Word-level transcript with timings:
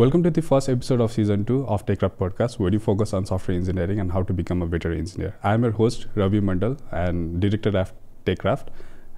Welcome 0.00 0.22
to 0.22 0.30
the 0.30 0.40
first 0.40 0.70
episode 0.70 1.02
of 1.02 1.12
season 1.12 1.44
two 1.44 1.66
of 1.66 1.84
TechCraft 1.84 2.16
podcast, 2.16 2.58
where 2.58 2.72
you 2.72 2.78
focus 2.78 3.12
on 3.12 3.26
software 3.26 3.54
engineering 3.54 4.00
and 4.00 4.10
how 4.10 4.22
to 4.22 4.32
become 4.32 4.62
a 4.62 4.66
better 4.66 4.90
engineer. 4.90 5.36
I 5.42 5.52
am 5.52 5.62
your 5.62 5.72
host, 5.72 6.06
Ravi 6.14 6.40
Mandal, 6.40 6.78
and 6.90 7.38
director 7.38 7.76
of 7.76 7.92
TechCraft. 8.24 8.68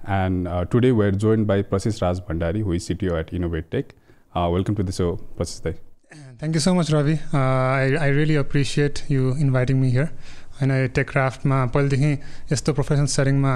And 0.03 0.45
uh, 0.45 0.65
today 0.65 0.91
we're 0.91 1.11
joined 1.11 1.47
by 1.47 1.61
Prasis 1.61 2.01
Raj 2.01 2.19
Bhandari, 2.19 2.63
who 2.63 2.73
is 2.73 2.89
CTO 2.89 3.17
at 3.17 3.31
Innovate 3.31 3.71
Tech. 3.71 3.95
Uh, 4.35 4.49
welcome 4.51 4.75
to 4.75 4.83
the 4.83 4.91
show, 4.91 5.21
Prasis. 5.37 5.77
Thank 6.37 6.55
you 6.55 6.59
so 6.59 6.75
much, 6.75 6.91
Ravi. 6.91 7.17
Uh, 7.33 7.37
I, 7.37 7.95
I 8.01 8.07
really 8.07 8.35
appreciate 8.35 9.05
you 9.07 9.31
inviting 9.35 9.79
me 9.79 9.89
here. 9.89 10.11
होइन 10.59 10.71
टेकक्राफ्टमा 10.95 11.57
पहिलेदेखि 11.73 12.11
यस्तो 12.51 12.73
professional 12.73 13.05
सेटिङमा 13.13 13.53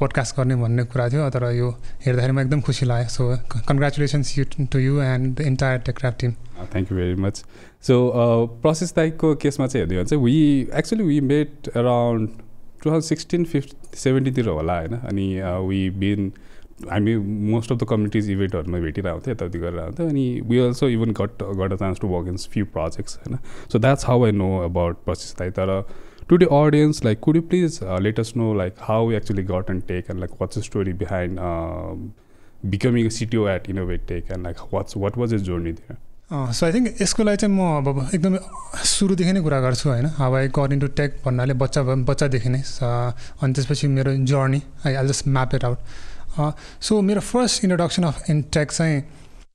podcast 0.00 0.36
गर्ने 0.36 0.56
भन्ने 0.62 0.84
कुरा 0.90 1.08
थियो 1.08 1.28
तर 1.30 1.44
यो 1.54 1.68
हेर्दाखेरि 2.04 2.32
म 2.32 2.40
एकदम 2.40 2.60
खुसी 2.66 2.86
लाग्यो। 2.86 3.08
So 3.08 3.22
congratulations 3.68 4.38
you 4.38 4.44
to 4.66 4.78
you 4.78 5.00
and 5.02 5.34
the 5.38 5.46
entire 5.52 5.78
Techkraft 5.88 6.20
team 6.20 6.32
thank 6.72 6.92
you 6.92 6.98
very 6.98 7.14
much 7.22 7.42
so 7.88 7.96
process 8.62 8.94
दाइकको 8.96 9.34
केसमा 9.42 9.66
चाहिँ 9.66 9.86
हेर्दै 9.86 9.96
भने 9.96 10.08
चाहिँ 10.10 10.24
we 10.24 10.36
actually 10.78 11.04
we 11.04 11.20
made 11.32 11.68
around 11.76 12.28
two 12.82 12.90
thousand 12.90 13.04
sixteen 13.04 13.44
fifth 13.44 13.96
सेभेन्टीतिर 13.96 14.48
होला 14.48 14.78
होइन? 14.78 14.94
अनि 15.08 15.26
वी 15.68 15.88
बिन 16.00 16.32
हामी 16.90 17.16
मोस्ट 17.52 17.72
अफ 17.72 17.78
द 17.78 17.86
कम्युनिटिज 17.88 18.30
इभेन्टहरूमा 18.30 18.78
भेटिरहेको 18.80 19.20
थियो 19.20 19.34
यताउति 19.34 19.58
गरेर 19.58 19.78
आउँथ्यो 19.80 20.06
अनि 20.08 20.24
we 20.48 20.58
also 20.58 20.88
even 20.88 21.10
got 21.20 21.42
got 21.58 21.72
a 21.72 21.76
chance 21.76 22.00
to 22.00 22.08
work 22.08 22.28
in 22.28 22.36
few 22.52 22.64
projects 22.76 23.18
होइन? 23.18 23.38
So 23.72 23.78
that's 23.78 24.06
how 24.06 24.24
I 24.26 24.32
know 24.32 24.56
about 24.64 25.08
like 25.08 25.52
तर 25.58 25.72
today 26.36 26.46
audience 26.52 27.04
like 27.04 27.20
could 27.20 27.36
you 27.36 27.42
please 27.52 27.78
let us 28.02 28.36
know 28.36 28.52
like 28.58 28.74
how 28.82 29.10
actually 29.12 29.42
got 29.46 29.70
and 29.70 29.82
tech 29.88 30.10
and 30.10 30.20
like 30.20 30.30
what's 30.40 30.58
the 30.58 30.62
story 30.62 30.92
behind 31.00 31.40
becoming 32.70 33.08
CTO 33.18 33.48
at 33.48 33.70
Innovate 33.70 34.06
Tech 34.08 34.32
and 34.32 34.42
like 34.44 34.56
what's 34.74 34.96
what 34.96 35.18
was 35.18 35.34
is 35.34 35.42
journey 35.42 35.72
थियो 35.72 35.96
so 36.52 36.66
I 36.66 36.72
think 36.72 37.00
यसको 37.02 37.22
लागि 37.24 37.36
चाहिँ 37.36 37.54
म 37.54 37.60
अब 37.76 38.08
एकदमै 38.14 38.38
सुरुदेखि 38.88 39.32
नै 39.32 39.40
कुरा 39.42 39.60
गर्छु 39.60 39.88
होइन? 39.88 40.06
How 40.16 40.34
I 40.34 40.48
got 40.58 40.72
into 40.72 40.86
tech 41.00 41.16
भन्नाले 41.24 41.54
बच्चा 41.62 41.82
बच्चादेखि 41.82 42.48
नै 42.48 42.62
अनि 42.62 43.52
त्यसपछि 43.52 43.88
मेरो 43.96 44.14
journey 44.32 44.62
I 44.86 44.94
I 44.94 45.06
just 45.08 45.28
map 45.28 45.54
it 45.54 45.64
out 45.64 45.78
so 46.36 47.00
मेरो 47.02 47.20
first 47.20 47.64
introduction 47.64 48.02
of 48.04 48.30
in tech 48.30 48.70
चाहिँ 48.72 49.02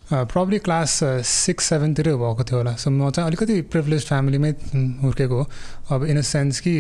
प्रब्ली 0.05 0.57
क्लास 0.61 0.99
सिक्स 1.25 1.65
सेभेनतिरै 1.69 2.11
भएको 2.13 2.43
थियो 2.45 2.57
होला। 2.57 2.73
सो 2.77 2.89
म 2.89 3.09
चाहिँ 3.09 3.27
अलिकति 3.27 3.61
प्रिभिलेज 3.73 4.05
फ्यामिलीमै 4.07 4.51
हुर्केको 5.01 5.39
अब 5.91 6.03
इन 6.05 6.17
अ 6.17 6.21
सेन्स 6.21 6.59
कि 6.61 6.73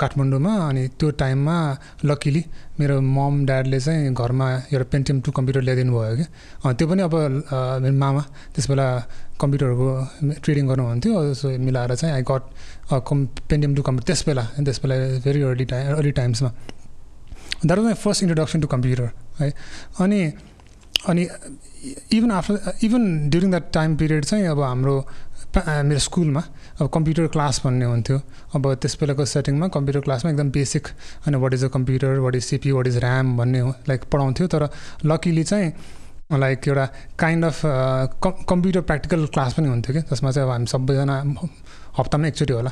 काठमाडौँमा 0.00 0.54
अनि 0.68 0.86
त्यो 0.96 1.10
टाइममा 1.20 1.56
लकिली 2.04 2.44
मेरो 2.80 3.00
मम 3.00 3.44
ड्याडले 3.46 3.80
चाहिँ 3.80 4.14
घरमा 4.14 4.48
एउटा 4.72 4.84
पेन्टिएम 4.92 5.20
टु 5.20 5.30
कम्प्युटर 5.30 5.62
ल्याइदिनु 5.62 5.92
भयो 5.92 6.16
कि। 6.16 6.24
त्यो 6.72 6.88
पनि 6.88 7.02
अब 7.02 7.14
मेरो 7.84 7.92
मामा 8.00 8.22
त्यस 8.54 8.68
बेला 8.70 8.86
कम्प्युटरको 9.40 9.88
ट्रेडिङ 10.44 10.64
गर्नुहुन्थ्यो। 10.68 11.34
सो 11.34 11.48
मिलाएर 11.66 11.94
चाहिँ 11.94 12.14
I 12.14 12.22
got 12.30 12.42
come 13.08 13.26
Pentium 13.50 13.74
two 13.74 13.82
computer 13.82 14.06
त्यस 14.08 14.24
बेला 14.26 14.44
त्यस 14.64 14.80
बेला 14.82 14.96
very 15.24 15.42
early 15.52 15.64
time 15.74 15.94
early 15.96 16.12
टाइम्समा 16.16 16.50
that 17.64 17.78
was 17.78 17.84
my 17.84 17.94
first 18.04 18.22
introduction 18.22 18.60
to 18.60 18.68
computer 18.72 19.10
है। 19.40 19.52
अनि 20.00 20.20
अनि 21.08 21.26
even 22.16 22.30
after 22.32 22.72
even 22.84 23.28
during 23.30 23.50
that 23.50 23.72
time 23.72 23.96
period 23.96 24.24
चाहिँ 24.24 24.46
अब 24.48 24.60
हाम्रो 24.62 24.96
मेरो 25.56 25.98
स्कुलमा 25.98 26.42
अब 26.80 26.88
कम्प्युटर 26.94 27.26
क्लास 27.34 27.60
भन्ने 27.64 27.84
हुन्थ्यो। 27.84 28.20
अब 28.54 28.74
त्यस 28.74 28.96
बेलाको 29.00 29.24
सेटिङमा 29.24 29.68
कम्प्युटर 29.74 30.00
क्लासमा 30.00 30.30
एकदम 30.30 30.50
बेसिक 30.50 30.86
होइन 31.26 31.34
what 31.42 31.54
is 31.54 31.64
a 31.64 31.68
computer 31.74 32.18
what 32.18 32.34
is 32.34 32.44
CPU 32.44 32.70
what 32.72 32.86
is 32.86 32.96
RAM 33.04 33.36
भन्ने 33.38 33.60
लाइक 33.88 34.04
पढाउँथ्यो। 34.12 34.46
तर 34.46 34.68
लकिली 35.06 35.44
चाहिँ 35.44 35.72
लाइक 36.32 36.68
एउटा 36.68 36.86
kind 37.18 37.44
of 37.44 37.60
computer 38.48 38.80
practical 38.80 39.26
class 39.26 39.54
पनि 39.54 39.68
हुन्थ्यो 39.68 39.94
कि 39.94 40.00
जसमा 40.10 40.30
चाहिँ 40.30 40.48
अब 40.48 40.52
हामी 40.52 40.66
सबैजना 40.66 41.16
हप्तामा 41.98 42.26
एकचोटि 42.28 42.52
होला। 42.52 42.70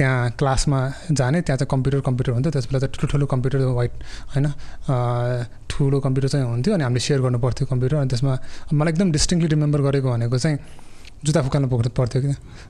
त्यहाँ 0.00 0.30
क्लासमा 0.32 0.80
जाने 1.12 1.40
त्यहाँ 1.42 1.58
चाहिँ 1.58 1.68
कम्प्युटर 1.68 2.00
कम्प्युटर 2.00 2.32
हुन्थ्यो 2.32 2.52
त्यस 2.52 2.66
बेला 2.66 2.78
चाहिँ 2.80 2.92
ठुल्ठुलो 2.96 3.26
कम्प्युटर 3.26 3.58
वाइट 3.70 3.92
होइन 4.32 4.46
ठुलो 5.70 6.00
कम्प्युटर 6.00 6.28
चाहिँ 6.28 6.46
हुन्थ्यो 6.46 6.74
अनि 6.74 6.84
हामीले 6.84 7.00
सेयर 7.00 7.20
गर्नु 7.20 7.38
पर्थ्यो 7.38 7.66
कम्प्युटर 7.66 7.96
अनि 7.96 8.08
त्यसमा 8.08 8.32
मलाई 8.72 8.92
एकदम 8.92 9.10
डिस्टिङली 9.12 9.46
रिमेम्बर 9.46 9.80
गरेको 9.82 10.08
भनेको 10.08 10.38
चाहिँ 10.38 10.58
जुत्ता 11.20 11.42
फुकाल्नु 11.42 11.68
पुग्नु 11.68 11.90
पर्थ्यो 11.92 12.22
कि 12.22 12.28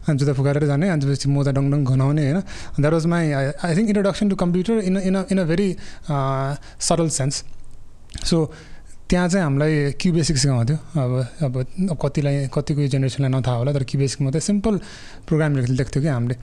अनि 0.09 0.19
जुत्ता 0.19 0.35
फुकाएर 0.35 0.67
जाने 0.67 0.89
अनि 0.89 1.01
त्यसपछि 1.01 1.29
मोजा 1.31 1.51
डङ 1.55 1.71
डङ 1.71 1.85
घनाउने 1.87 2.23
होइन 2.25 2.41
that 2.81 2.93
was 2.93 3.07
my 3.07 3.33
I 3.33 3.75
think 3.77 3.89
introduction 3.89 4.29
to 4.29 4.37
computer 4.37 4.77
in 4.83 4.97
in 5.07 5.17
in 5.31 5.39
a 5.39 5.45
very 5.47 5.69
सरल 6.83 7.09
सेन्स 7.15 7.45
सो 8.27 8.45
त्यहाँ 9.07 9.29
चाहिँ 9.29 9.45
हामीलाई 9.45 9.93
क्यु 9.95 10.13
बेसिक 10.13 10.37
सिकाउँथ्यो 10.37 10.77
अब 10.99 11.13
अब 11.47 11.55
कतिलाई 12.03 12.49
कतिको 12.51 12.87
जेनेरेसनलाई 12.89 13.31
नथाहा 13.31 13.57
होला 13.57 13.73
तर 13.73 13.85
क्यु 13.85 13.99
बेसिक 14.01 14.23
मात्रै 14.23 14.41
सिम्पल 14.43 14.75
प्रोग्रामहरू 15.27 15.75
लेख्थ्यो 15.75 16.03
कि 16.03 16.09
हामीले। 16.09 16.37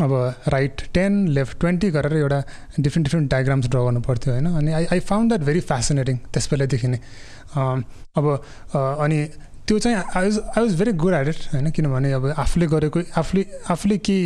अब 0.00 0.12
राइट 0.48 0.82
टेन 0.94 1.26
लेफ्ट 1.28 1.58
ट्वेन्टी 1.60 1.90
गरेर 1.90 2.16
एउटा 2.16 2.40
डिफ्रेन्ट 2.80 3.06
डिफ्रेन्ट 3.06 3.30
डायग्राम्स 3.30 3.68
ड्र 3.68 3.78
गर्नु 3.84 4.00
पर्थ्यो 4.08 4.32
होइन? 4.32 4.46
अनि 4.46 4.72
I 4.72 4.84
I 4.92 5.00
found 5.10 5.30
that 5.30 5.46
very 5.46 5.60
fascinating 5.70 6.16
त्यस 6.32 6.48
बेलादेखि 6.50 6.88
नै। 6.88 6.98
अब 8.16 8.26
अनि 8.74 9.24
त्यो 9.68 9.78
चाहिँ 9.78 9.96
I 9.96 10.24
was 10.24 10.38
I 10.38 10.62
was 10.62 10.78
very 10.78 10.92
good 11.02 11.14
at 11.14 11.28
it 11.28 11.40
होइन? 11.52 11.70
किनभने 11.70 12.12
अब 12.12 12.26
आफूले 12.38 12.66
गरेको 12.66 13.00
आफूले 13.18 13.44
आफूले 13.70 13.98
के 14.08 14.16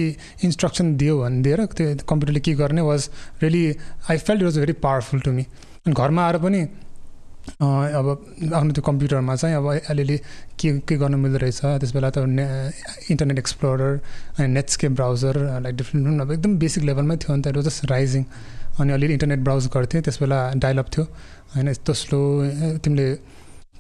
इन्स्ट्रक्सन 0.44 0.96
दियो 0.96 1.18
भने 1.20 1.42
दिएर 1.42 1.64
त्यो 1.74 1.86
कम्प्युटरले 2.08 2.40
के 2.40 2.54
गर्ने 2.62 2.82
was 2.90 3.08
really 3.42 3.66
I 4.10 4.16
felt 4.18 4.40
it 4.40 4.44
was 4.44 4.58
very 4.58 4.72
powerful 4.86 5.20
to 5.20 5.32
me 5.32 5.46
अनि 5.86 5.94
घरमा 5.94 6.26
आएर 6.26 6.38
पनि 6.46 6.64
अब 7.60 8.06
आफ्नो 8.54 8.72
त्यो 8.72 8.82
कम्प्युटरमा 8.82 9.34
चाहिँ 9.36 9.56
अब 9.56 9.66
अलिअलि 9.90 10.16
के 10.60 10.68
के 10.88 10.96
गर्नु 10.96 11.16
मिल्दो 11.18 11.38
रहेछ 11.38 11.60
त्यस 11.60 11.92
बेला 11.94 12.10
त 12.10 12.18
इन्टरनेट 13.12 13.38
एक्सप्लोरर 13.38 13.92
अनि 14.38 14.48
नेट्सके 14.54 14.88
ब्राउजर 14.96 15.34
लाइक 15.62 15.76
डिफ्रेन्ट 15.76 16.20
अब 16.20 16.32
एकदम 16.32 16.56
बेसिक 16.58 16.84
लेभलमै 16.84 17.16
थियो 17.16 17.32
अन्त 17.34 17.48
जस्ट 17.68 17.84
राइजिङ 17.90 18.24
अनि 18.80 18.92
अलिअलि 18.92 19.14
इन्टरनेट 19.14 19.40
ब्राउज 19.44 19.66
गर्थेँ 19.74 20.02
त्यस 20.02 20.18
बेला 20.20 20.38
डाइलअप 20.64 20.88
थियो। 20.96 21.04
होइन 21.54 21.68
यस्तो 21.68 21.92
स्लो 21.94 22.20
तिमीले 22.84 23.06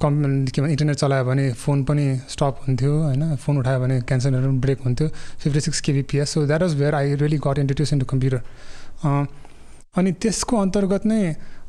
कम् 0.02 0.46
के 0.54 0.60
भन्छ 0.60 0.70
इन्टरनेट 0.70 0.96
चलायो 0.96 1.24
भने 1.24 1.52
फोन 1.54 1.84
पनि 1.88 2.04
स्टप 2.28 2.54
हुन्थ्यो 2.68 2.92
होइन। 3.02 3.36
फोन 3.42 3.58
उठायो 3.58 3.80
भने 3.80 4.00
क्यान्सलहरू 4.08 4.52
ब्रेक 4.60 4.78
हुन्थ्यो 4.84 5.08
fifty 5.42 5.60
six 5.60 5.80
kbps 5.86 6.34
so 6.34 6.46
that 6.46 6.62
was 6.62 6.74
where 6.80 6.94
I 6.94 7.14
really 7.22 7.38
got 7.46 7.58
introduce 7.58 7.92
in 7.92 7.98
to 7.98 8.06
computer 8.12 8.40
अनि 9.98 10.12
त्यसको 10.22 10.56
अन्तर्गत 10.60 11.06
नै 11.06 11.22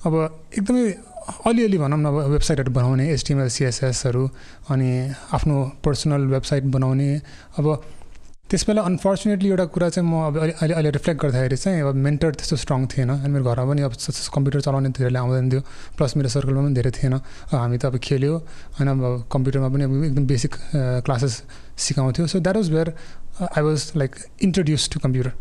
अब 0.05 0.13
एकदमै 0.57 0.85
अलिअलि 1.25 1.77
भनौँ 1.77 1.99
न 1.99 2.07
वेबसाइटहरू 2.31 2.71
बनाउने 2.71 3.09
एसटिएमएल 3.13 3.49
सिएसएसहरू 3.49 4.23
अनि 4.69 4.89
आफ्नो 5.33 5.55
पर्सनल 5.83 6.21
वेबसाइट 6.33 6.63
बनाउने। 6.69 7.09
अब 7.57 7.65
त्यस 8.49 8.65
बेला 8.69 8.81
अनफर्चुनेटली 8.85 9.49
एउटा 9.49 9.65
कुरा 9.73 9.89
चाहिँ 9.89 10.05
म 10.05 10.21
अब 10.29 10.37
अहिले 10.37 10.73
अहिले 10.73 10.89
रिफ्लेक्ट 10.93 11.21
गर्दाखेरि 11.21 11.57
चाहिँ 11.57 11.81
अब 11.81 11.95
मेन्टर 11.97 12.31
त्यस्तो 12.37 12.55
स्ट्रङ 12.61 12.85
थिएन। 12.93 13.09
अनि 13.09 13.29
मेरो 13.33 13.41
घरमा 13.41 13.65
पनि 13.73 13.81
अब 13.89 13.93
कम्प्युटर 13.97 14.61
चलाउने 14.61 14.89
धेरैले 14.93 15.19
आउँदैन 15.19 15.49
थियो। 15.49 15.61
प्लस 15.97 16.11
मेरो 16.17 16.29
सर्कलमा 16.29 16.61
पनि 16.61 16.73
धेरै 16.77 16.91
थिएन। 16.93 17.13
हामी 17.49 17.77
त 17.81 17.85
अब 17.89 17.97
खेल्यो। 17.97 18.37
होइन 18.77 18.89
अब 18.93 19.25
कम्प्युटरमा 19.33 19.69
पनि 19.73 19.83
अब 19.89 19.93
एकदम 20.13 20.25
basic 20.29 20.53
classes 21.05 21.33
सिकाउँथ्यो। 21.73 22.27
So 22.29 22.39
that 22.39 22.55
was 22.55 22.69
where 22.69 22.93
I 23.49 23.61
was 23.65 23.91
like 23.97 24.11
introduce 24.45 24.89
to 24.93 24.99
computer 25.01 25.31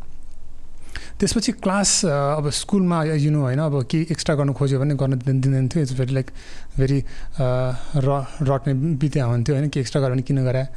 त्यसपछि 1.21 1.53
क्लास 1.53 2.05
अब 2.05 2.51
स्कुलमा 2.51 3.05
युनु 3.05 3.41
होइन 3.41 3.59
अब 3.59 3.83
के 3.85 4.01
एक्स्ट्रा 4.01 4.35
गर्नु 4.35 4.53
खोज्यो 4.53 4.79
भने 4.81 4.95
गर्न 4.95 5.19
दिँदैन 5.19 5.69
थियो 5.69 5.83
इट्स 5.83 5.93
भेरी 5.93 6.15
लाइक 6.15 6.31
भेरी 6.77 7.05
र 7.97 8.27
रट्ने 8.43 8.75
बित्या 8.75 9.25
हुन्थ्यो 9.25 9.57
होइन 9.57 9.69
के 9.69 9.81
एक्स्ट्रा 9.81 10.03
गर्यो 10.03 10.15
भने 10.15 10.23
किन 10.23 10.45
गराए 10.45 10.69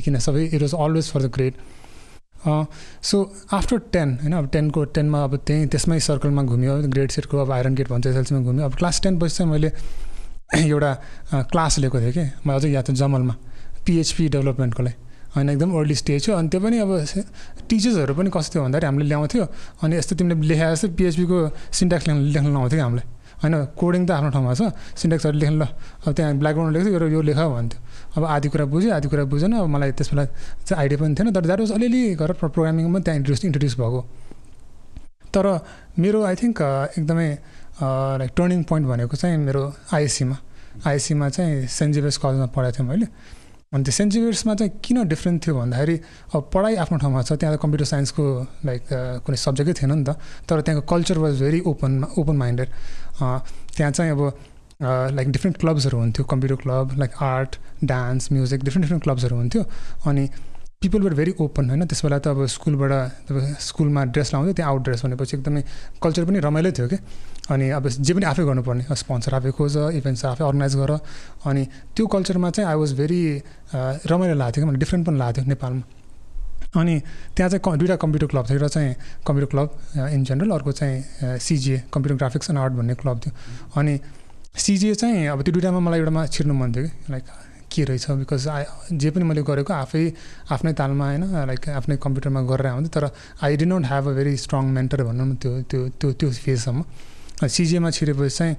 किन 0.00 0.18
सबै 0.18 0.44
it 0.44 0.62
was 0.62 0.74
always 0.74 1.10
for 1.10 1.22
the 1.22 1.30
grade 1.30 1.54
so 3.02 3.34
after 3.52 3.78
ten 3.92 4.18
होइन 4.22 4.32
अब 4.32 4.48
टेनको 4.48 4.84
टेनमा 4.84 5.24
अब 5.24 5.36
त्यहीँ 5.36 5.66
त्यसमै 5.66 6.00
सर्कलमा 6.00 6.42
घुम्यो 6.42 6.76
ग्रेड 6.88 7.10
सेटको 7.10 7.38
अब 7.38 7.52
आइरन 7.52 7.74
गेट 7.74 7.88
भन्छ 7.88 8.06
एसएलसीमा 8.06 8.40
घुम्यो। 8.40 8.64
अब 8.64 8.74
क्लास 8.74 9.00
टेन 9.02 9.18
पछि 9.18 9.36
चाहिँ 9.36 9.52
मैले 9.52 9.72
एउटा 10.56 10.94
क्लास 11.34 11.78
लिएको 11.78 12.00
थिएँ 12.00 12.12
कि 12.12 12.30
म 12.46 12.54
अझै 12.54 12.70
याद 12.70 12.90
जमलमा 12.90 13.34
पिएचपी 13.86 14.28
डेभलपमेन्टको 14.28 14.82
लागि 14.82 15.05
होइन 15.36 15.48
एकदम 15.52 15.70
अर्ली 15.76 15.94
स्टेज 15.94 16.28
हो। 16.28 16.34
अनि 16.40 16.48
त्यो 16.48 16.60
पनि 16.64 16.76
अब 16.80 16.90
टिचर्सहरू 17.68 18.12
पनि 18.16 18.30
कस्तो 18.32 18.56
भन्दाखेरि 18.64 18.86
हामीले 18.88 19.06
ल्याउँथ्यो। 19.12 19.44
अनि 19.84 19.92
यस्तो 19.96 20.12
तिमीले 20.16 20.34
लेखाए 20.48 20.72
जस्तो 20.72 20.88
पिएचपीको 20.96 21.36
सिन्ट्याक्स 21.76 22.04
लेख्न 22.08 22.20
लेख्न 22.32 22.48
लाउँथ्यो 22.56 22.78
कि 22.80 22.84
हामीलाई 22.88 23.06
होइन 23.36 23.54
कोडिङ 23.76 24.02
त 24.08 24.10
आफ्नो 24.16 24.30
ठाउँमा 24.32 24.52
छ। 24.56 24.72
सिन्ट्याक्सहरू 24.96 25.36
लेख्नु 25.36 25.56
ल। 25.60 25.64
अब 26.08 26.12
त्यहाँ 26.16 26.32
ब्ल्याकग्राउन्ड 26.40 26.72
लेख्थ्यो 26.72 26.92
यो 26.96 27.08
यो 27.12 27.20
लेख 27.20 27.36
भन्थ्यो। 27.36 27.78
अब 28.16 28.22
आधी 28.24 28.48
कुरा 28.48 28.64
बुझ्यो 28.64 28.90
आधी 28.96 29.08
कुरा 29.12 29.24
बुझेन। 29.28 29.52
अब 29.60 29.66
मलाई 29.68 29.92
त्यस 29.92 30.08
बेला 30.16 30.24
चाहिँ 30.64 30.80
आइडिया 30.80 30.98
पनि 31.04 31.14
थिएन। 31.20 31.28
तर 31.36 31.44
द्याट 31.44 31.60
वाज 31.60 31.72
अलिअलि 31.76 32.02
गरेर 32.16 32.36
प्रोग्रामिङमा 32.40 32.98
त्यहाँ 33.04 33.16
इन्ट्रोड्युस 33.20 33.44
इन्ट्रोड्युस 33.44 33.74
भएको। 33.76 34.00
तर 35.36 35.44
मेरो 36.00 36.18
आई 36.24 36.34
थिङ्क 36.40 36.58
एकदमै 36.96 37.28
लाइक 38.24 38.30
टर्निङ 38.32 38.62
पोइन्ट 38.64 38.84
भनेको 38.88 39.16
चाहिँ 39.20 39.36
मेरो 39.36 39.62
आइएससीमा 39.92 40.36
आइएससीमा 40.88 41.28
चाहिँ 41.28 41.66
सेन्ट 41.68 41.92
जेभियर्स 41.94 42.16
कलेजमा 42.24 42.46
पढाएको 42.56 42.76
थिएँ 42.78 42.88
मैले। 42.88 43.06
अनि 43.72 43.82
त्यो 43.84 43.92
सेन्ट 43.92 44.12
जेभियर्समा 44.12 44.54
चाहिँ 44.54 44.72
किन 44.84 45.08
डिफ्रेन्ट 45.08 45.46
थियो 45.46 45.54
भन्दाखेरि 45.58 45.96
अब 46.34 46.50
पढाइ 46.54 46.74
आफ्नो 46.82 46.98
ठाउँमा 46.98 47.22
छ 47.22 47.32
त्यहाँ 47.34 47.56
त 47.56 47.60
कम्प्युटर 47.62 47.84
साइन्सको 47.84 48.24
लाइक 48.64 48.82
कुनै 49.26 49.36
सब्जेक्टै 49.36 49.74
थिएन 49.74 49.92
नि 49.92 50.04
त। 50.06 50.14
तर 50.46 50.60
त्यहाँको 50.62 50.86
culture 50.86 51.18
was 51.18 51.40
very 51.42 51.60
open 51.66 51.92
open 52.14 52.36
minded 52.36 52.68
त्यहाँ 53.18 53.90
चाहिँ 53.90 54.10
अब 54.12 54.22
लाइक 55.16 55.28
डिफ्रेन्ट 55.32 55.56
क्लब्सहरू 55.58 55.98
हुन्थ्यो 55.98 56.24
computer 56.24 56.56
club 56.62 56.98
like 56.98 57.12
art 57.22 57.56
dance 57.84 58.32
music 58.32 58.60
different 58.64 58.84
different 58.84 59.02
क्लब्सहरू 59.04 59.36
हुन्थ्यो। 59.36 59.62
अनि 60.06 60.24
पिपल 60.82 61.02
वर 61.02 61.14
भेरी 61.14 61.32
ओपन 61.40 61.68
होइन? 61.70 61.86
त्यस 61.88 62.02
बेला 62.04 62.18
त 62.20 62.28
अब 62.28 62.46
स्कुलबाट 62.46 62.92
तपाईँ 63.26 63.54
स्कुलमा 63.58 64.02
ड्रेस 64.12 64.32
लाउँथ्यो 64.32 64.52
त्यहाँ 64.52 64.70
आउट 64.70 64.82
ड्रेस 64.84 65.04
भनेपछि 65.04 65.36
एकदमै 65.36 65.62
कल्चर 66.02 66.24
पनि 66.28 66.38
रमाइलो 66.44 66.70
थियो 66.76 66.88
कि? 66.88 66.98
अनि 67.48 67.66
अब 67.80 67.88
जे 67.88 68.12
पनि 68.12 68.26
आफै 68.28 68.44
गर्नुपर्ने 68.44 68.84
स्पोन्सर 68.84 69.34
आफै 69.40 69.50
खोज 69.56 69.76
इभेन्ट्स 69.96 70.24
आफै 70.36 70.44
अर्गनाइज 70.44 70.76
गर। 70.76 70.92
अनि 71.48 71.62
त्यो 71.96 72.06
कल्चरमा 72.06 72.50
चाहिँ 72.52 72.68
आई 72.70 72.76
वाज 72.76 72.92
भेरी 72.92 73.20
रमाइलो 74.04 74.34
लाग्थ्यो 74.36 74.60
कि? 74.62 74.66
मलाई 74.68 74.80
डिफ्रेन्ट 74.84 75.06
पनि 75.06 75.18
लाग्थ्यो 75.18 75.44
नेपालमा। 75.48 75.82
अनि 76.76 76.94
त्यहाँ 77.36 77.48
चाहिँ 77.50 77.78
दुइटा 77.80 77.96
कम्प्युटर 77.96 78.26
क्लब 78.26 78.44
थियो 78.50 78.58
र 78.60 78.68
चाहिँ 78.68 78.94
कम्प्युटर 79.26 79.48
क्लब 79.48 79.68
इन 80.12 80.24
जेनरल 80.28 80.50
अर्को 80.60 80.72
चाहिँ 80.76 81.38
CGA 81.40 81.88
computer 81.88 82.16
graphics 82.20 82.50
and 82.50 82.60
art 82.60 82.72
भन्ने 82.76 82.94
क्लब 83.00 83.16
थियो। 83.24 83.32
अनि 83.80 83.98
सिजिए 84.60 84.94
चाहिँ 84.94 85.26
अब 85.32 85.42
त्यो 85.42 85.52
दुइटामा 85.56 85.80
मलाई 85.80 85.98
एउटामा 85.98 86.26
छिर्नु 86.36 86.54
मन 86.54 86.68
थियो 86.76 86.84
कि? 86.84 86.92
लाइक 87.10 87.24
के 87.76 87.84
रहेछ? 87.84 88.06
बिकज 88.22 88.48
आई 88.48 88.64
जे 88.96 89.10
पनि 89.10 89.24
मैले 89.24 89.42
गरेको 89.44 89.72
आफै 89.74 90.02
आफ्नै 90.50 90.72
तालमा 90.80 91.04
होइन 91.06 91.24
लाइक 91.46 91.68
आफ्नै 91.80 91.96
कम्प्युटरमा 91.98 92.40
गरेर 92.50 92.66
आउँथेँ 92.66 92.92
तर 92.96 93.04
I 93.44 93.56
did 93.56 93.66
not 93.66 93.84
have 93.86 94.08
a 94.08 94.12
very 94.18 94.36
strong 94.38 94.64
mentor 94.78 95.02
भनौँ 95.04 95.26
न 95.26 95.34
त्यो 95.36 95.52
त्यो 95.70 95.88
त्यो 96.00 96.12
त्यो 96.12 96.30
फेजसम्म 96.46 96.84
सिजिएमा 97.46 97.90
छिरेपछि 97.90 98.36
चाहिँ 98.36 98.56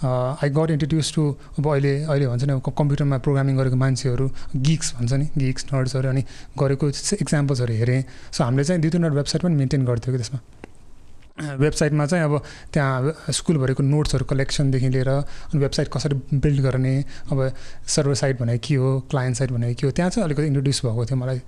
आई 0.00 0.48
गट 0.56 0.70
इन्ट्रोड्युस 0.70 1.12
टु 1.14 1.22
अब 1.58 1.66
अहिले 1.68 1.92
अहिले 2.04 2.26
भन्छ 2.26 2.44
नि 2.44 2.54
कम्प्युटरमा 2.78 3.18
प्रोग्रामिङ 3.24 3.56
गरेको 3.56 3.76
मान्छेहरू 3.76 4.26
गिक्स 4.68 4.94
भन्छ 4.96 5.12
नि 5.12 5.26
गिक्स 5.36 5.66
नर्ड्सहरू 5.72 6.08
अनि 6.08 6.22
गरेको 6.58 6.88
इक्जाम्पल्सहरू 7.24 7.74
हेरेँ। 7.80 8.02
सो 8.32 8.44
हामीले 8.44 8.64
चाहिँ 8.64 8.80
दुई 8.82 8.90
तिनवटा 8.90 9.14
वेबसाइट 9.14 9.42
पनि 9.42 9.54
मेन्टेन 9.60 9.84
गर्थ्यौँ 9.84 10.16
कि 10.16 10.22
त्यसमा। 10.22 10.40
वेबसाइटमा 11.38 12.06
चाहिँ 12.06 12.24
अब 12.24 12.42
त्यहाँ 12.72 13.32
स्कुलभरिको 13.32 13.82
नोट्सहरू 13.82 14.24
कलेक्सनदेखि 14.24 14.88
लिएर 14.88 15.08
अनि 15.08 15.58
वेबसाइट 15.58 15.88
कसरी 15.92 16.14
बिल्ड 16.34 16.60
गर्ने 16.62 16.94
अब 17.32 17.52
सर्भर 17.86 18.14
साइट 18.14 18.40
भनेको 18.40 18.66
के 18.68 18.74
हो 18.74 18.98
क्लाइन्ट 19.10 19.36
साइट 19.36 19.50
भनेको 19.50 19.80
के 19.80 19.86
हो 19.86 19.92
त्यहाँ 19.92 20.10
चाहिँ 20.10 20.24
अलिकति 20.24 20.46
इन्ट्रोड्युस 20.46 20.84
भएको 20.84 21.04
थियो 21.06 21.18
मलाई। 21.18 21.40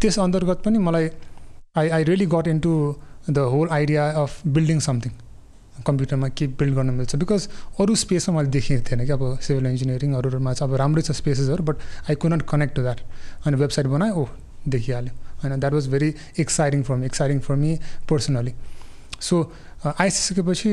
त्यस 0.00 0.18
अन्तर्गत 0.18 0.62
पनि 0.64 0.78
मलाई 0.78 1.10
I 1.76 1.88
I 1.88 2.04
really 2.04 2.26
got 2.26 2.48
into 2.48 2.72
the 3.30 3.38
whole 3.54 3.68
idea 3.72 4.10
of 4.22 4.46
building 4.46 4.80
something. 4.80 5.12
कम्प्युटरमा 5.86 6.28
के 6.28 6.46
बिल्ड 6.58 6.74
गर्न 6.74 6.90
मिल्छ 6.90 7.16
बिकज 7.16 7.48
अरू 7.80 7.94
स्पेसमा 7.94 8.36
मैले 8.36 8.48
देखेको 8.50 8.82
थिएन 8.90 9.04
कि 9.06 9.12
अब 9.12 9.38
सिभिल 9.40 9.66
इन्जिनियरिङ 9.66 10.14
अरूमा 10.14 10.52
चाहिँ 10.52 10.72
अब 10.72 10.78
राम्रै 10.78 11.02
छ 11.02 11.12
स्पेसेसहरू 11.16 11.64
but 11.64 11.76
I 12.10 12.14
could 12.14 12.32
not 12.32 12.42
connect 12.50 12.74
to 12.76 12.82
that. 12.82 13.00
अनि 13.46 13.56
वेबसाइट 13.56 13.86
बनाएँ 13.86 14.12
ओ 14.12 14.26
देखिहाल्यो। 14.68 15.12
होइन 15.42 15.60
that 15.60 15.72
was 15.72 15.88
very 15.88 16.14
exciting 16.40 16.82
for 16.82 16.96
me 16.96 17.06
exciting 17.06 17.40
for 17.40 17.54
me 17.54 17.78
personally. 18.10 18.54
So 19.20 19.36
आइसकेपछि 19.86 20.70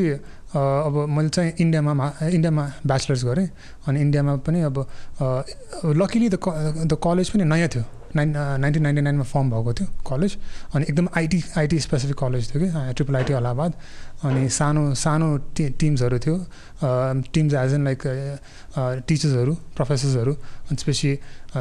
अब 0.56 1.06
मैले 1.10 1.30
चाहिँ 1.30 1.54
इन्डियामा 1.60 2.12
इन्डियामा 2.24 2.64
ब्याचलर्स 2.88 3.24
गरेँ 3.26 3.48
अनि 3.88 4.02
इन्डियामा 4.02 4.36
पनि 4.42 4.62
अब 4.62 4.78
लकिली 5.94 6.30
द 6.30 6.38
द 6.86 6.98
कलेज 6.98 7.30
पनि 7.30 7.44
नयाँ 7.46 7.68
थियो 7.68 7.84
नाइन 8.16 8.30
नाइन्टिन 8.62 8.84
नाइन्टी 8.84 9.02
नाइनमा 9.02 9.24
फर्म 9.26 9.50
भएको 9.52 9.74
थियो 9.74 9.88
कलेज 10.08 10.38
अनि 10.74 10.86
एकदम 10.90 11.08
आइटी 11.18 11.44
आइटी 11.58 11.80
स्पेसिफिक 11.80 12.18
कलेज 12.18 12.52
थियो 12.52 12.62
कि 12.64 12.94
ट्रिपल 12.94 13.16
आइटी 13.16 13.34
अलाहाबाद 13.34 13.74
अनि 14.24 14.48
सानो 14.50 14.84
सानो 14.96 15.28
टि 15.56 15.70
टिम्सहरू 15.80 16.20
थियो 16.20 16.38
टिम्स 17.34 17.54
एज 17.54 17.74
एन 17.74 17.84
लाइक 17.86 18.02
टिचर्सहरू 19.08 19.54
प्रोफेसर्सहरू 19.76 20.34
अनि 20.34 20.76
त्यसपछि 20.76 21.12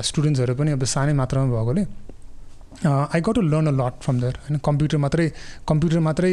स्टुडेन्ट्सहरू 0.03 0.55
पनि 0.55 0.71
अब 0.73 0.85
सानै 0.95 1.13
मात्रामा 1.13 1.51
भएकोले 1.55 1.85
I 2.87 3.21
got 3.21 3.35
to 3.35 3.43
learn 3.43 3.67
a 3.67 3.75
lot 3.81 3.94
from 4.05 4.21
there 4.21 4.38
होइन 4.44 4.59
कम्प्युटर 4.65 4.99
मात्रै 5.05 5.26
कम्प्युटर 5.69 5.99
मात्रै 6.06 6.32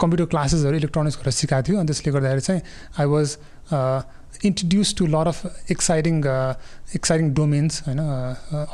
कम्प्युटर 0.00 0.24
क्लासेसहरू 0.32 0.76
इलेक्ट्रोनिक्स 0.76 1.16
गरेर 1.20 1.32
सिकाएको 1.32 1.68
थियो। 1.68 1.78
अनि 1.78 1.86
त्यसले 1.88 2.12
गर्दाखेरि 2.12 2.40
चाहिँ 2.48 2.62
I 3.00 3.06
was 3.14 3.28
introduce 4.48 4.94
to 4.98 5.06
lot 5.06 5.26
of 5.28 5.70
exciting 5.70 6.14
exciting 6.96 7.32
domains 7.34 7.82
होइन 7.86 8.00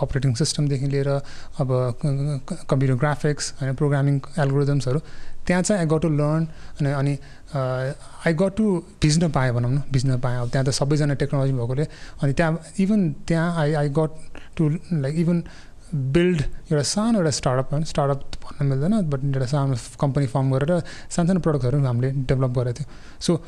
अपरेटिङ 0.04 0.34
सिस्टमदेखि 0.42 0.86
लिएर 0.94 1.08
अब 1.08 1.68
कम्प्युटर 2.70 2.94
ग्राफिक्स 2.94 3.52
होइन 3.60 3.74
प्रोग्रामिङ 3.80 4.20
एल्गोरिदम्सहरू 4.38 5.00
त्यहाँ 5.46 5.62
चाहिँ 5.62 5.80
आई 5.80 5.86
गट 5.88 6.02
टु 6.02 6.08
लर्न 6.20 6.46
अनि 6.80 6.90
अनि 6.92 7.14
आई 7.56 8.32
गट 8.40 8.56
टु 8.56 8.64
भिज्न 9.02 9.30
पाएँ 9.36 9.52
भनौँ 9.52 9.70
न 9.72 9.82
भिज्न 9.92 10.18
पाएँ। 10.20 10.36
अब 10.38 10.48
त्यहाँ 10.52 10.66
त 10.66 10.70
सबैजना 10.78 11.14
टेक्नोलोजी 11.22 11.52
भएकोले। 11.52 11.84
अनि 12.22 12.32
त्यहाँ 12.32 12.60
इभन 12.80 13.00
त्यहाँ 13.28 13.48
I 13.60 13.72
I 13.80 13.88
got 13.98 14.10
to 14.56 14.68
like 14.92 15.16
even 15.24 15.42
build 15.94 16.40
एउटा 16.40 16.82
सानो 16.84 17.18
एउटा 17.18 17.30
स्टार्टअप 17.32 17.72
होइन 17.72 17.84
स्टार्टअप 17.84 18.44
भन्न 18.44 18.66
मिल्दैन 18.66 19.00
बट 19.10 19.24
एउटा 19.26 19.46
सानो 19.46 19.76
कम्पनी 20.00 20.26
फर्म 20.26 20.50
गरेर 20.52 20.80
सानसानो 21.10 21.40
प्रडक्टहरू 21.40 21.84
हामीले 21.84 22.10
डेभलप 22.24 22.58
गरेको 22.58 22.78
थियो 22.78 22.86
so 23.20 23.40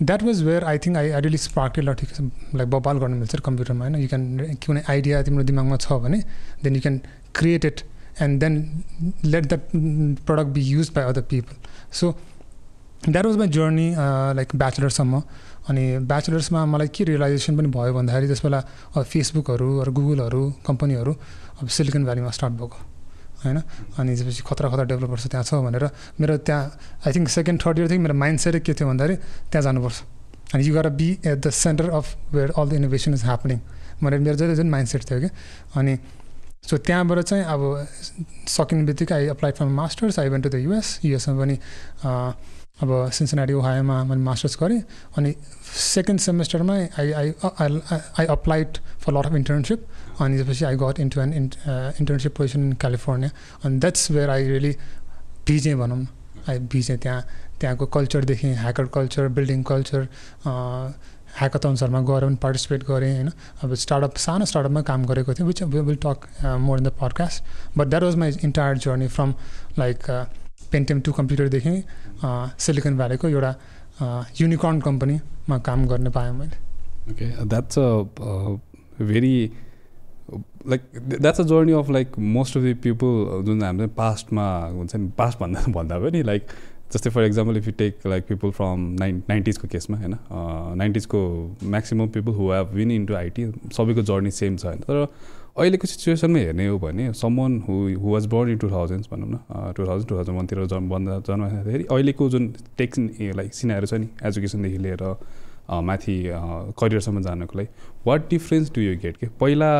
that 0.00 0.22
was 0.22 0.42
where 0.42 0.64
I 0.64 0.78
think 0.78 0.96
I 0.96 1.10
I 1.10 1.20
really 1.20 1.38
spark 1.38 1.78
ल 1.78 1.94
ठिक 1.94 2.10
छ 2.10 2.20
लाइक 2.54 2.68
बबाल 2.70 2.98
गर्नु 2.98 3.16
मिल्छ 3.16 3.40
कम्प्युटरमा 3.42 3.84
होइन 3.84 3.96
यु 3.96 4.08
क्यान 4.08 4.56
कुनै 4.66 4.82
आइडिया 4.88 5.22
तिम्रो 5.22 5.44
दिमागमा 5.44 5.76
छ 5.78 5.98
भने 6.02 6.22
then 6.62 6.76
you 6.76 6.80
can 6.80 7.00
create 7.34 7.64
it 7.64 7.82
and 8.20 8.40
then 8.40 8.58
let 9.26 9.46
that 9.46 9.68
product 10.22 10.50
be 10.50 10.62
use 10.66 10.90
by 10.94 11.04
other 11.04 11.22
people 11.30 11.70
so 11.92 12.14
that 13.02 13.24
was 13.26 13.36
my 13.36 13.48
journey 13.48 13.88
like 14.38 14.48
ब्याचलरसम्म 14.54 15.22
अनि 15.70 15.84
ब्याचलर्समा 16.06 16.64
मलाई 16.66 16.88
के 16.94 17.04
रियलाइजेसन 17.04 17.56
पनि 17.58 17.68
भयो 17.74 17.92
भन्दाखेरि 17.94 18.26
त्यस 18.26 18.42
बेला 18.46 18.60
फेसबुकहरू 18.94 19.68
अरू 19.82 19.92
गुगलहरू 19.92 20.42
कम्पनीहरू 20.66 21.12
अब 21.62 21.68
सिलिकन 21.68 22.04
भ्यालीमा 22.04 22.30
स्टार्ट 22.30 22.54
भएको 22.62 22.78
होइन? 23.42 23.58
अनि 23.98 24.14
त्यसपछि 24.14 24.42
खतरा 24.46 24.68
खतरा 24.70 24.84
डेभलपर्स 24.94 25.26
त्यहाँ 25.34 25.44
छ 25.44 25.54
भनेर 25.66 25.84
मेरो 26.20 26.36
त्यहाँ 26.46 26.62
आई 27.06 27.12
थिङ्क 27.12 27.28
सेकेन्ड 27.28 27.58
थर्ड 27.66 27.78
इयरदेखि 27.78 28.02
मेरो 28.06 28.14
माइन्ड 28.14 28.38
सेट 28.38 28.62
के 28.62 28.72
थियो 28.74 28.88
भन्दाखेरि 28.88 29.16
त्यहाँ 29.50 29.62
जानुपर्छ। 29.66 29.98
अनि 30.54 30.62
you 30.62 30.74
gotta 30.74 30.88
be 30.94 31.08
at 31.26 31.38
the 31.42 31.50
center 31.50 31.90
of 31.90 32.06
where 32.34 32.50
all 32.54 32.68
the 32.70 32.72
innovation 32.78 33.14
is 33.14 33.24
happening 33.24 33.58
भनेर 34.02 34.18
मेरो 34.22 34.36
जहिले 34.36 34.56
जुन 34.56 34.70
माइन्ड 34.70 34.88
सेट 34.88 35.10
थियो 35.10 35.20
कि। 35.20 35.30
अनि 35.74 35.98
सो 36.70 36.76
त्यहाँबाट 36.78 37.18
चाहिँ 37.18 37.44
अब 37.50 37.60
सकिने 38.48 38.82
बित्तिकै 38.86 39.14
I 39.14 39.26
apply 39.34 39.52
for 39.58 39.66
masters 39.74 40.18
I 40.18 40.28
went 40.28 40.44
to 40.44 40.50
the 40.50 40.62
US 40.62 40.98
युएसमा 41.04 41.34
पनि 41.42 41.56
अब 42.80 43.10
सिन्सनाटी 43.14 43.52
ओहायोमा 43.52 43.96
मैले 44.04 44.22
मास्टर्स 44.22 44.56
गरेँ 44.60 44.80
अनि 45.18 45.34
second 45.76 46.20
सेमेस्टरमा 46.20 46.74
I 46.98 47.12
I 47.12 47.32
I 48.18 48.26
applied 48.26 48.78
for 49.02 49.12
lot 49.12 49.26
of 49.26 49.34
internship 49.34 49.86
अनि 50.20 50.36
त्यसपछि 50.36 50.64
I 50.64 50.76
got 50.82 51.00
into 51.00 51.20
an 51.20 51.32
internship 51.32 52.36
position 52.36 52.60
in 52.66 52.72
California 52.82 53.30
अनि 53.64 53.78
द्याट्स 53.78 54.10
वेयर 54.10 54.30
आई 54.30 54.48
रियली 54.48 54.72
भिजेँ 55.46 55.74
भनौँ। 55.78 56.06
आई 56.48 56.58
भिजेँ 56.72 56.98
त्यहाँ 56.98 57.22
त्यहाँको 57.60 57.86
कल्चरदेखि 57.86 58.52
ह्याकर 58.54 58.86
कल्चर 58.96 59.28
बिल्डिङ 59.38 59.62
कल्चर 59.62 60.08
ह्याकाथन्सहरूमा 61.38 62.00
गएर 62.10 62.24
पनि 62.26 62.36
पार्टिसिपेट 62.42 62.84
गरेँ 62.84 63.14
होइन। 63.14 63.30
अब 63.62 63.74
स्टार्टअप 63.84 64.16
सानो 64.26 64.44
स्टार्टअपमा 64.44 64.82
काम 64.90 65.04
गरेको 65.06 65.34
थिएँ 65.34 65.46
which 65.46 65.62
will 65.62 65.96
talk 66.06 66.28
more 66.60 66.78
in 66.78 66.84
the 66.84 66.92
podcast 67.00 67.78
but 67.78 67.86
that 67.88 68.02
was 68.02 68.16
my 68.16 68.38
entire 68.44 68.78
journey 68.84 69.08
from 69.08 69.34
like 69.78 70.10
Pentium 70.72 71.00
to 71.06 71.12
कम्प्युटरदेखि 71.12 71.70
Silicon 72.24 72.96
भ्यालीको 72.96 73.28
एउटा 73.28 73.52
युनिकर्न 74.40 74.80
कम्पनीमा 74.80 75.58
काम 75.66 75.86
गर्न 75.88 76.10
पाएँ 76.10 76.32
मैले। 76.32 76.56
Okay 77.12 77.26
that's 77.44 77.78
a 77.78 77.86
very 79.04 79.36
like 80.68 80.82
that's 80.96 81.40
a 81.40 81.44
journey 81.44 81.72
of 81.74 81.90
like 81.90 82.18
most 82.34 82.56
of 82.56 82.62
the 82.62 82.76
people 82.82 83.42
जुन 83.46 83.62
हाम्रो 83.62 83.88
पास्टमा 83.96 84.46
हुन्छ 84.74 84.96
नि 84.96 85.10
पास्ट 85.18 85.38
भन्दा 85.40 85.64
भन्दा 85.78 85.98
पनि 85.98 86.22
लाइक 86.22 86.46
जस्तै 86.92 87.10
for 87.10 87.24
example 87.24 87.56
if 87.56 87.66
you 87.66 87.72
take 87.78 88.06
like 88.06 88.26
people 88.28 88.50
from 88.56 88.80
nine 89.00 89.22
नाइन्टिजको 89.28 89.68
केसमा 89.68 89.96
होइन 89.98 90.16
नाइन्टिजको 90.78 91.20
maximum 91.74 92.08
people 92.16 92.32
who 92.38 92.50
have 92.52 92.74
win 92.74 92.90
into 92.90 93.14
IT 93.16 93.46
सबैको 93.76 94.02
जर्नी 94.10 94.30
सेम 94.40 94.56
छ 94.56 94.66
होइन। 94.66 94.80
तर 94.88 95.06
अहिलेको 95.56 95.86
सिचुएसनमा 95.86 96.38
हेर्ने 96.38 96.66
हो 96.66 96.78
भने 96.78 97.12
someone 97.12 97.60
who 97.68 97.74
who 98.00 98.12
was 98.12 98.26
born 98.26 98.50
in 98.50 98.58
two 98.58 98.70
thousands 98.70 99.08
भनौँ 99.12 99.28
न 99.28 99.72
टु 99.76 99.86
थाउजन्ड 99.86 100.08
टु 100.08 100.16
थाउजन्ड 100.16 100.36
वानतिर 100.36 100.64
जन्म 100.66 100.88
बन्द 100.88 101.08
जन्माउँदाखेरि 101.28 101.84
अहिलेको 101.84 102.28
जुन 102.30 102.48
टेक्स 102.78 102.98
लाइक 103.36 103.54
सिनाहरू 103.54 103.86
छ 103.86 103.94
नि 103.94 104.08
एजुकेसनदेखि 104.24 104.78
लिएर 104.78 105.04
माथि 105.88 106.16
करियरसम्म 106.80 107.22
जानको 107.22 107.58
लागि 107.58 107.68
what 108.06 108.28
difference 108.30 108.72
do 108.74 108.80
you 108.80 108.96
get 109.02 109.16
के 109.16 109.28
पहिला 109.40 109.70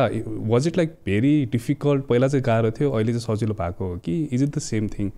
was 0.53 0.67
it 0.67 0.77
like 0.77 0.95
very 1.05 1.33
difficult 1.57 2.05
पहिला 2.05 2.27
चाहिँ 2.27 2.43
गाह्रो 2.45 2.71
थियो 2.79 2.91
अहिले 2.91 3.13
चाहिँ 3.13 3.25
सजिलो 3.25 3.53
भएको 3.61 3.87
हो 3.87 3.97
कि 4.05 4.21
is 4.31 4.43
it 4.43 4.55
the 4.57 4.59
same 4.69 4.87
thing 4.93 5.11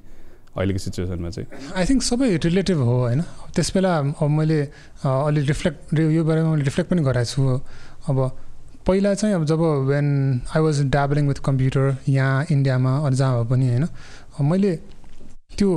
अहिलेको 0.56 0.80
सिचुएसनमा 0.80 1.30
चाहिँ? 1.30 1.48
आई 1.76 1.86
थिङ्क 1.86 2.04
सबै 2.04 2.36
रिलेटिभ 2.44 2.78
हो 2.78 2.98
होइन? 3.00 3.22
त्यस 3.56 3.74
बेला 3.76 3.98
अब 4.00 4.30
मैले 4.40 4.62
अलि 5.04 5.42
रिफ्लेक्ट 5.52 6.00
यो 6.00 6.24
बारेमा 6.24 6.52
मैले 6.52 6.64
रिफ्लेक्ट 6.64 6.92
पनि 6.92 7.02
गराएको 7.04 7.32
छु 7.32 8.12
अब 8.12 8.45
पहिला 8.88 9.14
चाहिँ 9.14 9.36
अब 9.36 9.46
जब 9.46 9.62
when 9.90 10.08
I 10.56 10.62
was 10.62 10.82
dabbling 10.96 11.28
with 11.28 11.40
computer 11.46 11.96
यहाँ 12.10 12.46
इन्डियामा 12.52 12.98
अरू 13.06 13.16
जहाँ 13.16 13.44
भए 13.44 13.50
पनि 13.50 13.68
होइन 13.70 13.88
मैले 14.50 14.76
त्यो 15.58 15.70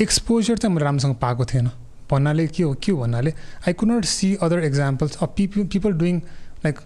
एक्सपोजर 0.00 0.56
चाहिँ 0.56 0.74
मैले 0.74 0.84
राम्रोसँग 0.84 1.14
पाएको 1.22 1.44
थिएन। 1.44 1.70
भन्नाले 2.10 2.46
के 2.46 2.62
हो 2.62 2.74
के 2.82 2.92
हो 2.92 2.98
भन्नाले 3.00 3.30
I 3.66 3.72
could 3.72 3.90
not 3.90 4.04
see 4.04 4.34
other 4.42 4.64
examples 4.64 5.16
of 5.22 5.32
people 5.36 5.64
people 5.72 5.92
doing 6.02 6.20
like 6.64 6.78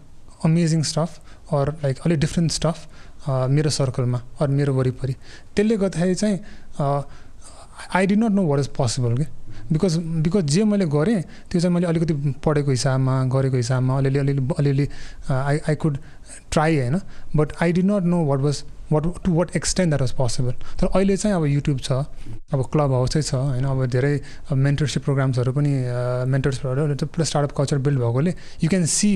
amazing 0.45 0.83
stuff 0.91 1.21
or 1.55 1.73
like 1.83 1.99
अलिक 2.07 2.21
डिफ्रेन्ट 2.21 2.53
स्टफ 2.53 3.29
मेरो 3.29 3.71
सर्कलमा 3.71 4.23
अरू 4.41 4.53
मेरो 4.53 4.75
वरिपरि। 4.75 5.15
त्यसले 5.57 5.77
गर्दाखेरि 5.77 6.15
चाहिँ 6.15 6.39
I 7.95 8.07
did 8.07 8.17
not 8.17 8.33
know 8.33 8.47
what 8.47 8.61
is 8.61 8.69
possible 8.77 9.17
कि 9.17 9.27
बिकज 9.73 9.97
बिकज 10.25 10.45
जे 10.53 10.65
मैले 10.65 10.87
गरेँ 10.95 11.21
त्यो 11.50 11.61
चाहिँ 11.61 11.75
मैले 11.75 11.87
अलिकति 11.87 12.15
पढेको 12.45 12.71
हिसाबमा 12.71 13.15
गरेको 13.35 13.57
हिसाबमा 13.57 13.97
अलिअलि 13.99 14.19
अलिअलि 14.19 14.43
अलिअलि 14.59 14.89
आई 15.31 15.59
आई 15.69 15.75
कुड 15.83 15.99
ट्राई 16.53 16.77
होइन? 16.77 17.00
But 17.37 17.53
I 17.62 17.73
did 17.73 17.83
not 17.83 18.05
know 18.12 18.25
what 18.27 18.41
was 18.41 18.62
what 18.93 19.05
to 19.25 19.33
what 19.35 19.57
extend 19.57 19.91
that 19.91 20.00
was 20.00 20.12
possible 20.19 20.53
तर 20.81 20.87
अहिले 20.87 21.17
चाहिँ 21.17 21.37
अब 21.37 21.45
युट्युब 21.47 21.79
छ 21.81 21.93
अब 22.53 22.62
क्लब 22.73 22.93
हाउसै 22.93 23.23
छ 23.23 23.35
होइन? 23.35 23.65
अब 23.65 23.85
धेरै 23.87 24.15
मेन्टरसिप 24.53 25.05
प्रोग्राम्सहरू 25.05 25.53
पनि 25.53 25.73
मेन्टर्सहरू 26.35 27.07
प्लस 27.07 27.29
स्टार्टअप 27.29 27.57
कल्चर 27.59 27.79
बिल्ड 27.87 28.00
भएकोले 28.00 28.35
you 28.62 28.69
can 28.71 28.87
see 28.95 29.12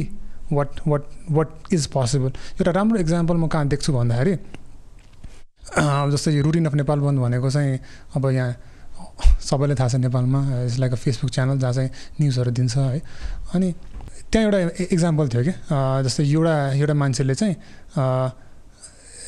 what 0.53 0.81
what 0.89 1.03
what 1.31 1.73
is 1.73 1.87
possible 1.97 2.29
एउटा 2.29 2.71
राम्रो 2.79 2.99
इक्जाम्पल 3.01 3.37
म 3.37 3.49
कहाँ 3.49 3.69
देख्छु 3.75 3.93
भन्दाखेरि 3.93 4.37
जस्तै 6.15 6.41
रुटिन 6.41 6.67
अफ 6.67 6.75
नेपाल 6.75 7.01
बन्द 7.01 7.19
भनेको 7.19 7.51
चाहिँ 7.51 7.79
अब 8.17 8.31
यहाँ 8.31 8.53
सबैलाई 9.41 9.77
थाहा 9.77 9.89
छ 9.89 9.95
नेपालमा 10.01 10.41
it's 10.65 10.79
like 10.79 10.93
a 10.93 10.97
Facebook 11.05 11.31
channel 11.31 11.59
जहाँ 11.59 11.73
चाहिँ 11.73 11.91
न्युजहरू 12.21 12.51
दिन्छ 12.51 12.77
है। 12.77 13.01
अनि 13.55 13.69
त्यहाँ 14.31 14.45
एउटा 14.45 14.59
इक्जाम्पल 14.95 15.29
थियो 15.29 15.43
कि 15.45 15.53
जस्तै 16.05 16.25
एउटा 16.25 16.55
एउटा 16.81 16.95
मान्छेले 16.95 17.35
चाहिँ 17.35 17.55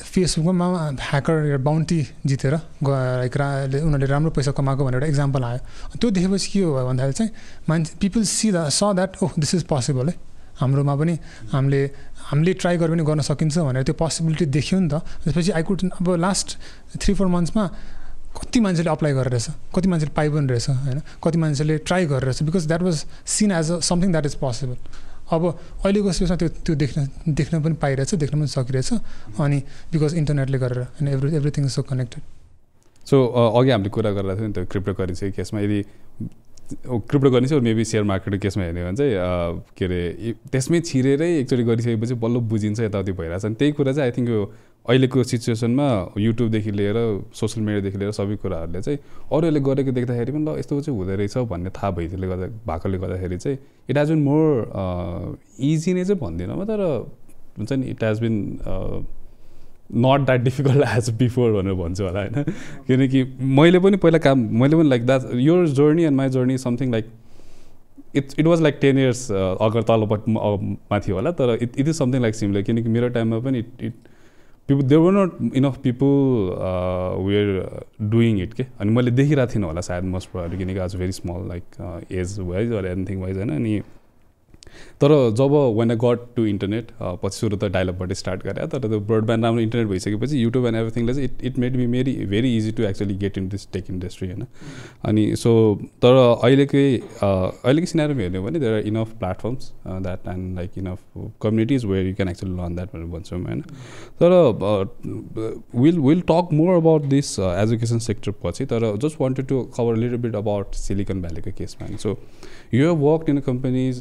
फेसबुकमा 0.07 0.67
ह्याकर 0.97 1.57
बााउन्टी 1.61 2.01
जितेर 2.27 2.55
लाइक 2.55 3.37
उनीहरूले 3.37 4.07
राम्रो 4.07 4.31
पैसा 4.33 4.51
कमाएको 4.57 4.83
भनेर 4.85 4.97
एउटा 4.97 5.09
इक्जाम्पल 5.13 5.43
आयो। 5.45 5.61
त्यो 6.01 6.09
देखेपछि 6.11 6.49
के 6.53 6.61
हो 6.65 6.73
भन्दाखेरि 6.89 7.13
चाहिँ 7.13 7.31
मान्छे 7.69 7.93
पिपल 8.01 8.23
सी 8.25 8.49
द 8.53 8.69
स 8.73 8.81
that 8.97 9.23
oh 9.23 9.31
this 9.37 9.55
is 9.55 9.63
possible 9.69 10.09
है। 10.09 10.15
हाम्रोमा 10.57 10.95
पनि 10.97 11.15
हामीले 11.53 11.83
हामीले 12.33 12.53
ट्राई 12.57 12.77
गरेर 12.81 12.97
पनि 12.97 13.05
गर्न 13.05 13.21
सकिन्छ 13.29 13.59
भनेर 13.61 13.83
त्यो 13.85 13.95
पोसिबिलिटी 14.01 14.47
देख्यो 14.57 14.81
नि 14.81 14.89
त। 14.89 15.05
त्यसपछि 15.05 15.51
आई 15.53 15.63
कुड 15.69 15.79
अब 16.01 16.09
लास्ट 16.17 16.49
थ्री 16.97 17.13
फोर 17.15 17.29
मन्थ्समा 17.29 17.65
कति 18.37 18.61
मान्छेले 18.61 18.91
अप्लाई 18.91 19.13
गरेर 19.13 19.33
रहेछ 19.33 19.49
कति 19.75 19.89
मान्छेले 19.89 20.13
पाइ 20.17 20.29
पनि 20.29 20.47
रहेछ 20.47 20.69
होइन? 20.71 21.01
कति 21.25 21.39
मान्छेले 21.39 21.79
ट्राई 21.79 22.07
गरेर 22.07 22.23
रहेछ 22.23 22.43
because 22.43 22.67
that 22.67 22.83
was 22.83 23.05
seen 23.27 23.53
as 23.53 23.71
a 23.71 23.79
something 23.81 24.11
that 24.11 24.27
is 24.27 24.35
possible 24.35 24.77
अब 25.33 25.47
अहिलेको 25.49 26.13
सिचुएसमा 26.13 26.37
त्यो 26.37 26.49
त्यो 26.49 26.75
देख्न 26.75 27.09
देख्न 27.29 27.63
पनि 27.63 27.75
पाइरहेछ 27.83 28.15
देख्न 28.15 28.39
पनि 28.39 28.47
सकिरहेछ 28.47 28.93
अनि 29.41 29.63
बिकज 29.93 30.15
इन्टरनेटले 30.15 30.59
गरेर 30.59 30.83
होइन 30.83 31.09
every 31.09 31.37
everything 31.37 31.65
is 31.65 31.73
so 31.73 31.83
connected 31.83 32.23
so 33.07 33.27
अघि 33.27 33.71
हामीले 33.71 33.91
कुरा 33.91 34.11
गरिरहेको 34.11 34.39
थियो 34.39 34.49
नि 34.49 34.53
त्यो 34.53 34.65
क्रिप्टो 34.65 34.95
करेन्सीको 34.95 35.37
केसमा 35.37 35.61
यदि 35.61 35.83
क्रिप्टो 37.11 37.41
चाहिँ 37.41 37.63
मेबी 37.63 37.85
सेयर 37.85 38.05
मार्केटको 38.05 38.39
केसमा 38.43 38.65
हेर्ने 38.65 38.85
भने 38.85 38.97
चाहिँ 38.97 39.61
के 39.79 39.85
अरे 39.85 40.33
त्यसमै 40.53 40.81
छिरेरै 40.81 41.29
एकचोटि 41.41 41.63
गरिसकेपछि 41.63 42.15
बल्ल 42.23 42.37
बुझिन्छ 42.53 42.81
यताउति 42.81 43.13
भइरहेछ। 43.13 43.45
अनि 43.45 43.55
त्यही 43.55 43.73
कुरा 43.73 43.93
चाहिँ 43.93 44.11
आई 44.11 44.17
थिङ्क 44.19 44.29
यो 44.29 44.41
अहिलेको 44.89 45.23
सिचुएसनमा 45.25 45.87
युट्युबदेखि 46.19 46.71
लिएर 46.71 46.97
सोसियल 47.35 47.67
मिडियादेखि 47.67 47.99
लिएर 47.99 48.13
सबै 48.19 48.37
कुराहरूले 48.43 48.83
चाहिँ 48.83 48.99
अरूहरूले 49.33 49.61
गरेको 49.69 49.93
देख्दाखेरि 49.99 50.33
पनि 50.33 50.45
ल 50.45 50.59
यस्तो 50.59 50.81
चाहिँ 50.81 50.99
हुँदो 50.99 51.15
रहेछ 51.21 51.37
भन्ने 51.53 51.71
थाहा 51.77 51.91
भइदिएले 51.99 52.27
गर्दा 52.29 52.47
भएकोले 52.69 52.99
गर्दाखेरि 53.05 53.39
चाहिँ 53.39 53.59
it 53.91 53.99
has 53.99 54.11
been 54.11 54.23
more 54.31 54.49
easy 55.71 55.95
नै 55.95 56.05
चाहिँ 56.05 56.21
भन्दिनँ 56.21 56.57
म 56.57 56.65
तर 56.71 56.81
हुन्छ 57.59 57.73
नि 57.73 57.87
it 57.91 58.05
has 58.05 58.21
been 58.21 58.35
not 60.07 60.21
that 60.27 60.41
difficult 60.43 60.89
as 60.97 61.11
before 61.19 61.53
भनेर 61.53 61.75
भन्छु 61.83 62.05
होला 62.05 62.21
होइन? 62.21 62.43
किनकि 62.87 63.25
मैले 63.59 63.79
पनि 63.79 63.97
पहिला 64.03 64.19
काम 64.19 64.49
मैले 64.63 64.77
पनि 64.77 64.89
like 64.89 65.07
that 65.07 65.31
your 65.43 65.67
journey 65.69 66.03
and 66.05 66.17
my 66.17 66.29
journey 66.37 66.59
something 66.59 66.91
like 66.93 67.11
it's 68.17 68.39
it 68.39 68.47
was 68.47 68.61
like 68.63 68.79
ten 68.81 68.99
years 68.99 69.31
ago 69.33 69.83
तलपट्टि 69.91 70.33
माथि 70.33 71.13
होला 71.13 71.31
तर 71.41 71.59
it 71.63 71.79
it 71.79 71.89
is 71.89 71.95
something 71.97 72.23
like 72.23 72.35
similar 72.35 72.63
किनकि 72.63 72.89
मेरो 72.89 73.09
टाइममा 73.17 73.39
पनि 73.47 73.59
it 73.59 73.83
it 73.83 73.95
people 74.69 74.83
there 74.83 75.13
were 75.13 75.27
not 75.27 75.57
enough 75.57 75.77
people 75.83 76.49
were 77.27 77.49
doing 78.11 78.41
it 78.43 78.55
के 78.55 78.67
अनि 78.81 78.91
मैले 78.91 79.11
देखिरहेको 79.11 79.53
थिइनँ 79.55 79.67
होला 79.67 79.81
सायद 79.89 80.05
मोस्ट 80.05 80.31
प्रब्लम 80.31 80.59
किनकि 80.59 80.79
आज 80.79 80.97
very 80.97 81.13
small 81.13 81.49
like 81.49 82.07
age 82.13 82.39
wise 82.41 82.73
or 82.73 82.87
anything 82.87 83.21
wise 83.23 83.37
होइन 83.37 83.51
अनि 83.57 83.81
तर 85.01 85.11
जब 85.39 85.53
when 85.77 85.91
I 85.91 85.97
got 86.03 86.21
to 86.37 86.45
internet 86.47 86.91
पछि 87.23 87.39
सुरु 87.39 87.57
त 87.57 87.65
डाइलपबाट 87.73 88.13
स्टार्ट 88.13 88.43
गरेँ। 88.45 88.67
तर 88.69 88.79
त्यो 88.89 89.01
ब्रोडब्यान्ड 89.09 89.45
राम्रो 89.45 89.63
इन्टरनेट 89.63 89.89
भइसकेपछि 89.89 90.43
युट्युब 90.43 90.67
एन्ड 90.67 90.77
एभ्रिथिङले 90.77 91.15
चाहिँ 91.15 91.29
it 91.29 91.45
it 91.45 91.59
made 91.59 91.77
be 91.77 91.87
very 91.87 92.13
very 92.27 92.57
easy 92.57 92.73
to 92.73 92.83
actually 92.83 93.15
get 93.25 93.39
in 93.39 93.49
this 93.49 93.67
tech 93.73 93.91
industry 93.91 94.29
होइन? 94.29 94.47
अनि 95.05 95.25
सो 95.37 95.53
तर 96.03 96.15
अहिलेकै 96.23 96.87
अहिलेकै 97.23 97.87
सिनारीमा 97.87 98.23
हेर्ने 98.23 98.41
भने 98.47 98.59
there 98.59 98.75
are 98.75 98.87
enough 98.93 99.13
platforms 99.19 99.73
that 99.87 100.29
and 100.29 100.57
like 100.57 100.79
enough 100.79 100.99
communities 101.43 101.85
where 101.93 102.07
you 102.07 102.15
can 102.15 102.29
actually 102.29 102.57
learn 102.57 102.77
that 102.77 102.95
भनेर 102.95 103.07
भन्छौँ 103.17 103.43
होइन? 103.43 103.61
तर 104.23 104.31
will 105.81 105.99
will 106.09 106.21
talk 106.33 106.53
more 106.53 106.75
about 106.77 107.05
this 107.15 107.39
education 107.41 107.99
sector 108.09 108.33
पछि 108.45 108.67
तर 108.73 108.95
just 109.05 109.21
wanted 109.21 109.47
to 109.47 109.63
cover 109.79 109.97
little 109.97 110.17
bit 110.27 110.35
about 110.37 110.75
Silicon 110.87 111.23
भ्यालीको 111.23 111.57
केसमा 111.59 111.97
so 111.99 112.19
you 112.73 112.87
have 112.87 113.03
worked 113.07 113.29
in 113.31 113.37
companies, 113.47 113.99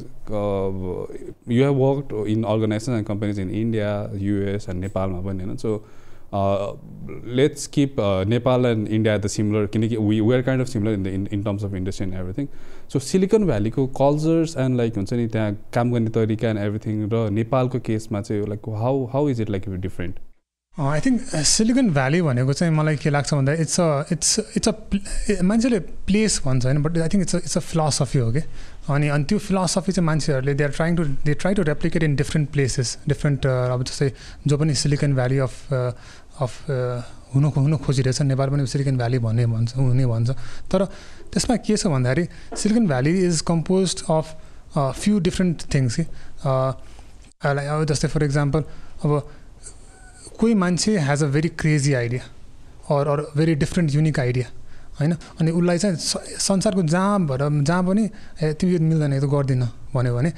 uh, 0.86 1.06
you 1.46 1.62
have 1.62 1.74
worked 1.74 2.12
in 2.34 2.44
organizations 2.44 2.96
and 2.98 3.06
companies 3.06 3.38
in 3.38 3.50
India, 3.50 4.10
US, 4.32 4.68
and 4.68 4.80
Nepal. 4.80 5.10
You 5.10 5.34
know? 5.34 5.56
So 5.56 5.84
uh, 6.32 6.74
let's 7.24 7.66
keep 7.66 7.98
uh, 7.98 8.24
Nepal 8.24 8.66
and 8.66 8.88
India 8.88 9.18
the 9.18 9.28
similar. 9.28 9.68
We, 9.72 10.20
we 10.20 10.34
are 10.34 10.42
kind 10.42 10.60
of 10.60 10.68
similar 10.68 10.92
in, 10.92 11.02
the, 11.02 11.10
in, 11.10 11.26
in 11.28 11.44
terms 11.44 11.62
of 11.62 11.74
industry 11.74 12.04
and 12.04 12.14
everything. 12.14 12.48
So 12.88 12.98
Silicon 12.98 13.46
Valley 13.46 13.70
को 13.70 13.88
cultures 13.94 14.56
and 14.56 14.76
like 14.76 14.94
हुन्छ 14.94 15.12
नि 15.12 15.26
त्यहाँ 15.28 15.56
काम 15.74 15.92
गर्ने 15.92 16.10
तरिका 16.10 16.50
and 16.50 16.58
everything 16.58 17.08
र 17.12 17.28
नेपालको 17.30 17.80
केसमा 17.90 18.20
चाहिँ 18.22 18.46
like 18.46 18.66
how 18.84 18.94
how 19.12 19.26
is 19.26 19.40
it 19.40 19.48
like 19.48 19.68
different? 19.80 20.18
I 20.76 21.00
think 21.00 21.20
Silicon 21.48 21.88
Valley 21.90 22.20
भनेको 22.22 22.52
चाहिँ 22.52 22.72
मलाई 22.74 22.96
के 23.00 23.10
लाग्छ 23.10 23.32
भन्दा 23.34 23.52
it's 23.64 23.80
a 23.80 24.04
it's 24.12 24.38
it's 24.56 24.68
a 24.68 25.42
मान्छेले 25.42 25.78
प्लेस 26.08 26.40
भन्छ 26.44 26.64
होइन 26.66 26.82
but 26.82 26.98
I 26.98 27.08
think 27.08 27.22
it's 27.22 27.34
it's 27.34 27.56
a 27.56 27.60
philosophy 27.60 28.18
हो 28.18 28.30
कि 28.32 28.40
अनि 28.94 29.08
अनि 29.08 29.24
त्यो 29.24 29.38
फिलोसफी 29.38 29.92
चाहिँ 29.92 30.06
मान्छेहरूले 30.06 30.54
they 30.54 30.64
are 30.64 30.70
trying 30.70 30.96
to 30.96 31.04
they 31.26 31.34
try 31.34 31.54
to 31.54 31.62
replicate 31.68 32.02
in 32.02 32.14
different 32.16 32.50
places 32.52 32.98
different 33.08 33.46
अब 33.46 33.82
जस्तै 33.82 34.10
जो 34.46 34.58
पनि 34.58 34.74
सिलिकन 34.82 35.14
भ्याली 35.14 35.38
अफ 35.46 35.72
अफ 35.72 36.52
हुनु 37.34 37.48
हुनु 37.56 37.76
खोजिरहेछ 37.84 38.20
नेपाल 38.22 38.50
पनि 38.50 38.66
सिलिकन 38.72 38.96
भ्याली 38.96 39.18
भन्ने 39.18 39.46
भन्छ 39.46 39.76
हुने 39.76 40.06
भन्छ। 40.06 40.30
तर 40.70 40.84
त्यसमा 41.32 41.56
के 41.66 41.76
छ 41.76 41.86
भन्दाखेरि 41.94 42.24
Silicon 42.62 42.86
Valley 42.86 43.12
is 43.26 43.40
composed 43.50 43.94
of 44.10 44.26
few 44.76 45.18
different 45.26 45.66
things 45.74 45.96
कि 45.96 46.04
अब 47.42 47.84
जस्तै 47.90 48.08
फर 48.08 48.22
इक्जाम्पल 48.24 48.62
अब 49.04 49.10
कोही 50.38 50.54
मान्छे 50.62 50.98
has 51.08 51.22
a 51.24 51.28
very 51.34 51.48
crazy 51.60 51.92
idea 52.02 52.22
or 52.94 53.08
or 53.08 53.20
very 53.36 53.54
different 53.64 53.94
unique 53.94 54.20
idea 54.20 54.46
होइन? 55.00 55.12
अनि 55.40 55.50
उसलाई 55.50 55.78
चाहिँ 55.78 55.96
संसारको 56.40 56.82
जहाँ 56.84 57.20
भएर 57.26 57.42
जहाँ 57.62 57.82
पनि 57.84 58.04
ए 58.42 58.52
तिमी 58.60 58.78
मिल्दैन 58.78 59.12
यो 59.12 59.20
त 59.20 59.30
गर्दिनँ 59.30 59.68
भन्यो 59.94 60.14
भने 60.16 60.32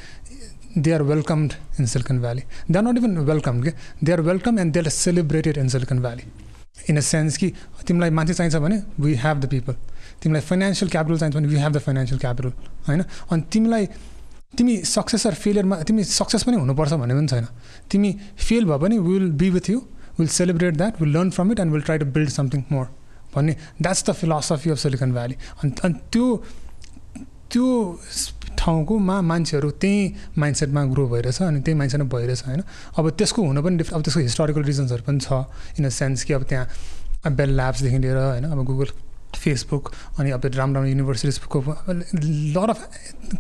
they 0.79 0.93
are 0.93 1.03
welcomed 1.03 1.53
in 1.81 1.87
Silicon 1.87 2.19
Valley 2.21 2.43
they 2.71 2.79
are 2.79 2.85
not 2.85 2.97
even 2.99 3.19
welcome 3.31 3.63
के? 3.63 3.73
They 4.05 4.13
are 4.13 4.21
welcome 4.21 4.59
and 4.59 4.73
they 4.73 4.81
are 4.81 4.89
celebrated 4.89 5.59
in 5.59 5.69
Silicon 5.69 5.99
Valley 6.01 6.25
in 6.91 6.97
a 6.97 7.01
sense 7.01 7.37
कि 7.37 7.53
तिमीलाई 7.87 8.11
मान्छे 8.11 8.35
चाहिन्छ 8.35 8.57
भने 8.57 8.83
वी 9.01 9.15
हेभ 9.25 9.41
द 9.41 9.49
पिपल 9.51 9.75
तिमीलाई 10.23 10.43
फाइनेन्सियल 10.43 10.91
क्यापिटल 10.91 11.19
चाहिन्छ 11.19 11.37
भने 11.37 11.49
we 11.49 11.57
have 11.57 11.73
the 11.73 11.79
financial 11.79 12.19
capital 12.21 12.53
होइन? 12.89 13.03
अनि 13.31 13.43
तिमीलाई 13.53 13.87
तिमी 14.59 14.77
सक्सेस 14.85 15.27
अर 15.27 15.35
फेलियरमा 15.35 15.77
तिमी 15.83 16.05
सक्सेस 16.05 16.43
पनि 16.43 16.57
हुनुपर्छ 16.57 16.93
भन्ने 16.93 17.15
पनि 17.15 17.29
छैन। 17.29 17.47
तिमी 17.91 18.13
फेल 18.39 18.65
भए 18.65 18.79
पनि 18.79 18.99
will 18.99 19.31
be 19.33 19.51
with 19.51 19.71
you 19.71 19.83
will 20.19 20.29
celebrate 20.29 20.77
that 20.77 21.01
will 21.03 21.13
learn 21.17 21.31
from 21.31 21.53
it 21.53 21.61
and 21.61 21.73
will 21.73 21.83
try 21.83 21.99
to 21.99 22.07
build 22.07 22.31
something 22.31 22.65
more 22.73 22.87
भन्ने। 23.35 23.57
That's 23.83 24.05
the 24.09 24.13
philosophy 24.13 24.71
of 24.71 24.79
Silicon 24.79 25.13
Valley 25.13 25.35
अनि 25.63 25.73
अनि 25.85 25.95
त्यो 26.13 26.27
त्यो 27.53 27.67
ठाउँकोमा 28.59 29.21
मान्छेहरू 29.23 29.71
त्यही 29.83 30.15
माइन्डसेटमा 30.39 30.85
ग्रो 30.93 31.07
भइरहेछ 31.09 31.43
अनि 31.43 31.61
त्यही 31.61 31.79
माइन्डसेटमा 31.79 32.09
भइरहेछ 32.13 32.43
होइन। 32.47 32.63
अब 32.99 33.11
त्यसको 33.19 33.43
हुन 33.43 33.63
पनि 33.63 33.77
डिफ 33.77 33.93
अब 33.95 34.03
त्यसको 34.03 34.21
हिस्टोरिकल 34.21 34.63
रिजन्सहरू 34.65 35.03
पनि 35.07 35.21
छ। 35.21 35.45
इन 35.79 35.85
अ 35.87 35.91
सेन्स 35.91 36.25
कि 36.25 36.33
अब 36.33 36.43
त्यहाँ 36.49 37.33
बेल 37.37 37.51
ल्याब्सदेखि 37.57 37.99
लिएर 37.99 38.17
होइन 38.17 38.45
अब 38.45 38.65
गुगल 38.65 38.91
फेसबुक 39.37 39.93
अनि 40.19 40.31
अब 40.31 40.45
राम्रो 40.47 40.57
राम्रो 40.57 40.89
युनिभर्सिटिजको 40.89 41.59
लर 42.57 42.71
अफ 42.71 42.81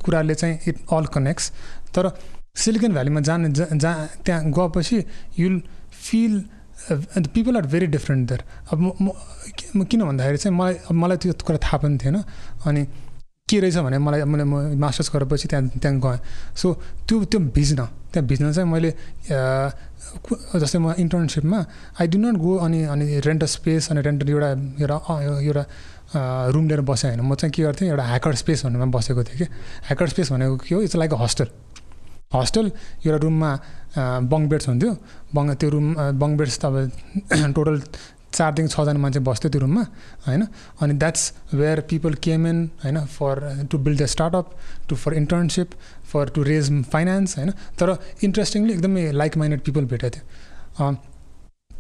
कुराहरूले 0.04 0.35
चाहिँ 0.35 0.59
इट 0.68 0.76
अल 0.92 1.07
कनेक्ट्स 1.14 1.50
तर 1.95 2.11
सिलिकन 2.57 2.92
भ्यालीमा 2.92 3.21
जाने 3.21 3.49
जहाँ 3.52 4.09
त्यहाँ 4.25 4.50
गएपछि 4.52 5.04
you'll 5.38 5.61
feel 5.92 6.45
people 7.35 7.57
are 7.57 7.66
very 7.66 7.87
different 7.87 8.28
there 8.28 8.45
अब 8.73 8.78
म 8.80 9.11
किन 9.59 10.00
भन्दाखेरि 10.09 10.38
चाहिँ 10.38 10.57
मलाई 10.57 10.75
मलाई 10.93 11.17
त्यो 11.23 11.33
कुरा 11.47 11.59
थाहा 11.59 11.77
पनि 11.83 11.99
थिएन। 11.99 12.17
अनि 12.67 12.83
के 13.49 13.57
रहेछ 13.61 13.77
भने 13.81 13.99
मलाई 13.99 14.23
मैले 14.29 14.45
म 14.45 14.77
मास्टर्स 14.77 15.09
गरेपछि 15.15 15.49
त्यहाँ 15.49 15.81
त्यहाँ 15.81 15.97
गएँ। 16.05 16.19
सो 16.57 16.67
त्यो 17.09 17.17
त्यो 17.33 17.41
भिज्न। 17.57 17.81
त्यहाँ 18.12 18.27
भिज्न 18.29 18.53
चाहिँ 18.53 18.69
मैले 18.71 18.91
जस्तै 20.61 20.79
म 20.79 20.93
इन्टर्नसिपमा 21.00 21.59
आई 22.00 22.07
डि 22.12 22.19
नट 22.19 22.37
गो 22.41 22.57
अनि 22.65 22.79
अनि 22.93 23.21
रेन्ट 23.25 23.45
स्पेस 23.45 23.91
अनि 23.93 24.00
रेन्ट 24.05 24.29
एउटा 24.29 24.49
एउटा 24.81 24.97
एउटा 25.49 25.65
रुम 26.53 26.65
लिएर 26.69 26.81
बसेँ 26.88 27.11
होइन। 27.11 27.21
म 27.25 27.35
चाहिँ 27.35 27.53
के 27.53 27.62
गर्थेँ 27.62 27.88
एउटा 27.88 28.05
ह्याकर 28.05 28.35
स्पेस 28.43 28.65
भन्नेमा 28.65 28.87
बसेको 28.97 29.25
थिएँ 29.25 29.38
कि। 29.38 29.45
ह्याकर 29.88 30.09
स्पेस 30.09 30.33
भनेको 30.33 30.57
के 30.57 30.75
हो? 30.75 30.81
It's 30.83 30.97
like 30.97 31.12
a 31.12 31.17
hostel 31.25 31.49
hostel 32.35 32.67
एउटा 33.05 33.19
रुममा 33.25 33.50
बङ 34.29 34.49
बेड्स 34.49 34.69
हुन्थ्यो। 34.69 34.93
बङ 35.35 35.45
त्यो 35.57 35.69
रुम 35.71 35.87
बङ 36.21 36.37
बेड्स 36.37 36.59
त 36.61 36.65
अब 36.65 36.77
टोटल 37.57 37.77
चारदेखि 38.32 38.68
छजना 38.68 38.99
मान्छे 38.99 39.20
बस्थ्यो 39.25 39.50
त्यो 39.50 39.61
रुममा 39.61 39.82
होइन? 40.26 40.42
अनि 40.82 40.94
that's 40.94 41.32
where 41.54 41.80
people 41.90 42.14
came 42.25 42.47
in 42.47 42.58
होइन 42.85 43.04
for 43.08 43.66
to 43.70 43.78
build 43.78 44.02
the 44.02 44.06
startup 44.06 44.47
to 44.88 44.97
for 44.97 45.14
internship 45.14 45.70
for 46.12 46.30
to 46.35 46.42
raise 46.42 46.70
finance 46.92 47.38
होइन? 47.38 47.50
तर 47.78 47.97
इन्ट्रेस्टिङली 48.25 48.73
एकदमै 48.73 49.11
लाइक 49.12 49.37
माइन्डेड 49.37 49.61
पिपल 49.64 49.85
भेटेको 49.85 50.11
थियो। 50.11 50.92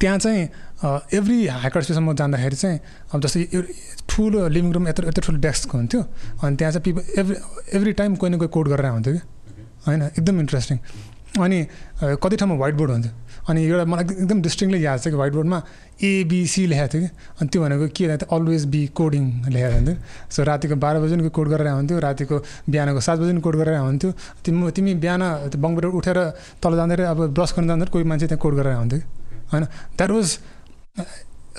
त्यहाँ 0.00 0.18
चाहिँ 0.18 0.42
एभ्री 1.18 1.46
ह्याकर 1.46 1.82
स्पेसमा 1.82 2.12
जाँदाखेरि 2.14 2.56
चाहिँ 2.56 2.80
अब 3.14 3.20
जस्तै 3.20 3.62
ठुलो 4.08 4.46
लिभिङ 4.48 4.72
रुम 4.72 4.88
यत्रो 4.88 5.08
यत्रो 5.08 5.22
ठुलो 5.26 5.38
डेस्क 5.40 5.70
हुन्थ्यो। 5.74 6.00
अनि 6.42 6.56
त्यहाँ 6.56 6.72
चाहिँ 6.72 6.82
पिपल 6.84 7.20
एभ्री 7.20 7.36
एभ्री 7.76 7.92
टाइम 7.92 8.14
कोही 8.16 8.32
न 8.32 8.38
कोही 8.38 8.48
कोड 8.48 8.68
गरेर 8.68 8.86
हुन्थ्यो 8.86 9.14
कि 9.14 9.20
होइन? 9.86 10.02
एकदम 10.02 10.40
इन्ट्रेस्टिङ 10.40 10.78
अनि 11.42 11.66
कति 12.22 12.36
ठाउँमा 12.36 12.56
वाइट 12.56 12.74
बोर्ड 12.74 12.90
हुन्थ्यो? 12.90 13.12
अनि 13.48 13.64
एउटा 13.64 13.84
मलाई 13.84 14.04
एकदम 14.04 14.42
डिस्टिङली 14.42 14.84
याद 14.84 14.98
छ 15.00 15.08
कि 15.08 15.16
वाइट 15.16 15.32
बोर्डमा 15.32 15.58
एबिसी 16.04 16.66
लेखेको 16.66 16.88
थियो 16.92 17.00
कि। 17.00 17.08
अनि 17.40 17.48
त्यो 17.48 17.62
भनेको 17.62 17.86
के 17.88 18.04
थियो 18.16 18.28
अलवेज 18.36 18.64
बी 18.72 18.80
कोडिङ 18.92 19.24
लेखेको 19.48 19.74
हुन्थ्यो। 19.74 19.96
सो 20.30 20.42
रातिको 20.44 20.76
बाह्र 20.76 20.96
बजी 21.00 21.28
कोड 21.32 21.48
गरेर 21.48 21.68
हुन्थ्यो 21.68 21.98
रातिको 21.98 22.36
बिहानको 22.68 23.00
सात 23.00 23.18
बजी 23.18 23.40
कोड 23.40 23.56
गरेर 23.56 23.76
हुन्थ्यो 23.78 24.10
तिमी 24.44 24.70
तिमी 24.76 24.94
बिहान 25.00 25.22
बङबाट 25.56 25.84
उठेर 25.96 26.18
तल 26.62 26.76
जाँदाखेरि 26.76 27.08
अब 27.08 27.20
ब्रस 27.34 27.50
गर्न 27.56 27.66
जाँदाखेरि 27.68 27.92
कोही 27.92 28.04
मान्छे 28.04 28.26
त्यहाँ 28.26 28.42
कोड 28.42 28.54
गरेर 28.60 28.74
हुन्थ्यो 28.74 29.00
कि। 29.00 29.06
होइन? 29.52 29.64
द्याट 29.96 30.10
वाज 30.10 30.28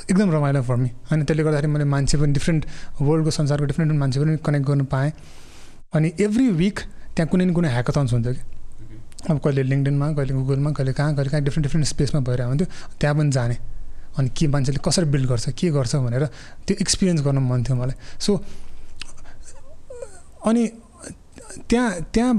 एकदम 0.10 0.32
रमाइलो 0.32 0.62
फर 0.62 0.76
मी 0.76 0.90
होइन 1.10 1.24
त्यसले 1.26 1.44
गर्दाखेरि 1.44 1.72
मैले 1.74 1.86
मान्छे 1.90 2.18
पनि 2.18 2.34
डिफ्रेन्ट 2.34 2.66
वर्ल्डको 3.02 3.32
संसारको 3.32 3.66
डिफ्रेन्ट 3.66 3.92
मान्छे 3.98 4.20
पनि 4.20 4.38
कनेक्ट 4.46 4.66
गर्नु 4.68 4.86
पाएँ। 4.94 5.12
अनि 5.94 6.12
एभ्री 6.22 6.48
विक 6.54 6.80
त्यहाँ 7.16 7.28
कुनै 7.32 7.46
न 7.46 7.54
कुनै 7.54 7.70
ह्याकाथन्स 7.70 8.14
हुन्थ्यो 8.14 8.34
कि। 8.34 8.59
अब 9.28 9.38
कहिले 9.44 9.64
लिङ्कडिनमा 9.64 10.08
कहिले 10.16 10.34
गुगलमा 10.34 10.72
कहिले 10.72 10.94
कहाँ 10.96 11.16
कहिले 11.16 11.30
कहाँ 11.30 11.44
डिफ्रेन्ट 11.44 11.66
डिफ्रेन्ट 11.68 11.88
स्पेसमा 11.88 12.20
भइरहेको 12.24 12.50
हुन्थ्यो 12.50 12.68
त्यहाँ 13.00 13.16
पनि 13.18 13.32
जाने। 13.36 13.56
अनि 14.18 14.30
के 14.38 14.48
मान्छेले 14.48 14.80
कसरी 14.80 15.06
बिल्ड 15.12 15.28
गर्छ 15.30 15.50
के 15.60 15.70
गर्छ 15.76 15.96
भनेर 16.08 16.26
त्यो 16.66 16.76
एक्सपिरियन्स 16.82 17.22
गर्न 17.28 17.40
मन 17.44 17.64
थियो 17.64 17.76
मलाई। 17.76 17.96
सो 18.20 18.32
अनि 20.48 20.64
त्यहाँ 21.70 21.90
त्यहाँ 22.14 22.34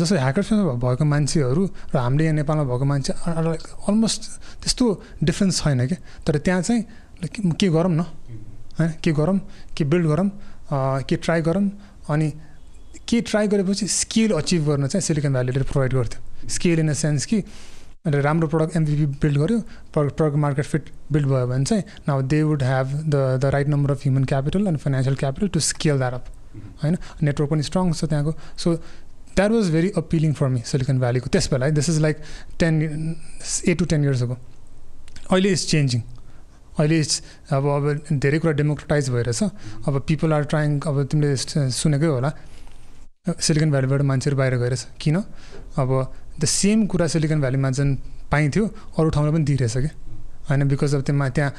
जस्तो 0.00 0.16
ह्याकर्समा 0.16 0.72
भएको 0.82 1.04
मान्छेहरू 1.04 1.62
र 1.94 1.96
हामीले 1.98 2.24
यहाँ 2.24 2.36
नेपालमा 2.40 2.64
भएको 2.64 2.84
मान्छे 2.84 3.12
अलमोस्ट 3.88 4.22
त्यस्तो 4.62 4.84
डिफ्रेन्स 5.22 5.62
छैन 5.62 5.86
क्या। 5.86 5.98
तर 6.26 6.38
त्यहाँ 6.40 6.62
चाहिँ 6.62 6.82
के 7.60 7.68
गरौँ 7.68 7.92
न? 7.92 8.02
होइन 8.78 8.90
के 9.04 9.12
गरौँ 9.12 9.38
के 9.76 9.84
बिल्ड 9.84 10.06
गरौँ 10.06 10.28
के 11.06 11.16
ट्राई 11.16 11.40
गरौँ 11.42 11.64
अनि 12.08 12.28
के 13.08 13.20
ट्राई 13.20 13.48
गरेपछि 13.48 13.86
स्किल 13.90 14.32
अचिभ 14.32 14.68
गर्न 14.68 14.86
चाहिँ 14.86 15.02
सिलिकन 15.02 15.32
भ्यालीले 15.32 15.62
प्रोभाइड 15.62 15.92
गर्थ्यो। 15.94 16.48
स्किल 16.48 16.80
इन 16.80 16.90
द 16.90 16.94
सेन्स 16.96 17.26
कि 17.26 17.38
अन्त 18.06 18.14
राम्रो 18.16 18.48
प्रडक्ट 18.48 18.76
एमभिपी 18.76 19.06
बिल्ड 19.22 19.38
गऱ्यो 19.38 19.58
प्रडक्ट 19.94 20.36
मार्केट 20.44 20.64
फिट 20.64 20.88
बिल्ड 21.12 21.26
भयो 21.28 21.46
भने 21.46 21.64
चाहिँ 21.64 21.82
now 22.08 22.22
they 22.26 22.42
would 22.42 22.62
have 22.62 22.86
the 23.06 23.14
the 23.42 23.50
right 23.54 23.68
number 23.68 23.90
of 23.90 24.02
human 24.02 24.24
capital 24.24 24.66
and 24.66 24.78
financial 24.78 25.16
capital 25.16 25.48
to 25.48 25.60
scale 25.62 25.98
that 25.98 26.14
up 26.14 26.24
होइन? 26.82 26.96
नेटवर्क 27.22 27.50
पनि 27.50 27.62
स्ट्रङ 27.62 27.92
छ 27.92 28.04
त्यहाँको। 28.04 28.32
So 28.58 28.74
that 28.74 29.50
was 29.50 29.70
very 29.72 29.92
appealing 29.96 30.32
for 30.34 30.48
me 30.48 30.62
Silicon 30.66 30.98
भ्यालीको 31.00 31.30
त्यस 31.32 31.50
बेला 31.50 31.66
है 31.66 31.72
this 31.72 31.88
is 31.90 32.00
like 32.00 32.16
ten 32.58 32.82
eight 33.68 33.78
to 33.78 33.84
ten 33.84 34.04
years 34.04 34.22
ago 34.22 34.36
अहिले 35.30 35.52
is 35.52 35.66
changing 35.68 36.00
अहिले 36.78 37.00
अब 37.52 37.66
अब 37.68 38.18
धेरै 38.18 38.38
कुरा 38.38 38.52
डेमोक्रेटाइज 38.52 39.10
भइरहेछ। 39.10 39.42
अब 39.88 40.00
पिपल 40.08 40.32
आर 40.32 40.44
ट्राइङ 40.52 40.80
अब 40.80 41.02
तिमीले 41.04 41.36
सुनेकै 41.70 42.06
होला। 42.06 42.32
सिलिकन 43.22 43.70
भ्यालीबाट 43.70 44.02
मान्छेहरू 44.02 44.36
बाहिर 44.36 44.54
गइरहेछ। 44.58 44.98
किन? 44.98 45.16
अब 45.78 45.90
द 46.42 46.44
सेम 46.44 46.86
कुरा 46.90 47.06
सिलिकन 47.06 47.38
भ्यालीमा 47.38 47.70
जुन 47.70 47.94
पाइन्थ्यो 48.26 48.64
अरू 48.98 49.10
ठाउँमा 49.14 49.30
पनि 49.30 49.44
दिइरहेछ 49.46 49.76
क्या 49.78 49.94
होइन 50.50 50.66
बिकज 50.66 50.94
अफ 50.94 51.02
त्यसमा 51.06 51.28
त्यहाँ 51.30 51.52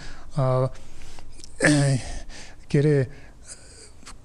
के 2.67 2.77
अरे 2.79 2.95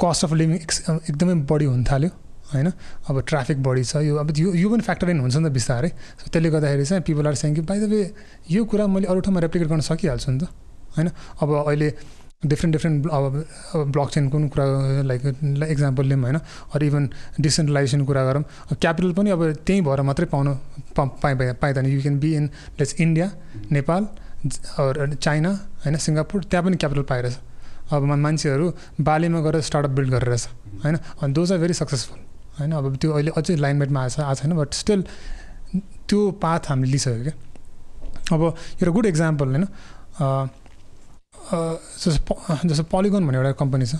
कस्ट 0.02 0.24
अफ 0.26 0.32
लिभिङ 0.34 0.58
एकदमै 1.06 1.34
बढी 1.46 1.64
हुन 1.70 1.84
थाल्यो 1.86 2.10
होइन? 2.58 2.72
अब 3.06 3.22
ट्राफिक 3.22 3.62
बढी 3.62 3.84
छ 3.86 4.02
यो 4.02 4.18
अब 4.18 4.34
यो 4.34 4.54
यो 4.58 4.68
पनि 4.74 4.82
फ्याक्टर 4.82 5.06
इन 5.14 5.20
हुन्छ 5.22 5.36
नि 5.38 5.46
त 5.46 5.52
बिस्तारै। 5.54 5.88
सो 6.18 6.26
त्यसले 6.34 6.50
गर्दाखेरि 6.50 6.84
चाहिँ 6.90 7.02
पिपल 7.06 7.26
आर 7.30 7.34
सेङ 7.38 7.54
कि 7.54 7.62
बाई 7.62 7.78
द 7.78 7.86
वे 7.86 8.02
यो 8.50 8.64
कुरा 8.66 8.86
मैले 8.90 9.06
अरू 9.06 9.20
ठाउँमा 9.22 9.46
रेप्लिकेट 9.46 9.68
गर्न 9.70 9.86
सकिहाल्छु 9.86 10.30
नि 10.34 10.38
त। 10.42 10.50
होइन? 10.98 11.08
अब 11.38 11.48
अहिले 11.54 12.17
डिफ्रेन्ट 12.46 12.72
डिफ्रेन्ट 12.74 13.06
अब 13.06 13.90
ब्लक 13.92 14.10
चेनको 14.10 14.38
पनि 14.38 14.48
कुरा 14.48 14.64
लाइक 15.02 15.22
इक्जाम्पल 15.70 16.06
लिउँ 16.06 16.20
होइन? 16.22 16.36
अरू 16.74 16.86
इभन 16.86 17.08
डिसेन्ट्रलाइजेसन 17.40 18.04
कुरा 18.06 18.22
गरौँ। 18.24 18.42
क्यापिटल 18.78 19.12
पनि 19.12 19.30
अब 19.30 19.42
त्यहीँ 19.66 19.82
भएर 19.82 20.02
मात्रै 20.06 20.26
पाउनु 20.30 20.54
पाइ 20.96 21.34
पाइँदैन। 21.34 21.86
You 21.86 22.00
can 22.02 22.18
be 22.20 22.34
in 22.36 22.44
let's 22.78 22.94
India 23.00 23.30
Nepal 23.72 24.06
China 25.18 25.50
होइन? 25.82 25.96
सिङ्गापुर 25.98 26.44
त्यहाँ 26.44 26.64
पनि 26.66 26.76
क्यापिटल 26.76 27.02
पाइरहेछ। 27.10 27.38
अब 27.90 28.02
मान्छेहरू 28.04 28.72
बालीमा 29.02 29.40
गएर 29.40 29.60
स्टार्टअप 29.60 29.92
बिल्ड 29.98 30.10
गरेर 30.10 30.28
रहेछ 30.28 30.46
होइन? 30.84 30.96
अनि 31.22 31.32
दोज 31.34 31.52
आर 31.52 31.58
भेरी 31.58 31.74
सक्सेसफुल 31.74 32.18
होइन? 32.58 32.72
अब 32.72 32.96
त्यो 32.96 33.12
अहिले 33.18 33.30
अझै 33.34 33.56
लाइनमेटमा 33.56 34.02
आएको 34.02 34.14
छ 34.14 34.20
आएको 34.20 34.40
छैन 34.42 34.52
बट 34.54 34.74
स्टिल 34.74 35.04
त्यो 36.06 36.30
पाथ 36.38 36.70
हामीले 36.70 36.90
लिइसक्यो 36.90 37.22
क्या? 37.22 37.34
अब 38.32 38.42
एउटा 38.78 38.90
गुड 38.94 39.06
इक्जाम्पल 39.06 39.48
होइन? 39.48 39.66
जस्तो 41.48 42.34
जस्तो 42.68 42.84
पोलिगोन 42.92 43.26
भन्ने 43.26 43.38
एउटा 43.38 43.52
कम्पनी 43.62 43.86
छ 43.86 43.94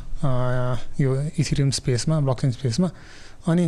यो 1.00 1.11
इथिरियम 1.38 1.70
स्पेसमा 1.80 2.20
ब्लकचेन 2.20 2.50
स्पेसमा 2.50 2.88
अनि 3.48 3.64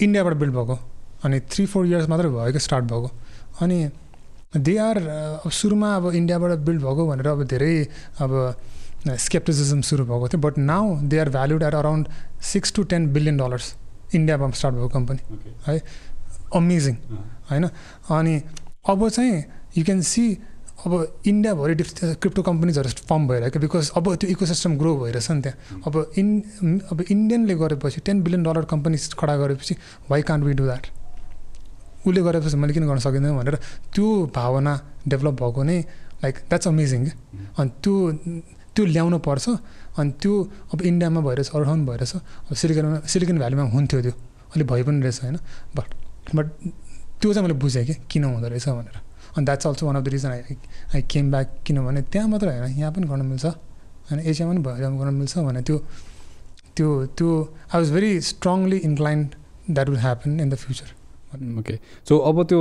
इन्डियाबाट 0.00 0.34
बिल्ड 0.42 0.54
भएको 0.54 0.78
अनि 1.24 1.40
थ्री 1.50 1.66
फोर 1.66 1.86
इयर्स 1.86 2.08
मात्रै 2.08 2.30
भयो 2.30 2.52
कि 2.52 2.58
स्टार्ट 2.58 2.84
भएको 2.84 3.10
अनि 3.62 3.78
दे 4.56 4.76
आर 4.78 4.96
अब 5.44 5.50
सुरुमा 5.50 5.94
अब 5.96 6.04
इन्डियाबाट 6.14 6.58
बिल्ड 6.66 6.80
भएको 6.82 7.06
भनेर 7.06 7.26
अब 7.28 7.42
धेरै 7.44 7.74
अब 8.20 8.32
स्केप्टिसिजम 9.26 9.80
सुरु 9.88 10.04
भएको 10.04 10.28
थियो 10.28 10.40
but 10.40 10.58
now 10.58 10.96
they 11.10 11.18
are 11.18 11.28
valued 11.30 11.62
at 11.62 11.74
around 11.74 12.08
six 12.52 12.72
to 12.72 12.82
ten 12.92 13.12
billion 13.12 13.36
dollars 13.36 13.74
इन्डियामा 14.14 14.50
स्टार्ट 14.50 14.74
भएको 14.74 14.88
कम्पनी 14.88 15.18
है? 15.66 15.82
अमेजिङ 16.54 16.94
होइन? 17.50 17.64
अनि 18.10 18.34
अब 18.88 19.08
चाहिँ 19.08 19.44
यु 19.76 19.84
क्यान 19.84 20.00
सी 20.02 20.24
अब 20.86 20.92
इन्डियाभरि 21.26 21.74
डिफ 21.74 21.88
क्रिप्टो 22.22 22.42
कम्पनीजहरू 22.42 22.88
फर्म 23.08 23.22
भइरहेको 23.28 23.58
बिकज 23.60 23.90
अब 23.98 24.14
त्यो 24.14 24.30
इकोसिस्टम 24.30 24.76
ग्रो 24.78 24.94
भइरहेछ 24.96 25.30
नि 25.30 25.40
त्यहाँ। 25.42 25.82
अब 25.86 25.94
इन 26.18 26.28
अब 26.92 26.98
इन्डियनले 27.10 27.54
गरेपछि 27.62 28.00
टेन 28.06 28.22
बिलियन 28.22 28.42
डलर 28.42 28.64
कम्पनी 28.72 28.96
खडा 29.20 29.36
गरेपछि 29.42 29.74
why 30.10 30.22
can't 30.28 30.44
we 30.44 30.52
do 30.54 30.64
that 30.64 30.86
उसले 32.06 32.20
गरेपछि 32.22 32.56
मैले 32.56 32.72
किन 32.72 32.86
गर्न 32.86 32.98
सकिँदैन 33.06 33.36
भनेर 33.38 33.56
त्यो 33.94 34.06
भावना 34.36 34.72
डेभलप 35.08 35.34
भएको 35.42 35.62
नै 35.62 35.78
लाइक 36.22 36.34
द्याट्स 36.48 36.68
अमेजिङ 36.68 37.04
क्या 37.04 37.14
अनि 37.58 37.70
त्यो 37.82 37.94
त्यो 38.74 38.84
ल्याउनु 38.94 39.18
पर्छ 39.26 39.48
अनि 39.98 40.10
त्यो 40.22 40.32
अब 40.72 40.82
इन्डियामा 40.82 41.20
भइरहेछ 41.26 41.50
अरू 41.54 41.74
भइरहेछ 41.90 42.14
अब 42.14 42.54
सिलिकनमा 42.54 42.98
सिलिकन 43.12 43.38
भ्यालीमा 43.38 43.62
हुन्थ्यो 43.74 44.00
त्यो। 44.02 44.14
अहिले 44.48 44.64
भइ 44.64 44.82
पनि 44.86 45.02
रहेछ 45.02 45.18
होइन? 45.22 45.36
बट 45.76 45.88
बट 46.36 46.46
त्यो 47.20 47.32
चाहिँ 47.34 47.42
मैले 47.46 47.58
बुझेँ 47.58 47.84
कि 47.86 47.94
किन 48.10 48.24
हुँदो 48.24 48.48
रहेछ 48.48 48.68
भनेर। 48.68 48.96
अनि 49.38 49.44
that's 49.46 49.66
also 49.70 49.86
one 49.86 49.96
of 49.96 50.04
the 50.04 50.08
reason 50.16 50.30
I 50.30 50.58
I 50.94 51.02
came 51.14 51.30
back 51.30 51.48
किनभने 51.66 52.02
त्यहाँ 52.12 52.28
मात्रै 52.34 52.58
होइन 52.58 52.78
यहाँ 52.78 52.92
पनि 52.92 53.06
गर्न 53.14 53.26
मिल्छ 53.32 53.46
होइन 53.46 54.20
एसियामा 54.20 54.52
पनि 54.52 54.62
भएर 54.68 54.84
गर्न 55.00 55.14
मिल्छ 55.14 55.38
भने 55.48 55.62
त्यो 55.70 55.78
त्यो 56.76 56.88
त्यो 57.18 57.30
I 57.72 57.80
was 57.80 57.92
very 57.92 58.10
strongly 58.30 58.76
inclined 58.90 59.26
that 59.70 59.88
will 59.88 59.98
happen 60.06 60.40
in 60.40 60.50
the 60.50 60.54
future 60.66 60.96
okay 61.58 61.74
so 62.08 62.18
अब 62.28 62.42
त्यो 62.50 62.60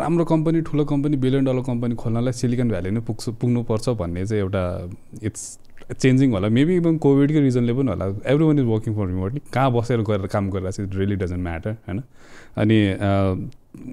राम्रो 0.00 0.24
कम्पनी 0.32 0.60
ठुलो 0.66 0.84
कम्पनी 0.90 1.16
बिलियन 1.22 1.44
डलर 1.44 1.62
कम्पनी 1.68 1.94
खोल्नलाई 2.02 2.32
सिलिकन 2.40 2.68
भ्याली 2.70 2.90
नै 2.90 3.00
पुग्छ 3.08 3.28
पुग्नुपर्छ 3.40 3.88
भन्ने 4.02 4.26
चाहिँ 4.26 4.42
एउटा 4.42 4.62
इट्स 5.28 5.42
चेन्जिङ 6.02 6.32
होला. 6.32 6.48
मेबी 6.48 6.76
इभन 6.76 6.96
कोभिडकै 7.04 7.40
रिजनले 7.40 7.72
पनि 7.74 7.88
होला. 7.90 8.06
Every 8.30 8.44
one 8.44 8.58
is 8.58 8.66
working 8.66 8.94
for 8.94 9.06
remotely 9.06 9.40
कहाँ 9.52 9.70
बसेर 9.72 10.00
गरेर 10.08 10.26
काम 10.34 10.50
गरिरहेको 10.50 10.76
छ 10.76 10.86
इट 10.86 10.94
रियली 10.96 11.16
डजन्ट 11.22 11.42
म्याटर 11.42 11.72
होइन? 11.88 12.02
अनि 12.60 12.78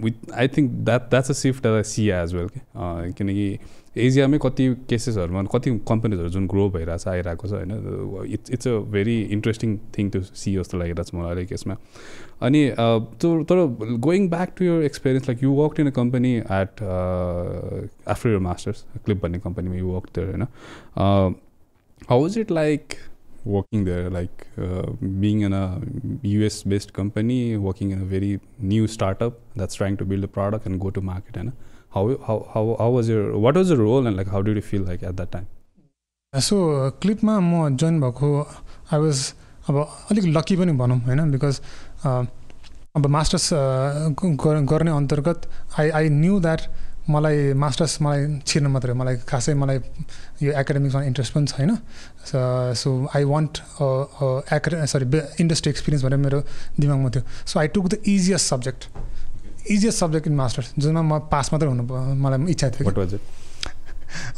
with 0.03 0.31
I 0.33 0.47
think 0.47 0.71
that 0.85 1.09
that's 1.09 1.29
a 1.29 1.33
shift 1.33 1.67
I 1.67 1.83
see 1.83 2.07
as 2.17 2.33
well 2.35 2.47
कि 2.47 2.59
किनकि 3.17 3.47
एजियामै 3.97 4.37
कति 4.41 4.67
केसेसहरूमा 4.89 5.43
कति 5.51 5.71
कम्पनीजहरू 5.87 6.29
जुन 6.29 6.47
ग्रो 6.47 6.69
भइरहेछ 6.69 7.07
आइरहेको 7.07 7.47
छ 7.47 7.51
होइन 7.51 7.71
it's 8.33 8.51
it's 8.51 8.67
a 8.67 8.71
very 8.91 9.21
interesting 9.35 9.77
thing 9.97 10.09
to 10.09 10.21
see 10.21 10.55
जस्तो 10.55 10.77
लागिरहेको 10.77 11.03
छ 11.03 11.15
मलाई 11.15 11.31
अहिले 11.31 11.45
केसमा 11.45 11.77
अनि 12.41 12.61
त्यो 12.79 13.43
तर 13.51 13.65
going 14.07 14.29
back 14.29 14.55
to 14.57 14.65
your 14.65 14.83
experience 14.83 15.29
like 15.29 15.43
you 15.43 15.51
work 15.61 15.79
in 15.79 15.87
a 15.87 15.95
company 15.95 16.33
at 16.35 16.83
after 16.83 18.29
your 18.29 18.39
masters 18.49 18.85
Clip 19.05 19.23
भन्ने 19.23 19.39
कम्पनीमा 19.39 19.75
यु 19.75 19.87
वर्क 19.87 20.07
थियो 20.17 20.25
होइन। 20.25 20.43
How 22.09 22.27
is 22.27 22.37
it 22.39 22.51
like 22.51 22.95
working 23.44 23.84
there, 23.84 24.10
like 24.10 24.46
uh, 24.58 24.86
being 25.20 25.40
in 25.42 25.52
a 25.52 25.80
US 26.22 26.62
based 26.62 26.92
company, 26.92 27.56
working 27.56 27.90
in 27.90 28.02
a 28.02 28.04
very 28.04 28.40
new 28.58 28.86
startup 28.86 29.38
that's 29.56 29.74
trying 29.74 29.96
to 29.96 30.04
build 30.04 30.24
a 30.24 30.28
product 30.28 30.66
and 30.66 30.80
go 30.80 30.90
to 30.90 31.00
market. 31.00 31.36
And 31.36 31.52
how, 31.94 32.18
how, 32.26 32.48
how, 32.54 32.76
how 32.78 32.90
was 32.90 33.08
your, 33.08 33.38
what 33.38 33.54
was 33.54 33.70
your 33.70 33.78
role 33.78 34.06
and 34.06 34.16
like 34.16 34.28
how 34.28 34.42
did 34.42 34.56
you 34.56 34.62
feel 34.62 34.82
like 34.82 35.02
at 35.02 35.16
that 35.16 35.32
time? 35.32 35.48
So 36.32 36.56
क्लिपमा 37.02 37.38
म 37.42 37.76
join 37.76 38.00
भएको 38.00 38.28
I 38.94 38.98
was 39.00 39.20
अब 39.68 39.76
अलिक 40.10 40.24
lucky 40.36 40.56
पनि 40.56 40.72
भनौँ 40.78 40.98
होइन 41.06 41.30
because 41.30 41.60
अब 42.06 43.06
masters 43.16 43.48
गर्ने 44.70 44.90
अन्तर्गत 44.90 45.48
आई 45.78 45.90
आई 45.90 46.08
न्यू 46.08 46.38
द्याट 46.40 46.60
मलाई 47.09 47.53
मास्टर्स 47.53 48.01
मलाई 48.01 48.41
छिर्नु 48.49 48.69
मात्रै 48.69 48.93
मलाई 48.97 49.15
खासै 49.29 49.53
मलाई 49.53 49.77
यो 50.41 50.51
एकाडेमिक्समा 50.61 51.01
इन्ट्रेस्ट 51.11 51.31
पनि 51.33 51.47
छैन। 51.53 51.71
So 52.81 52.89
I 53.15 53.23
want 53.29 53.53
academy 54.57 54.85
sorry 54.93 55.05
industry 55.43 55.69
experience 55.69 56.03
भनेर 56.05 56.19
मेरो 56.25 56.39
दिमागमा 56.81 57.09
थियो। 57.13 57.23
So 57.45 57.59
I 57.59 57.67
took 57.77 57.85
the 57.93 57.93
easiest 58.01 58.45
subject 58.49 58.81
easiest 59.69 59.97
subject 59.99 60.25
in 60.27 60.35
masters 60.35 60.67
जुनमा 60.77 61.01
म 61.01 61.19
पास 61.29 61.53
मात्रै 61.53 61.69
हुनु 61.69 61.83
मलाई 61.85 62.39
इच्छा 62.51 62.69
थियो 62.73 63.19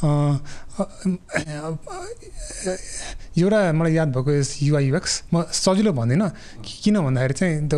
एउटा 3.38 3.60
मलाई 3.78 3.94
याद 3.94 4.10
भएको 4.16 4.32
युवा 4.66 4.80
युएक्स 4.80 5.14
म 5.34 5.36
सजिलो 5.54 5.92
भन्दिनँ। 5.94 6.30
किन 6.66 6.96
भन्दाखेरि 7.06 7.34
चाहिँ 7.34 7.56
the 7.70 7.74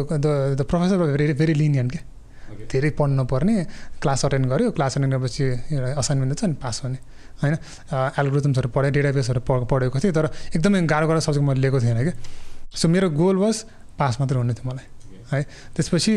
the 0.55 0.61
professor 0.69 0.97
very 0.97 1.33
very 1.33 1.53
lenient 1.53 1.91
के। 1.91 1.99
धेरै 2.71 2.89
पढ्नु 2.99 3.23
पर्ने 3.25 3.55
क्लास 4.01 4.25
अटेन्ड 4.25 4.45
गऱ्यो 4.51 4.71
क्लास 4.77 4.97
अटेन्ड 4.97 5.13
गरेपछि 5.13 5.43
एउटा 5.43 5.89
असाइनमेन्ट 6.01 6.39
छ 6.39 6.43
नि 6.45 6.55
पास 6.63 6.81
हुने। 6.83 6.99
होइन? 7.41 7.55
एल्गोरिदम्सहरू 8.19 8.69
पढेँ 8.75 8.91
डेटाबेसहरू 8.91 9.39
पढेको 9.71 9.99
थिएँ 9.99 10.13
तर 10.13 10.25
एकदमै 10.55 10.81
गाह्रो 10.91 11.07
गाह्रो 11.07 11.21
सब्जेक्ट 11.27 11.47
मैले 11.47 11.61
लिएको 11.61 11.79
थिएन 11.79 11.99
क्या 12.03 12.15
सो 12.75 12.87
मेरो 12.87 13.09
गोल 13.15 13.37
वाज 13.37 13.55
पास 13.99 14.19
मात्रै 14.19 14.37
हुने 14.37 14.53
थियो 14.53 14.69
मलाई। 14.69 14.87
है? 15.31 15.39
त्यसपछि 15.75 16.13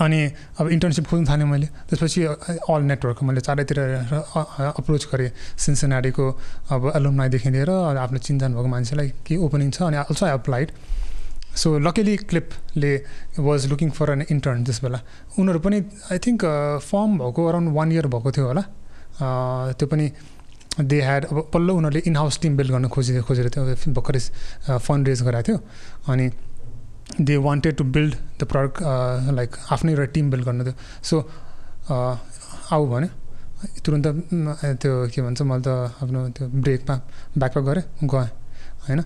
अनि 0.00 0.20
अब 0.62 0.68
इन्टर्नसिप 0.68 1.06
खोज्नु 1.10 1.26
थालेँ 1.28 1.46
मैले। 1.46 1.66
त्यसपछि 1.90 2.20
अल 2.70 2.82
नेटवर्क 2.86 3.18
मैले 3.26 3.40
चारैतिर 3.42 3.78
अप्रोच 4.78 5.02
गरेँ। 5.12 5.30
सिन्सेनाडीको 5.58 6.24
अब 6.70 6.92
एलुमनाइदेखि 6.96 7.50
लिएर 7.50 7.70
आफ्नो 7.98 8.18
चिन्जान 8.18 8.50
भएको 8.54 8.68
मान्छेलाई 8.74 9.08
के 9.26 9.36
ओपनिङ 9.36 9.70
छ 9.70 9.82
अनि 9.90 9.96
also 10.06 10.26
I 10.26 10.32
applied 10.32 10.68
so 11.54 11.78
luckily 11.78 12.16
क्लिपले 12.24 12.92
was 13.40 13.66
looking 13.68 13.90
for 13.92 14.10
an 14.10 14.24
intern 14.30 14.64
त्यस 14.64 14.80
बेला 14.82 15.00
उनीहरू 15.38 15.58
पनि 15.60 15.78
आई 16.10 16.18
थिङ्क 16.18 16.44
फर्म 16.82 17.18
भएको 17.18 17.46
अराउन्ड 17.48 17.72
वान 17.72 17.92
इयर 17.92 18.06
भएको 18.08 18.32
थियो 18.32 18.46
होला 18.46 18.62
त्यो 19.72 19.86
पनि 19.88 20.10
दे 20.82 21.00
ह्याड 21.02 21.24
अब 21.26 21.50
पल्लो 21.52 21.74
उनीहरूले 21.76 22.02
इन 22.06 22.16
हाउस 22.16 22.40
टिम 22.40 22.56
बिल्ड 22.56 22.72
गर्न 22.72 22.88
खोजि 22.88 23.20
खोजेर 23.22 23.48
थियो 23.50 23.92
भर्खरै 23.92 24.20
फन्ड 24.78 25.08
रेज 25.08 25.22
गराएको 25.22 25.46
थियो 25.48 26.12
अनि 26.12 26.30
they 27.22 27.36
wanted 27.38 27.76
to 27.76 27.84
build 27.92 28.14
the 28.40 28.44
product 28.46 29.32
like 29.32 29.56
आफ्नै 29.72 29.92
एउटा 29.92 30.04
टिम 30.12 30.30
बिल्ड 30.30 30.44
गर्नु 30.44 30.64
थियो 30.64 30.74
सो 31.04 31.20
आऊ 32.72 32.86
भने 32.88 33.08
तुरन्त 33.80 34.06
त्यो 34.78 34.92
के 35.08 35.22
भन्छ 35.22 35.42
मैले 35.44 35.62
त 35.62 35.68
आफ्नो 35.98 36.28
त्यो 36.30 36.48
ब्रेकमा 36.48 36.96
ब्याकप्याक 37.36 37.64
गरेँ 37.64 37.84
गएँ 38.04 38.30
होइन 38.82 39.04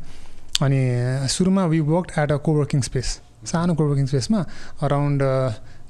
अनि 0.63 0.81
सुरुमा 1.29 1.65
we 1.73 1.81
work 1.91 2.07
at 2.19 2.33
a 2.33 2.37
coworking 2.47 2.81
space 2.89 3.09
सानो 3.47 3.75
कोवर्किङ 3.75 4.07
स्पेसमा 4.07 4.41
अराउन्ड 4.83 5.23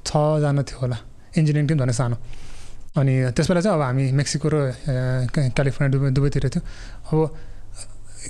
छजना 0.07 0.63
थियो 0.63 0.79
होला। 0.81 0.99
इन्जिनियरिङ 1.39 1.69
टिम 1.69 1.79
झन् 1.79 1.93
सानो। 1.93 2.17
अनि 2.99 3.15
त्यस 3.37 3.47
बेला 3.51 3.61
चाहिँ 3.61 3.77
अब 3.79 3.83
हामी 3.83 4.05
मेक्सिको 4.19 4.49
र 4.53 4.57
क्यालिफोर्निया 5.31 5.91
दुबई 5.93 6.11
दुबईतिर 6.17 6.49
थियो। 6.49 6.63
अब 7.13 7.19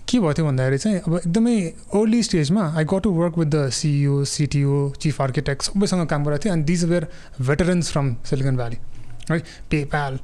के 0.08 0.18
भयो 0.20 0.32
थियो 0.36 0.46
भन्दाखेरि 0.46 0.78
चाहिँ 0.78 0.98
अब 1.06 1.14
एकदमै 1.16 1.56
अर्ली 1.96 2.22
स्टेजमा 2.22 2.62
I 2.76 2.84
got 2.84 3.02
to 3.02 3.10
work 3.16 3.38
with 3.38 3.48
the 3.54 3.68
CEO 3.72 4.24
CTO 4.28 4.74
chief 5.00 5.20
architect 5.22 5.62
सबैसँग 5.62 6.06
काम 6.12 6.24
गरेको 6.24 6.44
थियो 6.44 6.52
and 6.52 6.66
these 6.66 6.84
were 6.92 7.06
veterans 7.40 7.92
from 7.92 8.14
Silicon 8.28 8.56
Valley 8.56 8.78
है 9.28 9.38
पेपाल 9.70 10.18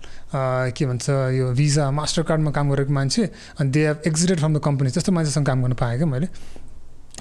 के 0.72 0.86
भन्छ 0.86 1.08
यो 1.32 1.52
भिजा 1.52 1.90
मास्टर 1.92 2.22
कार्डमा 2.22 2.50
काम 2.50 2.70
गरेको 2.70 2.92
मान्छे 2.92 3.24
अनि 3.58 3.70
they 3.70 3.86
have 3.86 4.02
exited 4.06 4.38
from 4.38 4.54
the 4.54 4.60
company 4.62 4.90
त्यस्तो 4.90 5.12
मान्छेसँग 5.12 5.46
काम 5.46 5.62
गर्न 5.62 5.74
पाएँ 5.74 5.96
क्या 5.98 6.06
मैले 6.08 6.28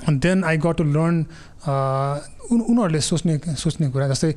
अनि 0.01 0.17
then 0.19 0.43
I 0.43 0.57
got 0.59 0.77
to 0.77 0.83
learn 0.85 1.25
उनीहरूले 2.51 3.01
सोच्ने 3.01 3.37
सोच्ने 3.55 3.89
कुरा 3.89 4.07
जस्तै 4.09 4.33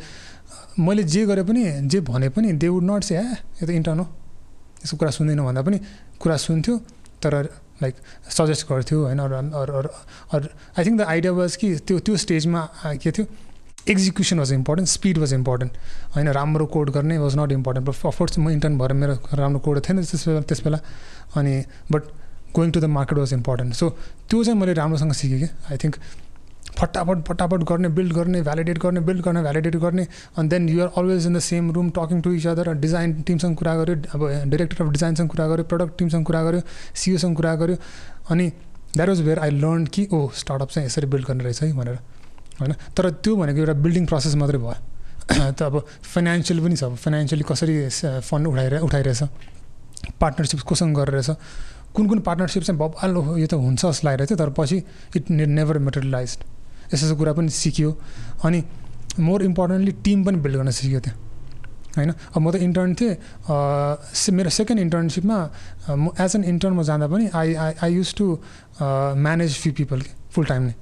मैले 0.78 1.02
जे 1.06 1.24
गरे 1.26 1.42
पनि 1.44 1.64
जे 1.86 2.00
भने 2.02 2.28
पनि 2.30 2.52
they 2.54 2.68
would 2.68 2.84
not 2.84 3.04
say 3.04 3.14
a 3.14 3.22
यो 3.22 3.66
त 3.66 3.70
इन्टर्न 3.72 3.98
हो 3.98 4.06
यसको 4.82 4.96
कुरा 4.96 5.10
सुन्दैन 5.12 5.40
भन्दा 5.42 5.62
पनि 5.62 5.78
कुरा 6.18 6.36
सुन्थ्यो 6.38 6.76
तर 7.22 7.34
लाइक 7.82 7.94
सजेस्ट 8.30 8.66
गर्थ्यो 8.68 8.98
होइन 9.02 9.20
I 9.20 10.84
think 10.84 10.98
the 10.98 11.02
idea 11.04 11.32
was 11.34 11.56
कि 11.56 11.74
त्यो 11.80 11.98
त्यो 12.00 12.16
स्टेजमा 12.16 12.62
के 13.02 13.10
थियो 13.10 13.26
execution 13.90 14.38
was 14.38 14.52
important 14.52 14.88
speed 14.88 15.18
was 15.18 15.32
important 15.34 15.72
होइन 16.14 16.28
राम्रो 16.32 16.66
कोड 16.74 16.90
गर्ने 16.90 17.18
was 17.18 17.36
not 17.38 17.52
important 17.52 17.88
but 17.88 18.06
of course 18.06 18.38
म 18.38 18.50
इन्टर्न 18.50 18.78
भएर 18.78 18.92
मेरो 18.92 19.18
राम्रो 19.36 19.60
कोड 19.60 19.80
थिएन 19.88 20.02
त्यस 20.02 20.28
बेला 20.28 20.40
त्यस 20.40 20.62
बेला। 20.64 20.78
अनि 21.36 21.62
but 21.92 22.02
going 22.56 22.70
to 22.70 22.80
the 22.80 22.84
market 22.96 23.18
was 23.18 23.32
important 23.34 23.74
so 23.74 23.88
त्यो 24.30 24.44
चाहिँ 24.44 24.58
मैले 24.60 24.72
राम्रोसँग 24.74 25.12
सिकेँ 25.12 25.38
कि। 25.38 25.48
आई 25.70 25.76
थिङ्क 25.84 25.96
फटाफट 26.78 27.22
फटाफट 27.28 27.62
गर्ने 27.68 27.88
बिल्ड 27.96 28.12
गर्ने 28.12 28.40
भ्यालिडेट 28.42 28.78
गर्ने 28.78 29.00
बिल्ड 29.08 29.22
गर्ने 29.24 29.42
भ्यालिडेट 29.42 29.76
गर्ने। 29.76 30.06
अनि 30.38 30.48
then 30.48 30.68
you're 30.68 30.90
always 30.98 31.26
in 31.26 31.34
the 31.34 31.38
same 31.40 31.70
room 31.72 31.90
talking 31.98 32.20
to 32.22 32.32
each 32.32 32.46
other 32.46 32.72
design 32.80 33.12
टिमसँग 33.22 33.56
कुरा 33.56 33.74
गऱ्यो 33.76 33.96
अब 34.14 34.50
डिरेक्टर 34.50 34.84
अफ 34.84 34.90
डिजाइनसँग 34.92 35.28
कुरा 35.30 35.46
गऱ्यो 35.48 35.64
प्रडक्ट 35.64 35.98
टिमसँग 35.98 36.24
कुरा 36.26 36.42
गऱ्यो 36.44 36.60
सिओसँग 36.94 37.36
कुरा 37.36 37.54
गऱ्यो 37.56 37.76
अनि 38.30 38.48
that 38.96 39.08
was 39.08 39.20
where 39.20 39.38
I 39.38 39.50
learn 39.50 39.86
कि 39.94 40.08
ओ 40.12 40.28
स्टार्टअप 40.34 40.70
चाहिँ 40.70 40.86
यसरी 40.86 41.06
बिल्ड 41.06 41.26
गर्ने 41.26 41.44
रहेछ 41.44 41.62
है 41.62 41.72
भनेर। 41.72 41.98
होइन? 42.60 42.72
तर 42.96 43.10
त्यो 43.22 43.32
भनेको 43.36 43.58
एउटा 43.58 43.74
बिल्डिङ 43.84 44.04
प्रोसेस 44.06 44.34
मात्रै 44.40 44.58
भयो। 44.58 44.74
त 45.56 45.62
अब 45.62 45.74
फाइनेन्सियल 46.04 46.58
पनि 46.60 46.76
छ। 46.76 46.84
अब 46.84 46.94
फाइनेन्सियली 47.00 47.44
कसरी 47.48 47.74
फन्ड 48.28 48.44
उठाइरहे 48.46 48.80
उठाइरहेछ? 48.84 49.22
पार्टनरसिप 50.20 50.60
कोसँग 50.68 50.96
गरेर 50.96 51.14
रहेछ 51.14 51.30
कुन 51.94 52.04
कुन 52.08 52.18
पार्टनरसिप 52.26 52.62
चाहिँ 52.62 52.78
बबाल 52.78 53.10
यो 53.40 53.46
त 53.46 53.54
हुन्छ 53.54 53.82
जस्तो 53.86 54.04
लागिरहेको 54.06 54.28
थियो 54.30 54.38
तर 54.38 54.50
पछि 54.52 54.76
इट 55.16 55.30
नेभर 55.30 55.78
मेटेरियलाइज 55.78 56.30
यस्तो 56.92 57.06
यस्तो 57.06 57.16
कुरा 57.16 57.32
पनि 57.38 57.48
सिक्यो। 57.48 57.90
अनि 58.44 58.58
मोर 59.18 59.42
इम्पोर्टेन्टली 59.42 59.92
टिम 60.04 60.24
पनि 60.24 60.36
बिल्ड 60.44 60.56
गर्न 60.58 60.70
सिक्यो 60.74 61.00
त्यो 61.00 61.14
होइन? 61.96 62.10
अब 62.34 62.40
म 62.42 62.50
त 62.50 62.56
इन्टर्न 62.66 62.94
थिएँ। 62.98 63.14
मेरो 64.34 64.50
सेकेन्ड 64.50 64.80
इन्टर्नसिपमा 64.82 65.38
म 65.94 66.10
एज 66.18 66.32
एन 66.36 66.44
इन्टर्नमा 66.44 66.82
जाँदा 66.82 67.06
पनि 67.06 67.24
I 67.32 67.54
I 67.54 67.72
I 67.80 67.90
use 67.94 68.14
to 68.18 68.26
manage 68.82 69.50
few 69.62 69.72
people 69.72 70.02
full 70.34 70.44
time 70.44 70.62
नै 70.68 70.74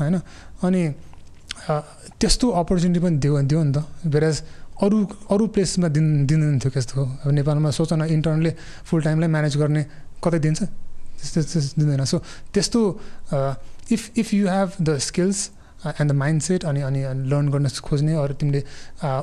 होइन? 0.00 0.16
अनि 0.62 0.82
त्यस्तो 2.20 2.46
अपर्च्युनिटी 2.60 3.00
पनि 3.00 3.16
दियो 3.16 3.42
दियो 3.42 3.62
नि 3.64 3.72
त। 3.72 3.78
भेरेज 4.06 4.36
अरू 4.82 4.98
अरू 5.30 5.46
प्लेसमा 5.54 5.88
दिन 5.88 6.26
दिँदैन 6.26 6.58
थियो 6.60 6.70
त्यस्तो। 6.72 7.00
अब 7.24 7.30
नेपालमा 7.32 7.70
सोच 7.70 7.92
न 7.92 8.04
इन्टर्नले 8.16 8.52
फुल 8.88 9.00
टाइमलाई 9.02 9.28
म्यानेज 9.28 9.56
गर्ने 9.56 9.82
कतै 10.24 10.38
दिन्छ? 10.40 10.60
त्यस्तो 11.20 11.40
त्यस्तो 11.42 11.80
दिँदैन। 11.80 12.04
सो 12.04 12.18
त्यस्तो 12.54 12.80
if 13.92 14.02
if 14.18 14.28
you 14.34 14.48
have 14.48 14.68
the 14.80 14.98
skills 14.98 15.38
and 15.86 16.12
the 16.12 16.14
mind 16.16 16.42
set 16.42 16.64
अनि 16.64 16.80
अनि 16.88 17.00
लर्न 17.30 17.48
गर्न 17.50 17.68
खोज्ने 17.80 18.14
अरू 18.14 18.34
तिमीले 18.40 18.60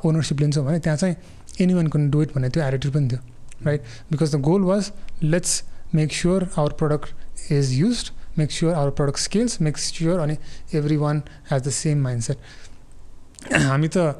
ओनरसिप 0.05 0.39
लिन्छौ 0.41 0.63
भने 0.65 0.79
त्यहाँ 0.79 0.97
चाहिँ 0.97 1.15
any 1.61 1.73
one 1.73 1.87
can 1.87 2.09
do 2.11 2.21
it 2.21 2.33
भन्ने 2.35 2.49
त्यो 2.49 2.63
एटिट्युड 2.63 2.93
पनि 2.93 3.07
थियो 3.07 3.21
right 3.65 3.81
because 4.11 4.35
the 4.35 4.39
goal 4.41 4.61
was 4.63 4.91
let's 5.23 5.63
make 5.95 6.13
sure 6.13 6.49
our 6.57 6.71
product 6.81 7.51
is 7.51 7.73
use 7.73 7.97
make 8.37 8.51
sure 8.51 8.73
our 8.75 8.89
product 8.93 9.19
skills 9.19 9.61
make 9.61 9.77
sure 9.79 10.19
अनि 10.19 10.37
every 10.75 10.97
one 10.97 11.21
has 11.51 11.61
the 11.63 11.69
same 11.73 12.01
mind 12.03 12.23
set 12.23 13.53
हामी 13.63 13.87
त 13.87 14.15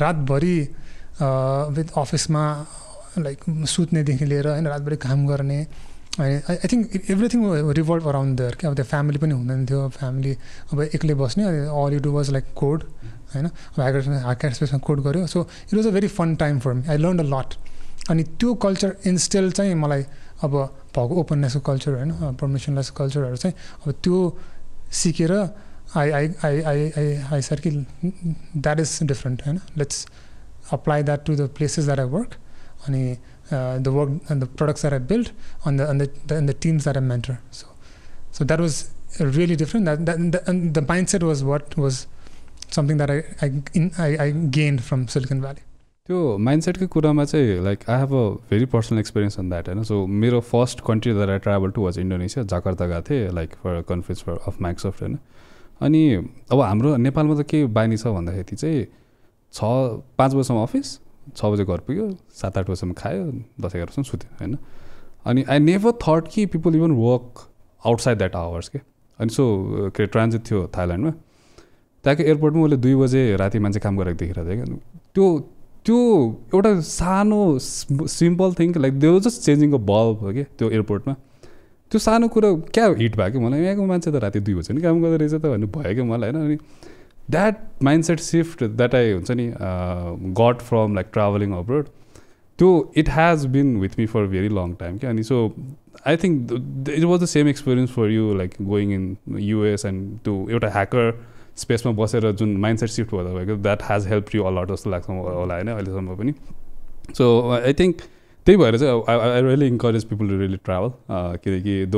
रातभरि 0.00 0.58
with 1.76 1.96
अफिसमा 1.98 2.44
like 3.20 3.44
सुत्नेदेखि 3.68 4.24
लिएर 4.24 4.48
होइन 4.48 4.66
रातभरि 4.66 4.96
काम 4.98 5.26
गर्ने 5.26 5.64
अनि 6.12 6.34
I 6.50 6.68
think 6.68 7.10
everything 7.10 7.44
revolve 7.72 8.06
around 8.08 8.36
there 8.38 8.54
क्या 8.60 8.70
अब 8.70 8.76
त्यो 8.76 8.84
फ्यामिली 8.84 9.18
पनि 9.18 9.32
हुँदैन 9.32 9.64
थियो 9.66 9.88
फ्यामिली 9.90 10.32
अब 10.72 10.80
एक्लै 10.84 11.14
बस्ने 11.16 11.44
अनि 11.44 11.60
all 11.74 11.92
you 11.92 12.00
do 12.00 12.12
was 12.12 12.30
like 12.30 12.52
code 12.54 12.82
होइन 13.34 13.46
ह्याकर 13.76 14.00
ह्याकर 14.08 14.52
स्पेसमा 14.52 14.78
कोड 14.80 15.00
गऱ्यो 15.02 15.26
so 15.26 15.42
it 15.42 15.74
was 15.74 15.86
a 15.86 15.90
very 15.90 16.08
fun 16.10 16.34
time 16.36 16.58
for 16.60 16.72
me 16.72 16.88
I 16.88 16.98
learn 16.98 17.18
a 17.18 17.28
lot 17.28 17.54
अनि 18.10 18.24
त्यो 18.34 18.54
कल्चर 18.64 18.96
इन्स्टेल 19.06 19.50
चाहिँ 19.52 19.74
मलाई 19.76 20.04
अब 20.42 20.54
भएको 20.96 21.14
ओपननेसको 21.20 21.60
कल्चर 21.70 21.92
होइन 21.94 22.34
पर्मिसनलेस 22.40 22.90
कल्चरहरू 22.96 23.36
चाहिँ 23.36 23.54
अब 23.86 23.92
त्यो 24.02 24.16
सिकेर 25.02 25.32
I 25.32 26.10
I 26.10 26.28
I 26.44 26.60
I 26.62 26.90
I 26.98 27.14
I 27.32 27.42
saw 27.42 27.60
कि 27.60 27.70
द्याट 28.56 28.80
इज 28.80 28.98
डिफ्रेन्ट 29.02 29.42
होइन? 29.46 29.58
Let's 29.78 30.06
apply 30.72 31.02
that 31.02 31.24
to 31.26 31.34
the 31.36 31.48
places 31.56 31.84
that 31.84 31.98
I 32.00 32.06
work 32.16 32.34
अनि 32.88 33.02
the 33.52 33.88
work 33.88 34.30
and 34.30 34.44
the 34.44 34.48
products 34.58 34.82
that 34.82 34.92
I 34.92 35.06
build 35.08 35.28
on 35.66 35.76
the 35.76 35.80
on 35.82 35.98
the 35.98 36.32
the 36.50 36.54
teams 36.62 36.82
that 36.84 36.96
I 36.96 37.04
mentor 37.08 37.36
so 37.52 37.74
so 38.38 38.44
that 38.44 38.60
was 38.60 38.84
really 39.20 39.56
different 39.56 39.88
that 39.88 40.56
the 40.72 40.86
mind 40.88 41.08
set 41.08 41.22
was 41.22 41.42
what 41.42 41.78
was 41.78 42.06
something 42.76 42.96
that 42.96 43.10
I 43.10 43.20
I 43.42 43.62
in 43.76 43.90
I 44.00 44.16
I 44.16 44.32
gained 44.58 44.80
from 44.80 45.04
Silicon 45.14 45.40
Valley 45.40 45.62
त्यो 46.08 46.20
माइन्डसेटकै 46.38 46.86
कुरामा 46.92 47.24
चाहिँ 47.24 47.62
like 47.64 47.78
I 47.88 47.98
have 47.98 48.12
a 48.12 48.22
very 48.50 48.64
personal 48.66 48.98
experience 48.98 49.38
on 49.38 49.50
that 49.50 49.68
होइन? 49.68 49.82
So 49.82 50.06
मेरो 50.06 50.40
first 50.42 50.80
country 50.86 51.12
that 51.14 51.28
I 51.30 51.38
travel 51.38 51.70
to 51.70 51.82
was 51.82 51.98
Indonesia 51.98 52.44
Jakarta 52.44 52.86
गएको 52.86 53.02
थिएँ 53.10 53.28
like 53.34 53.54
for 53.62 53.80
conference 53.88 54.22
for 54.22 54.38
of 54.46 54.60
Microsoft 54.62 55.02
होइन? 55.02 55.18
अनि 55.80 56.02
अब 56.52 56.60
हाम्रो 56.60 56.96
नेपालमा 56.96 57.34
त 57.34 57.46
के 57.50 57.64
बानी 57.78 57.96
छ 57.96 58.06
भन्दाखेरि 58.16 58.56
चाहिँ 58.56 58.84
छ 59.54 59.60
पाँच 60.18 60.34
बजीसम्म 60.34 60.62
अफिस 60.62 60.98
छ 61.36 61.44
बजी 61.44 61.64
घर 61.64 61.86
पुग्यो 61.86 62.10
सात 62.40 62.58
आठ 62.58 62.70
बजीसम्म 62.70 62.92
खायो 62.98 63.30
दस 63.62 63.76
एघार 63.76 63.86
बजीसम्म 63.86 64.04
सुत्यो 64.10 64.36
होइन? 64.40 64.58
अनि 65.24 65.44
आई 65.48 65.58
नेभर 65.60 65.92
थट 66.02 66.34
कि 66.34 66.46
people 66.50 66.76
even 66.76 66.98
work 66.98 67.46
outside 67.84 68.18
that 68.18 68.36
hours 68.36 68.68
के? 68.68 68.80
अनि 69.18 69.30
सो 69.30 69.44
के 69.96 70.06
ट्रान्जिट 70.06 70.50
थियो 70.50 70.66
थाइल्यान्डमा। 70.76 71.10
त्यहाँको 72.04 72.22
एयरपोर्टमा 72.22 72.62
उसले 72.64 72.76
दुई 72.76 72.94
बजे 72.96 73.24
राति 73.36 73.58
मान्छे 73.58 73.80
काम 73.80 73.96
गरेको 73.98 74.18
देखिरहेको 74.18 74.50
थियो 74.50 74.64
क्या 74.64 75.00
त्यो 75.14 75.26
त्यो 75.86 75.98
एउटा 76.54 76.80
सानो 76.86 77.58
simple 77.58 78.52
thing 78.58 78.74
like 78.78 78.98
they 79.00 79.08
was 79.08 79.22
just 79.22 79.42
changing 79.42 79.72
a 79.72 79.78
bulb 79.90 80.18
हो 80.22 80.32
कि 80.32 80.42
त्यो 80.58 80.70
एयरपोर्टमा 80.70 81.14
त्यो 81.92 81.98
सानो 81.98 82.28
कुरो 82.34 82.54
क्या 82.74 82.86
हिट 82.98 83.16
भयो 83.16 83.30
कि 83.32 83.38
मलाई 83.38 83.60
यहाँको 83.60 83.86
मान्छे 83.86 84.10
त 84.10 84.22
राति 84.24 84.40
दुई 84.40 84.54
बजी 84.54 84.74
नि 84.74 84.82
काम 84.82 85.02
गर्दो 85.02 85.16
रहेछ 85.16 85.34
त 85.34 85.46
भन्ने 85.46 85.66
भयो 85.74 85.94
क्या 85.94 86.04
मलाई 86.04 86.30
होइन? 86.30 86.44
अनि 86.44 86.56
that 87.30 87.56
mind 87.82 88.04
set 88.04 88.20
shift 88.20 88.64
that 88.64 88.94
I 88.94 89.12
हुन्छ 89.12 89.30
नि 89.30 89.46
got 90.40 90.62
from 90.68 90.94
like 90.94 91.06
travelling 91.12 91.52
abroad 91.54 91.88
त्यो 92.58 92.70
it 92.96 93.08
has 93.10 93.46
been 93.52 93.76
with 93.80 93.98
me 93.98 94.06
for 94.06 94.26
very 94.36 94.48
long 94.60 94.72
time 94.80 94.98
क्या। 94.98 95.10
अनि 95.10 95.22
so 95.22 95.44
I 96.06 96.16
think 96.24 96.52
it 96.88 97.04
was 97.04 97.22
the 97.22 97.26
same 97.34 97.48
experience 97.48 97.90
for 97.90 98.10
you 98.10 98.34
like 98.34 98.54
going 98.62 98.92
in 98.94 99.16
US 99.50 99.84
and 99.86 100.18
त्यो 100.24 100.34
एउटा 100.50 100.68
hacker 100.72 101.12
स्पेसमा 101.56 101.92
बसेर 101.92 102.30
जुन 102.32 102.56
mind 102.56 102.80
set 102.80 102.90
shift 102.90 103.12
हुँदा 103.12 103.34
भएको 103.34 103.56
that 103.62 103.82
has 103.90 104.06
help 104.08 104.34
you 104.34 104.42
a lot 104.44 104.72
जस्तो 104.72 104.90
लाग्छ 104.90 105.08
होला 105.08 105.54
होइन 105.54 105.68
अहिलेसम्म 105.68 106.16
पनि। 106.16 106.32
सो 107.14 107.24
आई 107.52 107.72
थिङ्क 107.80 107.96
त्यही 108.46 108.58
भएर 108.58 108.78
चाहिँ 108.78 109.02
I 109.08 109.40
really 109.42 109.66
encourage 109.68 110.04
people 110.04 110.28
to 110.28 110.38
really 110.38 110.56
travel 110.64 110.90
किनकि 111.44 111.74
the 111.86 111.96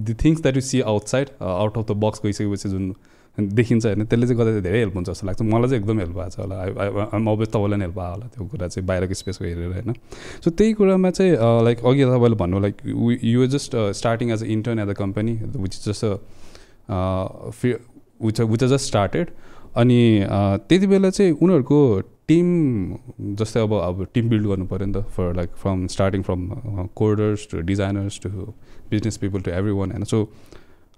the 0.00 0.16
things 0.24 0.42
that 0.42 0.56
you 0.56 0.60
see 0.60 0.80
outside 0.92 1.28
out 1.40 1.78
of 1.78 1.84
the 1.90 1.96
box 2.04 2.20
गइसकेपछि 2.24 2.68
जुन 2.68 2.94
देखिन्छ 3.38 3.86
होइन 3.86 4.04
त्यसले 4.04 4.26
चाहिँ 4.26 4.38
गर्दा 4.38 4.60
धेरै 4.60 4.78
हेल्प 4.78 4.94
हुन्छ 4.94 5.08
जस्तो 5.10 5.26
लाग्छ। 5.26 5.42
मलाई 5.42 5.68
चाहिँ 5.68 5.80
एकदम 5.82 5.98
हेल्प 5.98 6.14
भएको 6.16 6.30
छ 6.30 6.38
होला। 6.38 6.54
अब 6.54 7.44
तपाईँलाई 7.44 7.70
पनि 7.70 7.84
हेल्प 7.84 7.94
भयो 7.94 8.10
होला 8.10 8.26
त्यो 8.34 8.46
कुरा 8.46 8.68
चाहिँ 8.68 8.86
बाहिरको 8.86 9.14
स्पेसको 9.14 9.44
हेरेर 9.44 9.72
होइन। 9.72 9.94
सो 10.44 10.50
त्यही 10.50 10.72
कुरामा 10.72 11.10
चाहिँ 11.10 11.32
लाइक 11.64 11.84
अघि 11.84 12.04
तपाईँले 12.04 12.36
भन्नु 12.42 12.60
like 12.60 12.76
you 13.24 13.46
just 13.54 13.76
starting 14.00 14.30
as 14.32 14.42
a 14.42 14.46
intern 14.54 14.78
as 14.80 14.88
a 14.88 14.92
company 15.02 15.32
which 15.56 15.74
is 15.74 15.88
just 15.88 16.04
फि 17.58 17.74
विच 18.24 18.40
विच 18.40 18.64
जस्ट 18.64 18.86
स्टार्टेड 18.86 19.30
अनि 19.76 20.00
त्यति 20.68 20.86
बेला 20.86 21.10
चाहिँ 21.10 21.32
उनीहरूको 21.32 21.78
टिम 22.28 22.46
जस्तै 23.38 23.60
अब 23.60 23.72
अब 23.78 24.06
टिम 24.14 24.28
बिल्ड 24.28 24.46
गर्नु 24.48 24.66
पऱ्यो 24.66 24.86
नि 24.86 24.92
त 24.92 25.04
for 25.16 25.34
like 25.36 25.50
from 25.62 25.86
starting 25.94 26.22
from 26.22 26.46
coders 26.96 27.48
to 27.50 27.60
designers 27.70 28.20
to 28.22 28.28
business 28.90 29.16
people 29.16 29.40
to 29.40 29.50
everyone 29.80 29.90
होइन 29.92 30.04
so 30.12 30.28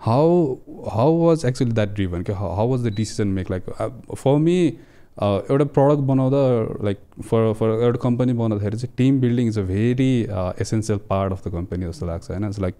how 0.00 0.28
how 0.92 1.16
was 1.18 1.44
actually 1.46 1.72
that 1.72 1.94
driven 1.94 2.22
क्या 2.22 2.36
how 2.36 2.68
was 2.70 2.86
the 2.86 2.94
decision 2.94 3.28
make 3.38 3.50
like 3.50 3.70
for 4.14 4.36
me 4.38 4.56
एउटा 5.22 5.64
प्रडक्ट 5.64 6.02
बनाउँदा 6.08 6.40
like 6.84 6.98
for 7.22 7.52
for 7.60 7.70
एउटा 7.82 7.98
company 8.02 8.32
बनाउँदाखेरि 8.32 8.76
चाहिँ 8.76 8.94
team 8.96 9.20
building 9.20 9.48
is 9.48 9.58
a 9.58 9.62
very 9.66 10.10
essential 10.60 10.98
part 11.10 11.32
of 11.32 11.48
the 11.48 11.52
company 11.52 11.86
जस्तो 11.86 12.06
लाग्छ 12.06 12.30
होइन? 12.30 12.50
Like 12.60 12.74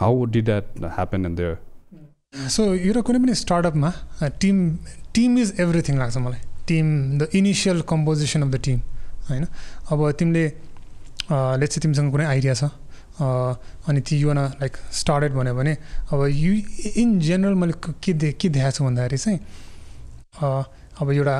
how 0.00 0.24
did 0.24 0.44
that 0.44 0.78
happen 0.84 1.26
in 1.26 1.34
there 1.34 1.58
so 2.32 2.64
एउटा 2.74 3.00
कुनै 3.02 3.18
पनि 3.18 3.34
स्टार्टअपमा 3.34 3.90
टिम 4.40 4.58
टिम 5.14 5.38
इज 5.38 5.52
एभ्रिथिङ 5.60 5.96
लाग्छ 5.98 6.16
मलाई 6.18 6.40
team 6.66 6.86
the 7.18 7.28
initial 7.34 7.80
composition 7.88 8.42
of 8.42 8.48
the 8.48 8.60
team 8.64 8.78
होइन 9.28 9.46
अब 9.90 10.10
तिमीले 10.18 10.44
लेट्स 11.60 11.78
तिमीसँग 11.78 12.10
कुनै 12.12 12.24
आइडिया 12.26 12.54
छ 12.54 12.70
अनि 13.88 14.00
ती 14.02 14.18
युवान 14.18 14.38
लाइक 14.62 14.76
स्टार्टेड 15.00 15.32
भन्यो 15.34 15.54
भने 15.54 15.76
अब 16.10 16.24
यु 16.34 16.52
इन 16.96 17.18
जेनरल 17.20 17.54
मैले 17.62 17.74
के 17.98 18.12
दे 18.14 18.32
के 18.34 18.48
देखाएको 18.50 18.76
छु 18.76 18.84
भन्दाखेरि 18.84 19.18
चाहिँ 19.18 19.38
अब 21.00 21.10
एउटा 21.10 21.36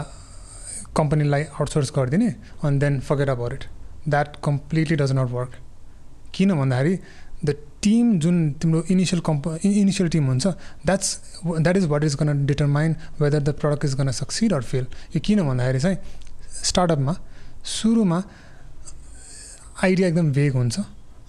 कम्पनीलाई 0.97 1.45
आउटसोर्स 1.53 1.93
गरिदिने 1.97 2.35
अनि 2.63 2.79
then 2.79 3.01
forget 3.09 3.29
about 3.31 3.53
it 3.53 3.65
that 4.09 4.37
completely 4.45 4.97
does 5.03 5.13
not 5.19 5.31
work 5.39 5.59
किन 6.35 6.55
भन्दाखेरि 6.57 6.99
द 7.45 7.57
टिम 7.83 8.19
जुन 8.19 8.51
तिम्रो 8.63 8.83
इनिसियल 8.91 9.23
कम्प 9.23 9.49
इनिसियल 9.65 10.09
टिम 10.09 10.27
हुन्छ 10.27 10.47
that's 10.87 11.19
that 11.47 11.77
is 11.77 11.85
what 11.87 12.05
is 12.05 12.15
gonna 12.15 12.47
determine 12.47 12.97
whether 13.21 13.41
the 13.41 13.55
product 13.61 13.85
is 13.85 13.95
gonna 13.95 14.11
succeed 14.13 14.53
or 14.53 14.63
fail 14.65 14.87
यो 15.17 15.21
किन 15.25 15.43
भन्दाखेरि 15.43 15.81
चाहिँ 15.81 15.97
स्टार्टअपमा 16.65 17.17
सुरुमा 17.73 18.23
आइडिया 19.83 20.09
एकदम 20.09 20.33
भेग 20.33 20.55
हुन्छ 20.55 20.79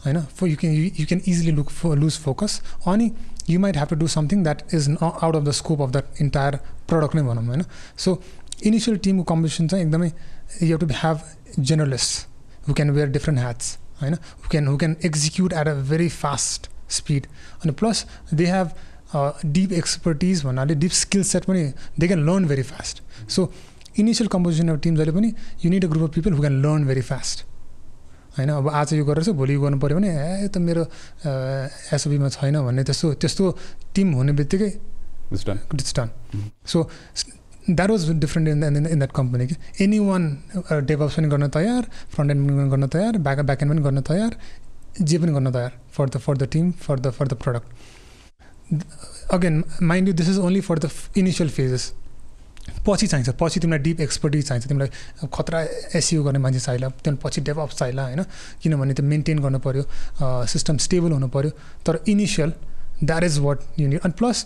होइन 0.06 0.22
for 0.36 0.48
you 0.48 0.56
can 0.58 0.74
you 0.74 1.06
can 1.06 1.22
easily 1.26 1.52
look 1.52 1.70
for 1.72 1.94
lose 1.96 2.18
focus 2.20 2.62
अनि 2.88 3.12
you 3.50 3.60
might 3.60 3.76
have 3.76 3.90
to 3.90 3.96
do 3.96 4.08
something 4.10 4.44
that 4.44 4.64
is 4.74 4.90
out 5.02 5.36
of 5.36 5.44
the 5.44 5.52
scope 5.54 5.82
of 5.82 5.90
that 5.90 6.22
entire 6.22 6.56
product 6.90 7.16
नै 7.16 7.22
भनौँ 7.24 7.46
होइन 7.46 7.64
सो 7.98 8.22
इनिसियल 8.64 8.98
टिमको 8.98 9.24
कम्पिटिसन 9.34 9.68
चाहिँ 9.68 9.86
एकदमै 9.86 10.12
you 10.64 10.78
to 10.78 10.88
have 10.94 11.22
generalist 11.60 12.68
who 12.68 12.74
can 12.74 12.90
wear 12.92 13.08
different 13.10 13.40
hats 13.40 13.78
होइन 14.02 14.14
who 14.14 14.50
can 14.52 14.68
who 14.68 14.78
can 14.78 14.96
execute 15.06 15.54
at 15.54 15.68
a 15.68 15.74
very 15.90 16.10
fast 16.16 16.70
speed 16.92 17.28
अनि 17.64 17.72
plus 17.82 18.06
they 18.34 18.46
have 18.48 18.72
deep 19.54 19.72
expertise 19.74 20.44
भन्नाले 20.46 20.76
deep 20.78 20.92
skill 20.96 21.24
set 21.26 21.46
पनि 21.46 21.64
they 22.00 22.08
can 22.08 22.26
learn 22.26 22.46
very 22.48 22.64
fast 22.66 23.02
so 23.30 23.52
initial 24.00 24.28
composition 24.30 24.70
of 24.70 24.80
team 24.84 24.96
जहिले 24.96 25.12
पनि 25.12 25.34
you 25.64 25.72
need 25.72 25.86
a 25.86 25.88
group 25.88 26.10
of 26.10 26.16
people 26.16 26.34
who 26.34 26.42
can 26.42 26.62
learn 26.62 26.86
very 26.86 27.02
fast 27.08 27.46
होइन 28.38 28.50
अब 28.50 28.70
आज 28.72 28.94
यो 28.94 29.06
गरेर 29.06 29.24
चाहिँ 29.24 29.38
भोलि 29.38 29.56
गर्नु 29.58 29.80
पऱ्यो 29.80 29.98
भने 29.98 30.10
ए 30.36 30.48
त 30.48 30.58
मेरो 30.60 30.84
एसओबीमा 31.92 32.30
छैन 32.32 32.62
भन्ने 32.62 32.84
त्यस्तो 32.84 33.14
त्यस्तो 33.20 33.52
टिम 33.96 34.14
हुने 34.14 34.32
बित्तिकै 34.34 34.72
done 35.32 36.10
so 36.66 36.88
that 37.72 37.90
was 37.90 38.10
different 38.20 38.50
in 38.50 38.64
in 38.66 38.86
in 38.86 38.98
that 38.98 39.12
company 39.16 39.48
कि 39.48 39.56
एनी 39.82 40.00
वान 40.02 40.28
डेभलप्स 40.72 41.16
पनि 41.16 41.28
गर्न 41.28 41.48
तयार 41.50 41.88
फ्रन्ट 42.16 42.32
एन्ड 42.32 42.50
पनि 42.50 42.70
गर्न 42.70 42.88
तयार 42.90 43.18
ब्याक 43.20 43.40
ब्याक 43.42 43.64
एन्ड 43.64 43.74
पनि 43.74 43.84
गर्न 43.84 44.02
तयार 44.10 44.36
जे 45.02 45.18
पनि 45.18 45.32
गर्न 45.32 45.52
तयार 45.52 45.80
for 45.94 46.10
the 46.10 46.18
for 46.18 46.38
the 46.38 46.48
team 46.52 46.72
for 46.82 47.00
the 47.00 47.12
for 47.12 47.28
the 47.28 47.34
product 47.44 49.34
again 49.34 49.64
mind 49.84 50.08
you 50.08 50.14
this 50.14 50.30
is 50.30 50.38
only 50.40 50.62
for 50.62 50.80
the 50.80 50.90
initial 51.18 51.50
phases 51.50 51.92
पछि 52.88 53.08
चाहिन्छ 53.08 53.30
पछि 53.40 53.60
तिमीलाई 53.60 53.80
डिप 53.80 54.00
एक्सपर्टिज 54.02 54.48
चाहिन्छ 54.48 54.68
तिमीलाई 54.68 55.28
खतरा 55.34 55.62
एसियो 55.96 56.24
गर्ने 56.24 56.40
मान्छे 56.40 56.60
चाहिला 56.60 56.90
त्यहाँदेखि 56.90 57.28
पछि 57.28 57.42
डेभलप 57.42 57.70
चाहिला 57.72 58.04
होइन 58.04 58.24
किनभने 58.64 58.94
त्यो 58.94 59.06
मेन्टेन 59.06 59.40
गर्नु 59.40 59.60
पऱ्यो 59.60 59.84
सिस्टम 60.48 60.78
स्टेबल 60.86 61.12
हुनु 61.12 61.28
पऱ्यो 61.30 61.52
तर 61.86 62.00
initial 62.08 62.54
that 63.04 63.24
is 63.24 63.40
what 63.40 63.80
you need 63.80 64.00
अनि 64.02 64.14
plus 64.18 64.46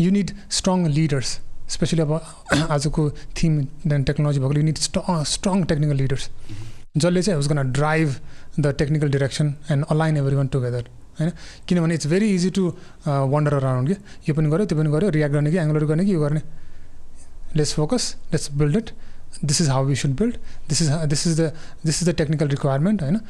you 0.00 0.10
need 0.10 0.30
strong 0.50 0.86
leaders 0.88 1.38
especially 1.70 2.02
अब 2.02 2.12
आजको 2.70 3.08
थिम 3.36 3.60
टेक्नोलोजी 3.88 4.40
भएको 4.40 4.60
you need 4.60 4.78
strong 4.86 5.22
strong 5.32 5.64
technical 5.72 5.96
leaders 5.96 6.28
जसले 6.96 7.22
चाहिँ 7.22 7.38
उसको 7.40 7.62
drive 7.72 8.14
the 8.60 8.74
technical 8.78 9.10
direction 9.10 9.54
and 9.70 9.84
align 9.90 10.16
everyone 10.36 10.48
together 10.56 10.88
होइन 11.20 11.32
किनभने 11.68 11.94
it's 11.94 12.06
very 12.06 12.34
easy 12.34 12.50
to 12.58 12.72
wander 13.06 13.54
around 13.54 13.88
कि 13.88 13.94
यो 14.28 14.34
पनि 14.34 14.50
गऱ्यो 14.50 14.66
त्यो 14.66 14.78
पनि 14.78 14.90
गऱ्यो 14.90 15.10
रियाक्ट 15.18 15.34
गर्ने 15.34 15.50
कि 15.50 15.58
एङ्गलर 15.58 15.84
गर्ने 15.84 16.04
कि 16.04 16.14
यो 16.14 16.20
गर्ने 16.20 16.42
let's 17.54 17.72
focus 17.72 18.16
let's 18.32 18.48
build 18.50 18.76
it. 18.76 18.92
This 19.42 19.60
is 19.60 19.68
how 19.68 19.82
we 19.82 19.94
should 19.94 20.16
build. 20.16 20.38
This 20.68 20.80
is 20.80 20.90
this 21.06 21.26
is 21.26 21.36
the 21.36 21.52
this 21.84 22.00
is 22.00 22.06
the 22.06 22.12
technical 22.14 22.48
requirement 22.48 23.02
होइन 23.02 23.20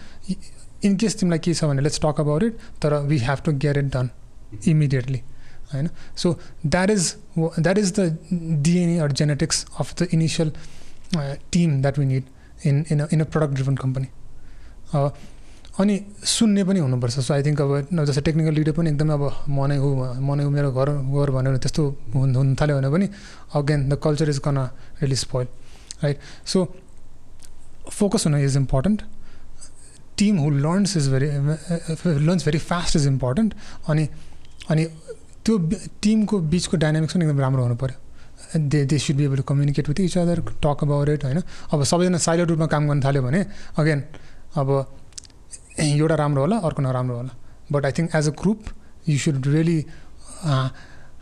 इन 0.84 0.96
केस 0.96 1.18
तिमीलाई 1.20 1.38
के 1.38 1.54
छ 1.54 1.64
भने 1.64 1.82
लेट्स 1.82 2.00
टक 2.00 2.20
अबाउट 2.20 2.42
इट 2.42 2.58
तर 2.82 2.94
we 3.06 3.18
have 3.20 3.40
to 3.44 3.52
get 3.64 3.76
it 3.76 3.84
done 3.96 4.08
immediately 4.66 5.20
होइन 5.72 5.88
so 6.16 6.38
that 6.66 6.90
is 6.90 7.14
that 7.38 7.78
is 7.78 7.92
the 7.98 8.16
DNA 8.62 8.98
or 8.98 9.12
genetics 9.12 9.64
of 9.80 9.94
the 10.02 10.08
initial 10.12 10.52
team 11.52 11.80
that 11.82 11.98
we 11.98 12.06
need 12.06 12.24
in 12.66 12.84
in 12.92 13.06
in 13.12 13.20
a 13.20 13.24
product 13.24 13.54
driven 13.54 13.76
company 13.76 14.06
अनि 15.80 16.00
सुन्ने 16.26 16.62
पनि 16.64 16.80
हुनुपर्छ। 16.80 17.18
So 17.20 17.34
I 17.34 17.42
think 17.42 17.60
अब 17.62 18.04
जस्तै 18.04 18.22
technical 18.22 18.54
leader 18.54 18.72
पनि 18.72 18.90
एकदमै 18.90 19.14
अब 19.14 19.24
म 19.48 19.66
नै 19.66 19.76
हो 19.76 19.88
म 20.20 20.34
नै 20.34 20.44
हो 20.44 20.50
मेरो 20.50 20.72
घर 20.72 20.90
घर 20.90 21.30
भन्यो 21.30 21.50
भने 21.50 21.58
त्यस्तो 21.58 21.82
हुन 22.14 22.34
हुन 22.36 22.54
थाल्यो 22.60 22.76
भने 22.76 22.90
पनि 22.90 23.08
again 23.54 23.88
the 23.88 23.98
culture 24.04 24.28
is 24.30 24.38
can 24.46 24.58
really 25.00 25.16
spoil 25.16 25.46
right 26.02 26.18
so 26.46 26.64
focus 27.90 28.26
हुन 28.26 28.36
is 28.38 28.56
important 28.56 29.02
team 30.18 30.38
who 30.38 30.50
learns 30.66 30.96
is 30.96 31.08
very 31.08 31.28
learns 32.26 32.44
very 32.44 32.58
fast 32.66 32.96
is 32.96 33.06
important 33.06 33.54
अनि 33.88 34.08
अनि 34.70 34.86
त्यो 35.44 35.58
टिमको 36.02 36.38
बिचको 36.52 36.76
डाइनामिक्स 36.76 37.14
पनि 37.14 37.24
एकदम 37.24 37.40
राम्रो 37.40 37.62
हुनु 37.62 37.76
पऱ्यो 37.82 37.96
they 38.72 38.84
they 38.84 38.98
should 38.98 39.16
be 39.16 39.24
able 39.24 39.40
communicate 39.48 39.88
with 39.88 40.00
each 40.00 40.16
other 40.18 40.40
talk 40.64 40.78
about 40.84 41.08
it 41.08 41.24
होइन। 41.24 41.38
अब 41.72 41.82
सबैजना 41.84 42.18
साइलेन्ट 42.18 42.50
रूपमा 42.50 42.66
काम 42.66 42.88
गर्न 42.88 43.00
थाल्यो 43.04 43.22
भने 43.22 43.40
अगेन 43.78 44.02
अब 44.56 44.68
एउटा 45.80 46.14
राम्रो 46.14 46.42
होला 46.42 46.56
अर्को 46.68 46.82
नराम्रो 46.82 47.16
होला। 47.16 47.32
But 47.72 47.84
I 47.84 47.92
think 47.98 48.14
as 48.16 48.28
a 48.28 48.32
group 48.42 48.60
you 49.08 49.18
should 49.18 49.46
really 49.46 49.78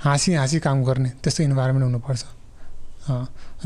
हाँसी 0.05 0.35
हाँसी 0.35 0.59
काम 0.61 0.85
गर्ने 0.85 1.11
त्यस्तो 1.23 1.43
इन्भाइरोमेन्ट 1.45 1.85
हुनुपर्छ। 1.85 2.25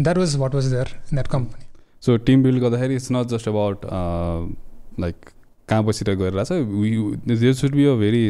That 0.00 0.18
was 0.18 0.36
what 0.36 0.54
was 0.54 0.66
there 0.72 0.88
in 0.96 1.14
that 1.16 1.28
company 1.28 1.64
so 2.02 2.16
team 2.26 2.42
build 2.42 2.62
गर्दाखेरि 2.62 2.94
it's 2.96 3.08
not 3.12 3.26
just 3.28 3.48
about 3.48 3.86
like 5.00 5.16
कहाँ 5.68 5.84
बसेर 5.84 6.14
गरिरहेछ। 6.14 7.56
Should 7.60 7.72
be 7.74 7.84
a 7.84 7.94
very 7.96 8.24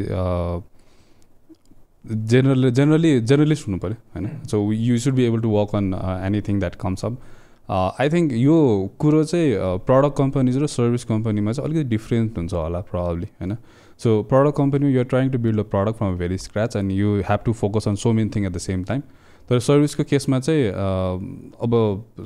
general 2.05 2.71
generally 2.71 3.21
generalist 3.23 3.67
हुनु 3.69 3.79
पऱ्यो 3.79 3.97
होइन 4.15 4.29
so 4.51 4.73
you 4.73 4.99
should 4.99 5.15
be 5.15 5.25
able 5.25 5.41
to 5.41 5.51
work 5.51 5.75
on 5.77 5.95
anything 6.25 6.59
that 6.61 6.75
comes 6.77 7.05
up 7.05 7.19
I 7.71 8.09
think 8.11 8.33
यो 8.35 8.57
कुरो 8.99 9.23
चाहिँ 9.25 9.79
प्रडक्ट 9.87 10.17
कम्पनीज 10.17 10.59
र 10.59 10.67
सर्भिस 10.69 11.05
कम्पनीमा 11.05 11.53
चाहिँ 11.53 11.69
अलिकति 11.69 11.89
डिफ्रेन्ट 11.89 12.39
हुन्छ 12.39 12.53
होला 12.55 12.81
प्रब्लली 12.91 13.29
होइन 13.41 13.57
so 14.01 14.23
product 14.25 14.57
company 14.57 14.93
you're 14.93 15.05
trying 15.07 15.31
to 15.31 15.39
build 15.39 15.61
a 15.61 15.63
product 15.71 15.99
from 15.99 16.17
very 16.19 16.39
scratch 16.41 16.77
and 16.77 16.93
you 16.93 17.15
have 17.29 17.41
to 17.45 17.53
focus 17.61 17.89
on 17.89 17.95
so 17.97 18.13
many 18.13 18.31
thing 18.37 18.47
at 18.47 18.53
the 18.53 18.59
same 18.61 18.85
time 18.85 19.03
तर 19.49 19.59
सर्भिसको 19.61 20.05
केसमा 20.05 20.39
चाहिँ 20.41 20.69
अब 20.69 21.73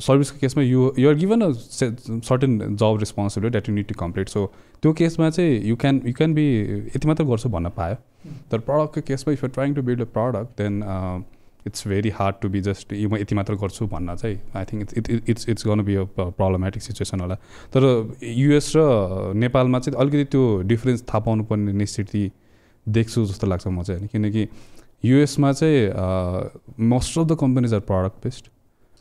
सर्भिसको 0.06 0.38
केसमा 0.40 0.62
you 0.62 0.92
you're 0.98 1.14
given 1.14 1.40
a 1.42 1.50
certain 1.52 2.58
job 2.76 2.96
responsibility 3.00 3.52
that 3.52 3.68
you 3.68 3.74
need 3.74 3.86
to 3.86 3.94
complete 4.00 4.28
so 4.28 4.46
त्यो 4.82 4.92
केसमा 4.92 5.30
चाहिँ 5.30 5.60
you 5.68 5.76
can 5.76 6.00
you 6.06 6.12
can 6.16 6.34
be 6.34 6.46
यति 6.96 7.08
मात्र 7.08 7.24
गर्छु 7.24 7.48
भन्न 7.48 7.68
पायो। 7.76 7.96
तर 8.50 8.58
प्रडक्टको 8.58 9.00
केसमा 9.08 9.32
if 9.32 9.44
you 9.44 9.50
trying 9.50 9.74
to 9.74 9.82
build 9.82 10.00
a 10.00 10.04
product 10.14 10.62
then 10.62 10.82
it's 11.66 11.86
very 11.88 12.10
hard 12.14 12.36
to 12.42 12.48
be 12.48 12.60
just 12.60 12.92
म 12.92 13.16
यति 13.16 13.34
मात्र 13.34 13.54
गर्छु 13.62 13.86
भन्न 13.88 14.16
चाहिँ 14.16 14.38
I 14.56 14.64
think 14.64 14.82
it's 14.82 14.94
it 14.98 15.28
it's 15.30 15.48
it's 15.48 15.66
गर्नु 15.66 15.84
बी 15.84 15.94
अ 15.94 16.04
प्रब्लमेटिक 16.14 16.82
सिचुएसन 16.82 17.20
होला। 17.20 17.34
तर 17.74 17.82
युएस 18.22 18.72
र 18.76 19.32
नेपालमा 19.34 19.78
चाहिँ 19.78 20.00
अलिकति 20.00 20.24
त्यो 20.32 20.44
डिफ्रेन्स 20.72 21.02
थाहा 21.08 21.20
पाउनु 21.26 21.44
पर्ने 21.44 21.86
स्थिति 21.86 22.30
देख्छु 22.86 23.24
जस्तो 23.26 23.46
लाग्छ 23.46 23.66
म 23.66 23.82
चाहिँ 23.82 24.00
होइन 24.00 24.08
किनकि 24.12 24.48
युएसमा 25.04 25.52
चाहिँ 25.52 25.80
most 26.88 27.18
of 27.18 27.26
the 27.26 27.36
companies 27.40 27.74
are 27.74 27.80
product 27.90 28.22
based 28.24 28.44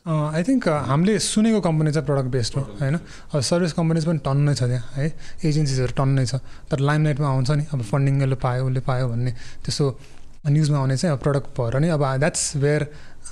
I 0.06 0.42
think 0.46 0.68
हामीले 0.68 1.18
सुनेको 1.18 1.60
कम्पनी 1.60 1.92
चाहिँ 1.92 2.06
प्रडक्ट 2.06 2.28
बेस्ड 2.30 2.54
हो 2.56 2.62
होइन? 2.80 2.94
अब 3.34 3.40
सर्भिस 3.42 3.72
कम्पनीज 3.74 4.04
पनि 4.06 4.18
टन्नै 4.22 4.54
छ 4.54 4.62
त्यहाँ 4.62 4.86
है? 4.94 5.06
एजेन्सिजहरू 5.44 5.92
टन्नै 5.98 6.26
छ 6.26 6.38
तर 6.70 6.78
लाइमलाइटमा 6.78 7.28
आउँछ 7.28 7.50
नि। 7.50 7.64
अब 7.74 7.82
फन्डिङ 7.82 8.22
उसले 8.22 8.38
पायो 8.38 8.66
उसले 8.66 8.80
पायो 8.86 9.08
भन्ने 9.08 9.32
त्यसो 9.66 9.84
न्युजमा 10.46 10.78
आउने 10.78 10.96
चाहिँ 10.96 11.16
अब 11.16 11.22
प्रडक्ट 11.22 11.48
भएर 11.58 11.78
नि 11.82 11.88
अब 11.90 12.02
द्याट्स 12.22 12.56
वेयर 12.56 12.82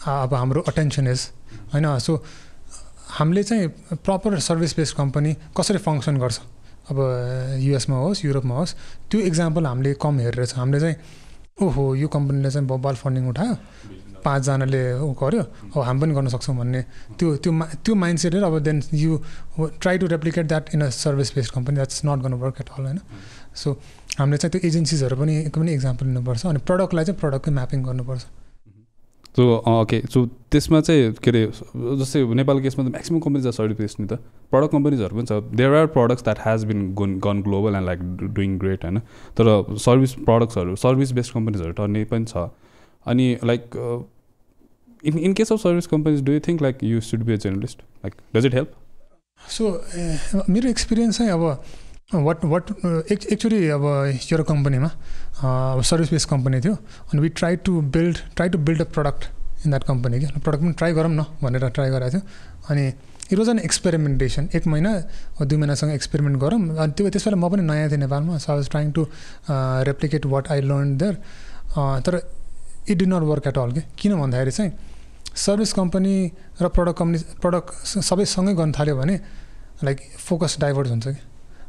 अब 0.03 0.35
हाम्रो 0.35 0.61
अटेन्सन 0.67 1.07
इज 1.15 1.21
होइन? 1.73 1.87
सो 1.99 2.13
हामीले 3.23 3.43
चाहिँ 3.47 3.69
प्रपर 4.03 4.39
सर्भिस 4.43 4.77
बेस्ड 4.77 4.97
कम्पनी 4.97 5.37
कसरी 5.55 5.79
फङ्सन 5.79 6.19
गर्छ? 6.19 6.41
अब 6.91 6.99
युएसमा 7.63 7.97
होस् 7.97 8.25
युरोपमा 8.25 8.55
होस् 8.55 8.75
त्यो 9.11 9.21
इक्जाम्पल 9.31 9.67
हामीले 9.67 9.95
कम 10.03 10.19
हेरेर 10.19 10.45
छ। 10.45 10.59
हामीले 10.59 10.81
चाहिँ 10.81 10.97
ओहो 11.63 11.95
यो 11.95 12.07
कम्पनीले 12.11 12.51
चाहिँ 12.51 12.67
बल 12.67 12.95
फन्डिङ 12.99 13.29
उठायो 13.31 13.55
पाँचजनाले 14.27 14.99
ऊ 14.99 15.15
गऱ्यो 15.15 15.43
अब 15.71 15.79
हामी 15.87 16.01
पनि 16.01 16.15
गर्न 16.15 16.29
सक्छौँ 16.35 16.57
भन्ने। 16.59 16.81
त्यो 17.15 17.37
त्यो 17.39 17.53
त्यो 17.79 17.95
माइन्ड 17.95 18.19
सेट 18.19 18.35
अब 18.43 18.59
then 18.59 18.83
you 18.91 19.19
try 19.79 19.99
to 19.99 20.07
replicate 20.11 20.47
that 20.51 20.75
in 20.75 20.83
a 20.83 20.89
service 20.91 21.35
based 21.35 21.55
company 21.55 21.75
that's 21.75 22.01
not 22.05 22.19
गर्नु 22.23 22.37
वर्क 22.43 22.57
एट 22.61 22.69
अल 22.75 22.85
होइन? 22.85 22.99
सो 23.55 23.71
हामीले 24.19 24.39
चाहिँ 24.39 24.51
त्यो 24.53 24.67
एजेन्सिजहरू 24.69 25.17
पनि 25.17 25.37
एकदमै 25.47 25.75
इक्जाम्पल 25.75 26.07
लिनुपर्छ 26.07 26.47
अनि 26.47 26.59
प्रडक्टलाई 26.67 27.05
चाहिँ 27.05 27.21
प्रडक्टकै 27.21 27.51
म्यापिङ 27.55 27.83
गर्नुपर्छ। 27.87 28.25
सो 29.37 29.43
ओके 29.69 30.01
सो 30.13 30.25
त्यसमा 30.51 30.81
चाहिँ 30.81 31.13
के 31.23 31.31
अरे 31.31 31.43
जस्तै 32.01 32.25
नेपालको 32.41 32.63
केसमा 32.63 32.85
त 32.85 32.91
म्याक्सिमम् 32.91 33.23
कम्पनीज 33.23 33.47
आर 33.47 33.53
सर्टिफिकेस 33.53 33.97
नि 34.01 34.07
त। 34.07 34.19
प्रडक्ट 34.51 34.73
कम्पनीजहरू 34.73 35.17
पनि 35.17 35.27
छ। 35.27 35.57
There 35.59 35.75
are 35.75 35.87
products 35.99 36.25
that 36.25 36.39
has 36.47 36.65
been 36.71 36.89
gonna 37.01 37.19
gonna 37.27 37.43
global 37.43 37.75
and 37.75 37.87
like 37.87 38.01
doing 38.35 38.59
great 38.59 38.85
होइन? 38.85 38.99
तर 39.39 39.77
सर्भिस 39.87 40.13
प्रडक्ट्सहरू 40.31 40.77
सर्भिस 40.87 41.13
बेस्ड 41.19 41.33
कम्पनीजहरू 41.35 41.73
टर्ने 41.83 42.05
पनि 42.13 42.25
छ। 42.25 42.49
अनि 43.07 43.27
like 43.45 43.71
in, 45.05 45.19
in 45.19 45.35
case 45.39 45.51
of 45.51 45.61
service 45.61 45.87
companies 45.87 46.21
do 46.27 46.33
you 46.33 46.41
think 46.41 46.63
like 46.65 46.83
you 46.91 47.01
should 47.07 47.25
be 47.27 47.35
a 47.35 47.39
journalist? 47.39 47.83
Like 48.05 48.15
does 48.33 48.47
it 48.51 48.55
help? 48.59 48.71
So 49.41 49.73
मेरो 50.49 50.69
experience 50.69 51.19
चाहिँ 51.19 51.33
अब 51.33 51.65
वाट 52.23 52.45
वाट 52.45 52.71
एक्चुली 53.13 53.69
अब 53.69 53.85
एउटा 54.33 54.43
कम्पनीमा 54.49 54.91
अब 55.45 55.83
सर्भिस 55.83 56.11
बेस्ड 56.11 56.29
कम्पनी 56.31 56.61
थियो। 56.61 56.75
अनि 56.75 57.21
we 57.23 57.29
try 57.41 57.57
to 57.67 57.81
build 57.97 58.19
try 58.37 58.49
to 58.49 58.59
build 58.59 58.81
a 58.83 58.85
product 58.95 59.25
in 59.65 59.71
that 59.71 59.85
company 59.85 60.21
कि 60.21 60.27
प्रडक्ट 60.27 60.63
पनि 60.63 60.73
ट्राई 60.73 60.93
गरौँ 60.93 61.11
न 61.11 61.25
भनेर 61.43 61.69
ट्राई 61.69 61.91
गराएको 61.91 62.19
थियो। 62.19 62.23
अनि 62.71 62.87
इट 63.33 63.39
वाज 63.39 63.49
एन 63.49 63.59
एक्सपेरिमेन्टेसन 63.59 64.49
एक 64.55 64.67
महिना 64.67 64.93
दुई 65.43 65.59
महिनासँग 65.59 65.93
एक्सपेरिमेन्ट 65.93 66.39
गरौँ। 66.41 66.61
अनि 66.77 66.93
त्यो 66.93 67.11
त्यस 67.11 67.25
बेला 67.29 67.37
म 67.37 67.51
पनि 67.51 67.63
नयाँ 67.63 67.89
थिएँ 67.91 67.99
नेपालमा। 67.99 68.39
So 68.39 68.53
I 68.53 68.59
was 68.59 68.69
trying 68.71 68.93
to 68.93 69.07
replicate 69.91 70.27
what 70.27 70.49
I 70.53 70.61
learn 70.61 70.97
there 70.99 71.15
तर 72.07 72.21
it 72.89 72.99
did 72.99 73.07
not 73.07 73.23
work 73.33 73.47
at 73.47 73.59
all 73.59 73.73
कि 73.73 73.83
किन 73.99 74.15
भन्दाखेरि 74.21 74.51
चाहिँ 74.51 74.73
सर्भिस 75.35 75.73
कम्पनी 75.73 76.17
र 76.63 76.69
प्रडक्ट 76.69 76.99
कम्पनी 76.99 77.19
प्रडक्ट 77.43 77.69
सबै 78.05 78.25
सँगै 78.33 78.55
गर्न 78.55 78.73
थाल्यो 78.79 78.97
भने 78.97 79.21
लाइक 79.85 80.01
फोकस 80.19 80.57
डाइभर्ट 80.61 80.89
हुन्छ 80.89 81.07
कि 81.09 81.21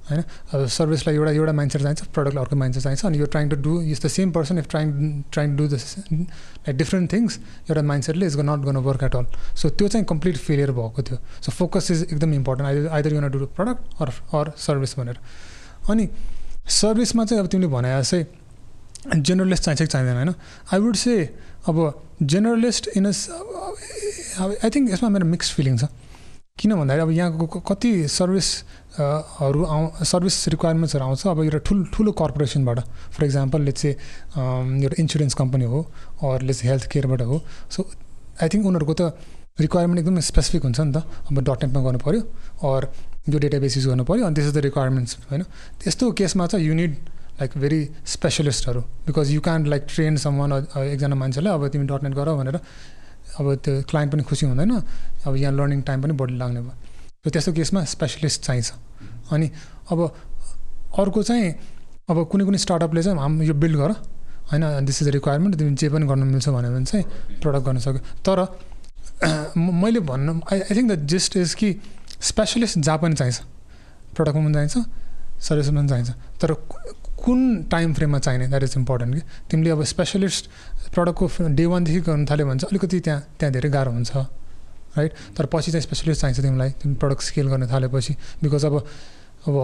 होइन? 0.09 0.21
अब 0.53 0.65
सर्भिसलाई 0.69 1.15
एउटा 1.15 1.31
एउटा 1.31 1.53
माइन्डसेट 1.59 1.81
चाहिन्छ 1.81 2.01
प्रडक्टलाई 2.15 2.43
अर्को 2.43 2.55
माइन्डसेट 2.55 2.83
चाहिन्छ 2.83 3.05
अनि 3.05 3.17
यो 3.19 3.25
trying 3.33 3.49
to 3.49 3.55
do 3.67 3.81
is 3.81 4.01
the 4.05 4.07
same 4.15 4.31
person 4.31 4.57
if 4.59 4.67
trying 4.69 4.87
trying 5.31 5.55
do 5.57 5.67
the 5.67 5.73
like 5.73 6.77
different 6.77 7.11
things 7.13 7.39
एउटा 7.69 7.81
माइन्डसेटले 7.91 8.25
इज 8.25 8.37
नट 8.39 8.65
गर्न 8.65 8.77
वर्क 8.87 9.03
एट 9.03 9.15
अल 9.15 9.25
सो 9.55 9.69
त्यो 9.69 9.87
चाहिँ 9.87 10.05
कम्प्लिट 10.05 10.37
फेलियर 10.37 10.71
भएको 10.71 11.01
थियो. 11.01 11.17
सो 11.41 11.51
फोकस 11.51 11.91
इज 11.91 12.03
एकदम 12.03 12.33
important 12.33 12.67
either 12.69 12.87
either 12.95 13.13
you 13.13 13.29
do 13.31 13.45
product 13.57 14.01
or 14.01 14.09
or 14.39 14.51
service 14.57 14.97
भनेर। 14.99 15.17
अनि 15.89 16.09
सर्भिसमा 16.81 17.25
चाहिँ 17.25 17.43
अब 17.43 17.49
तिमीले 17.49 17.67
भने 17.73 17.89
चाहिँ 18.03 19.21
जेनरलिस्ट 19.21 19.63
चाहिन्छ 19.63 19.81
कि 19.81 19.87
चाहिँदैन 19.87 20.15
होइन? 20.15 20.33
आई 20.73 20.79
वुड 20.79 20.95
से 20.95 21.13
अब 21.69 21.77
जेनरलिस्ट 22.23 22.87
इन 22.97 23.05
आई 23.05 24.69
थिङ्क 24.69 24.89
यसमा 24.91 25.09
मेरो 25.09 25.25
मिक्स 25.25 25.51
फिलिङ 25.53 25.77
छ। 25.77 25.85
किन 26.57 26.73
भन्दाखेरि 26.75 27.01
अब 27.01 27.11
यहाँको 27.11 27.59
कति 27.67 28.07
सर्भिसहरू 28.95 29.63
आउ 29.65 30.03
सर्भिस 30.05 30.47
रिक्वायरमेन्ट्सहरू 30.47 31.05
आउँछ। 31.05 31.27
अब 31.27 31.39
एउटा 31.43 31.59
ठुलो 31.67 31.83
ठुलो 31.91 32.11
कर्पोरेसनबाट 32.15 32.79
फर 33.11 33.23
इक्जाम्पल 33.25 33.61
लेट्स 33.61 33.81
चाहिँ 33.81 34.83
एउटा 34.83 34.95
इन्सुरेन्स 34.99 35.33
कम्पनी 35.35 35.65
हो 35.67 35.79
अर 36.23 36.41
लेट्स 36.47 36.63
हेल्थ 36.63 36.87
केयरबाट 36.91 37.21
हो। 37.21 37.41
सो 37.71 37.79
आई 38.41 38.47
थिङ्क 38.49 38.65
उनीहरूको 38.65 38.93
त 38.93 39.01
रिक्वायरमेन्ट 39.59 39.99
एकदमै 39.99 40.21
स्पेसिफिक 40.21 40.63
हुन्छ 40.63 40.79
नि 40.79 40.91
त। 40.91 40.97
अब. 41.27 41.35
डट 41.43 41.63
नेटमा 41.63 41.81
गर्नु 41.83 41.99
पऱ्यो 41.99 42.21
अर 42.63 42.81
यो 43.29 43.37
डेटाबेस 43.39 43.77
युज 43.77 43.87
गर्नु 43.87 44.03
पऱ्यो 44.03 44.25
अनि 44.25 44.39
इज 44.39 44.51
द 44.55 44.57
रिक्वायरमेन्ट्स 44.67 45.11
होइन? 45.31 45.43
त्यस्तो 45.83 46.11
केसमा 46.11 46.47
चाहिँ 46.47 46.65
you need 46.65 46.93
like 47.39 47.51
very 47.59 47.81
स्पेसलिस्टहरू 48.07 48.81
because 49.07 49.31
you 49.31 49.41
can 49.43 49.65
like 49.67 49.83
train 49.91 50.17
सम्म 50.23 50.39
एकजना 50.55 51.15
मान्छेलाई 51.15 51.51
अब 51.53 51.67
तिमी. 51.67 51.85
डट 51.87 52.03
नेट 52.03 52.13
गर 52.15 52.31
भनेर 52.39 52.57
अब 53.39 53.45
त्यो 53.59 53.81
क्लाइन्ट 53.91 54.11
पनि 54.13 54.23
खुसी 54.23 54.45
हुँदैन। 54.45 54.71
अब 55.27 55.35
यहाँ 55.35 55.53
लर्निङ 55.53 55.81
टाइम 55.83 56.01
पनि 56.03 56.13
बढी 56.15 56.35
लाग्ने 56.39 56.61
भयो। 56.63 57.29
त्यस्तो 57.31 57.51
केसमा 57.53 57.83
स्पेसलिस्ट 57.83 58.41
चाहिन्छ। 58.43 58.71
अनि 59.31 59.49
अब 59.91 59.99
अर्को 60.99 61.23
चाहिँ 61.23 61.53
अब 62.09 62.17
कुनै 62.31 62.43
कुनै 62.45 62.57
स्टार्टअपले 62.57 63.03
चाहिँ 63.03 63.19
हाम 63.19 63.41
यो 63.43 63.53
बिल्ड 63.53 63.77
गर। 63.77 63.91
होइन 64.51 64.85
दिस 64.85 65.01
इज 65.01 65.07
रिक्वायरमेन्ट 65.09 65.55
तिमी 65.57 65.75
जे 65.75 65.89
पनि 65.89 66.05
गर्नु 66.05 66.25
मिल्छ 66.25 66.49
भन्यो 66.49 66.71
भने 66.71 66.85
चाहिँ 66.85 67.05
प्रडक्ट 67.41 67.65
गर्न 67.65 67.79
सक्यो। 67.79 68.01
तर 68.25 68.39
मैले 69.57 69.99
भन्नु 69.99 70.39
I 70.51 70.59
I 70.61 70.75
think 70.75 70.91
the 70.91 71.07
gist 71.07 71.37
is 71.37 71.53
कि 71.53 71.69
स्पेसलिस्ट 72.21 72.79
जहाँ 72.79 72.97
पनि 73.01 73.15
चाहिन्छ। 73.15 73.41
प्रडक्टमा 74.15 74.43
पनि 74.45 74.53
चाहिन्छ 74.53 74.75
सर्भिसमा 75.41 75.81
पनि 75.81 75.89
चाहिन्छ। 75.89 76.11
तर 76.41 76.53
कुन 77.25 77.39
टाइम 77.71 77.93
फ्रेममा 77.93 78.19
चाहिने? 78.19 78.47
द्याट 78.47 78.63
इज 78.63 78.73
इम्पोर्टेन्ट 78.77 79.15
कि। 79.15 79.21
तिमीले 79.49 79.69
अब 79.69 79.83
स्पेसलिस्ट 79.83 80.49
प्रडक्टको 80.93 81.47
डे 81.49 81.65
वानदेखि 81.65 81.99
गर्नु 82.05 82.25
थाल्यो 82.29 82.45
भने 82.47 82.59
चाहिँ 82.59 82.69
अलिकति 82.71 82.99
त्यहाँ 82.99 83.21
त्यहाँ 83.39 83.51
धेरै 83.53 83.69
गाह्रो 83.69 83.91
हुन्छ। 83.91 84.11
राइट 84.97 85.11
तर 85.37 85.45
पछि 85.53 85.71
चाहिँ 85.71 85.81
स्पेसलिस्ट 85.81 86.21
चाहिन्छ 86.21 86.41
तिमीलाई 86.41 86.69
तिमी 86.81 86.95
प्रडक्ट 86.95 87.21
स्केल 87.23 87.47
गर्न 87.47 87.67
थालेपछि. 87.73 88.13
बिकज 88.43 88.65
अब 88.65 88.75
अब 89.47 89.55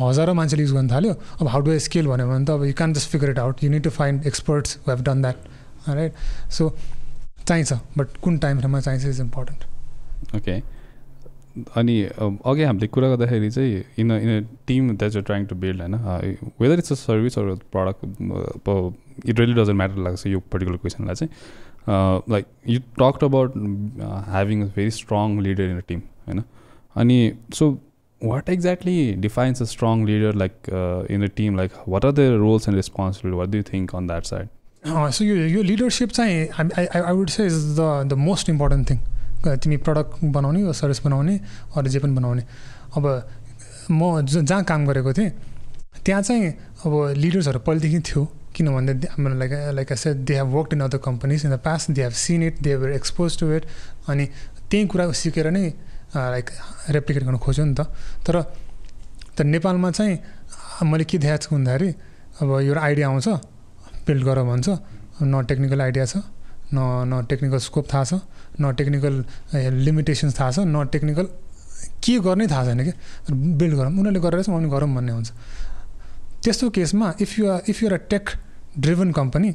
हजारौँ 0.00 0.34
मान्छेले 0.34 0.62
युज 0.62 0.72
गर्न 0.72 0.90
थाल्यो 0.90 1.14
अब 1.40 1.48
हाउ 1.48 1.60
डु 1.60 1.70
आई 1.70 1.78
स्केल 1.86 2.06
भन्यो 2.06 2.26
भने 2.28 2.44
त 2.44 2.50
अब 2.50 2.64
you 2.64 2.72
can 2.74 2.92
just 2.94 3.10
figure 3.10 3.30
it 3.30 3.38
out 3.38 3.64
you 3.64 3.70
need 3.70 3.82
to 3.82 3.90
find 3.90 4.26
experts 4.26 4.78
who 4.86 4.92
have 4.92 5.02
done 5.04 5.22
that 5.22 5.88
right 5.88 6.12
so 6.52 6.68
चाहिन्छ 7.46 7.72
बट 7.98 8.16
कुन 8.22 8.38
टाइम 8.44 8.58
फ्रेममा 8.58 8.80
चाहिन्छ 8.80 9.06
इज 9.06 9.20
इम्पोर्टेन्ट 9.20 10.36
ओके 10.36 10.62
अनि 11.80 12.02
अघि 12.04 12.62
हामीले 12.62 12.86
कुरा 12.94 13.08
गर्दाखेरि 13.08 13.50
चाहिँ 13.50 13.82
in 13.98 14.10
in 14.12 14.30
a 14.36 14.46
team 14.66 14.96
that 14.96 15.16
you 15.16 15.22
trying 15.22 15.44
to 15.46 15.54
build 15.56 15.80
होइन? 15.80 15.94
Whether 16.60 16.78
it's 16.78 16.92
a 16.92 16.94
service 16.94 17.38
or 17.38 17.54
product 17.74 18.04
it 19.28 19.38
really 19.38 19.54
doesn't 19.54 19.76
matter 19.76 19.98
लाग्छ 20.04 20.26
यो 20.26 20.40
पर्टिकुलर 20.52 20.76
क्वेसनलाई 20.76 21.14
चाहिँ. 21.14 21.30
Like 21.88 22.46
you 22.68 22.80
talked 22.98 23.24
about 23.24 23.56
having 24.28 24.62
a 24.62 24.66
very 24.66 24.90
strong 24.90 25.40
leader 25.40 25.70
in 25.70 25.78
a 25.78 25.82
team 25.88 26.00
होइन 26.26 26.42
अनि 26.96 27.32
so 27.54 27.70
what 28.24 28.48
exactly 28.48 29.12
defines 29.12 29.62
a 29.62 29.64
strong 29.64 30.04
leader 30.06 30.34
like 30.34 30.52
in 31.10 31.24
a 31.24 31.28
team 31.36 31.56
like 31.56 31.70
what 31.88 32.04
are 32.04 32.12
the 32.12 32.28
roles 32.38 32.68
and 32.68 32.76
responsibility 32.76 33.38
what 33.38 33.48
do 33.48 33.62
think 33.72 33.94
on 33.94 34.06
that 34.06 34.24
side 34.24 34.48
so 34.86 35.24
यो 35.24 35.34
यो 35.34 35.62
leadership 35.62 36.10
चाहिँ 36.10 36.48
I 36.60 37.12
would 37.14 37.28
say 37.28 37.46
is 37.46 37.54
the 37.80 38.08
the 38.08 38.12
most 38.12 38.50
important 38.50 38.90
thing 38.90 38.98
तिमी 39.56 39.76
product 39.76 40.24
बनाउने 40.24 40.62
वा 40.64 40.72
service 40.72 41.04
बनाउने 41.04 41.40
अरू 41.76 41.88
जे 41.88 41.98
पनि 41.98 42.12
बनाउने 42.12 42.42
अब 42.96 43.06
म 43.90 44.20
जहाँ 44.26 44.62
काम 44.64 44.86
गरेको 44.86 45.12
थिएँ 45.12 45.30
त्यहाँ 46.04 46.22
चाहिँ 46.22 46.48
अब 46.86 47.14
लिडर्सहरू 47.16 47.58
पहिलेदेखि 47.58 48.00
थियो। 48.00 48.22
किन 48.54 48.68
भन्दा 48.74 48.92
हाम्रो 49.12 49.34
like 49.38 49.52
like 49.74 49.92
I 49.92 49.98
said 49.98 50.24
they 50.26 50.34
have 50.34 50.48
work 50.54 50.72
in 50.72 50.80
other 50.80 50.98
companies 51.04 51.44
in 51.46 51.50
the 51.54 51.58
past 51.64 51.90
they 51.90 52.02
have 52.02 52.12
seen 52.24 52.42
it 52.42 52.60
they 52.62 52.70
have 52.70 52.84
expose 52.94 53.38
to 53.40 53.52
it 53.52 53.64
अनि 54.08 54.24
त्यही 54.70 54.86
कुरा 54.86 55.10
सिकेर 55.22 55.50
नै 55.50 55.66
लाइक 56.14 56.50
रेप्लिकेट 56.96 57.22
गर्न 57.24 57.38
खोज्यो 57.38 57.64
नि 57.64 57.74
त। 57.74 57.90
तर 58.26 58.42
त 59.36 59.42
नेपालमा 59.42 59.90
चाहिँ 59.90 60.18
मैले 60.86 61.04
के 61.04 61.18
देखाएको 61.18 61.42
छु 61.42 61.54
भन्दाखेरि 61.54 61.90
अब 62.42 62.48
एउटा 62.60 62.80
आइडिया 62.80 63.08
आउँछ 63.08 63.28
बिल्ड 64.06 64.24
गर 64.24 64.42
भन्छ। 64.42 64.68
न 65.22 65.42
टेक्निकल 65.48 65.80
आइडिया 65.80 66.04
छ 66.06 66.16
न 66.74 66.78
न 67.10 67.24
टेक्निकल 67.30 67.58
स्कोप 67.58 67.86
थाहा 67.92 68.04
छ 68.04 68.14
न 68.60 68.72
टेक्निकल 68.78 69.14
लिमिटेसन्स 69.86 70.38
थाहा 70.38 70.50
छ 70.50 70.58
न 70.66 70.86
टेक्निकल 70.92 71.26
के 72.04 72.18
गर्ने 72.20 72.46
थाहा 72.48 72.64
छैन 72.64 72.80
कि? 72.84 72.92
बिल्ड 73.32 73.74
गरौँ। 73.74 73.90
उनीहरूले 73.90 74.20
गरेर 74.20 74.42
चाहिँ 74.42 74.58
पनि 74.58 74.68
गरौँ 74.70 74.88
भन्ने 74.94 75.12
हुन्छ। 75.12 75.30
त्यस्तो 76.44 76.70
केसमा 76.76 77.12
if 77.20 77.38
you 77.38 77.48
are 77.50 77.70
if 77.70 77.82
you're 77.82 77.94
a 77.94 78.02
tech 78.10 78.30
driven 78.86 79.12
company 79.12 79.54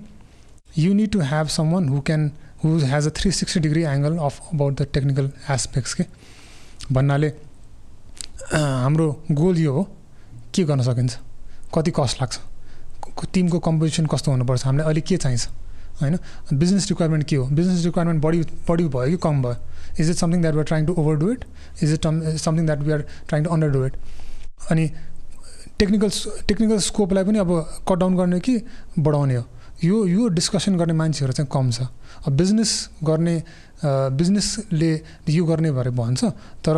you 0.78 0.94
need 0.94 1.12
to 1.12 1.20
have 1.32 1.48
someone 1.74 1.90
who 1.90 2.00
can 2.08 2.32
who 2.64 2.78
has 2.94 3.08
a 3.08 3.12
three 3.18 3.32
sixty 3.40 3.60
degree 3.60 3.84
angle 3.92 4.18
of 4.18 4.42
about 4.54 4.82
the 4.82 4.88
technical 4.94 5.32
aspects 5.52 5.94
के 5.94 6.06
भन्नाले 6.92 7.32
हाम्रो 8.54 9.08
गोल 9.32 9.58
यो 9.60 9.74
हो 9.74 9.84
के 10.56 10.64
गर्न 10.66 10.82
सकिन्छ? 10.84 11.18
कति 11.76 11.92
कस्ट 11.96 12.22
लाग्छ? 12.22 12.40
टिमको 13.34 13.60
कम्पोजिसन 13.60 14.06
कस्तो 14.14 14.32
हुनुपर्छ? 14.32 14.66
हामीलाई 14.66 14.86
अहिले 14.86 15.02
के 15.02 15.18
चाहिन्छ? 15.18 15.48
होइन? 16.02 16.18
बिजनेस 16.54 16.88
रिक्वायरमेन्ट 16.90 17.26
के 17.30 17.36
हो? 17.36 17.46
बिजनेस 17.46 17.86
रिक्वायरमेन्ट 17.86 18.22
बढी 18.24 18.42
बढी 18.70 18.88
भयो 18.96 19.10
कि 19.10 19.18
कम 19.24 19.42
भयो? 19.44 19.56
Is 20.00 20.10
it 20.10 20.16
something 20.16 20.42
that 20.42 20.54
we 20.54 20.60
are 20.60 20.66
trying 20.66 20.86
to 20.86 20.94
overdo 21.20 21.32
it 21.32 21.46
is 21.84 21.94
it 21.94 22.08
something 22.46 22.66
that 22.66 22.80
we 22.80 22.92
are 22.92 23.02
trying 23.28 23.44
to 23.44 23.50
underdo 23.70 23.86
it 23.86 23.98
अनि 24.72 24.90
टेक्निकल 25.80 26.10
टेक्निकल 26.48 26.78
स्कोपलाई 26.84 27.24
पनि 27.24 27.40
अब 27.40 27.52
कट 27.88 27.98
डाउन 28.00 28.16
गर्ने 28.18 28.40
कि 28.40 28.56
बढाउने 29.00 29.36
हो। 29.36 29.44
यो 29.84 30.06
यो 30.08 30.28
डिस्कसन 30.30 30.76
गर्ने 30.78 30.94
मान्छेहरू 30.94 31.34
चाहिँ 31.34 31.50
कम 31.52 31.72
छ। 31.72 31.88
अब 32.28 32.32
बिजनेस 32.36 32.72
गर्ने 33.04 33.36
बिजनेसले 33.86 34.92
यो 35.30 35.46
गर्ने 35.46 35.72
भएर 35.72 35.90
भन्छ 35.96 36.24
तर 36.66 36.78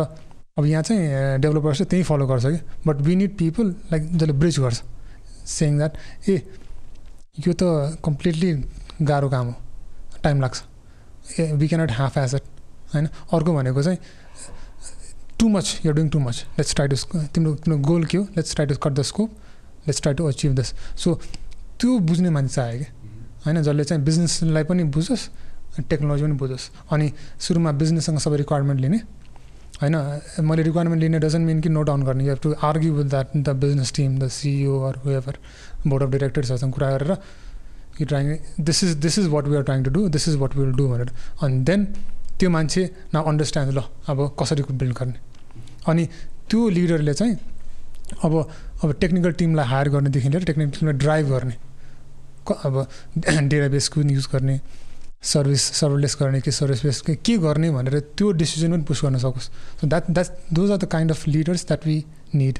अब 0.58 0.64
यहाँ 0.64 0.82
चाहिँ 0.82 1.40
डेभलपर्स 1.40 1.78
चाहिँ 1.78 1.88
त्यही 1.90 2.02
फलो 2.06 2.26
गर्छ 2.26 2.46
कि। 2.46 2.60
But 2.86 2.96
we 3.02 3.16
need 3.16 3.36
people 3.38 3.66
like 3.90 4.02
जसले 4.16 4.32
ब्रिज 4.38 4.58
गर्छ। 4.60 4.82
सेङ 5.46 5.76
द्याट 5.78 5.92
ए 6.28 6.34
यो 7.42 7.52
त 7.52 7.98
कम्प्लिटली 8.04 8.52
गाह्रो 9.02 9.28
काम 9.30 9.46
हो। 9.46 9.54
टाइम 10.22 10.40
लाग्छ। 10.40 10.62
ए 11.40 11.52
we 11.52 11.68
cannot 11.68 11.90
half 11.90 12.18
ass it 12.18 12.42
होइन? 12.94 13.06
अर्को 13.06 13.54
भनेको 13.54 13.82
चाहिँ 13.82 13.98
too 15.38 15.48
much 15.48 15.80
you're 15.84 15.96
doing 15.96 16.08
too 16.08 16.18
much 16.20 16.44
let's 16.58 16.74
try 16.74 16.88
to 16.88 16.96
तिम्रो 17.28 17.54
तिम्रो 17.56 17.78
गोल 17.82 18.04
के 18.04 18.18
हो 18.18 18.24
let's 18.36 18.54
try 18.54 18.66
to 18.66 18.74
cut 18.78 18.92
the 18.92 19.02
scope 19.04 19.30
let's 19.86 20.02
try 20.02 20.14
to 20.14 20.26
achieve 20.26 20.54
this 20.54 20.74
so 20.96 21.14
त्यो 21.78 21.98
बुझ्ने 22.00 22.30
मान्छे 22.30 22.54
चाहियो 22.54 22.78
कि 22.78 22.86
होइन 23.44 23.62
जसले 23.62 23.84
चाहिँ 23.84 24.04
बिजनेसलाई 24.04 24.64
पनि 24.64 24.84
बुझोस् 24.90 25.28
टेक्नोलोजी 25.80 26.22
पनि 26.22 26.36
बुझोस् 26.36 26.70
अनि 26.92 27.12
सुरुमा 27.40 27.72
बिजनेससँग 27.74 28.18
सबै 28.18 28.36
रिक्वायरमेन्ट 28.36 28.80
लिने 28.80 28.98
होइन 29.80 29.96
मैले 30.42 30.62
रिक्वायरमेन्ट 30.62 31.02
लिने 31.02 31.18
डजन्ट 31.18 31.46
मिन 31.46 31.60
कि 31.60 31.68
नोट 31.68 31.86
डाउन 31.86 32.02
गर्ने 32.02 32.24
you 32.24 32.30
have 32.30 32.38
to 32.42 32.54
argue 32.62 32.92
with 32.94 33.04
that 33.06 33.36
the 33.38 33.56
business 33.58 33.92
team 33.92 34.18
the 34.18 34.28
CEO 34.30 34.78
or 34.88 34.96
whoever 35.04 35.38
board 35.86 36.02
of 36.02 36.10
डिरेक्टर्सहरूसँग 36.10 36.72
कुरा 36.72 36.90
गरेर 36.90 37.16
कि 37.98 38.04
trying 38.04 38.36
this 38.60 38.84
is 38.84 38.94
this 38.98 39.18
is 39.18 39.26
what 39.28 39.46
we 39.46 39.56
are 39.56 39.62
trying 39.62 39.84
to 39.84 39.90
do 39.90 40.08
this 40.10 40.28
is 40.28 40.36
what 40.36 40.56
will 40.56 40.72
do 40.72 40.88
भनेर 40.88 41.10
अनि 41.42 41.58
then 41.64 41.86
त्यो 42.42 42.50
मान्छे 42.50 42.82
न 43.14 43.22
understand 43.22 43.70
ल 43.78 43.80
अब 44.10 44.18
कसरी 44.34 44.62
बिल्ड 44.74 44.94
गर्ने। 44.98 45.18
अनि 45.86 46.04
त्यो 46.50 46.68
लिडरले 46.68 47.14
चाहिँ 47.14 47.36
अब 48.26 48.32
अब 48.82 48.92
टेक्निकल 49.00 49.32
टिमलाई 49.38 49.66
हायर 49.70 49.88
गर्नेदेखि 49.94 50.28
लिएर 50.28 50.44
टेक्निकल 50.50 50.70
टिमलाई 50.78 50.98
ड्राइभ 50.98 51.26
गर्ने 51.30 51.56
अब 52.66 52.74
डेटाबेस 53.50 53.88
कुन 53.94 54.10
युज 54.10 54.26
गर्ने 54.32 54.58
सर्भिस 55.22 55.62
सर्भरलेस 55.78 56.16
गर्ने 56.20 56.40
कि 56.42 56.50
सर्भिस 56.50 56.84
बेस 56.84 57.00
के 57.06 57.36
गर्ने 57.38 57.70
भनेर 57.70 57.98
त्यो 58.18 58.30
डिसिजन 58.42 58.72
पनि 58.72 58.82
पुस 58.90 59.04
गर्न 59.04 59.18
सकोस्। 59.22 59.46
So 59.78 59.86
that 59.86 60.10
that 60.10 60.28
those 60.52 60.70
are 60.70 60.78
the 60.78 60.84
kind 60.90 61.10
of 61.10 61.26
leaders 61.28 61.66
that 61.66 61.86
we 61.86 61.96
need 62.34 62.58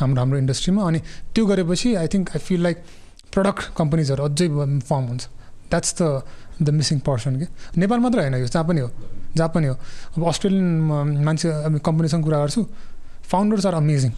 हाम्रो 0.00 0.20
हाम्रो 0.20 0.38
इन्डस्ट्रीमा 0.38 0.82
अनि 0.86 1.00
त्यो 1.34 1.46
गरेपछि 1.46 1.94
I 1.94 2.08
think 2.14 2.36
I 2.36 2.38
feel 2.38 2.62
like 2.62 2.84
product 3.32 3.62
कम्पनीजहरू 3.76 4.24
अझै 4.24 4.48
फर्म 4.88 5.04
हुन्छ। 5.08 5.24
That's 5.72 5.94
the 6.00 6.02
the 6.64 6.70
missing 6.70 6.98
person 7.08 7.38
के 7.40 7.46
नेपाल 7.80 7.98
मात्र 8.00 8.20
होइन 8.20 8.34
यो 8.34 8.46
जहाँ 8.46 8.64
पनि 8.68 8.80
हो। 8.80 8.90
जहाँ 9.36 9.48
पनि 9.54 9.66
हो। 9.66 9.74
अब 10.16 10.26
अस्ट्रेलियन 10.28 11.24
मान्छे 11.24 11.48
अब 11.48 11.78
कम्पनीसँग 11.86 12.24
कुरा 12.24 12.38
गर्छु 12.38 12.66
founders 13.30 13.66
are 13.66 13.74
amazing 13.74 14.12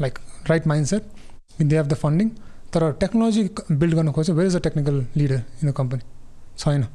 like 0.00 0.18
right 0.50 0.66
mindset 0.86 1.62
they 1.62 1.76
have 1.76 1.86
the 1.88 1.94
funding 2.02 2.28
तर 2.74 2.90
टेक्नोलोजी 3.00 3.48
बिल्ड 3.72 3.94
गर्न 3.94 4.12
खोज्छ 4.12 4.30
where 4.30 4.46
is 4.46 4.56
a 4.56 4.60
technical 4.66 5.06
leader 5.16 5.42
in 5.62 5.70
the 5.70 5.72
company 5.76 6.02
छैन 6.58 6.86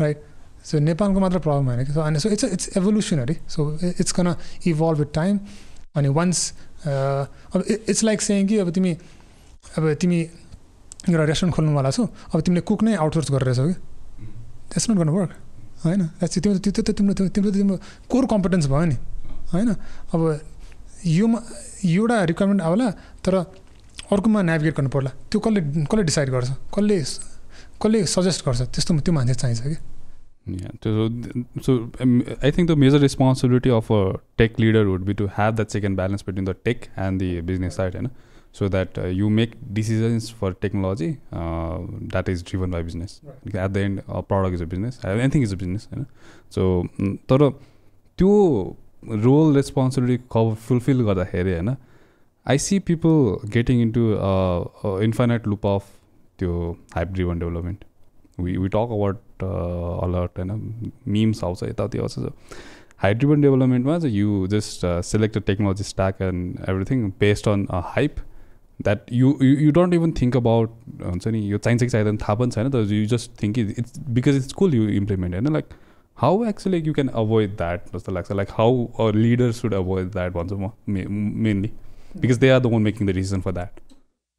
राइट 0.00 0.24
सो 0.64 0.78
नेपालको 0.78 1.20
मात्र 1.20 1.38
प्रब्लम 1.38 1.68
होइन 1.70 1.84
कि 1.84 1.92
सो 1.92 2.00
अनि 2.00 2.20
so 2.20 2.28
it's 2.28 2.44
it's 2.44 2.76
evolutionary 2.76 3.36
so 3.48 3.66
it's 3.84 4.12
gonna 4.12 4.34
evolve 4.66 4.98
with 4.98 5.12
time 5.14 5.38
अनि 5.96 6.08
वान्स 6.18 6.52
अब 6.86 7.64
इट्स 7.68 8.02
लाइक 8.04 8.22
सेङ 8.22 8.46
कि 8.48 8.58
अब 8.58 8.70
तिमी 8.70 8.92
अब 9.78 9.92
तिमी 10.00 10.20
एउटा 10.20 11.24
रेस्टुरेन्ट 11.24 11.56
खोल्नुवाला 11.56 11.90
छौ 11.90 12.04
अब 12.34 12.40
तिमीले 12.40 12.60
कुक 12.70 12.82
नै 12.82 12.94
आउटसोर्स 12.96 13.30
गरेर 13.32 13.54
छौ 13.54 13.66
कि 13.68 13.74
द्याट्स 14.70 14.90
नट 14.90 14.96
गर्नु 14.96 15.12
वर्क 15.18 15.30
होइन? 15.84 16.00
तिम्रो 16.22 16.58
त्यो 16.58 16.72
त 16.82 16.90
तिम्रो 16.98 17.28
तिम्रो 17.36 17.50
तिम्रो 17.50 17.76
कोर 18.10 18.24
कम्पिटेन्स 18.32 18.66
भयो 18.72 18.86
नि। 18.90 18.96
होइन? 19.52 19.70
अब 20.14 20.20
योमा 21.06 21.38
एउटा 21.84 22.16
रिक्वायरमेन्ट 22.30 22.62
आउला 22.62 22.88
तर 23.24 23.34
अर्कोमा 24.14 24.40
नेभिगेट 24.42 24.74
गर्नु 24.76 24.90
पर्ला। 24.96 25.10
त्यो 25.30 25.38
कसले 25.40 25.60
कसले 25.90 26.02
डिसाइड 26.10 26.28
गर्छ? 26.30 26.50
कसले 26.74 26.96
कसले 27.82 27.98
सजेस्ट 28.16 28.40
गर्छ? 28.46 28.60
त्यस्तो 28.74 28.98
त्यो 29.00 29.12
मान्छे 29.14 29.34
चाहिन्छ 29.34 29.62
कि? 29.66 29.78
Um, 30.50 32.24
I 32.42 32.50
think 32.50 32.66
the 32.68 32.74
major 32.74 32.98
responsibility 32.98 33.70
of 33.70 33.90
a 33.90 34.18
tech 34.38 34.58
leader 34.58 34.88
would 34.88 35.04
be 35.04 35.14
to 35.14 35.26
have 35.36 35.54
that 35.56 35.70
second 35.70 35.96
balance 35.96 36.22
between 36.22 36.44
the 36.44 36.54
tech 36.54 36.88
and 36.96 37.20
the 37.20 37.40
business 37.42 37.76
side, 37.76 37.94
you 37.94 38.02
know? 38.02 38.10
So 38.54 38.68
that 38.68 38.98
uh, 38.98 39.06
you 39.06 39.30
make 39.30 39.52
decisions 39.72 40.28
for 40.28 40.52
technology 40.54 41.18
uh, 41.32 41.78
that 42.14 42.28
is 42.28 42.42
driven 42.42 42.70
by 42.70 42.82
business. 42.82 43.20
Right. 43.22 43.54
at 43.54 43.74
the 43.74 43.80
end 43.80 44.02
a 44.08 44.22
product 44.22 44.54
is 44.54 44.60
a 44.60 44.66
business 44.66 44.98
anything 45.04 45.42
is 45.42 45.52
a 45.52 45.56
business 45.56 45.88
होइन 45.92 46.06
so 46.54 46.64
तर 47.30 47.48
त्यो 48.18 48.32
role 49.24 49.54
responsibility 49.56 50.22
कभ 50.32 50.54
fulfill 50.66 51.02
गर्दाखेरि 51.04 51.52
होइन 51.52 51.76
I 52.46 52.58
see 52.58 52.78
people 52.88 53.48
getting 53.54 53.80
into 53.82 54.02
infinite 55.04 55.46
loop 55.48 55.66
of 55.66 55.86
त्यो 56.38 56.56
hype 56.94 57.08
driven 57.12 57.38
development 57.38 57.84
we 58.40 58.56
we 58.56 58.68
talk 58.68 58.92
about 58.96 59.44
alert 59.44 60.38
होइन 60.38 60.92
memes 61.16 61.44
आउँछ 61.44 61.62
यताउति 61.62 61.98
आउँछ 61.98 62.18
हाइप 63.02 63.16
ड्रिभन 63.16 63.40
डेभलपमेन्टमा 63.40 63.98
चाहिँ 63.98 64.16
you 64.16 64.46
just 64.50 64.86
select 65.04 65.38
technology 65.46 65.84
stack 65.84 66.22
and 66.22 66.58
everything 66.68 67.08
based 67.20 67.48
on 67.48 67.66
hype 67.94 68.16
that 68.84 69.12
you 69.12 69.36
you 69.42 69.70
don't 69.72 69.94
even 69.94 70.12
think 70.20 70.36
about 70.36 70.70
हुन्छ 71.04 71.28
नि 71.28 71.40
यो 71.52 71.58
चाहिन्छ 71.58 71.82
कि 71.82 71.88
चाहिँदैन 71.88 72.16
थाहा 72.16 72.34
पनि 72.34 72.50
छैन 72.50 72.70
तर 72.70 72.92
you 72.94 73.06
just 73.06 73.42
think 73.42 73.58
it's 73.58 73.98
because 74.08 74.36
it's 74.36 74.52
cool 74.62 74.74
you 74.74 74.88
implement 75.00 75.34
होइन? 75.34 75.52
Like 75.52 75.66
how 76.18 76.44
actually 76.46 76.78
you 76.78 76.92
can 76.94 77.08
avoid 77.20 77.56
that 77.56 77.94
जस्तो 77.94 78.12
लाग्छ। 78.12 78.32
Like 78.32 78.48
how 78.58 78.84
a 78.86 79.10
leader 79.16 79.52
should 79.60 79.74
avoid 79.74 80.10
that 80.12 80.32
भन्छु 80.32 80.56
म 80.56 80.70
mainly 80.88 81.70
because 82.16 82.38
they 82.38 82.50
are 82.50 82.60
the 82.60 82.72
one 82.72 82.82
making 82.82 83.08
the 83.08 83.10
decision 83.14 83.40
for 83.40 83.52
that 83.52 83.80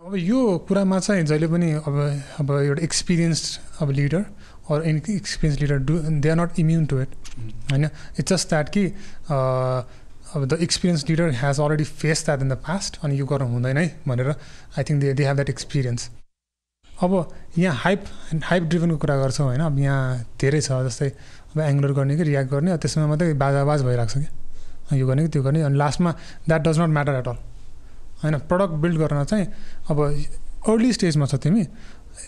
अब 0.02 0.16
यो 0.18 0.58
कुरामा 0.68 1.00
चाहिँ 1.00 1.24
जहिले 1.24 1.48
पनि 1.48 1.72
अब 1.72 1.96
अब 2.40 2.52
एउटा 2.52 2.84
एक्सपिरियन्स 2.84 3.60
अब 3.82 3.92
leader 3.92 4.26
or 4.72 4.88
any 4.88 5.16
experience 5.16 5.62
leader 5.62 5.78
do 5.86 5.98
they 6.22 6.30
are 6.30 6.36
not 6.38 6.60
immune 6.60 6.86
to 6.86 7.02
it 7.02 7.10
होइन? 7.72 7.86
इट्स 8.20 8.34
जस्ट 8.34 8.50
द्याट 8.50 8.70
कि 8.70 8.86
अब 10.36 10.46
the 10.48 10.58
experience 10.62 11.10
leader 11.10 11.30
has 11.36 11.60
already 11.60 11.84
face 11.84 12.26
that 12.26 12.42
in 12.42 12.50
the 12.50 12.56
past 12.68 13.00
अनि 13.04 13.20
यो 13.20 13.26
गर्नु 13.26 13.48
हुँदैन 13.48 13.78
है 13.78 13.88
भनेर 14.08 14.30
I 14.30 14.84
think 14.84 15.02
they 15.02 15.14
they 15.14 15.26
have 15.26 15.36
that 15.36 15.50
experience 15.50 16.10
अब 17.04 17.14
यहाँ 17.58 17.76
हाइप 17.76 18.04
हाइप 18.44 18.64
ड्रिभनको 18.64 18.98
कुरा 18.98 19.16
गर्छौँ 19.18 19.46
होइन? 19.46 19.62
अब 19.62 19.80
यहाँ 19.80 20.26
धेरै 20.42 20.62
छ 20.62 20.72
जस्तै 20.88 21.10
अब 21.10 21.60
एङ्गलर 21.62 21.92
गर्ने 21.94 22.16
कि 22.18 22.24
रियाक्ट 22.24 22.52
गर्ने 22.52 22.78
त्यसमा 22.78 23.08
मात्रै 23.08 23.34
बाजाबाज 23.34 23.84
भइरहेको 23.84 24.10
छ 24.10 24.18
कि? 24.18 24.28
यो 25.00 25.08
गर्ने 25.08 25.24
कि 25.24 25.30
त्यो 25.34 25.44
गर्ने? 25.44 25.62
अनि 25.62 25.78
लास्टमा 25.78 26.12
that 26.48 26.62
does 26.62 26.80
not 26.80 26.90
matter 26.90 27.14
at 27.20 27.28
all 27.28 27.38
होइन? 28.24 28.38
प्रडक्ट 28.52 28.74
बिल्ड 28.86 28.98
गर्न 29.02 29.24
चाहिँ 29.24 29.46
अब 29.90 30.00
अर्ली 30.70 30.94
स्टेजमा 30.94 31.26
छ 31.26 31.36
तिमी। 31.44 31.62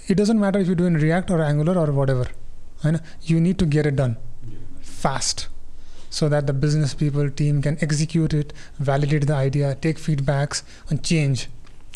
It 0.09 0.17
doesn't 0.17 0.39
matter 0.39 0.59
if 0.59 0.67
you 0.67 0.75
do 0.75 0.85
in 0.87 0.97
React 0.99 1.31
or 1.31 1.41
Angular 1.49 1.77
or 1.77 1.89
whatever 2.09 2.27
होइन? 2.83 2.99
You 3.29 3.39
need 3.39 3.57
to 3.57 3.65
get 3.77 3.85
it 3.87 3.93
done 3.93 4.15
fast 5.03 5.47
so 6.17 6.29
that 6.33 6.49
the 6.49 6.55
business 6.63 6.91
people 7.01 7.29
team 7.41 7.61
can 7.67 7.77
execute 7.85 8.33
it 8.39 8.53
validate 8.89 9.25
the 9.31 9.37
idea 9.47 9.69
take 9.85 10.01
feedbacks 10.05 10.63
and 10.89 11.03
change 11.11 11.47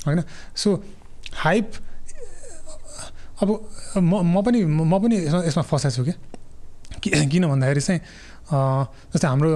होइन 0.05 0.24
so 0.63 0.76
hype 1.43 1.72
अब 3.41 3.49
म 3.97 4.22
म 4.34 4.41
पनि 4.45 4.63
म 4.65 4.99
पनि 5.03 5.18
यसमा 5.47 5.63
फसाएको 5.72 6.03
छु 6.05 6.99
कि 7.01 7.09
किन 7.32 7.47
भन्दाखेरि 7.47 7.82
चाहिँ 7.82 8.01
जस्तै 9.13 9.28
हाम्रो 9.28 9.49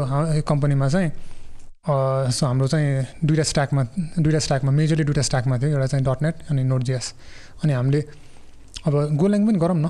कम्पनीमा 0.49 0.88
चाहिँ 0.95 1.09
सो 2.38 2.45
हाम्रो 2.45 2.68
चाहिँ 2.68 2.89
दुइटा 3.26 3.43
स्ट्याकमा 3.51 3.84
दुइटा 4.20 4.39
स्ट्याकमा 4.45 4.72
मेजरली 4.72 5.03
दुइटा 5.03 5.22
स्ट्याकमा 5.30 5.57
थियो। 5.57 5.70
एउटा 5.70 5.88
चाहिँ 5.88 6.05
डट 6.05 6.22
नेट 6.22 6.36
अनि 6.49 6.64
नोट 6.64 6.84
जिएस। 6.89 7.14
अनि 7.64 7.74
हामीले 7.74 8.01
अब 8.86 8.93
गोल्याङ 9.18 9.47
पनि 9.47 9.59
गरौँ 9.59 9.78
न। 9.78 9.89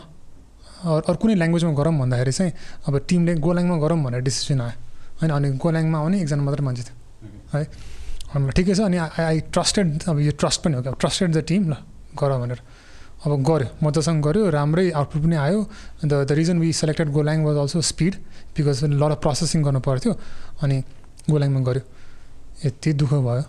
अरू 0.81 1.17
कुनै 1.21 1.35
ल्याङ्ग्वेजमा 1.41 1.73
गरौँ 1.77 1.93
भन्दाखेरि 2.01 2.31
चाहिँ 2.31 2.51
अब 2.87 2.93
टिमले 3.07 3.31
गोल्याङमा 3.45 3.77
गरौँ 3.83 3.97
भनेर 4.03 4.21
डिसिसन 4.25 4.61
आयो। 4.61 4.75
होइन 5.21 5.31
अनि 5.31 5.47
गोल्याङमा 5.61 5.97
आउने 6.01 6.17
एकजना 6.21 6.41
मात्रै 6.41 6.63
मान्छे 6.65 6.83
थियो। 6.87 6.95
है? 7.53 7.61
अनि 8.33 8.51
ठिकै 8.57 8.73
छ 8.73 8.79
अनि 8.89 8.97
आई 8.97 9.23
आई 9.29 9.39
ट्रस्टेड 9.53 9.87
अब 10.09 10.17
यो 10.19 10.31
ट्रस्ट 10.41 10.59
पनि 10.63 10.73
हो 10.75 10.81
कि 10.81 10.89
अब 10.89 10.95
ट्रस्टेड 10.97 11.29
द 11.35 11.39
टिम 11.45 11.63
ल 11.69 11.73
गर 12.17 12.31
भनेर। 12.41 12.61
अब 13.21 13.31
गऱ्यो 13.45 13.67
मजासँग 13.85 14.19
गऱ्यो 14.25 14.49
राम्रै 14.49 14.89
आउटपुट 14.97 15.21
पनि 15.21 15.35
आयो। 15.45 15.59
And 16.01 16.13
the 16.25 16.31
reason 16.33 16.57
we 16.57 16.69
selected 16.73 17.07
Golang 17.13 17.37
was 17.45 17.57
also 17.61 17.81
speed 17.85 18.13
because 18.57 18.83
load 18.97 19.11
of 19.13 19.19
processing 19.21 19.59
गर्नु 19.61 19.79
पर्थ्यो 19.85 20.11
अनि 20.63 20.77
गोल्याङमा 21.29 21.61
गऱ्यो। 21.61 21.83
यति 22.65 22.89
दुःख 22.97 23.13
भयो। 23.21 23.43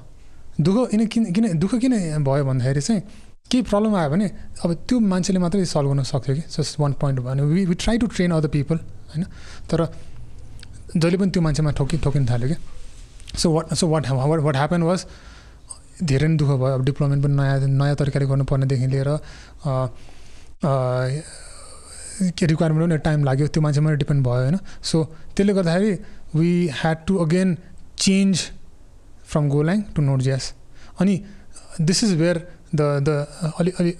दुःख 0.61 0.77
किन 0.93 1.33
किन 1.33 1.45
दुःख 1.57 1.73
किन 1.81 1.95
भयो 2.21 2.45
भन्दाखेरि 2.45 2.81
चाहिँ 2.81 3.03
केही 3.53 3.63
प्रब्लम 3.69 3.95
आयो 4.01 4.11
भने 4.11 4.27
अब 4.65 4.71
त्यो 4.89 4.97
मान्छेले 5.13 5.39
मात्रै 5.45 5.65
सल्भ 5.69 5.89
गर्न 5.93 6.03
सक्थ्यो 6.09 6.35
कि? 6.37 6.43
जस्ट 6.57 6.81
वान 6.81 6.93
पोइन्ट 7.01 7.21
भने 7.21 7.43
we 7.53 7.65
we 7.69 7.75
try 7.85 7.99
to 7.99 8.07
train 8.17 8.31
other 8.33 8.49
people 8.57 8.77
होइन? 9.13 9.25
तर 9.69 9.81
जहिले 10.97 11.17
पनि 11.21 11.31
त्यो 11.31 11.43
मान्छेमा 11.43 11.71
ठोकि 11.79 11.97
ठोकिन 12.05 12.25
थाल्यो 12.31 12.49
कि? 12.49 12.57
So 13.41 13.47
what 13.53 13.75
so 13.75 13.87
what 13.89 14.07
what 14.09 14.57
happen 14.57 14.83
was 14.83 15.05
धेरै 16.03 16.29
नै 16.29 16.37
दुःख 16.37 16.49
भयो। 16.49 16.73
अब 16.75 16.85
डिप्लोमेन्ट 16.85 17.21
पनि 17.25 17.35
नयाँ 17.37 17.59
नयाँ 17.81 17.97
तरिकाले 17.97 18.27
गर्नुपर्नेदेखि 18.27 18.87
लिएर 18.93 19.09
के 22.39 22.47
रिक्वायरमेन्ट 22.47 22.89
पनि 22.89 22.99
टाइम 23.05 23.25
लाग्यो। 23.25 23.47
त्यो 23.53 23.61
मान्छेमा 23.63 23.91
डिपेन्ड 24.03 24.25
भयो 24.27 24.43
होइन? 24.43 24.59
सो 24.83 25.05
त्यसले 25.37 25.53
गर्दाखेरि 25.55 25.93
we 26.35 26.51
had 26.81 26.99
to 27.07 27.17
again 27.25 27.57
change 27.99 28.35
from 29.31 29.49
Golang 29.49 29.79
to 29.95 30.03
Node 30.03 30.21
JS 30.23 30.53
अनि 31.01 31.15
this 31.81 32.05
is 32.05 32.13
where 32.21 32.37
the 32.75 32.81
the 33.07 33.53
अलि 33.61 33.71
अलि 33.81 33.93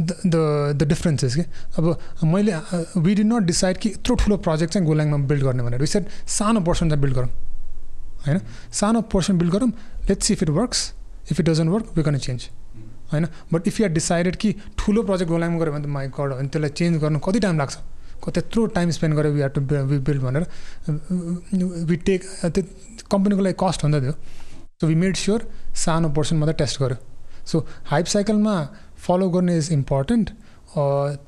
द 0.00 0.74
द 0.78 0.82
डिफ्रेन्सेस 0.88 1.34
कि 1.34 1.42
अब 1.78 1.84
मैले 2.24 2.52
वी 2.96 3.14
डि 3.14 3.24
नट 3.24 3.42
डिसाइड 3.44 3.78
कि 3.78 3.88
यत्रो 3.88 4.14
ठुलो 4.16 4.36
प्रोजेक्ट 4.46 4.72
चाहिँ 4.72 4.86
गोल्याङमा 4.86 5.16
बिल्ड 5.28 5.42
गर्ने 5.44 5.62
भनेर। 5.62 5.80
विसेट 5.80 6.08
सानो 6.28 6.60
पोर्सन 6.60 6.88
चाहिँ 6.88 7.00
बिल्ड 7.02 7.14
गरौँ 7.14 7.28
होइन? 8.26 8.40
सानो 8.72 9.00
पोर्सन 9.12 9.38
बिल्ड 9.38 9.52
गरौँ 9.52 9.68
let's 10.08 10.30
if 10.30 10.42
it 10.42 10.50
works 10.50 10.92
if 11.32 11.40
it 11.40 11.46
doesn't 11.46 11.70
work 11.70 11.98
we 11.98 12.18
change 12.18 12.48
होइन? 13.12 13.26
But 13.52 13.68
if 13.68 13.80
you 13.80 13.86
are 13.86 13.92
decided 13.92 14.36
कि 14.36 14.52
ठुलो 14.78 15.02
प्रोजेक्ट 15.02 15.30
गोलाइमा 15.30 15.58
गऱ्यो 15.58 15.72
भने 15.72 15.84
त 15.84 15.88
माइ 15.88 16.08
गड 16.18 16.32
अनि 16.32 16.48
त्यसलाई 16.48 16.70
चेन्ज 16.70 17.00
गर्नु 17.02 17.18
कति 17.26 17.40
टाइम 17.40 17.58
लाग्छ? 17.58 17.76
त्यत्रो 18.24 18.66
टाइम 18.74 18.90
स्पेन्ड 18.90 19.14
गरेर 19.16 19.32
we 19.32 19.40
are 19.42 19.48
to 19.54 19.60
we 19.60 19.98
build 20.00 20.22
भनेर। 20.22 20.46
वी 21.88 21.96
टेक 21.96 22.22
त्यो 22.44 22.62
कम्पनीको 23.12 23.42
लागि 23.42 23.56
कस्ट 23.60 23.84
हुँदै 23.84 24.00
थियो। 24.00 24.12
सो 24.80 24.86
वी 24.86 24.94
मेड 24.94 25.16
स्योर 25.16 25.40
सानो 25.76 26.08
पोर्सन 26.16 26.36
मात्रै 26.36 26.54
टेस्ट 26.58 26.80
गऱ्यो। 26.82 26.96
सो 27.46 27.66
हाइप 27.86 28.06
साइकलमा 28.06 28.56
फलो 29.06 29.28
गर्ने 29.30 29.56
इज 29.58 29.72
इम्पोर्टेन्ट 29.72 30.30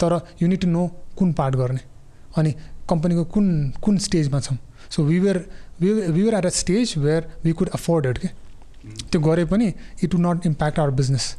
तर 0.01 0.21
युनिट 0.43 0.61
टु 0.61 0.69
नो 0.69 0.87
कुन 1.19 1.33
पार्ट 1.33 1.55
गर्ने। 1.57 1.81
अनि 2.37 2.55
कम्पनीको 2.91 3.25
कुन 3.35 3.47
कुन 3.85 3.99
स्टेजमा 3.99 4.41
छौँ। 4.41 4.59
So 4.91 5.03
we 5.05 5.19
were 5.19 5.39
we 5.81 5.93
we 5.93 6.23
were 6.23 6.35
at 6.35 6.47
a 6.47 6.51
stage 6.57 6.95
where 6.99 7.29
we 7.45 7.53
could 7.53 7.69
afford 7.75 8.07
it 8.07 8.19
के 8.19 8.29
त्यो 9.11 9.21
गरे 9.21 9.45
पनि 9.45 9.73
it 10.05 10.15
would 10.15 10.21
not 10.23 10.47
impact 10.47 10.79
our 10.79 10.91
business 11.01 11.35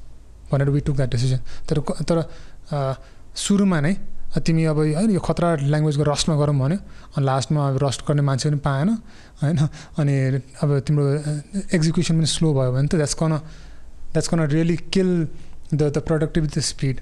भनेर 0.51 0.69
वी 0.69 0.79
टुक 0.79 0.95
द्याट 0.95 1.11
डिसिजन 1.11 1.39
तर 1.69 1.79
तर 2.03 2.23
सुरुमा 3.35 3.79
नै 3.81 3.93
तिमी 4.45 4.63
अब 4.69 4.77
होइन 4.77 5.09
यो 5.11 5.19
खतरा 5.19 5.53
ल्याङ्ग्वेजको 5.55 6.03
रस्टमा 6.03 6.35
गरौँ 6.37 6.55
भन्यो। 6.59 6.77
अनि 7.15 7.25
लास्टमा 7.25 7.67
अब 7.69 7.77
रस्ट 7.83 8.01
गर्ने 8.07 8.21
मान्छे 8.21 8.49
पनि 8.49 8.59
पाएन 8.59 8.89
होइन? 9.41 9.57
अनि 9.97 10.15
अब 10.61 10.79
तिम्रो 10.87 11.05
एक्जिक्युसन 11.73 12.15
पनि 12.17 12.25
स्लो 12.27 12.53
भयो 12.53 12.71
भने 12.71 12.87
त 12.87 12.95
that's 12.95 13.13
gonna 13.21 13.33
that's 14.13 14.27
gonna 14.27 14.41
really 14.55 14.77
kill 14.93 15.11
the 15.73 15.81
the 15.83 16.03
productivity 16.07 16.61
speed 16.61 17.01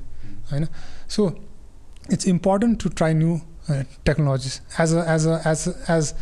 होइन 0.52 0.68
so 1.16 1.28
it's 2.14 2.28
important 2.28 2.84
to 2.84 2.90
try 3.02 3.14
new 3.14 3.40
technologies 4.06 4.60
as 4.82 4.94
a 4.94 5.04
as 5.14 5.28
a 5.28 5.38
as 5.52 5.68
as 5.90 6.14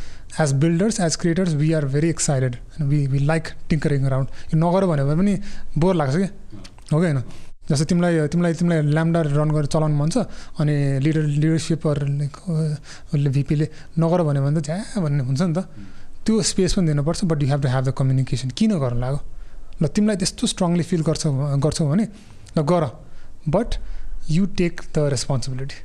as 0.42 0.54
builders 0.66 1.00
as 1.00 1.16
creators 1.22 1.54
we 1.62 1.72
are 1.74 1.86
very 1.96 2.10
excited 2.10 2.56
we 2.82 3.06
we 3.08 3.20
like 3.32 3.48
tinkering 3.70 4.06
around 4.06 4.54
यो 4.54 4.60
नगर 4.60 4.86
भन्यो 4.86 5.06
भने 5.08 5.16
पनि 5.22 5.34
bore 5.82 5.96
लाग्छ 5.96 6.16
कि 6.16 6.24
हो 6.94 7.00
कि 7.00 7.06
होइन 7.06 7.24
जस्तो 7.70 7.86
तिमीलाई 7.86 8.28
तिमीलाई 8.28 8.54
तिमीलाई 8.60 8.82
ल्याम्डा 8.94 9.20
रन 9.22 9.52
गरेर 9.52 9.66
चलाउनु 9.74 9.96
मन 9.96 10.10
छ 10.10 10.18
अनि 10.60 10.74
लिडर 11.04 11.24
लिडरसिपहरूले 11.34 13.30
भिपीले 13.38 13.68
नगर 14.00 14.22
भन्यो 14.28 14.42
भने 14.44 14.60
त 14.60 14.64
झ्या 14.66 15.02
भन्ने 15.04 15.24
हुन्छ 15.24 15.42
नि 15.42 15.54
त। 15.54 15.60
त्यो 16.26 16.42
स्पेस 16.52 16.74
पनि 16.74 16.88
दिनुपर्छ 16.88 17.24
but 17.32 17.44
you 17.44 17.48
have 17.50 17.62
to 17.64 17.70
have 17.70 17.84
the 17.88 17.94
communication 17.98 18.50
किन 18.58 18.72
गर्नु 18.80 19.00
लाग्यो? 19.00 19.20
ल 19.82 19.88
तिमीलाई 19.88 20.16
त्यस्तो 20.16 20.48
स्ट्रङली 20.48 20.84
फिल 20.84 21.02
गर्छौ 21.04 21.32
गर्छौ 21.66 21.90
भने 21.90 22.06
ल 22.58 22.62
गर 22.72 22.84
but 23.50 23.70
you 24.30 24.46
take 24.60 24.82
the 24.96 25.10
responsibility 25.14 25.80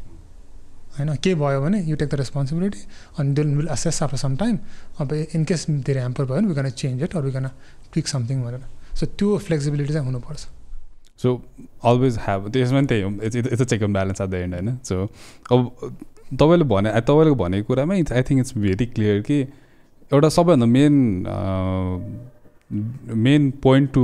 होइन 0.99 1.15
के 1.25 1.35
भयो 1.35 1.61
भने 1.63 1.79
यु 1.85 1.97
टेक 1.97 2.09
द 2.09 2.15
रेस्पोन्सिबिलिटी 2.15 2.81
अनि 3.19 3.35
then 3.35 3.57
will 3.57 3.69
assess 3.73 4.03
after 4.03 4.19
some 4.19 4.37
time 4.37 4.59
अब 5.01 5.13
इनकेस 5.13 5.67
धेरै 5.71 6.01
ह्याम्पर 6.01 6.25
भयो 6.25 6.37
भने 6.37 6.49
we can 6.49 6.71
change 6.83 7.03
it 7.03 7.17
or 7.17 7.23
we can 7.23 7.47
pick 7.95 8.09
something 8.09 8.43
भनेर 8.43 8.63
सो 8.97 9.07
त्यो 9.07 9.37
फ्लेक्सिबिलिटी 9.47 9.93
चाहिँ 9.93 10.07
हुनुपर्छ। 10.07 10.47
सो 11.23 11.35
अलवेज 11.85 12.19
ह्याभ 12.23 12.51
त्यसमा 12.53 12.79
पनि 12.79 12.87
त्यही 12.87 13.03
हो। 13.03 13.11
It's 13.23 13.61
a 13.61 13.65
check 13.65 13.85
balance 13.85 14.21
at 14.21 14.29
the 14.29 14.35
end 14.35 14.55
होइन? 14.55 14.77
सो 14.85 14.95
अब 15.53 15.61
तपाईँले 16.41 16.65
भने 16.73 16.91
तपाईँले 17.01 17.35
भनेको 17.43 17.67
कुरामा 17.67 17.95
I 17.95 18.23
think 18.23 18.41
it's 18.41 18.57
very 18.59 18.87
clear 18.87 19.21
कि 19.29 19.41
एउटा 20.13 20.29
सबैभन्दा 20.29 20.67
main 20.67 20.95
main 22.71 23.51
point 23.63 23.91
to 23.93 24.03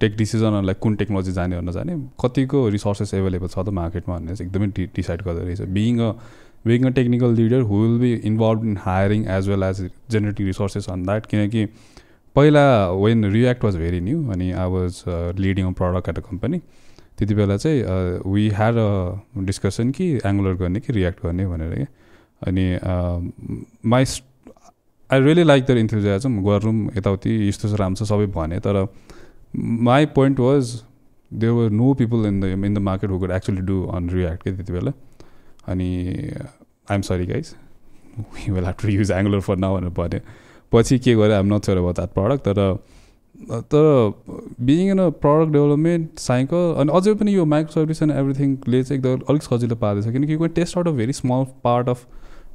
take 0.00 0.16
डिसिजनहरूलाई 0.16 0.74
कुन 0.82 0.94
टेक्नोलोजी 0.96 1.32
जाने 1.32 1.56
भन्न 1.56 1.72
जाने 1.72 1.96
कतिको 2.20 2.68
रिसोर्सेस 2.76 3.14
एभाइलेबल 3.14 3.48
छ 3.48 3.58
त 3.58 3.68
मार्केटमा 3.78 4.16
भन्ने 4.16 4.36
चाहिँ 4.36 4.50
एकदमै 4.50 4.66
डि 4.76 4.86
डिसाइड 4.96 5.22
गर्दो 5.22 5.44
रहेछ। 5.44 5.60
Being 5.76 5.98
a 6.00 6.12
being 6.66 6.84
a 6.86 6.90
technical 7.00 7.34
leader 7.40 7.60
who 7.70 7.82
will 7.82 7.98
be 8.00 8.12
involve 8.30 8.64
in 8.64 8.76
hiring 8.84 9.26
as 9.36 9.48
well 9.48 9.62
as 9.62 9.82
generating 10.10 10.46
resources 10.46 10.88
on 10.90 11.02
that 11.06 11.26
किनकि 11.32 11.66
पहिला 12.36 12.64
when 13.02 13.24
React 13.32 13.64
was 13.64 13.76
very 13.76 14.00
new 14.08 14.24
अनि 14.32 14.50
I 14.52 14.70
was 14.70 15.02
leading 15.40 15.66
a 15.66 15.70
product 15.82 16.08
at 16.08 16.18
a 16.18 16.22
company 16.30 16.58
त्यति 17.18 17.34
बेला 17.34 17.56
चाहिँ 17.56 17.82
we 18.32 18.48
had 18.56 18.76
a 18.78 19.44
discussion 19.50 19.90
कि 19.98 20.08
Angular 20.26 20.54
गर्ने 20.62 20.80
कि 20.80 20.92
React 20.92 21.24
गर्ने 21.26 21.46
भनेर 21.46 21.74
क्या 21.74 21.86
अनि 22.46 22.66
my 23.88 24.04
I 25.10 25.20
really 25.20 25.42
like 25.44 25.64
the 25.64 25.78
enthusiasm 25.78 26.38
गरौँ 26.44 26.74
यताउति 26.96 27.32
यस्तो 27.48 27.74
राम्रो 27.76 28.04
छ 28.04 28.08
सबै 28.08 28.26
भने 28.34 28.58
तर 28.60 28.86
my 29.88 30.06
point 30.14 30.40
was 30.40 30.72
there 31.30 31.52
were 31.52 31.70
no 31.72 31.92
people 31.94 32.26
in 32.26 32.40
the 32.40 32.44
in 32.64 32.74
the 32.74 32.78
market 32.88 33.10
who 33.10 33.18
could 33.18 33.30
actually 33.32 33.60
do 33.68 33.82
on 33.94 34.10
React 34.10 34.42
के 34.42 34.52
त्यति 34.52 34.72
बेला 34.72 34.92
अनि 35.68 35.88
I'm 36.90 37.02
sorry 37.02 37.26
guys 37.26 37.54
we 38.18 38.50
will 38.50 38.64
have 38.64 38.74
to 38.82 38.88
use 38.88 39.10
Angular 39.12 39.40
for 39.48 39.56
now 39.58 39.76
भनेर 39.76 39.90
भन्यो 39.98 40.20
पछि 40.72 40.98
के 40.98 41.14
गरेँ 41.14 41.36
आइम 41.36 41.54
नट 41.54 41.64
स्योर 41.64 41.78
अब 41.78 41.92
द्याट 41.92 42.14
प्रडक्ट 42.14 42.44
तर 42.44 42.76
तर 43.72 44.12
being 44.66 44.90
in 44.90 44.98
a 44.98 45.08
product 45.22 45.52
development 45.52 46.18
cycle 46.18 46.74
अनि 46.80 46.96
अझै 46.96 47.14
पनि 47.14 47.34
यो 47.34 47.44
माइक्रो 47.46 47.72
सर्भिस 47.72 48.02
एन्ड 48.02 48.12
एभ्रिथिङले 48.14 48.82
चाहिँ 48.84 49.00
एकदम 49.00 49.24
अलिक 49.30 49.42
सजिलो 49.42 49.76
पार्दैछ 49.82 50.12
किनकि 50.12 50.32
you 50.32 50.46
test 50.60 50.76
out 50.78 50.88
a 50.88 50.98
very 51.00 51.12
small 51.14 51.44
part 51.64 51.88
of 51.88 52.06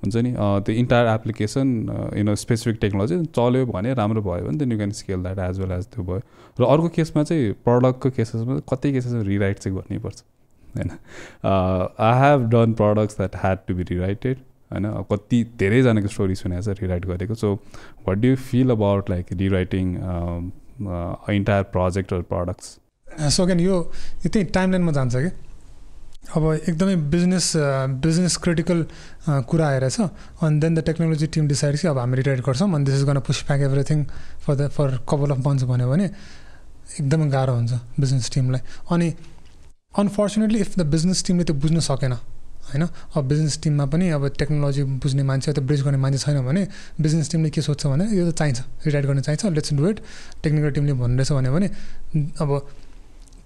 हुन्छ 0.04 0.16
नि? 0.18 0.32
त्यो 0.34 0.76
entire 0.76 1.08
application 1.08 1.68
a 1.88 2.34
specific 2.42 2.80
technology 2.82 3.18
चल्यो 3.38 3.66
भने 3.66 3.94
राम्रो 3.94 4.22
भयो 4.22 4.46
भने 4.46 4.58
then 4.58 4.72
you 4.72 4.78
can 4.78 4.92
scale 5.00 5.24
that 5.24 5.40
as 5.50 5.60
well 5.60 5.72
as 5.72 5.86
त्यो 5.88 6.04
भयो। 6.04 6.22
र 6.60 6.64
अर्को 6.66 6.90
केसमा 6.96 7.24
चाहिँ 7.24 7.52
प्रडक्टको 7.66 8.10
केसेसमा 8.12 8.60
कति 8.72 8.92
केसेसमा 8.94 9.22
रिराइट 9.28 9.60
चाहिँ 9.60 9.78
गर्नैपर्छ 9.78 10.24
होइन? 10.78 10.90
I 12.00 12.14
have 12.22 12.50
done 12.52 12.74
products 12.82 13.18
that 13.18 13.36
had 13.42 13.58
to 13.68 13.76
be 13.76 13.84
rewrited 13.90 14.38
होइन? 14.72 14.86
कति 15.12 15.44
धेरैजनाको 15.60 16.08
स्टोरी 16.08 16.36
सुनेको 16.36 16.62
छ 16.64 16.82
रिराइट 16.82 17.06
गरेको। 17.06 17.36
So 17.36 17.54
what 18.08 18.18
do 18.18 18.36
feel 18.50 18.72
about 18.72 19.10
like 19.10 19.34
rewriting 19.44 19.86
entire 21.36 21.64
project 21.72 22.14
or 22.14 22.22
products 22.34 22.78
so 23.36 23.46
can 23.46 23.60
यो 23.60 23.82
त्यही 24.24 24.44
टाइमलाइनमा 24.58 24.92
जान्छ 24.92 25.16
कि? 25.16 25.32
अब 26.22 26.44
एकदमै 26.70 26.96
बिजनेस 27.12 27.46
बिजनेस 28.00 28.36
क्रिटिकल 28.44 28.80
कुरा 29.50 29.68
आएर 29.68 29.86
छ 29.90 30.08
अनि 30.40 30.60
then 30.62 30.76
the 30.76 30.80
technology 30.88 31.28
team 31.28 31.48
decide 31.48 31.78
कि 31.82 31.88
अब 31.88 31.98
हामी 31.98 32.16
रिटायर 32.18 32.42
गर्छौँ 32.48 32.70
अनि 32.72 32.86
दिस 32.86 32.96
इज 32.96 33.04
गर्न 33.10 33.20
push 33.28 33.44
back 33.48 33.62
everything 33.68 34.04
for 34.46 34.56
the 34.56 34.68
for 34.78 34.98
couple 35.10 35.32
of 35.36 35.40
months 35.48 35.64
भन्यो 35.72 35.88
भने 35.92 36.06
एकदमै 36.06 37.28
गाह्रो 37.36 37.54
हुन्छ 37.56 37.74
बिजनेस 38.00 38.30
टिमलाई 38.32 38.62
अनि 38.92 39.08
अनफर्चुनेटली 40.00 40.60
इफ 40.60 40.78
द 40.80 40.86
बिजनेस 40.94 41.24
टिमले 41.26 41.44
त्यो 41.44 41.56
बुझ्न 41.58 41.80
सकेन 41.90 42.14
होइन? 42.14 42.84
अब 43.18 43.24
बिजनेस 43.28 43.60
टिममा 43.64 43.86
पनि 43.92 44.10
अब 44.16 44.28
टेक्नोलोजी 44.40 44.84
बुझ्ने 45.04 45.24
मान्छे 45.28 45.54
त्यो 45.54 45.64
ब्रिज 45.68 45.82
गर्ने 45.84 45.98
मान्छे 46.06 46.20
छैन 46.24 46.40
भने 46.46 46.68
बिजनेस 47.02 47.32
टिमले 47.32 47.50
के 47.50 47.62
सोध्छ 47.62 47.84
भने 47.92 48.06
यो 48.08 48.30
त 48.32 48.36
चाहिन्छ 48.40 48.60
रिटायर 48.86 49.06
गर्न 49.10 49.22
चाहिन्छ 49.28 49.52
लेट्स 49.58 49.74
डु 49.74 49.90
इट 49.90 50.00
टेक्निकल 50.44 50.72
टिमले 50.78 50.94
भन्दैछ 51.02 51.32
भने 51.34 51.68
अब 52.40 52.50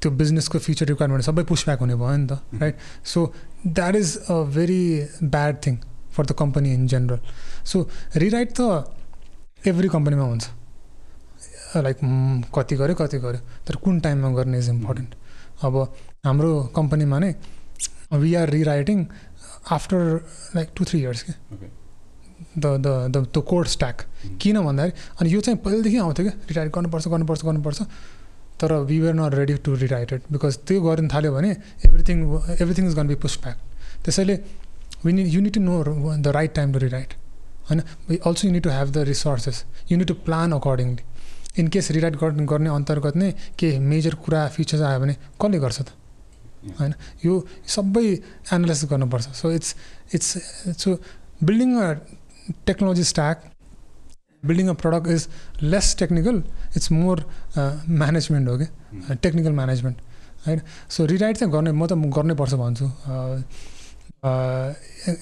त्यो 0.06 0.12
बिजनेसको 0.22 0.60
फ्युचर 0.66 0.86
रिक्वायरमेन्ट 0.88 1.26
सबै 1.26 1.44
पुसब्याक 1.50 1.80
हुने 1.82 1.96
भयो 2.02 2.18
नि 2.18 2.28
त 2.28 2.62
right 2.62 2.76
so 3.14 3.26
that 3.68 3.96
is 3.96 4.18
a 4.18 4.42
very 4.56 4.84
bad 5.36 5.56
thing 5.66 5.76
for 6.16 6.26
the 6.26 6.32
company 6.40 6.74
in 6.74 6.86
general 6.88 7.20
so 7.72 7.82
rewrite 8.24 8.54
त 8.60 9.68
एभ्री 9.68 9.88
कम्पनीमा 9.90 10.24
हुन्छ। 10.24 10.46
लाइक 11.76 11.98
कति 12.56 12.76
गऱ्यो 12.78 12.96
कति 12.96 13.18
गऱ्यो। 13.20 13.40
तर 13.68 13.76
कुन 13.84 14.00
टाइममा 14.00 14.30
गर्ने 14.36 14.58
इज 14.60 14.70
इम्पोर्टेन्ट 14.70 15.16
अब 15.66 15.76
हाम्रो 16.26 16.52
कम्पनीमा 16.76 17.20
नै 17.20 17.34
we 18.14 18.34
are 18.42 18.50
rewriting 18.50 19.06
after 19.72 20.00
like 20.56 20.70
two 20.78 20.86
three 20.86 21.00
years 21.00 21.24
के 21.24 21.34
the 22.58 22.66
the 22.86 22.88
the 23.12 23.44
code 23.50 23.68
stack 23.68 24.06
किन 24.42 24.62
भन्दाखेरि 24.62 24.94
अनि 25.22 25.34
यो 25.34 25.42
चाहिँ 25.42 25.60
पहिलेदेखि 25.66 25.98
आउँथ्यो 25.98 26.26
क्या। 26.26 26.36
रिटायर 26.50 26.70
गर्नुपर्छ 26.78 27.08
गर्नुपर्छ 27.08 27.46
गर्नुपर्छ। 27.46 27.82
तर 28.62 28.74
we 28.90 29.00
were 29.00 29.14
not 29.14 29.34
ready 29.36 29.54
to 29.66 29.76
rewrited 29.86 30.22
because 30.32 30.58
त्यो 30.68 30.82
गर्नु 30.82 31.10
थाल्यो 31.14 31.32
भने 31.34 31.52
everything 31.88 32.18
everything 32.62 32.88
is 32.88 32.96
gonna 33.00 33.08
be 33.08 33.16
pushed 33.26 33.42
back 33.44 33.58
त्यसैले 34.06 34.36
we 35.06 35.14
need 35.14 35.28
you 35.34 35.42
need 35.42 35.54
to 35.54 35.62
know 35.62 35.76
the 36.18 36.28
right 36.38 36.54
time 36.56 36.74
to 36.74 36.80
rewrite 36.86 37.14
होइन 37.70 37.82
also 38.28 38.48
you 38.48 38.54
need 38.54 38.64
to 38.64 38.70
have 38.70 38.92
the 38.92 39.04
resources 39.12 39.64
you 39.92 39.98
need 39.98 40.08
to 40.08 40.14
plan 40.26 40.52
accordingly 40.60 41.04
in case 41.62 41.92
rewrite 41.96 42.16
गर्ने 42.22 42.70
अन्तर्गत 42.70 43.16
नै 43.16 43.32
केही 43.60 43.80
major 43.92 44.16
कुरा 44.24 44.48
features 44.56 44.82
आयो 44.82 45.00
भने 45.00 45.14
कसले 45.42 45.60
गर्छ 45.60 45.82
त? 45.82 45.90
होइन 46.80 46.94
यो 47.26 47.34
सबै 47.76 48.06
एनालाइसिस 48.54 48.90
गर्नुपर्छ. 48.92 49.26
So 49.40 49.52
it's 49.52 49.76
it's 50.16 50.30
so 50.84 50.96
building 51.44 51.76
a 51.78 51.88
technology 52.68 53.04
stack 53.12 53.44
building 54.46 54.68
a 54.68 54.74
product 54.82 55.08
is 55.16 55.28
less 55.64 55.96
technical 56.00 56.44
it's 56.76 56.92
more 56.92 57.24
management 57.58 58.50
हो 58.50 58.58
कि 58.58 58.66
टेक्निकल 59.22 59.52
म्यानेजमेन्ट 59.52 59.98
होइन? 60.48 60.62
सो 60.90 61.06
रिराइट 61.06 61.38
चाहिँ 61.38 61.52
गर्ने 61.54 61.72
म 61.72 61.88
त 61.88 61.94
गर्नै 62.18 62.36
पर्छ 62.36 62.54
भन्छु 62.54 62.86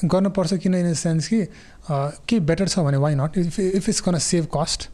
गर्नुपर्छ 0.07 0.53
किन 0.63 0.75
इन 0.75 0.91
द 0.91 0.93
सेन्स 0.95 1.27
कि 1.27 1.45
के 2.27 2.39
बेटर 2.41 2.67
छ 2.67 2.79
भने 2.79 2.97
why 2.97 3.15
not 3.15 3.37
if 3.37 3.59
if 3.59 3.89
it's 3.89 4.01
gonna 4.01 4.17
save 4.17 4.47
cost 4.55 4.89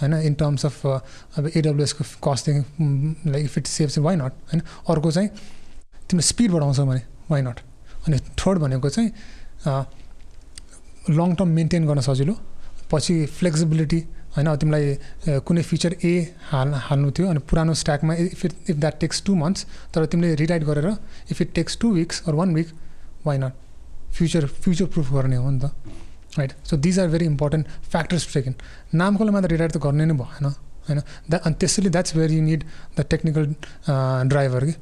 होइन? 0.00 0.14
इन 0.14 0.34
टर्म्स 0.34 0.66
अफ 0.66 0.86
अब 0.86 1.50
एडब्लुएसको 1.56 2.04
कस्टदेखि 2.24 3.30
like 3.30 3.44
if 3.44 3.58
it 3.58 3.66
saves 3.66 3.98
why 3.98 4.16
not 4.16 4.32
होइन? 4.52 4.62
अर्को 4.88 5.10
चाहिँ 5.10 5.28
तिमीले 5.28 6.26
स्पिड 6.26 6.50
बढाउँछौ 6.52 6.86
भने 6.86 7.02
वाइ 7.30 7.42
नट 7.42 7.58
अनि 8.06 8.18
थर्ड 8.40 8.58
भनेको 8.58 8.88
चाहिँ 8.88 9.10
लङ 11.10 11.34
टर्म 11.34 11.48
मेन्टेन 11.58 11.86
गर्न 11.86 12.00
सजिलो 12.00 12.34
पछि 12.90 13.14
फ्लेक्सिबिलिटी 13.38 14.00
होइन 14.36 14.48
तिमीलाई 14.56 15.40
कुनै 15.46 15.62
फिचर 15.70 15.96
ए 16.04 16.12
हाल 16.50 16.74
हाल्नु 16.86 17.10
थियो 17.16 17.28
अनि 17.28 17.40
पुरानो 17.50 17.74
स्ट्याकमा 17.82 18.14
if 18.26 18.44
it 18.44 18.52
if 18.70 18.76
that 18.76 19.00
takes 19.00 19.22
two 19.26 19.34
months 19.36 19.66
तर 19.94 20.06
तिमीले 20.12 20.34
रिराइट 20.42 20.64
गरेर 20.64 20.88
if 21.30 21.40
it 21.42 21.52
takes 21.54 21.78
two 21.80 21.92
weeks 21.94 22.22
or 22.28 22.34
one 22.40 22.54
week 22.54 22.68
why 23.26 23.38
not 23.38 23.52
future 24.16 24.46
future 24.62 24.84
proof 24.94 25.12
गर्ने 25.12 25.36
हो 25.36 25.50
नि 25.50 25.60
त 25.60 25.72
right 26.38 26.52
so 26.66 26.76
these 26.86 26.98
are 27.00 27.08
very 27.08 27.26
important 27.26 27.66
factors 27.90 28.32
taken 28.34 28.54
नामकोलाई 28.94 29.32
मात्र 29.34 29.48
रिराइट 29.50 29.72
त 29.72 29.78
गर्ने 29.86 30.04
नै 30.06 30.14
भएन 30.14 30.46
होइन? 30.46 31.00
द्याट 31.30 31.42
अनि 31.46 31.54
त्यसैले 31.60 31.90
that's 31.90 32.16
very 32.16 32.36
you 32.36 32.42
need 32.42 32.64
the 32.98 33.04
technical 33.10 33.44
driver 34.30 34.64
कि 34.64 34.74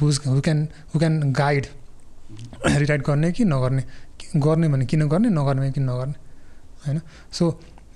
whose 0.00 0.20
who 0.26 0.40
can 0.40 0.60
who 0.94 0.98
can 0.98 1.32
guide 1.40 1.66
rewrite 2.66 3.02
गर्ने 3.06 3.32
कि 3.32 3.44
नगर्ने? 3.44 3.82
गर्ने 4.36 4.68
भने 4.68 4.86
किन 4.86 5.08
गर्ने 5.08 5.28
नगर्ने 5.28 5.60
भने 5.60 5.72
किन 5.72 5.84
नगर्ने? 5.90 6.14
होइन? 6.86 7.00
So 7.32 7.50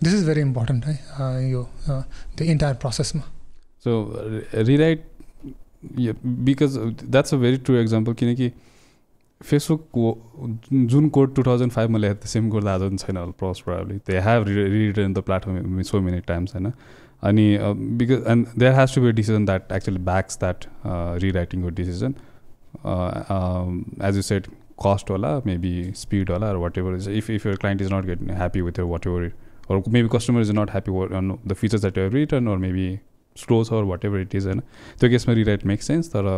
this 0.04 0.14
is 0.14 0.26
very 0.26 0.40
important 0.40 0.84
है 0.86 1.50
यो 1.50 1.62
त्यो 2.36 2.46
entire 2.52 2.74
प्रोसेसमा 2.82 3.22
so 3.84 3.96
rewrite 4.64 5.04
because 6.46 6.76
that's 7.04 7.34
a 7.34 7.36
very 7.36 7.56
true 7.58 7.76
example 7.76 8.14
किनकि 8.14 8.50
फेसबुक 9.40 10.58
जुन 10.90 11.08
कोड 11.08 11.34
टु 11.34 11.42
थाउजन्ड 11.42 11.72
फाइभमा 11.72 11.98
लेखेको 11.98 12.28
सेम 12.28 12.50
कोड 12.50 12.68
आज 12.68 12.80
पनि 12.80 12.96
छैन 12.96 13.30
प्रस 13.38 13.62
probably 13.66 13.96
they 14.06 14.18
have 14.20 14.44
rewritten 14.48 15.12
the 15.12 15.18
platform 15.28 15.82
so 15.82 16.00
many 16.00 16.20
times 16.26 16.54
होइन 16.54 16.72
अनि 17.22 17.46
because 17.98 18.24
and 18.28 18.46
there 18.58 18.74
has 18.74 18.94
to 18.94 19.00
be 19.00 19.12
decision 19.12 19.44
that 19.46 19.72
actually 19.72 19.98
backs 20.04 20.38
that 20.38 20.66
रिराइटिङको 21.22 21.68
decision 21.80 22.14
as 24.08 24.16
you 24.16 24.22
set 24.22 24.46
cost 24.86 25.10
होला 25.10 25.38
मेबी 25.46 25.74
स्पिड 25.96 26.30
होला 26.30 26.52
whatever 26.78 26.94
is 26.96 27.08
if 27.10 27.30
if 27.30 27.46
your 27.46 27.56
client 27.56 27.82
is 27.82 27.92
not 27.92 28.06
get 28.06 28.22
happy 28.30 28.60
with 28.60 28.78
your 28.78 28.86
whatever 29.06 29.30
or 29.72 29.78
maybe 29.94 30.10
customer 30.14 30.40
is 30.46 30.52
not 30.58 30.72
happy 30.76 30.94
on 31.20 31.30
the 31.52 31.56
features 31.60 31.84
that 31.84 32.00
you 32.00 32.06
have 32.06 32.16
written 32.18 32.50
or 32.54 32.56
maybe 32.64 32.86
slows 33.36 33.70
or 33.76 33.82
whatever 33.90 34.20
it 34.24 34.34
is 34.40 34.48
होइन 34.50 34.60
त्यो 35.00 35.10
केसमा 35.10 35.34
rewrite 35.40 35.64
make 35.72 35.82
sense 35.82 36.10
तर 36.16 36.28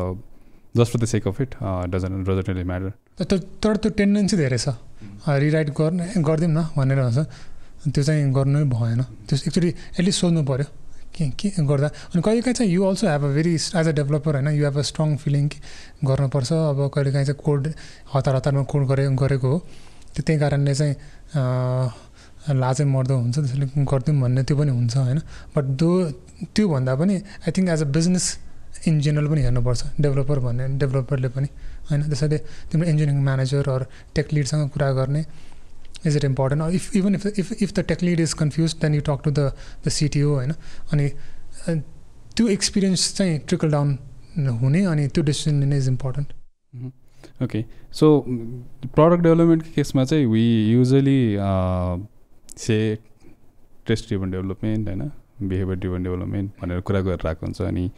just 0.77 0.93
for 0.93 1.01
the 1.01 1.05
sake 1.15 1.27
of 1.29 1.41
it 1.41 1.57
doesn't 1.95 2.23
doesn't 2.29 2.49
really 2.51 2.65
matter 2.71 3.25
तर 3.65 3.77
त्यो 3.77 3.91
tendency 3.99 4.37
धेरै 4.37 4.59
छ 4.59 4.77
rewrite 5.43 5.75
गर्ने 5.81 6.07
गरिदिउँ 6.31 6.53
न 6.53 6.65
भनेर 6.79 7.03
भन्छ 7.03 7.19
त्यो 7.95 8.03
चाहिँ 8.03 8.33
गर्नै 8.39 8.63
भएन 8.73 9.03
त्यो 9.03 9.37
एक्चुली 9.49 9.69
एटलिस्ट 9.69 10.21
सोध्नु 10.21 10.43
पऱ्यो 10.51 10.67
के 11.15 11.25
के 11.39 11.49
गर्दा? 11.67 11.89
अनि 12.11 12.23
कहिलेकाहीँ 12.27 12.55
चाहिँ 12.59 12.71
you 12.73 12.83
also 12.85 13.07
have 13.09 13.25
a 13.25 13.29
very 13.35 13.55
as 13.55 13.89
a 13.89 13.93
developer 13.99 14.35
होइन 14.35 14.49
you 14.59 14.65
have 14.65 14.79
a 14.79 14.83
strong 14.91 15.17
feeling 15.25 15.49
गर्नुपर्छ। 16.11 16.53
अब 16.53 16.79
कहिलेकाहीँ 16.95 17.27
चाहिँ 17.27 17.41
कोड 17.45 17.69
हतार 18.15 18.35
हतारमा 18.37 18.63
कोड 18.73 18.87
गरे 18.91 19.05
गरेको 19.23 19.49
हो। 19.53 19.59
त्यो 20.15 20.23
त्यही 20.27 20.39
कारणले 20.41 20.75
चाहिँ 20.75 20.95
लाजै 22.53 22.85
मर्दो 22.85 23.15
हुन्छ 23.17 23.37
त्यसले 23.39 23.67
गरिदिउँ 23.91 24.21
भन्ने 24.21 24.43
त्यो 24.49 24.57
पनि 24.57 24.71
हुन्छ 24.71 24.97
होइन? 24.97 25.19
बट 25.57 25.65
दो 25.81 25.91
त्योभन्दा 26.55 26.95
पनि 27.01 27.15
I 27.15 27.51
think 27.57 27.69
as 27.75 27.83
a 27.83 27.89
business 27.97 28.27
in 28.89 29.01
general 29.01 29.27
पनि 29.33 29.41
हेर्नुपर्छ 29.47 29.83
डेभलपर 30.01 30.39
भन्ने 30.47 30.69
डेभलपरले 30.79 31.29
पनि 31.37 31.49
होइन? 31.91 32.01
त्यसैले 32.11 32.39
तिम्रो 32.71 32.89
इन्जिनियरिङ 32.89 33.23
म्यानेजर 33.25 33.69
अर 33.75 33.87
टेक 34.15 34.33
लिडसँग 34.35 34.69
कुरा 34.77 34.91
गर्ने 35.01 35.25
is 36.07 36.17
it 36.17 36.25
important 36.25 36.75
if 36.75 36.97
even 36.97 37.15
if 37.15 37.27
if 37.27 37.53
if 37.63 37.73
the 37.75 37.85
tech 37.91 38.03
lead 38.03 38.21
is 38.21 38.33
confuse 38.41 38.75
then 38.83 38.95
you 38.95 39.01
talk 39.09 39.21
to 39.25 39.31
the 39.31 39.53
the 39.87 39.89
CTO 39.99 40.35
होइन? 40.35 40.53
अनि 40.93 41.09
त्यो 42.37 42.49
एक्सपिरियन्स 42.49 43.15
चाहिँ 43.17 43.39
ट्रिकल 43.49 43.71
डाउन 43.71 43.99
हुने 44.61 44.85
अनि 44.93 45.07
त्यो 45.09 45.25
डिसिजन 45.25 45.61
लिने 45.61 45.77
is 45.79 45.89
important 45.89 46.33
okay 47.43 47.65
so 47.99 48.07
product 48.29 49.23
डेभलपमेन्टको 49.23 49.71
केसमा 49.75 50.05
चाहिँ 50.05 50.27
we 50.27 50.43
usually 50.73 51.21
say 52.59 52.79
test 53.87 54.09
driven 54.09 54.31
development 54.31 54.89
होइन 54.89 55.11
बिहेभियर 55.43 55.79
ड्रिभन 55.79 56.03
डेभलपमेन्ट 56.05 56.51
भनेर 56.63 56.81
कुरा 56.81 57.01
गरेर 57.01 57.27
आएको 57.29 57.47
हुन्छ 57.47 57.63
अनि 57.63 57.91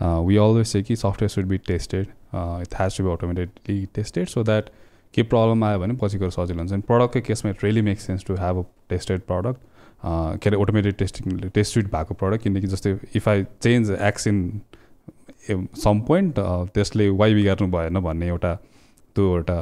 वी 0.00 0.36
अलवेज 0.36 0.66
से 0.66 0.82
कि 0.82 0.96
software 0.96 1.28
should 1.28 1.46
be 1.48 1.58
tested 1.66 2.06
it 2.34 2.74
has 2.80 2.96
to 2.98 3.04
be 3.04 3.10
automatedly 3.12 3.86
tested 3.94 4.28
so 4.28 4.42
that 4.44 4.70
के 5.14 5.22
प्रब्लम 5.22 5.64
आयो 5.64 5.78
भने 5.78 5.94
पछि 6.02 6.18
गएर 6.18 6.30
सजिलो 6.30 6.58
हुन्छ। 6.58 6.72
अनि 6.72 6.82
प्रडक्टकै 6.88 7.20
केसमा 7.26 7.50
it 7.50 7.64
really 7.64 7.82
make 7.82 8.00
sense 8.00 8.24
to 8.26 8.34
have 8.36 8.58
a 8.58 8.62
tested 8.88 9.20
product 9.30 9.60
के 10.04 10.50
अरे 10.50 10.60
अटोमेटेड 10.62 10.94
टेस्टिङ 10.96 11.38
टेस्टेड 11.54 11.86
भएको 11.92 12.14
प्रडक्ट 12.14 12.42
किनकि 12.42 12.66
जस्तै 12.66 12.96
if 13.16 13.28
I 13.28 13.44
change 13.62 13.90
X 13.90 14.26
in 14.26 14.60
some 15.84 16.00
point 16.08 16.40
त्यसले 16.74 17.08
वाइ 17.20 17.34
बिगार्नु 17.34 17.68
भएन 17.70 18.00
भन्ने 18.00 18.28
एउटा 18.28 18.54
त्यो 19.16 19.28
एउटा 19.34 19.56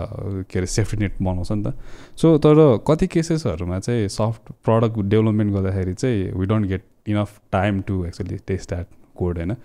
के 0.50 0.59
अरे 0.59 0.66
सेफ्टी 0.66 0.96
नेट 0.96 1.16
बनाउँछ 1.22 1.53
नि 1.53 1.62
त। 1.62 1.74
सो 2.16 2.36
तर 2.44 2.57
कति 2.88 3.07
केसेसहरूमा 3.07 3.78
चाहिँ 3.78 4.09
सफ्ट 4.09 4.53
प्रडक्ट 4.64 4.98
डेभलपमेन्ट 4.98 5.53
गर्दाखेरि 5.55 5.94
चाहिँ 5.94 6.30
we 6.38 6.46
don't 6.46 6.66
get 6.68 6.84
enough 7.09 7.40
time 7.53 7.80
to 7.88 8.05
actually 8.07 8.36
test 8.46 8.68
that 8.68 8.86
code 9.16 9.38
होइन? 9.38 9.57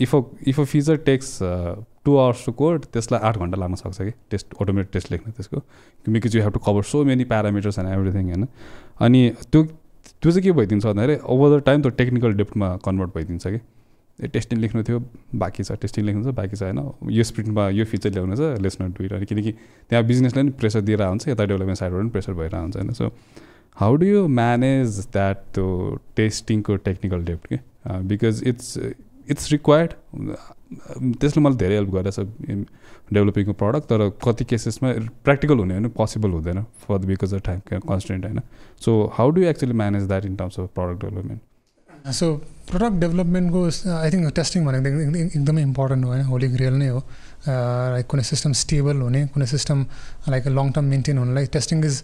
If 0.00 0.14
a 0.14 0.20
if 0.48 0.60
a 0.60 0.64
feature 0.64 0.96
takes 1.06 1.38
two 2.04 2.16
hours 2.16 2.44
to 2.46 2.52
code 2.52 2.84
त्यसलाई 2.92 3.20
आठ 3.28 3.38
घन्टा 3.38 3.58
लाग्न 3.60 3.74
सक्छ 3.74 4.02
कि? 4.02 4.10
टेस्ट 4.30 4.54
अटोमेटिक 4.60 4.90
टेस्ट 4.92 5.10
लेख्न 5.12 5.30
त्यसको। 5.30 5.62
Because 6.10 6.36
you 6.36 6.42
have 6.42 6.52
to 6.52 6.60
cover 6.66 6.82
so 6.90 7.04
many 7.04 7.24
parameters 7.24 7.78
and 7.78 7.88
everything 7.90 8.24
होइन? 8.24 8.46
अनि 9.00 9.30
त्यो 9.52 9.62
त्यो 9.62 10.30
चाहिँ 10.30 10.42
के 10.42 10.52
भइदिन्छ 10.52 10.84
भन्दाखेरि 10.86 11.18
ओभर 11.24 11.58
द 11.58 11.62
टाइम 11.64 11.82
त्यो 11.82 11.90
टेक्निकल 11.98 12.32
डेप्थमा 12.34 12.76
कन्भर्ट 12.84 13.14
भइदिन्छ 13.14 13.46
कि? 13.46 13.60
टेस्टिङ 14.26 14.58
लेख्नु 14.60 14.82
थियो 14.82 14.98
बाँकी 15.34 15.62
छ 15.62 15.72
टेस्टिङ 15.82 16.04
लेख्नु 16.04 16.22
छ 16.24 16.34
बाँकी 16.34 16.56
छ 16.56 16.62
होइन? 16.62 16.78
यो 17.10 17.24
स्प्रिन्टमा 17.24 17.68
यो 17.70 17.84
फिचर 17.84 18.10
ल्याउनु 18.12 18.36
छ 18.36 18.60
लेस 18.62 18.78
नट 18.80 18.98
डु 19.00 19.14
अनि 19.16 19.26
किनकि 19.26 19.52
त्यहाँ 19.90 20.04
बिजनेसले 20.06 20.42
पनि 20.42 20.50
प्रेसर 20.60 20.80
दिएर 20.88 21.02
हुन्छ 21.02 21.28
यता 21.28 21.44
डेभलपमेन्ट 21.44 21.78
साइडबाट 21.78 22.00
पनि 22.00 22.10
प्रेसर 22.10 22.32
भइरहेको 22.40 22.62
हुन्छ 22.62 22.76
होइन? 22.76 22.92
So 22.92 23.10
how 23.76 23.96
do 23.96 24.06
you 24.06 24.26
manage 24.28 24.98
that 25.12 25.44
त्यो 25.54 25.66
टेस्टिङको 26.16 26.76
टेक्निकल 26.88 27.24
डेप्थ 27.24 27.46
के? 27.46 27.58
बिकज 27.86 28.42
इट्स 28.46 28.76
इट्स 29.30 29.50
रिक्वायर्ड 29.52 29.92
त्यसले 31.20 31.42
मलाई 31.42 31.56
धेरै 31.58 31.74
हेल्प 31.74 31.90
गरेछ 31.90 32.18
डेभलपिङको 33.12 33.52
प्रडक्ट 33.60 33.88
तर 33.88 34.08
कति 34.24 34.44
केसेसमा 34.44 34.92
प्र्याक्टिकल 35.24 35.58
हुने 35.58 35.74
भने 35.74 35.88
पोसिबल 35.96 36.30
हुँदैन 36.30 36.62
for 36.86 36.98
because 37.06 37.34
of 37.34 37.42
time 37.46 37.60
constant 37.88 38.24
होइन? 38.24 38.40
So 38.84 39.04
how 39.14 39.30
do 39.30 39.42
actually 39.52 39.72
manage 39.82 40.08
that 40.08 40.24
in 40.24 40.36
terms 40.36 40.60
of 40.60 40.68
product 40.74 41.04
development 41.04 41.40
so 42.12 42.26
product 42.70 42.96
डेभलपमेन्टको 43.00 43.60
I 43.92 44.10
think 44.10 44.32
testing 44.36 44.64
भनेको 44.66 44.88
एकदमै 45.20 45.62
इम्पोर्टेन्ट 45.62 46.04
हो 46.04 46.10
होइन 46.10 46.24
होली 46.24 46.48
ग्रियल 46.48 46.74
नै 46.82 46.88
हो 46.88 47.00
लाइक 47.48 48.06
कुनै 48.12 48.22
सिस्टम 48.30 48.52
स्टेबल 48.62 49.00
हुने 49.06 49.26
कुनै 49.34 49.46
system 49.46 49.86
like 50.34 50.46
long 50.58 50.70
term 50.76 50.84
maintain 50.94 51.18
हुनलाई 51.18 51.46
टेस्टिङ 51.56 51.84
इज 51.84 52.02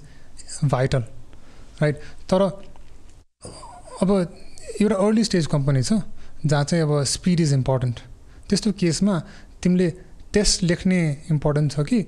भाइटल 0.75 1.05
राइट 1.83 1.97
तर 2.33 2.43
अब 4.03 4.11
एउटा 4.81 4.97
अर्ली 5.07 5.25
स्टेज 5.25 5.47
कम्पनी 5.55 5.83
छ 5.83 6.01
जहाँ 6.47 6.65
चाहिँ 6.65 6.83
अब 6.85 7.03
स्पिड 7.15 7.41
इज 7.41 7.53
इम्पोर्टेन्ट 7.55 8.01
त्यस्तो 8.49 8.73
केसमा 8.81 9.19
तिमीले 9.63 9.89
टेस्ट 10.33 10.63
लेख्ने 10.63 11.01
इम्पोर्टेन्ट 11.31 11.73
छ 11.73 11.87
कि 11.91 12.03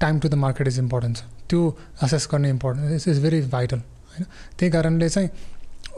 time 0.00 0.18
to 0.20 0.28
the 0.28 0.34
market 0.44 0.68
is 0.68 0.78
important 0.78 1.16
छ? 1.16 1.22
त्यो 1.48 1.60
एसेस 2.04 2.28
गर्ने 2.32 2.50
important 2.50 2.92
is 2.92 3.08
is 3.08 3.22
very 3.22 3.40
vital 3.56 3.78
होइन? 3.78 4.24
त्यही 4.58 4.70
कारणले 4.72 5.08
चाहिँ 5.08 5.28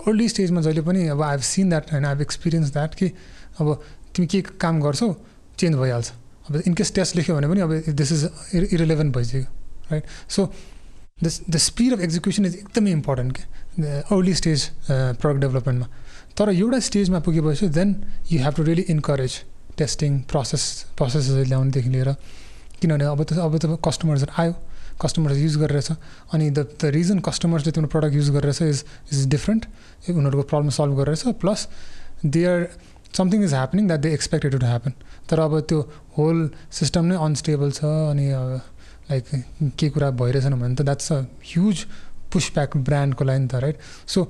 अर्ली 0.06 0.28
स्टेजमा 0.28 0.60
जहिले 0.60 0.82
पनि 0.82 1.06
अब 1.08 1.22
आई 1.22 1.30
हेभ 1.30 1.42
सिन 1.48 1.68
द्याट 1.68 1.92
होइन 1.92 2.04
आई 2.04 2.12
हेभ 2.12 2.20
एक्सपिरियन्स 2.22 2.72
द्याट 2.72 2.94
कि 2.94 3.06
अब 3.60 3.82
तिमी 4.14 4.26
के 4.26 4.40
काम 4.60 4.80
गर्छौ 4.80 5.12
चेन्ज 5.58 5.76
भइहाल्छ। 5.76 6.12
अब 6.50 6.62
इनकेस 6.66 6.92
टेस्ट 6.94 7.16
लेख्यो 7.16 7.36
भने 7.36 7.48
पनि 7.48 7.60
अब 7.60 7.94
दिस 7.96 8.12
इज 8.12 8.28
इरिलेभेन्ट 8.54 9.16
भइसक्यो 9.16 9.42
right 9.90 10.04
so 10.30 10.52
the 11.24 11.30
the 11.50 11.56
speed 11.66 11.92
of 11.92 12.00
execution 12.00 12.46
is 12.46 12.54
एकदमै 12.54 12.90
इम्पोर्टेन्ट 12.90 13.36
के 13.36 13.42
अर्ली 14.14 14.34
स्टेज 14.34 14.64
प्रडक्ट 14.90 15.40
डेभलपमेन्टमा 15.40 15.88
तर 16.38 16.50
एउटा 16.52 16.78
स्टेजमा 16.88 17.18
पुगेपछि 17.26 17.68
then 17.80 17.94
you 18.32 18.42
have 18.42 18.54
to 18.54 18.62
really 18.62 18.82
encourage 18.94 19.40
testing 19.78 20.20
process 20.30 20.62
प्रोसेसहरू 20.96 21.44
ल्याउनेदेखि 21.44 21.88
लिएर। 21.88 22.12
किनभने 22.80 23.04
अब 23.04 23.22
त 23.24 23.32
अब 23.32 23.56
त 23.58 23.78
कस्टमर्सहरू 23.84 24.42
आयो 24.42 24.52
कस्टमर्स 25.00 25.38
युज 25.38 25.56
गरिरहेछ 25.56 25.90
अनि 26.32 26.50
द 26.50 26.66
द 26.80 26.90
रिजन 26.94 27.18
कस्टमर्सले 27.22 27.72
तिम्रो 27.72 27.90
प्रडक्ट 27.90 28.14
युज 28.16 28.30
गरिरहेछ 28.30 28.62
इज 28.62 28.84
इज 29.12 29.26
डिफ्रेन्ट 29.28 29.66
उनीहरूको 30.10 30.42
प्रब्लम 30.52 30.70
सल्भ 30.78 30.98
गरिरहेछ 31.00 31.36
plus 31.40 31.68
they 32.26 32.44
are 32.46 32.66
something 33.16 33.44
is 33.44 33.54
happening 33.54 33.86
that 33.88 34.00
they 34.00 34.12
expected 34.14 34.58
to 34.58 34.66
happen 34.66 34.92
तर 35.30 35.40
अब 35.40 35.60
त्यो 35.68 35.80
होल 36.16 36.48
सिस्टम 36.80 37.12
नै 37.12 37.16
अनस्टेबल 37.28 37.70
छ 37.78 37.92
अनि 38.10 38.26
लाइक 39.10 39.24
के 39.78 39.88
कुरा 39.90 40.10
भइरहेछन् 40.20 40.60
भने 40.60 40.74
त 40.74 40.82
द्याट्स 40.82 41.12
अ 41.12 41.20
ह्युज 41.46 41.84
पुसब्याक 42.32 42.76
ब्रान्डको 42.88 43.24
लागि 43.24 43.46
त 43.46 43.64
राइट 43.64 43.78
सो 44.08 44.28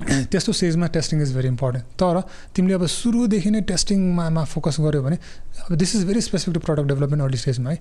त्यस्तो 0.00 0.52
स्टेजमा 0.52 0.86
टेस्टिङ 0.96 1.22
इज 1.22 1.34
भेरी 1.36 1.48
इम्पोर्टेन्ट 1.48 1.84
तर 2.00 2.20
तिमीले 2.56 2.74
अब 2.74 2.86
सुरुदेखि 2.88 3.50
नै 3.50 3.60
टेस्टिङमा 3.68 4.28
मा 4.30 4.44
फोकस 4.44 4.76
गऱ्यो 4.80 5.02
भने 5.02 5.16
अब 5.16 5.74
this 5.76 5.96
is 5.96 6.04
very 6.06 6.20
specific 6.20 6.54
to 6.54 6.60
product 6.60 6.88
development 6.88 7.22
early 7.22 7.38
स्टेजमा 7.38 7.70
है। 7.70 7.78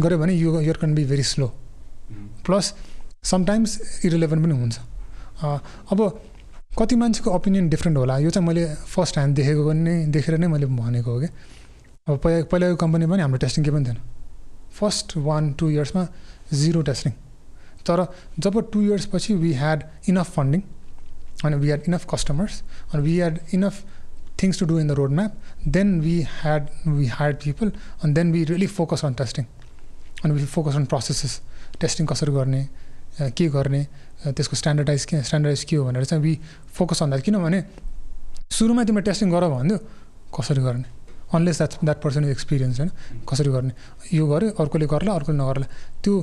गऱ्यो 0.00 0.18
भने 0.18 0.32
you 0.34 0.60
you're 0.60 0.76
can 0.80 0.94
be 0.94 1.04
very 1.04 1.22
slow 1.22 1.46
plus 2.46 2.72
sometimes 3.30 4.04
irrelevant 4.04 4.44
पनि 4.44 4.54
हुन्छ। 4.60 4.78
अब 5.92 6.00
कति 6.78 6.96
मान्छेको 6.96 7.30
ओपिनियन 7.30 7.68
डिफ्रेन्ट 7.68 7.98
होला। 7.98 8.18
यो 8.18 8.30
चाहिँ 8.30 8.46
मैले 8.46 8.64
फर्स्ट 8.88 9.18
ह्यान्ड 9.18 9.36
देखेको 9.36 9.72
नै 9.72 9.94
देखेर 10.16 10.38
नै 10.38 10.46
मैले 10.46 10.66
भनेको 10.66 11.10
हो 11.10 11.20
कि। 11.20 11.28
अब 12.08 12.16
पहिला 12.16 12.44
पहिलाको 12.50 12.76
कम्पनी 12.76 13.06
पनि 13.06 13.22
हाम्रो 13.22 13.38
टेस्टिङ 13.38 13.64
केही 13.64 13.76
पनि 13.76 13.84
थिएन। 13.84 13.98
फर्स्ट 14.72 15.16
वान 15.18 15.52
टू 15.60 15.70
इयर्समा 15.70 16.06
जिरो 16.54 16.82
टेस्टिङ 16.82 17.12
तर 17.86 18.06
जब 18.38 18.54
टु 18.72 18.82
इयर्सपछि 18.82 19.34
वी 19.34 19.52
ह्याड 19.54 19.82
इनफ 20.08 20.30
फन्डिङ 20.36 20.60
अनि 21.44 21.56
वी 21.56 21.66
ह्याड 21.66 21.82
इनफ 21.88 22.06
कस्टमर्स 22.14 22.62
अनि 22.92 23.02
we 23.02 23.16
had 23.16 23.38
enough 23.54 23.84
things 24.42 24.58
to 24.60 24.66
do 24.66 24.78
in 24.80 24.88
the 24.88 24.92
road 25.00 25.12
map 25.18 25.32
then 25.68 26.00
we 26.00 26.20
had 26.40 26.66
we 26.86 27.06
had 27.16 27.36
people 27.44 27.72
अनि 28.04 28.12
then 28.14 28.32
we 28.32 28.44
really 28.52 28.66
focus 28.78 29.04
on 29.04 29.14
testing 29.20 29.44
अनि 30.24 30.32
we 30.34 30.44
focus 30.56 30.76
on 30.76 30.84
processes 30.92 31.40
testing 31.80 32.06
कसरी 32.06 32.32
गर्ने 32.32 32.62
के 33.36 33.48
गर्ने 33.56 33.86
त्यसको 34.24 34.56
standardise 34.56 35.04
के 35.04 35.22
standardise 35.22 35.64
के 35.64 35.76
हो 35.76 35.84
भनेर 35.84 36.04
चाहिँ 36.04 36.22
वी 36.22 36.38
फोकस 36.78 37.02
अन 37.02 37.10
द्याट 37.10 37.24
किनभने 37.24 37.62
सुरुमा 38.58 38.84
तिमीले 38.84 39.04
टेस्टिङ 39.06 39.30
गर 39.30 39.48
भनिदियो 39.48 39.78
कसरी 40.36 40.62
गर्ने? 40.62 40.88
Unless 41.34 41.56
that 41.58 41.72
that 41.84 42.00
person 42.02 42.24
is 42.24 42.30
experience 42.30 42.78
होइन? 42.80 42.90
कसरी 43.28 43.50
गर्ने? 43.50 43.72
यो 44.12 44.26
गऱ्यो 44.26 44.50
अर्कोले 44.62 44.86
गर्ला 44.92 45.12
अर्कोले 45.12 45.38
नगर्ला। 45.38 45.66
त्यो 46.02 46.14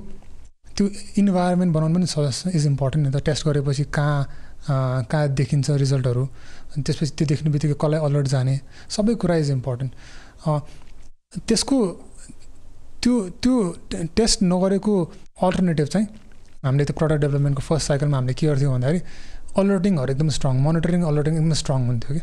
त्यो 0.76 0.86
इन्भाइरोमेन्ट 1.18 1.74
बनाउनु 1.74 1.95
पनि 1.95 2.51
इज 2.57 2.65
इम्पोर्टेन्ट 2.68 3.07
नि 3.07 3.11
त 3.13 3.24
टेस्ट 3.26 3.47
गरेपछि 3.47 3.84
कहाँ 3.95 4.20
कहाँ 4.68 5.28
देखिन्छ 5.39 5.70
रिजल्टहरू 5.84 6.24
अनि 6.24 6.82
त्यसपछि 6.84 7.11
त्यो 7.18 7.26
देख्ने 7.32 7.49
बित्तिकै 7.53 7.76
कसलाई 7.84 7.99
अलर्ट 8.07 8.28
जाने 8.36 8.55
सबै 8.95 9.13
कुरा 9.22 9.36
इज 9.43 9.49
इम्पोर्टेन्ट 9.51 9.91
त्यसको 11.47 11.78
त्यो 13.03 13.13
त्यो 13.43 13.55
टेस्ट 14.18 14.38
नगरेको 14.43 14.93
अल्टरनेटिभ 15.47 15.88
चाहिँ 15.93 16.07
हामीले 16.65 16.86
त्यो 16.86 16.95
प्रडक्ट 16.99 17.22
डेभलपमेन्टको 17.22 17.63
फर्स्ट 17.70 17.88
साइकलमा 17.88 18.18
हामीले 18.18 18.34
के 18.39 18.47
गर्थ्यौँ 18.47 18.72
भन्दाखेरि 18.74 19.01
अलर्टिङहरू 19.61 20.11
एकदम 20.13 20.30
स्ट्रङ 20.38 20.53
मोनिटरिङ 20.68 21.01
अलर्टिङ 21.09 21.34
एकदम 21.38 21.53
स्ट्रङ 21.61 21.80
हुन्थ्यो 21.89 22.11
कि। 22.15 22.22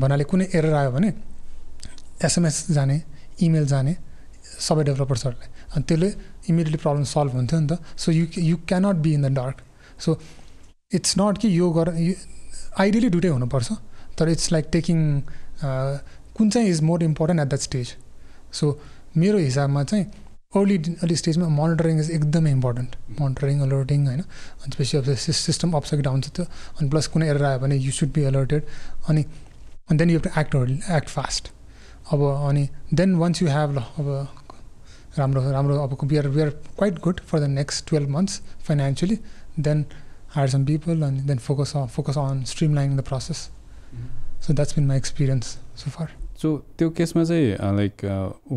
भन्नाले 0.00 0.24
कुनै 0.30 0.46
एरर 0.58 0.74
आयो 0.80 0.90
भने 0.96 1.08
एसएमएस 2.26 2.56
जाने 2.76 2.96
इमेल 3.46 3.66
जाने 3.72 3.92
सबै 4.66 4.82
डेभलपर्सहरूलाई 4.88 5.48
अनि 5.74 5.82
त्यसले 5.88 6.08
इमिडिएटली 6.50 6.78
प्रब्लम 6.84 7.04
सल्भ 7.14 7.32
हुन्थ्यो 7.38 7.58
नि 7.60 7.66
त। 7.70 7.72
So 8.02 8.12
you 8.12 8.24
you 8.50 8.56
cannot 8.68 8.96
be 9.04 9.10
in 9.14 9.22
the 9.22 9.32
dark 9.40 9.56
so 10.04 10.10
it's 10.94 11.14
not 11.18 11.38
कि 11.38 11.48
यो 11.58 11.70
गर 11.72 11.88
आइडियली 12.80 13.08
दुइटै 13.10 13.28
हुनुपर्छ 13.28 13.72
तर 14.18 14.28
इट्स 14.28 14.52
लाइक 14.52 14.66
टेकिङ 14.72 14.98
कुन 16.36 16.50
चाहिँ 16.50 16.68
is 16.68 16.80
more 16.82 17.02
important 17.02 17.40
at 17.40 17.48
that 17.48 17.60
stage 17.60 17.94
so 18.60 18.78
मेरो 19.16 19.38
हिसाबमा 19.38 19.84
चाहिँ 19.84 20.04
अर्ली 20.56 20.76
अर्ली 21.02 21.16
स्टेजमा 21.16 21.48
मोनिटरिङ 21.48 21.98
इज 22.00 22.10
एकदमै 22.10 22.50
इम्पोर्टेन्ट 22.50 22.96
मोनिटरिङ 23.20 23.60
अलर्टिङ 23.62 24.06
होइन। 24.06 24.20
अनि 24.20 24.70
त्यसपछि 24.70 24.96
अब 24.96 25.14
सिस्टम 25.14 25.72
अपसाइड 25.80 26.02
डाउन 26.04 26.20
छ 26.20 26.30
त्यो 26.36 26.44
अनि 26.44 26.88
प्लस 26.90 27.06
कुनै 27.14 27.28
एरर 27.28 27.44
आयो 27.44 27.58
भने 27.58 27.76
यु 27.76 27.92
सुड 27.92 28.12
बी 28.12 28.24
अलर्टेड 28.32 28.62
अनि 29.08 29.24
अनि 29.90 29.98
then 29.98 30.10
you 30.10 30.18
have 30.18 30.46
to 30.52 30.64
act 30.64 30.90
act 30.98 31.08
fast 31.08 31.50
अब 32.12 32.26
अनि 32.50 32.68
देन 32.94 33.14
वन्स 33.22 33.42
यु 33.42 33.48
हेभ 33.48 33.78
ल 33.78 33.84
अब 33.98 34.28
राम्रो 35.18 35.50
राम्रो 35.52 35.78
अब 35.82 35.98
we 36.02 36.16
are 36.16 36.28
we 36.28 36.42
are 36.42 36.50
quite 36.50 36.98
good 37.04 37.20
for 37.30 37.40
the 37.40 37.50
next 37.54 37.88
twelve 37.90 38.08
months 38.16 38.40
financially 38.66 39.18
then 39.58 39.84
hire 40.29 40.47
some 40.47 40.65
people 40.65 41.03
and 41.03 41.27
then 41.27 41.39
focus 41.39 41.75
on 41.75 41.87
focus 41.89 42.17
on 42.17 42.43
streamlining 42.43 42.95
the 42.95 43.03
process 43.03 43.49
mm-hmm. 43.49 44.07
so 44.39 44.53
that's 44.53 44.73
been 44.73 44.87
my 44.87 44.97
experience 44.97 45.57
so 45.75 45.95
far 45.97 46.09
so 46.35 46.49
त्यो 46.77 46.89
केसमा 46.91 47.23
चाहिँ 47.23 47.75
like 47.77 48.05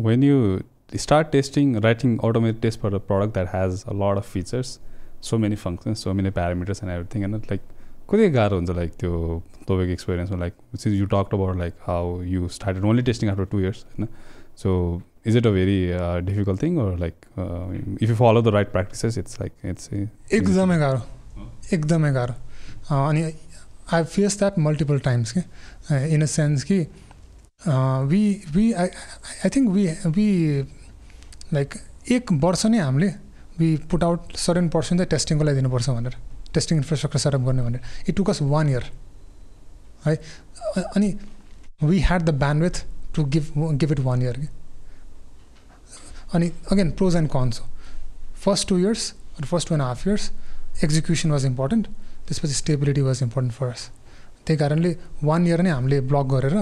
when 0.07 0.23
you 0.23 0.37
start 0.97 1.27
testing 1.31 1.75
writing 1.81 2.17
automatic 2.29 2.61
test 2.61 2.79
for 2.79 2.93
the 2.93 3.01
product 3.09 3.33
that 3.33 3.47
has 3.53 3.83
a 3.87 3.93
lot 4.01 4.17
of 4.17 4.31
features 4.31 4.79
so 5.27 5.37
many 5.37 5.55
functions 5.65 6.03
so 6.03 6.13
many 6.13 6.29
parameters 6.39 6.83
and 6.83 6.93
everything 6.93 7.23
होइन 7.23 7.41
like 7.51 7.61
कति 8.09 8.29
गाह्रो 8.31 8.57
हुन्छ 8.57 8.75
like 8.75 8.93
त्यो 8.99 9.11
तपाईँको 9.61 9.93
एक्सपिरियन्समा 9.93 10.39
like 10.39 10.87
you 10.87 11.05
talk 11.13 11.33
about 11.33 11.57
like 11.57 11.73
how 11.87 12.21
you 12.33 12.47
started 12.57 12.83
only 12.91 13.03
testing 13.11 13.29
after 13.29 13.45
two 13.51 13.59
years 13.59 13.85
होइन 13.91 14.07
so 14.63 14.71
is 15.27 15.37
it 15.37 15.47
a 15.47 15.51
very 15.51 15.79
difficult 16.25 16.61
thing 16.63 16.77
or 16.85 16.89
like 16.99 17.25
if 18.01 18.09
you 18.09 18.15
follow 18.15 18.41
the 18.41 18.53
right 18.55 18.71
practices 18.71 19.17
it's 19.17 19.39
like 19.41 19.65
it's 19.65 19.89
एकदमै 19.93 20.77
गाह्रो 20.77 21.01
एकदमै 21.72 22.12
गाह्रो। 22.12 22.34
अनि 23.08 23.22
I 23.92 24.04
face 24.04 24.38
that 24.38 24.58
multiple 24.58 24.98
times 25.06 25.32
कि? 25.32 25.40
In 26.14 26.22
a 26.22 26.26
sense 26.26 26.64
कि 26.64 26.78
we 28.10 28.22
we 28.54 28.72
I 28.72 28.88
I 28.88 29.50
think 29.56 29.70
we 29.70 29.86
we 30.06 30.26
like 31.52 31.74
एक 32.12 32.32
वर्ष 32.44 32.66
नै 32.66 32.78
हामीले 32.78 33.08
we 33.58 33.76
put 33.90 34.04
out 34.04 34.36
certain 34.36 34.68
percent 34.68 35.00
चाहिँ 35.00 35.10
टेस्टिङको 35.10 35.44
लागि 35.44 35.56
दिनुपर्छ 35.56 35.90
भनेर 35.90 36.16
टेस्टिङ 36.54 36.78
इन्फ्रास्ट्रक्चर 36.78 37.18
सेटअप 37.18 37.40
गर्ने 37.46 37.62
भनेर। 37.62 37.80
इट 38.08 38.16
टुकस 38.16 38.42
वान 38.42 38.68
इयर 38.68 38.90
है 40.06 40.14
अनि 40.96 41.08
we 41.82 42.00
had 42.00 42.22
the 42.22 42.34
band 42.44 42.76
to 43.14 43.24
give 43.34 43.52
give 43.56 43.92
it 43.92 44.00
one 44.00 44.22
year 44.22 44.38
कि? 44.40 44.48
अनि 46.34 46.50
अगेन 46.72 46.90
प्रोज 46.98 47.16
एन्ड 47.16 47.28
कन्स 47.30 47.60
हो 47.60 47.66
first 48.44 48.68
two 48.68 48.78
years 48.78 49.12
first 49.42 49.68
two 49.68 49.74
and 49.74 49.82
half 49.82 50.08
years 50.08 50.30
execution 50.82 51.30
was 51.30 51.44
important 51.46 51.86
त्यसपछि 52.26 52.54
stability 52.54 53.00
was 53.08 53.22
important 53.22 53.54
for 53.54 53.68
us 53.68 53.88
त्यही 54.46 54.58
कारणले 54.58 54.94
one 55.22 55.46
year 55.46 55.60
नै 55.62 55.70
हामीले 55.70 56.00
block 56.10 56.26
गरेर 56.34 56.56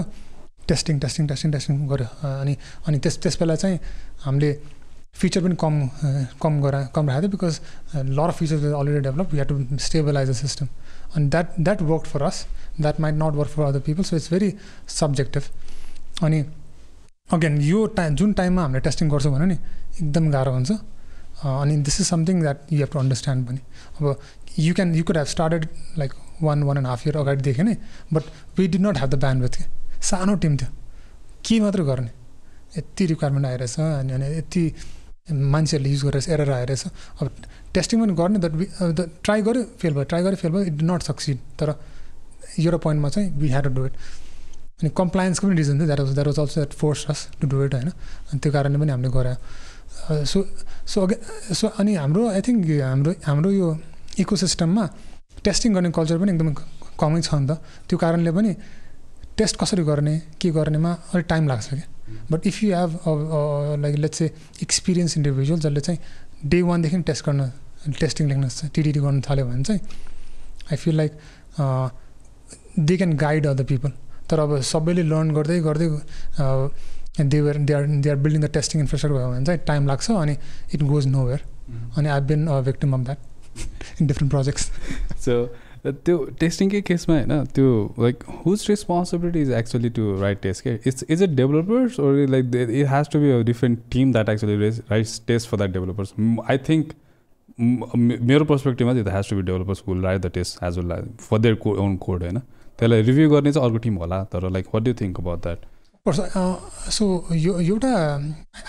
testing 0.69 0.99
testing 0.99 1.27
testing 1.27 1.51
testing 1.51 1.87
गऱ्यो 1.87 2.07
अनि 2.41 2.55
अनि 2.87 2.99
त्यस 3.03 3.17
त्यस 3.23 3.37
बेला 3.39 3.55
चाहिँ 3.63 3.79
हामीले 4.25 4.51
फिचर 5.19 5.41
पनि 5.43 5.55
कम 5.63 5.73
कम 6.41 6.53
गरा 6.61 6.79
कम 6.95 7.09
राखेको 7.09 7.27
थियो 7.27 7.31
because 7.35 7.59
lot 8.17 8.29
of 8.29 8.37
feature 8.39 8.73
already 8.73 9.01
develop 9.07 9.33
you 9.35 9.43
to 9.49 9.77
stabilize 9.87 10.29
the 10.29 10.33
system 10.35 10.67
अनि 11.15 11.27
that 11.29 11.59
that 11.59 11.81
work 11.91 12.05
for 12.13 12.21
us 12.29 12.45
that 12.79 12.99
might 12.99 13.15
not 13.15 13.33
work 13.39 13.49
for 13.49 13.63
other 13.63 13.79
people 13.87 14.03
so 14.03 14.15
it's 14.15 14.31
very 14.33 14.53
subjective 14.99 15.43
अनि 16.23 16.43
अगेन 17.33 17.61
यो 17.61 17.85
टाइम 17.99 18.15
जुन 18.15 18.33
टाइममा 18.39 18.61
हामीले 18.61 18.79
टेस्टिङ 18.87 19.09
गर्छौँ 19.09 19.33
भने 19.33 19.45
नि 19.45 19.57
एकदम 20.01 20.29
गाह्रो 20.31 20.51
हुन्छ। 20.53 20.71
अनि 21.43 21.75
this 21.85 21.99
is 22.01 22.07
something 22.07 22.41
that 22.41 22.73
you 22.73 22.79
have 22.79 22.89
to 22.93 22.99
understand 22.99 23.47
पनि। 23.47 23.59
अब 23.97 24.19
you 24.59 24.73
can 24.73 24.95
you 24.95 25.03
could 25.03 25.17
have 25.17 25.27
started 25.27 25.67
like 25.97 26.11
one 26.41 26.63
one 26.63 26.77
and 26.77 26.87
half 26.87 27.07
year 27.07 27.17
अगाडिदेखि 27.17 27.63
नै 27.63 27.75
but 28.13 28.23
we 28.57 28.67
did 28.67 28.81
not 28.81 28.97
have 28.97 29.09
the 29.09 29.19
band 29.19 29.41
with 29.43 29.55
सानो 30.09 30.35
टिम 30.43 30.57
थियो। 30.57 30.69
के 31.45 31.59
मात्रै 31.59 31.83
गर्ने? 31.85 32.11
यति 32.77 33.05
रिक्वायरमेन्ट 33.05 33.45
आइरहेछ 33.47 33.79
अनि 33.79 34.13
अनि 34.13 34.25
यति 34.37 34.63
मान्छेहरूले 35.31 35.89
युज 35.89 36.03
गरेर 36.05 36.23
एरर 36.33 36.51
आइरहेछ 36.51 36.83
अब 37.21 37.29
टेस्टिङ 37.73 38.01
पनि 38.01 38.13
गर्ने 38.15 38.39
द्याट 38.39 39.09
ट्राई 39.23 39.41
गऱ्यो 39.41 39.63
फेल 39.81 39.93
भयो। 39.93 40.03
ट्राई 40.03 40.23
गऱ्यो 40.23 40.35
फेल 40.41 40.51
भयो 40.51 40.63
इट 40.71 40.73
डि 40.77 40.85
नट 40.85 41.01
सक्सिड 41.03 41.37
तर 41.59 41.69
एउटा 42.59 42.77
पोइन्टमा 42.85 43.09
चाहिँ 43.09 43.29
we 43.39 43.49
had 43.49 43.63
to 43.63 43.73
do 43.73 43.85
it 43.85 43.93
अनि 44.81 44.89
कम्प्लायन्सको 44.97 45.47
पनि 45.47 45.55
रिजन 45.57 45.77
थियो। 45.79 45.85
That 45.85 45.99
was 45.99 46.13
that 46.13 46.27
was 46.27 46.39
also 46.39 46.61
that 46.61 46.73
force 46.79 47.05
us 47.09 47.27
to 47.41 47.47
do 47.47 47.63
it 47.65 47.73
होइन। 47.73 47.89
अनि 47.89 48.39
त्यो 48.39 48.51
कारणले 48.51 48.77
पनि 48.79 48.91
हामीले 48.91 49.11
गरायो 49.13 49.37
सो 50.31 50.39
सो 50.91 51.01
अगे 51.05 51.17
सो 51.59 51.67
अनि 51.79 51.95
हाम्रो 51.95 52.27
आई 52.29 52.41
थिङ्क 52.47 52.59
हाम्रो 52.81 53.11
हाम्रो 53.25 53.51
यो 53.51 53.67
इको 54.19 54.35
सिस्टममा 54.35 54.85
टेस्टिङ 55.43 55.73
गर्ने 55.73 55.89
कल्चर 55.97 56.17
पनि 56.21 56.31
एकदमै 56.35 56.53
कमै 57.01 57.21
छ 57.21 57.33
नि 57.33 57.47
त 57.47 57.51
त्यो 57.87 57.97
कारणले 58.03 58.31
पनि 58.37 58.51
टेस्ट 59.39 59.55
कसरी 59.61 59.83
गर्ने 59.89 60.15
के 60.41 60.49
गर्नेमा 60.57 60.91
अलिक 61.13 61.25
टाइम 61.33 61.47
लाग्छ 61.47 61.67
क्या। 61.69 61.87
But 62.31 62.47
if 62.47 62.63
you 62.63 62.69
have 62.75 62.91
like 63.83 63.95
let's 64.03 64.21
a 64.21 64.29
experience 64.65 65.17
individual 65.17 65.59
जसले 65.65 65.81
चाहिँ 65.87 65.99
डे 66.51 66.61
वानदेखि 66.69 67.01
टेस्ट 67.09 67.25
गर्न 67.25 67.51
टेस्टिङ 67.99 68.27
लेख्न 68.29 68.69
टिडिडी 68.75 68.99
गर्नु 69.05 69.21
थाल्यो 69.29 69.45
भने 69.45 69.63
चाहिँ 69.63 69.81
I 70.71 70.77
feel 70.83 70.95
like 70.97 71.11
they 72.79 72.97
can 72.97 73.13
guide 73.23 73.47
other 73.47 73.63
people 73.71 73.91
तर 74.29 74.39
अब 74.39 74.59
सबैले 74.73 75.03
लर्न 75.03 75.31
गर्दै 75.37 75.59
गर्दै 75.69 75.87
they 77.13 77.41
were 77.41 77.57
they 77.59 77.73
are 77.73 77.87
they 77.87 78.09
are 78.09 78.15
building 78.17 78.41
the 78.41 78.49
testing 78.53 78.81
infrastructure 78.81 79.17
भयो 79.17 79.31
भने 79.31 79.45
चाहिँ 79.45 79.59
टाइम 79.67 79.87
लाग्छ 79.87 80.11
अनि 80.11 80.37
इट 80.73 80.83
गोज 80.83 81.07
नो 81.07 81.25
वेयर 81.25 81.43
अनि 81.97 82.09
I 82.09 82.21
been 82.27 82.47
a 82.47 82.61
victim 82.61 82.93
of 82.93 83.05
that 83.05 84.01
in 84.01 84.07
different 84.07 84.31
projects 84.31 84.71
so 85.25 85.45
त्यो 85.85 86.17
टेस्टिङकै 86.39 86.81
केसमा 86.81 87.15
होइन 87.15 87.45
त्यो 87.55 87.69
like 87.99 88.23
whose 88.45 88.65
responsibility 88.69 89.41
is 89.41 89.51
actually 89.51 89.89
to 89.89 90.15
write 90.21 90.41
test 90.41 90.63
के 90.63 90.73
it's 90.85 91.05
is 91.09 91.23
it 91.23 91.29
developers 91.29 91.99
or 91.99 92.25
like 92.29 92.55
it 92.55 92.87
has 92.89 93.09
to 93.13 93.19
be 93.19 93.31
a 93.31 93.41
different 93.43 93.79
team 93.91 94.13
that 94.13 94.29
actually 94.29 94.69
write 94.69 95.07
test 95.27 95.49
for 95.49 95.57
that 95.57 95.71
developers 95.71 96.13
I 96.49 96.57
think 96.69 96.93
मेरो 97.59 98.45
पर्सपेक्टिभमा 98.45 98.93
चाहिँ 98.93 99.05
it 99.07 99.13
has 99.13 99.29
to 99.29 99.35
be 99.35 99.41
developers 99.41 99.83
will 99.87 100.01
write 100.01 100.21
the 100.21 100.31
test 100.33 100.63
as 100.63 100.77
well 100.79 101.03
for 101.19 101.39
their 101.39 101.55
को 101.55 101.75
own 101.83 101.95
code 101.97 102.23
होइन? 102.23 102.39
त्यसलाई 102.79 103.01
review 103.01 103.29
गर्ने 103.29 103.51
चाहिँ 103.51 103.67
अर्को 103.67 103.77
team 103.77 103.95
होला 103.95 104.23
तर 104.23 104.49
like 104.49 104.67
what 104.73 104.83
do 104.83 104.93
think 105.01 105.19
about 105.19 105.43
that 105.43 105.65
so 106.03 107.05
यो 107.31 107.59
एउटा 107.59 107.89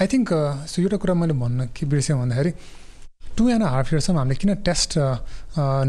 आई 0.00 0.06
थिङ्क 0.06 0.28
सो 0.70 0.82
एउटा 0.82 0.96
कुरा 1.02 1.14
मैले 1.18 1.34
भन्न 1.34 1.66
के 1.74 1.86
बिर्सेँ 1.90 2.16
भन्दाखेरि 2.16 2.50
टु 3.34 3.48
एन्ड 3.50 3.62
हाफ 3.74 3.92
इयर्ससम्म 3.92 4.18
हामीले 4.18 4.36
किन 4.38 4.54
test 4.62 4.94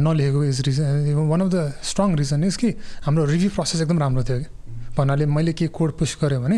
नलेखेको 0.02 0.44
is 0.44 0.62
reason 0.68 1.14
one 1.30 1.42
of 1.42 1.50
the 1.54 1.86
strong 1.86 2.16
reason 2.18 2.44
is 2.50 2.58
कि 2.58 2.70
हाम्रो 3.06 3.26
रिभ्यू 3.30 3.50
प्रोसेस 3.54 3.82
एकदम 3.82 4.00
राम्रो 4.00 4.24
थियो 4.26 4.40
कि। 4.40 4.46
भन्नाले 4.98 5.26
मैले 5.38 5.54
के 5.54 5.68
कोड 5.70 5.98
पुस 6.02 6.18
गरेँ 6.22 6.42
भने 6.42 6.58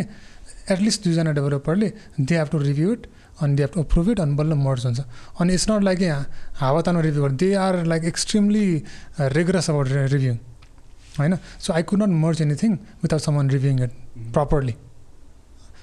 एटलिस्ट 0.72 1.04
दुईजना 1.04 1.32
डेभलपरले 1.36 1.92
they 2.24 2.38
have 2.38 2.48
to 2.48 2.58
review 2.64 2.94
it 2.94 3.08
अनि 3.44 3.56
they 3.56 3.64
have 3.64 3.72
to 3.76 3.84
approve 3.84 4.10
it 4.10 4.20
अनि 4.24 4.36
बल्ल 4.40 4.54
मर्ज 4.64 4.86
हुन्छ। 4.86 5.00
अनि 5.42 5.54
इट्स 5.54 5.70
नट 5.70 5.84
लाइक 5.84 6.02
यहाँ 6.02 6.26
हावा 6.64 6.82
रिभ्यू 6.88 7.22
गर्नु 7.24 7.38
they 7.44 7.54
are 7.68 7.84
like 7.92 8.04
extremely 8.16 8.66
rigorous 9.36 9.70
about 9.70 9.88
review 10.16 10.34
होइन? 11.20 11.38
So 11.60 11.74
I 11.74 11.84
could 11.84 12.04
not 12.04 12.20
merge 12.24 12.42
anything 12.42 12.72
without 13.04 13.22
someone 13.36 13.50
reviewing 13.50 13.84
it 13.84 14.07
properly 14.34 14.76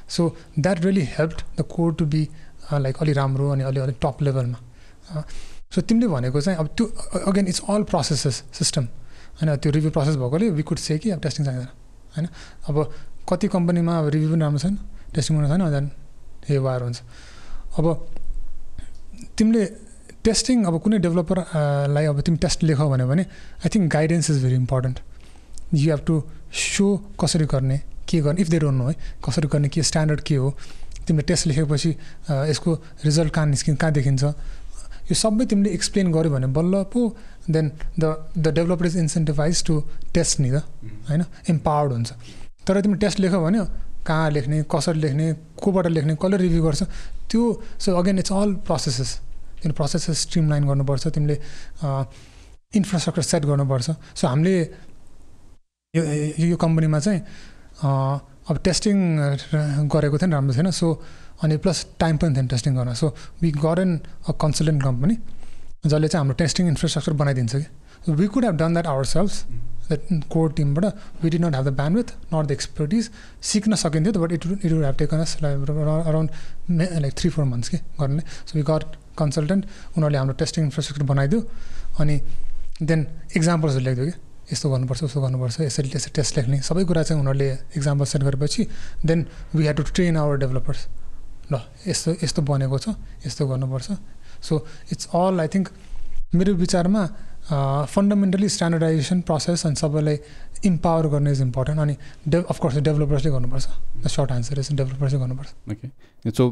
so 0.08 0.28
that 0.58 0.84
really 0.84 1.04
help 1.12 1.36
the 1.58 1.62
code 1.70 1.96
to 1.98 2.04
be 2.06 2.28
like 2.74 2.96
अलि 3.02 3.12
राम्रो 3.12 3.50
अनि 3.50 3.64
अलि 3.64 3.80
अलिक 3.80 3.96
top 4.02 4.22
लेभलमा 4.22 5.22
सो 5.74 5.80
तिमीले 5.82 6.08
भनेको 6.08 6.40
चाहिँ 6.40 6.58
अब 6.58 6.68
त्यो 6.76 6.86
again 7.26 7.46
it's 7.48 7.62
all 7.68 7.82
processes 7.90 8.42
system 8.58 8.84
होइन 9.36 9.56
त्यो 9.56 9.72
रिभ्यू 9.72 9.90
प्रोसेस 9.90 10.16
भएकोले 10.16 10.50
वी 10.50 10.62
कुड 10.62 10.78
से 10.78 10.98
कि 10.98 11.10
अब 11.10 11.20
टेस्टिङ 11.20 11.46
चाहिँदैन 11.46 11.68
होइन 12.16 12.28
अब 12.68 12.76
कति 13.28 13.48
कम्पनीमा 13.48 13.98
अब 13.98 14.08
रिभ्यू 14.08 14.30
पनि 14.30 14.40
राम्रो 14.40 14.58
छैन 14.58 14.78
टेस्टिङ 15.14 15.38
पनि 15.38 15.48
छैन 15.48 15.70
झन् 15.70 15.88
हे 16.48 16.58
वायर 16.58 16.82
हुन्छ। 16.82 17.00
अब 17.78 17.86
तिमीले 19.38 19.64
टेस्टिङ 20.24 20.64
अब 20.64 20.78
कुनै 20.82 20.98
डेभलपरलाई 20.98 22.04
अब 22.06 22.20
तिमी 22.20 22.36
टेस्ट 22.44 22.62
लेख 22.62 22.78
भन्यो 22.92 23.06
भने 23.08 23.22
I 23.22 23.68
think 23.74 23.92
guidance 23.92 24.30
is 24.30 24.42
very 24.42 24.54
important 24.56 25.00
you 25.74 25.90
have 25.90 26.04
to 26.06 26.22
show 26.54 26.86
कसरी 27.20 27.46
गर्ने 27.46 27.80
के 28.08 28.20
गर्ने? 28.20 28.40
इफ 28.40 28.48
दे 28.48 28.58
डोन्ट 28.58 28.78
नो 28.78 28.88
है? 28.88 28.94
कसरी 29.24 29.48
गर्ने? 29.48 29.68
के 29.68 29.82
स्ट्यान्डर्ड 29.82 30.20
के 30.20 30.34
हो? 30.36 30.54
तिमीले 31.06 31.22
टेस्ट 31.28 31.46
लेखेपछि 31.46 31.90
यसको 32.50 32.74
रिजल्ट 33.04 33.32
कहाँ 33.34 33.46
निस्किन्छ 33.46 33.80
कहाँ 33.80 33.92
देखिन्छ? 33.92 34.24
यो 35.04 35.14
सबै 35.14 35.44
तिमीले 35.46 35.70
एक्सप्लेन 35.76 36.12
गर्यो 36.12 36.30
भने 36.32 36.46
बल्ल 36.56 36.82
पो 36.88 37.00
then 37.50 37.70
the 38.00 38.04
the 38.38 38.48
developer 38.48 38.86
is 38.86 38.96
incentivise 38.98 39.64
to 39.66 39.74
test 40.14 40.40
नि 40.40 40.50
त 40.50 40.64
होइन? 41.08 41.24
इम्पावर्ड 41.48 41.92
हुन्छ। 41.92 42.12
तर 42.66 42.80
तिमी 42.80 42.96
टेस्ट 43.04 43.20
लेख 43.20 43.32
भन्यो 43.36 43.64
कहाँ 44.06 44.30
लेख्ने 44.30 44.64
कसरी 44.72 45.00
लेख्ने 45.00 45.26
कोबाट 45.60 45.86
लेख्ने 45.86 46.14
कसले 46.16 46.36
रिभ्यू 46.36 46.62
गर्छ? 46.64 46.82
त्यो 47.28 47.42
so 47.78 47.92
again 48.00 48.18
it's 48.18 48.32
all 48.32 48.54
processes 48.64 49.10
किन 49.62 49.72
प्रोसेसेस 49.72 50.18
स्ट्रिम 50.24 50.48
लाइन 50.50 50.64
गर्नुपर्छ 50.68 51.08
तिमीले 51.08 51.36
इन्फ्रास्ट्रक्चर 52.72 53.22
सेट 53.22 53.44
गर्नुपर्छ। 53.44 53.90
सो 54.16 54.24
हामीले 54.28 54.56
यो 55.94 56.02
यो 56.48 56.56
कम्पनीमा 56.56 56.98
चाहिँ 57.00 57.20
अब 57.82 58.58
टेस्टिङ 58.64 58.96
गरेको 59.90 60.18
थियो 60.18 60.26
नि 60.26 60.32
राम्रो 60.32 60.54
थिएन 60.54 60.70
सो 60.70 60.88
अनि 61.42 61.56
प्लस 61.64 61.86
टाइम 62.00 62.16
पनि 62.16 62.34
थिएन 62.36 62.46
टेस्टिङ 62.48 62.74
गर्न। 62.76 62.94
सो 62.94 63.14
वी 63.42 63.50
गर 63.52 63.80
एन 63.80 64.00
अ 64.28 64.32
कन्सल्टेन्ट 64.42 64.82
कम्पनी 64.82 65.16
जसले 65.86 66.08
चाहिँ 66.08 66.20
हाम्रो 66.20 66.34
टेस्टिङ 66.42 66.68
इन्फ्रास्ट्रक्चर 66.68 67.12
बनाइदिन्छ 67.22 67.56
कि। 67.56 68.12
We 68.12 68.26
could 68.26 68.44
have 68.44 68.56
done 68.56 68.72
that 68.72 68.86
our 68.86 69.04
self 69.04 69.30
that 69.88 70.24
core 70.32 70.52
टिमबाट 70.56 70.84
we 71.22 71.30
did 71.30 71.44
not 71.44 71.54
have 71.54 71.64
the 71.68 71.72
band 71.76 71.96
with 71.96 72.10
not 72.34 72.46
the 72.46 72.50
expertise 72.50 73.10
सिक्न 73.52 73.74
सकिन्थ्यो 73.82 74.20
but 74.22 74.32
it 74.32 74.46
it 74.46 74.72
would 74.72 74.84
have 74.84 74.96
taken 74.98 75.18
us 75.20 75.36
around 75.42 76.30
like 77.00 77.14
three 77.18 77.30
four 77.30 77.44
months 77.44 77.68
कि 77.68 77.76
गर्नेले 78.00 78.22
so 78.28 78.58
we 78.58 78.62
got 78.70 78.96
consultant 79.18 79.64
उनीहरूले 79.96 80.18
हाम्रो 80.18 80.34
testing 80.44 80.64
infrastructure 80.64 81.04
बनाइदियो 81.06 81.40
अनि 82.00 82.20
then 82.82 83.06
इक्जाम्पल्सहरू 83.36 83.84
लेखिदियो 83.84 84.06
कि। 84.06 84.18
यस्तो 84.52 84.66
गर्नुपर्छ 84.70 85.02
उस्तो 85.04 85.20
गर्नुपर्छ 85.20 85.60
यसरी 85.60 85.88
यसरी 85.94 86.12
टेस्ट 86.16 86.36
लेख्ने 86.38 86.60
सबै 86.68 86.84
कुरा 86.84 87.02
चाहिँ 87.02 87.20
उनीहरूले 87.22 87.48
इक्जाम्पल 87.76 88.04
सेट 88.12 88.22
गरेपछि 88.28 88.62
then 89.08 89.26
we 89.54 89.66
have 89.66 89.76
to 89.76 89.82
train 89.94 90.16
our 90.16 90.36
developers 90.44 90.80
ल 91.52 91.60
यस्तो 91.88 92.10
यस्तो 92.24 92.40
बनेको 92.42 92.78
छ 92.78 92.96
यस्तो 93.26 93.42
गर्नुपर्छ। 93.48 93.88
So 94.44 94.54
it's 94.92 95.08
all 95.14 95.40
I 95.40 95.48
think 95.54 95.68
मेरो 96.34 96.54
विचारमा 96.64 97.02
फन्डामेन्टली 97.44 98.48
स्ट्यान्डर्डाइजेसन 98.48 99.20
प्रोसेस 99.28 99.66
अनि 99.66 99.76
सबैलाई 99.76 100.16
इम्पावर 100.64 101.06
गर्ने 101.12 101.32
इज 101.32 101.40
इम्पोर्टेन्ट 101.42 101.80
अनि 101.80 101.96
डे 102.28 102.38
अफकोर्स 102.50 102.76
डेभलपर्सले 102.88 103.30
गर्नुपर्छ। 103.30 103.66
सर्ट 104.08 104.32
आन्सर 104.32 104.58
इज 104.58 104.72
डेभलपर्सले 104.72 105.18
गर्नुपर्छ। 105.20 105.50
ओके 105.72 106.30
सो 106.30 106.48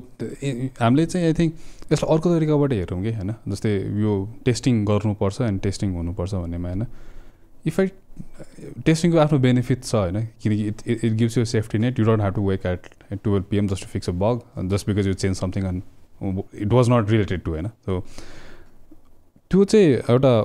हामीले 0.80 1.06
चाहिँ 1.06 1.26
आई 1.26 1.34
थिङ्क 1.38 1.52
यसलाई 1.92 2.12
अर्को 2.14 2.28
तरिकाबाट 2.34 2.72
हेरौँ 2.72 3.02
कि 3.02 3.12
होइन? 3.12 3.34
जस्तै 3.48 3.72
यो 4.04 4.12
टेस्टिङ 4.44 4.84
गर्नुपर्छ 4.84 5.40
अनि 5.48 5.58
टेस्टिङ 5.64 5.94
हुनुपर्छ 5.96 6.34
भन्नेमा 6.34 6.68
होइन? 6.68 6.84
इफ 7.66 7.80
आई 7.80 7.86
टेस्टिङको 8.86 9.18
आफ्नो 9.18 9.38
बेनिफिट 9.38 9.84
छ 9.84 9.94
होइन 9.94 10.26
किनकि 10.42 10.66
it 10.68 11.04
it 11.04 11.12
gives 11.12 11.38
you 11.38 11.44
safety 11.44 11.78
net 11.78 11.98
you 11.98 12.04
don't 12.04 12.20
have 12.20 12.34
to 12.34 12.48
wake 12.48 12.66
at 12.66 12.88
twelve 13.24 13.44
PM 13.50 13.68
just 13.68 13.82
to 13.82 13.88
fix 13.88 14.08
a 14.08 14.12
bug 14.24 14.68
just 14.70 14.86
because 14.86 15.06
you 15.06 15.14
change 15.14 15.36
something 15.36 15.64
on 15.64 15.82
it 16.54 16.72
was 16.72 16.90
not 16.90 17.10
related 17.10 17.42
to 17.42 17.50
होइन 17.50 17.68
so 17.86 18.00
त्यो 19.50 19.64
चाहिँ 19.64 19.92
एउटा 20.10 20.38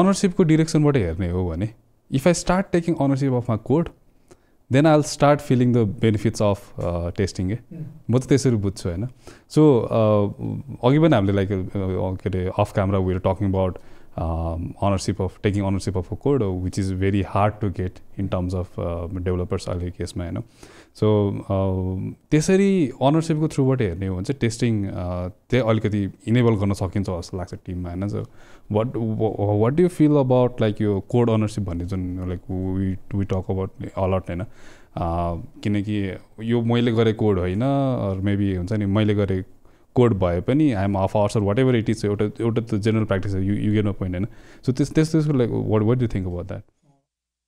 अनरसिपको 0.00 0.42
डिरेक्सनबाट 0.44 0.96
हेर्ने 0.96 1.30
हो 1.30 1.48
भने 1.48 1.68
if 2.10 2.26
I 2.26 2.34
start 2.34 2.66
taking 2.72 2.94
ownership 3.00 3.32
of 3.32 3.50
my 3.50 3.58
code 3.64 3.88
then 4.70 4.86
I 4.86 4.92
will 4.92 5.02
start 5.02 5.40
feeling 5.40 5.72
the 5.72 5.78
benefits 6.00 6.42
of 6.42 6.70
testing 7.16 7.50
ए 7.52 7.58
म 8.10 8.18
त 8.18 8.28
त्यसरी 8.28 8.56
बुझ्छु 8.56 8.88
होइन? 8.88 9.08
सो 9.48 9.64
अघि 10.84 10.98
पनि 10.98 11.14
हामीले 11.14 11.32
लाइक 11.32 11.48
के 11.48 12.28
are 12.28 12.50
off 12.58 12.72
camera 12.74 12.98
we're 12.98 13.18
talking 13.26 13.48
about 13.48 13.78
ownership 14.18 15.22
of 15.22 15.38
taking 15.42 15.64
ownership 15.64 15.96
of 15.98 16.12
a 16.12 16.16
code 16.16 16.42
which 16.64 16.78
is 16.78 16.92
very 16.92 17.22
hard 17.28 17.54
to 17.60 17.68
get 17.70 17.98
in 18.20 18.26
terms 18.28 18.54
of 18.54 18.74
developers 18.78 19.68
अहिले 19.68 19.90
केसमा 19.90 20.24
होइन 20.24 20.40
सो 20.94 21.08
त्यसरी 22.30 22.72
अनरसिपको 23.02 23.48
थ्रुबाट 23.48 23.82
हेर्ने 23.82 24.06
हो 24.06 24.16
भने 24.16 24.24
चाहिँ 24.24 24.38
टेस्टिङ 24.40 24.84
त्यही 24.86 25.62
अलिकति 25.68 26.02
इनेबल 26.28 26.54
गर्न 26.54 26.72
सकिन्छ 26.72 27.08
जस्तो 27.10 27.36
लाग्छ 27.38 27.54
टिममा 27.54 27.88
होइन? 27.88 28.08
So 28.08 28.24
what 28.72 28.96
what 29.62 29.72
do 29.72 29.88
feel 29.88 30.16
about 30.16 30.60
like 30.60 30.80
यो 30.80 31.00
कोड 31.08 31.30
अनरसिप 31.30 31.64
भन्ने 31.64 31.84
जुन 31.84 32.28
like 32.28 32.40
we 32.50 32.92
we 33.18 33.24
talk 33.24 33.50
about 33.50 33.70
alert 33.98 34.30
होइन? 34.30 34.44
किनकि 35.62 35.98
यो 36.42 36.60
मैले 36.62 36.92
गरेँ 36.92 37.14
कोड 37.14 37.38
होइन 37.38 37.64
मेबी 38.24 38.54
हुन्छ 38.54 38.72
नि 38.72 38.86
मैले 38.86 39.14
गरेँ 39.14 39.42
कोड 39.94 40.18
भए 40.18 40.40
पनि 40.42 40.70
I'm 40.72 40.94
of 40.98 41.16
hours 41.16 41.36
whatever 41.58 41.76
it 41.76 41.90
is 41.90 42.04
एउटा 42.04 42.24
एउटा 42.40 42.60
त 42.60 42.80
general 42.84 43.04
practice 43.04 43.34
you 43.34 43.54
you 43.54 43.72
get 43.72 43.84
no 43.84 43.92
point 43.94 44.14
होइन? 44.16 44.26
सो 44.66 44.72
त्यस 44.72 44.92
त्यस 44.92 45.12
त्यसको 45.12 45.32
like 45.38 45.50
what 45.50 45.82
what 45.82 45.98
do 45.98 46.08
think 46.14 46.26
about 46.26 46.46
that 46.48 46.62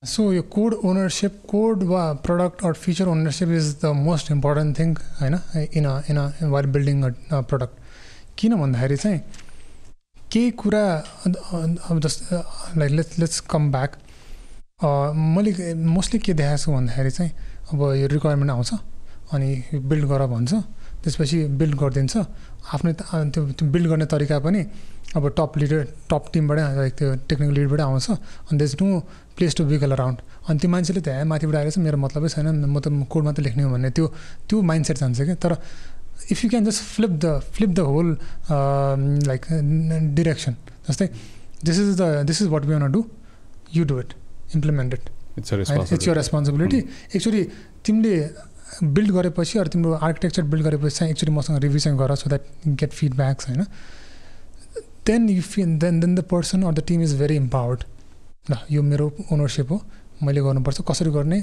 so 0.03 0.33
यो 0.33 0.43
कोड 0.53 0.75
ओनरसिप 0.85 1.41
कोड 1.49 1.83
वा 1.89 2.03
product 2.25 2.65
or 2.65 2.73
feature 2.81 3.09
ownership 3.09 3.49
is 3.59 3.75
the 3.85 3.93
most 3.99 4.31
important 4.31 4.79
thing 4.79 4.95
होइन? 5.21 5.35
In 5.77 5.85
a 5.87 6.01
in 6.11 6.17
a 6.19 6.63
building 6.69 7.03
a 7.03 7.41
product 7.43 7.75
किन 8.39 8.55
भन्दाखेरि 8.61 8.97
चाहिँ 8.97 9.21
केही 10.33 10.51
कुरा 10.61 10.85
अब 11.91 12.01
जस्तो 12.05 12.37
like 12.79 12.91
let's 12.91 13.19
let's 13.19 13.41
come 13.51 13.71
back 13.73 13.97
मैले 14.85 15.75
मोस्टली 15.75 16.19
के 16.21 16.33
देखाएको 16.35 16.63
छु 16.63 16.73
भन्दाखेरि 16.73 17.11
चाहिँ 17.11 17.31
अब 17.73 17.83
यो 17.97 18.07
रिक्वायरमेन्ट 18.13 18.51
आउँछ 18.51 18.73
अनि 19.33 19.81
बिल्ड 19.91 20.05
गर 20.09 20.27
भन्छ। 20.27 20.55
त्यसपछि 21.05 21.39
बिल्ड 21.61 21.75
गरिदिन्छ। 21.81 22.15
आफ्नै 22.75 22.93
त्यो 23.33 23.43
बिल्ड 23.75 23.87
गर्ने 23.93 24.07
तरिका 24.13 24.39
पनि 24.41 24.61
अब 25.17 25.25
टप 25.39 25.53
लिडर 25.61 25.81
टप 26.11 26.25
टिमबाटै 26.33 26.63
लाइक 26.81 26.95
त्यो 26.99 27.09
टेक्निकल 27.29 27.55
लिडबाटै 27.55 27.85
आउँछ। 27.85 28.07
अनि 28.51 28.57
there's 28.59 28.73
no 28.81 28.87
place 29.37 29.53
to 29.59 29.63
wiggle 29.71 29.93
around 29.95 30.19
अनि 30.49 30.59
त्यो 30.59 30.69
मान्छेले 30.75 31.01
त 31.07 31.09
माथिबाट 31.31 31.57
आएर 31.61 31.71
चाहिँ 31.71 31.85
मेरो 31.87 31.99
मतलबै 32.05 32.29
छैन। 32.35 32.47
म 32.67 32.77
त 32.81 32.89
कोड 33.13 33.23
मात्रै 33.29 33.45
लेख्ने 33.45 33.63
हो 33.63 33.71
भन्ने 33.75 33.91
त्यो 33.97 34.07
त्यो 34.49 34.57
माइन्डसेट 34.71 34.97
जान्छ 34.99 35.21
कि 35.29 35.35
तर 35.45 35.53
if 36.33 36.39
you 36.45 36.49
can 36.51 36.65
just 36.65 36.81
flip 36.95 37.13
the 37.25 37.27
flip 37.55 37.71
the 37.71 37.81
whole 37.85 38.09
like 39.29 39.43
direction 40.17 40.55
जस्तै 40.89 41.07
this 41.69 41.77
is 41.85 41.91
the 42.01 42.03
this 42.27 42.43
is 42.43 42.49
what 42.55 42.65
we 42.65 42.73
want 42.75 42.91
do 42.93 43.05
you 43.77 43.85
do 43.85 44.01
it 44.01 44.11
implemented 44.57 45.03
it's 45.39 45.53
your 46.09 46.15
responsibility 46.17 46.81
actually 47.15 47.43
तिमीले 47.85 48.15
बिल्ड 48.85 49.11
गरेपछि 49.13 49.59
अरू 49.59 49.69
तिम्रो 49.69 49.93
आर्किटेक्चर 49.93 50.43
बिल्ड 50.43 50.65
गरेपछि 50.65 50.97
चाहिँ 50.97 51.11
actually 51.13 51.33
मसँग 51.33 51.79
चाहिँ 51.79 51.99
गर 51.99 52.15
सो 52.15 52.29
द्याट 52.31 52.43
गेट 52.69 52.93
फिडब्याक्स 52.93 53.49
होइन? 53.49 53.63
Then 55.07 55.29
you 55.31 55.43
feel 55.43 55.77
then 55.79 56.01
then 56.01 56.15
the 56.15 56.21
person 56.31 56.63
or 56.63 56.73
the 56.75 56.83
team 56.87 57.03
is 57.03 57.19
very 57.19 57.37
empowered 57.37 57.85
ल 58.51 58.57
यो 58.71 58.83
मेरो 58.83 59.13
ओनरसिप 59.33 59.71
हो 59.73 59.81
मैले 60.23 60.41
गर्नुपर्छ। 60.41 60.81
कसरी 60.91 61.11
गर्ने? 61.11 61.39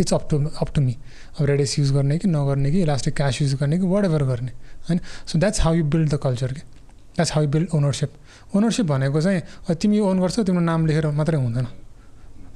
It's 0.00 0.14
up 0.14 0.28
to 0.30 0.38
up 0.60 0.68
to 0.74 0.80
me 0.80 0.96
अब 1.40 1.46
रेडियस 1.46 1.78
युज 1.78 1.92
गर्ने 1.92 2.18
कि 2.18 2.28
नगर्ने 2.28 2.70
कि 2.70 2.80
इलास्टिक 2.82 3.14
क्यास 3.16 3.40
युज 3.42 3.54
गर्ने 3.54 3.78
कि 3.78 3.86
वाट 3.86 4.04
एभर 4.04 4.22
गर्ने 4.24 4.52
होइन? 4.88 5.00
So 5.26 5.38
that's 5.38 5.60
how 5.60 5.74
you 5.74 5.84
build 5.84 6.14
the 6.14 6.18
culture 6.22 6.52
कि 6.52 6.60
that's 6.60 7.32
how 7.32 7.46
build 7.46 7.68
ownership 7.74 8.10
ownership 8.56 8.86
भनेको 8.86 9.20
चाहिँ 9.20 9.76
तिमी 9.76 9.98
ओन 10.00 10.20
गर्छौ 10.20 10.42
तिम्रो 10.42 10.62
नाम 10.62 10.86
लेखेर 10.86 11.06
मात्रै 11.10 11.36
हुँदैन 11.36 11.66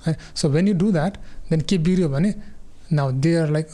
है 0.07 0.17
so 0.35 0.49
when 0.49 0.69
you 0.69 0.75
do 0.75 0.91
that 0.93 1.17
then 1.51 1.61
के 1.61 1.79
बिग्रियो 1.79 2.09
भने 2.09 2.35
नाउ 2.93 3.13
दे 3.25 3.35
आर 3.37 3.51
लाइक 3.51 3.69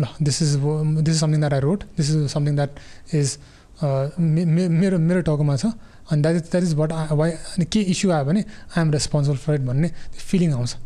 ल 0.00 0.06
this 0.22 0.42
is 0.42 0.56
this 0.56 1.14
is 1.14 1.20
something 1.20 1.40
that 1.40 1.52
I 1.52 1.60
wrote 1.60 1.84
this 1.96 2.10
is 2.10 2.26
something 2.30 2.56
that 2.56 2.80
is 3.14 3.38
मेरो 3.82 4.98
मेरो 4.98 5.20
टाउकोमा 5.20 5.56
छ 5.56 5.72
अनि 6.10 6.22
that 6.22 6.36
is 6.36 6.50
that 6.50 6.64
is 6.64 6.74
what 6.74 6.92
why 7.12 7.30
अनि 7.30 7.64
के 7.72 7.80
इस्यु 7.94 8.10
आयो 8.12 8.24
भने 8.24 8.40
I 8.40 8.82
am 8.82 8.92
responsible 8.92 9.36
for 9.36 9.54
it 9.54 9.60
भन्ने 9.66 9.90
फिलिङ 10.18 10.52
आउँछ 10.52 10.76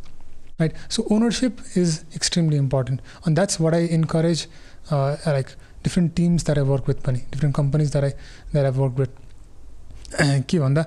right 0.60 0.74
so 0.90 1.06
ownership 1.12 1.62
is 1.76 2.00
extremely 2.16 2.56
important 2.56 3.00
अनि 3.26 3.34
that's 3.34 3.60
what 3.60 3.74
I 3.74 3.86
encourage 3.98 4.46
like 4.92 5.46
different 5.84 6.14
teams 6.16 6.44
that 6.44 6.58
I 6.58 6.64
work 6.64 6.88
with 6.88 7.04
पनि 7.06 7.22
different 7.32 7.56
companies 7.56 7.90
that 7.92 8.04
I 8.04 8.10
that 8.52 8.64
I 8.64 8.78
work 8.80 8.98
with 8.98 10.44
के 10.50 10.58
भन्दा 10.58 10.84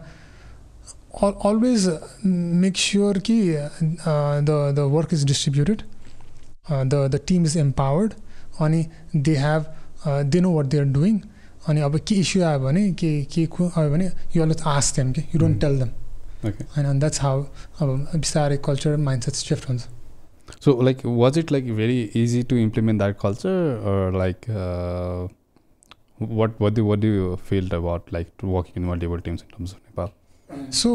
always 1.24 1.88
make 2.62 2.78
sure 2.78 3.20
कि 3.30 3.42
the 3.52 4.74
the 4.76 4.90
work 4.94 5.14
is 5.14 5.24
distributed 5.26 5.82
the 6.72 7.08
the 7.14 7.20
team 7.28 7.46
is 7.46 7.58
empowered 7.58 8.14
अनि 8.66 8.86
they 9.16 9.36
have 9.38 9.66
they 10.32 10.40
know 10.42 10.52
what 10.56 10.66
they 10.74 10.80
are 10.80 10.86
doing 11.00 11.20
अनि 11.70 11.82
अब 11.82 11.98
के 12.08 12.16
issue 12.16 12.44
आयो 12.46 12.60
भने 12.60 12.92
के 13.02 13.12
के 13.36 13.48
आयो 13.66 13.90
भने 13.92 14.12
यु 14.36 14.44
अलवेज 14.44 14.62
आस्क 14.68 14.96
देम 14.96 15.12
कि 15.12 15.22
यु 15.34 15.40
डोन्ट 15.40 15.62
टेल 15.62 15.80
देम 15.80 15.90
होइन 16.76 17.00
द्याट्स 17.00 17.22
हाउ 17.22 17.44
अब 17.82 18.08
बिस्तारै 18.16 18.58
कल्चर 18.66 18.98
माइन्ड 19.10 19.24
सेट 19.24 19.44
सिफ्ट 19.44 19.70
हुन्छ 19.70 19.94
So, 20.64 20.74
like, 20.88 21.00
was 21.20 21.38
it 21.40 21.52
like 21.54 21.70
very 21.78 21.94
easy 22.14 22.44
to 22.50 22.58
implement 22.64 23.00
that 23.04 23.16
culture, 23.22 23.80
or 23.92 24.12
like, 24.12 24.44
uh, 24.64 25.28
what 26.42 26.60
what 26.66 26.76
do 26.76 26.84
what 26.90 27.00
do 27.06 27.10
you 27.14 27.32
feel 27.48 27.74
about 27.78 28.12
like 28.16 28.44
working 28.56 28.78
in 28.82 28.86
multiple 28.90 29.24
teams 29.28 29.42
in 29.46 29.50
terms 29.56 29.74
of 29.74 29.80
Nepal? 29.88 30.12
So 30.80 30.92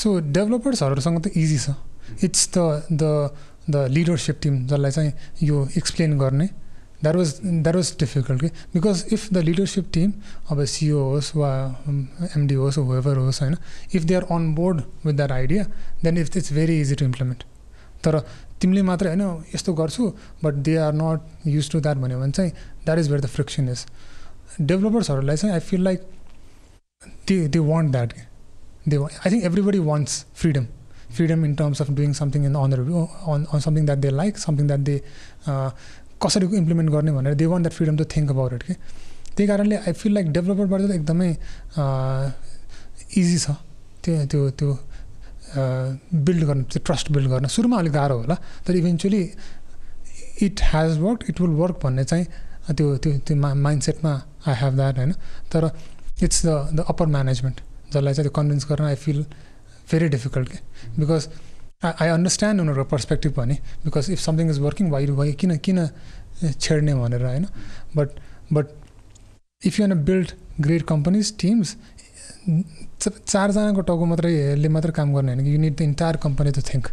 so 0.00 0.18
डेभलपर्सहरूसँग 0.38 1.20
त 1.26 1.30
easy 1.36 1.58
छ 1.58 1.76
it's 2.24 2.48
the 2.56 2.82
the 2.92 3.30
the 3.70 3.86
leadership 3.90 4.38
team 4.42 4.66
जसलाई 4.66 4.90
चाहिँ 4.90 5.12
यो 5.42 5.68
explain 5.76 6.18
गर्ने। 6.18 6.46
That 7.02 7.16
was 7.16 7.34
that 7.44 7.74
was 7.74 7.92
difficult 8.00 8.40
कि 8.40 8.46
because 8.74 9.04
if 9.12 9.32
the 9.32 9.38
leadership 9.38 9.90
team 9.94 10.12
अब 10.50 10.64
CEO 10.64 11.02
होस् 11.10 11.34
वा 11.36 11.50
एमडी 12.36 12.54
होस् 12.54 12.78
वेभर 12.78 13.16
होस् 13.16 13.40
होइन? 13.42 13.56
If 13.94 14.02
they 14.02 14.14
are 14.14 14.26
on 14.30 14.54
board 14.54 14.82
with 15.04 15.14
that 15.14 15.32
idea 15.32 15.64
then 16.04 16.18
if 16.18 16.36
it's 16.36 16.52
very 16.52 16.80
easy 16.80 16.94
to 16.94 17.04
implement 17.04 17.44
तर 18.04 18.18
तिमीले 18.60 18.82
मात्रै 18.82 19.08
होइन 19.08 19.44
यस्तो 19.54 19.72
गर्छु 19.74 20.12
but 20.44 20.54
they 20.66 20.76
are 20.76 20.92
not 20.94 21.46
use 21.46 21.70
to 21.70 21.80
that 21.80 21.96
भन्यो 21.96 22.18
भने 22.20 22.32
चाहिँ 22.32 22.50
that 22.84 22.98
is 22.98 23.08
where 23.08 23.20
the 23.20 23.26
friction 23.28 23.68
is 23.68 23.84
डेभलपर्सहरूलाई 24.60 25.36
चाहिँ 25.36 25.54
I 25.54 25.60
feel 25.70 25.82
like 25.84 26.02
they 27.28 27.46
they 27.48 27.58
want 27.58 27.90
that 27.92 28.14
they 28.88 28.96
I 28.96 29.30
think 29.30 29.44
everybody 29.44 29.78
wants 29.90 30.24
freedom 30.34 30.66
freedom 31.16 31.44
in 31.44 31.54
terms 31.54 31.82
of 31.82 31.90
doing 31.98 32.12
something 32.20 32.44
in 32.46 32.54
on 32.56 32.72
on 32.72 33.46
on 33.52 33.60
something 33.60 33.86
that 33.86 33.98
they 33.98 34.10
like 34.10 34.38
something 34.38 34.66
that 34.66 34.80
they 34.90 34.96
कसरी 36.24 36.46
implement 36.56 36.90
गर्ने 36.90 37.12
भनेर 37.12 37.34
they 37.34 37.46
want 37.52 37.62
that 37.66 37.74
freedom 37.76 37.96
to 37.96 38.04
think 38.16 38.30
about 38.30 38.52
it 38.54 38.62
कि 38.62 38.74
त्यही 39.36 39.46
कारणले 39.48 39.76
I 39.76 39.92
feel 40.00 40.12
like 40.14 40.32
डेभलपरबाट 40.32 40.80
त 40.80 40.90
एकदमै 40.94 41.30
easy 43.20 43.38
छ 43.38 43.50
त्यो 44.04 44.24
त्यो 44.32 44.50
त्यो 44.58 44.70
बिल्ड 46.26 46.44
गर्नु 46.48 46.62
त्यो 46.72 46.80
ट्रस्ट 46.86 47.12
बिल्ड 47.12 47.28
गर्न। 47.30 47.46
सुरुमा 47.54 47.78
अलिक 47.78 47.92
गाह्रो 47.92 48.16
होला 48.18 48.36
तर 48.66 48.76
eventually 48.76 49.22
it 50.46 50.60
has 50.72 50.98
work 50.98 51.24
it 51.30 51.40
will 51.40 51.54
work 51.62 51.76
भन्ने 51.84 52.04
चाहिँ 52.10 52.26
त्यो 52.76 52.96
त्यो 53.04 53.12
त्यो 53.26 53.36
माइन्ड 53.36 53.82
सेटमा 53.82 54.12
आई 54.46 54.54
हेभ 54.62 54.74
द्याट 54.76 54.98
होइन? 54.98 55.12
तर 55.52 55.70
it's 56.22 56.44
the 56.46 56.48
the 56.76 56.84
upper 56.88 57.06
management 57.16 57.60
जसलाई 57.92 58.14
चाहिँ 58.14 58.24
त्यो 58.28 58.34
कन्भिन्स 58.40 58.66
गर्न 58.70 58.84
आई 58.84 58.94
फिल 59.04 59.24
भेरी 59.92 60.08
डिफिकल्ट 60.08 60.48
के 60.48 60.58
बिकज 61.00 61.28
आई 61.84 62.08
अन्डरस्ट्यान्ड 62.08 62.60
उनीहरूको 62.60 62.88
पर्सपेक्टिभ 62.90 63.32
भने 63.36 63.54
because 63.84 64.10
if 64.10 64.20
something 64.20 64.50
is 64.50 64.58
working 64.66 64.90
why 64.90 65.06
why 65.20 65.32
किन 65.40 65.56
किन 65.66 65.88
छेड्ने 66.42 66.94
भनेर 66.94 67.24
होइन 67.26 67.46
but 67.96 68.20
but 68.52 68.66
if 69.62 69.80
you 69.80 69.86
an 69.86 69.94
build 70.04 70.32
great 70.60 70.82
companies 70.88 71.36
teams 71.40 71.76
चारजनाको 72.48 73.80
टाउको 73.90 74.04
मात्रैले 74.12 74.68
मात्रै 74.76 74.92
काम 74.92 75.14
गर्ने 75.14 75.32
होइन 75.32 75.44
कि 75.44 75.54
you 75.54 75.60
need 75.60 75.76
the 75.76 75.82
entire 75.82 76.16
company 76.22 76.50
to 76.52 76.62
think 76.72 76.88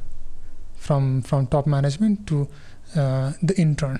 from 0.88 1.20
from 1.30 1.46
top 1.54 1.68
management 1.76 2.28
to 2.30 2.46
the 2.98 3.56
intern 3.60 4.00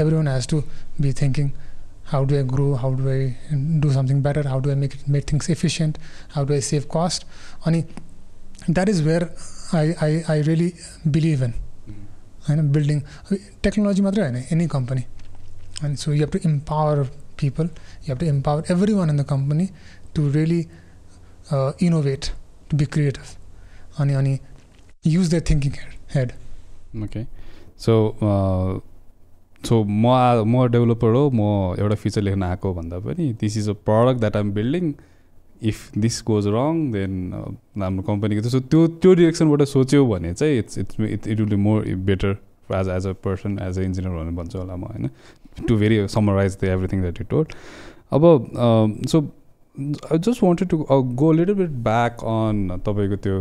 everyone 0.16 0.28
has 0.28 0.48
to 0.48 0.62
be 1.00 1.12
thinking 1.22 1.50
how 2.06 2.24
do 2.24 2.38
I 2.38 2.42
grow? 2.42 2.74
How 2.74 2.90
do 2.92 3.10
I 3.10 3.36
do 3.80 3.92
something 3.92 4.20
better? 4.22 4.42
How 4.48 4.60
do 4.60 4.70
I 4.70 4.74
make 4.76 4.94
it 4.94 5.08
make 5.08 5.24
things 5.24 5.48
efficient? 5.48 5.98
How 6.28 6.44
do 6.44 6.54
I 6.54 6.60
save 6.60 6.88
cost? 6.88 7.24
Ani, 7.66 7.84
that 8.69 8.89
is 8.89 9.01
where 9.03 9.29
I, 9.73 9.85
I, 10.01 10.11
I 10.29 10.41
really 10.43 10.71
believe 11.11 11.41
in. 11.41 11.53
होइन 12.45 12.61
building 12.73 12.99
technology 13.63 14.01
मात्रै 14.01 14.23
होइन 14.23 14.37
any 14.53 14.65
company 14.67 15.01
अनि 15.83 15.95
so 15.95 16.13
you 16.13 16.19
have 16.19 16.31
to 16.31 16.39
empower 16.49 17.01
people 17.41 17.65
you 17.65 18.07
have 18.07 18.17
to 18.19 18.25
empower 18.25 18.71
every 18.71 18.93
one 18.93 19.09
in 19.09 19.17
the 19.17 19.25
company 19.29 19.67
to 20.15 20.27
really 20.31 20.59
innovate 21.87 22.25
to 22.69 22.77
be 22.77 22.85
creative 22.95 24.01
अनि 24.01 24.13
अनि 24.13 24.33
use 25.07 25.33
the 25.35 25.41
thinking 25.49 25.73
head 26.15 26.31
okay 27.03 27.23
so 27.85 27.93
so 29.63 29.83
म 29.85 30.07
आ- 30.07 30.43
म 30.45 30.67
developer 30.69 31.13
हो 31.15 31.23
म 31.31 31.41
एउटा 31.79 31.95
feature 32.03 32.21
लेख्न 32.21 32.43
आएको 32.43 32.73
भन्दा 32.73 32.99
पनि 33.01 33.31
this 33.41 33.57
is 33.57 33.69
a 33.69 33.73
product 33.85 34.19
that 34.19 34.37
I'm 34.37 34.51
building 34.51 34.93
if 35.62 35.98
this 35.98 36.22
goes 36.26 36.46
wrong 36.54 36.90
then 36.92 37.32
हाम्रो 37.82 38.02
कम्पनीको 38.02 38.42
चाहिँ 38.42 38.50
सो 38.50 38.60
त्यो 38.68 38.86
त्यो 39.02 39.14
डिरेक्सनबाट 39.14 39.62
सोच्यो 39.68 40.06
भने 40.06 40.32
चाहिँ 40.34 40.58
it's 40.58 40.78
it's 40.78 41.00
it 41.00 41.26
it 41.26 41.40
will 41.40 41.48
be 41.48 41.56
more 41.62 41.84
better 42.10 42.36
as 42.74 42.88
as 42.88 43.06
a 43.06 43.12
person 43.24 43.58
as 43.62 43.78
a 43.78 43.82
engineer 43.82 44.14
भनेर 44.16 44.32
भन्छु 44.36 44.58
होला 44.58 44.76
म 44.76 44.84
होइन? 44.84 45.10
To 45.68 45.76
very 45.78 46.06
summarize 46.08 46.58
the 46.60 46.64
everything 46.64 47.00
that 47.00 47.20
you 47.20 47.26
told 47.30 47.52
अब 48.12 48.22
so 49.08 49.20
I 50.12 50.18
just 50.18 50.42
wanted 50.42 50.68
to 50.68 50.76
go 51.22 51.32
little 51.32 51.54
bit 51.54 51.70
back 51.88 52.24
on 52.24 52.80
तपाईँको 52.86 53.16
त्यो 53.26 53.36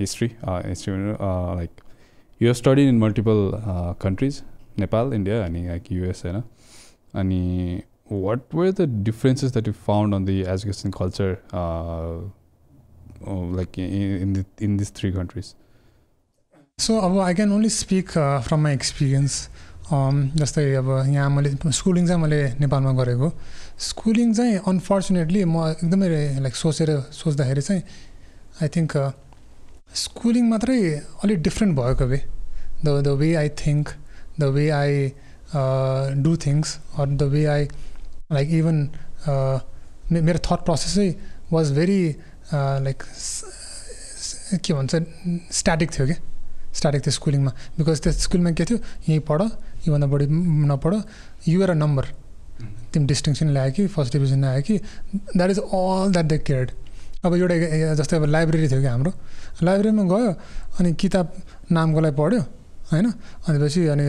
history 0.00 0.30
history 0.46 0.94
like 0.96 1.70
you 2.40 2.54
study 2.54 2.88
in 2.88 2.98
multiple 2.98 3.50
countries 4.02 4.42
Nepal 4.78 5.12
India 5.14 5.44
अनि 5.44 5.66
like 5.66 5.92
US 5.92 6.22
होइन? 6.26 6.42
अनि 7.14 7.82
what 8.06 8.52
were 8.52 8.70
the 8.72 8.86
differences 8.86 9.52
that 9.52 9.66
you 9.66 9.72
found 9.72 10.14
on 10.14 10.24
the 10.24 10.46
education 10.46 10.92
culture 10.92 11.40
uh, 11.52 12.20
oh, 13.26 13.40
like 13.50 13.78
in, 13.78 13.84
in, 13.84 14.32
the, 14.34 14.44
in 14.58 14.76
these 14.76 14.90
three 14.90 15.12
countries? 15.12 15.54
So 16.78 16.96
अब 16.98 17.18
I 17.20 17.34
can 17.34 17.52
only 17.52 17.68
speak 17.70 18.08
from 18.46 18.60
my 18.60 18.74
experience 18.74 19.34
जस्तै 20.40 20.64
अब 20.74 20.88
यहाँ 21.08 21.28
मैले 21.30 21.50
schooling 21.70 22.06
चाहिँ 22.06 22.20
मैले 22.22 22.40
नेपालमा 22.60 22.92
गरेको 22.98 23.30
स्कुलिङ 23.88 24.32
चाहिँ 24.34 24.56
अनफर्चुनेटली 24.68 25.44
म 25.44 25.66
एकदमै 25.70 26.08
लाइक 26.42 26.54
सोचेर 26.56 26.90
सोच्दाखेरि 27.14 27.62
चाहिँ 27.62 27.82
आई 28.62 28.68
थिङ्क 28.76 28.96
स्कुलिङ 30.02 30.48
मात्रै 30.50 30.78
अलिक 31.22 31.42
डिफ्रेन्ट 31.42 31.76
भएको 31.78 32.06
way 32.06 32.18
the 32.84 32.88
the 33.06 33.14
way 33.22 33.34
I 33.42 33.48
think 33.62 33.94
the 34.40 34.50
way 34.58 34.68
I 34.80 34.98
do 36.26 36.36
things 36.46 36.78
or 36.98 37.06
the 37.06 37.30
way 37.34 37.44
I 37.54 37.68
like 38.32 38.50
even 38.52 38.76
मेरो 40.12 40.38
थट 40.44 40.64
प्रोसेसै 40.64 41.08
वाज 41.52 41.72
भेरी 41.72 42.00
लाइक 42.86 43.02
के 44.64 44.72
भन्छ 44.72 44.94
स्ट्याटिक 45.52 45.90
थियो 45.92 46.06
कि 46.06 46.16
स्टार्टिङ 46.74 47.00
थियो 47.00 47.12
स्कुलिङमा 47.12 47.50
बिकज 47.78 48.00
त्यो 48.02 48.12
स्कुलमा 48.14 48.50
के 48.58 48.64
थियो 48.64 48.78
यहीँ 49.08 49.20
पढ 49.28 49.42
योभन्दा 49.86 50.06
बढी 50.14 50.26
नपढ 50.70 50.94
युआर 51.48 51.70
अ 51.70 51.74
नम्बर 51.74 52.04
तिमी 52.92 53.06
डिस्टिङसन 53.06 53.48
ल्यायो 53.54 53.72
कि 53.76 53.86
फर्स्ट 53.94 54.12
डिभिजन 54.12 54.40
ल्यायो 54.40 54.62
कि 54.62 54.78
that 55.36 55.50
is 55.50 55.58
all 55.58 56.12
that 56.12 56.26
the 56.26 56.40
cared 56.48 56.70
अब 57.24 57.34
एउटा 57.34 57.94
जस्तै 58.00 58.16
अब 58.16 58.24
लाइब्रेरी 58.34 58.68
थियो 58.68 58.80
कि 58.80 58.86
हाम्रो 58.86 59.12
लाइब्रेरीमा 59.62 60.02
गयो 60.12 60.32
अनि 60.80 60.92
किताब 61.02 61.32
नामकोलाई 61.72 62.12
पढ्यो 62.20 62.40
होइन 62.90 63.06
अनि 63.10 63.58
पछि 63.64 63.86
अनि 63.94 64.04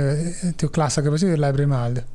त्यो 0.51 0.67
क्लास 0.75 0.99
सकेपछि 0.99 1.35
लाइब्रेरीमा 1.37 1.77
हालिदियो 1.77 2.14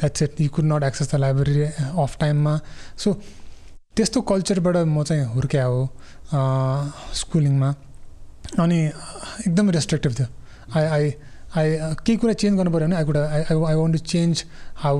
that's 0.00 0.22
it 0.22 0.40
you 0.40 0.48
could 0.56 0.64
not 0.72 0.82
access 0.82 1.14
the 1.14 1.20
library 1.24 1.62
of 2.04 2.16
टाइममा 2.20 2.58
सो 3.04 3.12
त्यस्तो 3.96 4.20
कल्चरबाट 4.30 4.76
म 4.76 5.02
चाहिँ 5.02 5.24
हुर्क्या 5.34 5.64
हो 5.64 5.80
स्कुलिङमा 7.20 7.74
अनि 8.62 8.78
एकदम 9.46 9.70
रेस्ट्रिक्टिभ 9.76 10.12
थियो 10.18 10.26
आई 10.78 10.84
आई 10.86 11.12
आई 11.56 11.76
केही 12.06 12.16
कुरा 12.18 12.32
चेन्ज 12.42 12.56
गर्नु 12.58 12.70
पऱ्यो 12.70 12.86
भने 12.86 12.96
I 12.96 13.04
could 13.04 13.16
I 13.16 13.42
I 13.42 13.74
want 13.74 13.96
to 13.96 14.02
change 14.12 14.44
how 14.76 14.96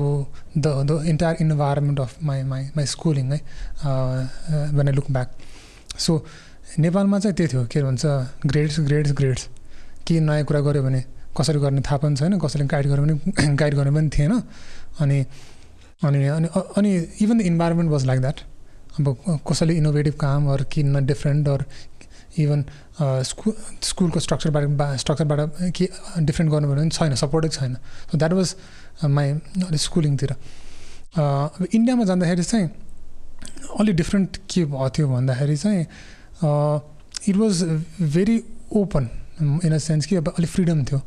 the 0.57 0.67
the 0.91 1.01
entire 1.13 1.37
environment 1.41 1.99
of 1.99 2.23
my 2.23 2.43
my 2.51 2.69
my 2.77 2.85
schooling 2.93 3.31
है 3.31 3.39
when 4.77 4.87
I 4.87 4.93
look 4.95 5.11
back 5.11 5.35
so 6.05 6.25
नेपालमा 6.79 7.19
चाहिँ 7.19 7.35
त्यही 7.35 7.53
थियो 7.53 7.65
के 7.71 7.83
भन्छ 7.83 8.05
ग्रेड्स 8.45 8.79
ग्रेड्स 8.87 9.11
ग्रेड्स 9.19 9.47
के 10.07 10.19
नयाँ 10.19 10.43
कुरा 10.45 10.59
गऱ्यो 10.67 10.83
भने 10.83 11.03
कसरी 11.37 11.59
गर्ने 11.59 11.81
थाहा 11.81 11.97
पनि 11.97 12.15
छैन 12.15 12.39
कसैले 12.39 12.65
गाइड 12.71 12.87
गर्यो 12.87 13.03
भने 13.05 13.55
गाइड 13.55 13.75
गर्ने 13.75 13.91
पनि 13.91 14.09
थिएन। 14.17 14.33
अनि 15.01 15.19
अनि 16.03 16.25
अनि 16.27 16.47
अनि 16.77 16.95
even 17.21 17.37
the 17.37 17.41
environment 17.41 17.91
was 17.91 18.05
like 18.05 18.21
that 18.21 18.39
अब 18.99 19.41
कसैले 19.47 19.73
इनोभेटिभ 19.77 20.13
काम 20.19 20.47
अरू 20.53 20.65
किन 20.71 21.05
डिफ्रेन्ट 21.05 21.47
अरू 21.49 21.65
इभन 22.43 22.63
स्कुल 23.23 23.53
स्कुलको 23.83 24.19
स्ट्रक्चरबाट 24.19 24.97
स्ट्रक्चरबाट 24.99 25.39
के 25.75 25.89
डिफ्रेन्ट 26.19 26.51
गर्नु 26.51 26.67
भने 26.69 26.89
छैन 26.89 27.15
सपोर्टै 27.15 27.49
छैन. 27.49 27.75
सो 28.11 28.17
द्याट 28.17 28.33
वाज 28.33 28.55
माई 29.07 29.77
स्कुलिङतिर 29.83 30.31
अब 30.31 31.67
इन्डियामा 31.73 32.03
जाँदाखेरि 32.05 32.43
चाहिँ 32.43 32.67
अलिक 33.79 33.95
डिफ्रेन्ट 33.95 34.37
के 34.51 34.65
भएको 34.65 34.89
थियो 34.97 35.07
भन्दाखेरि 35.09 35.57
चाहिँ 35.57 35.85
it 37.29 37.35
was 37.35 37.63
very 38.15 38.37
open 38.75 39.09
in 39.41 39.73
a 39.73 39.77
sense 39.79 40.05
कि 40.05 40.15
अब 40.15 40.27
अलिक 40.29 40.49
फ्रिडम 40.49 40.83
थियो. 40.83 40.99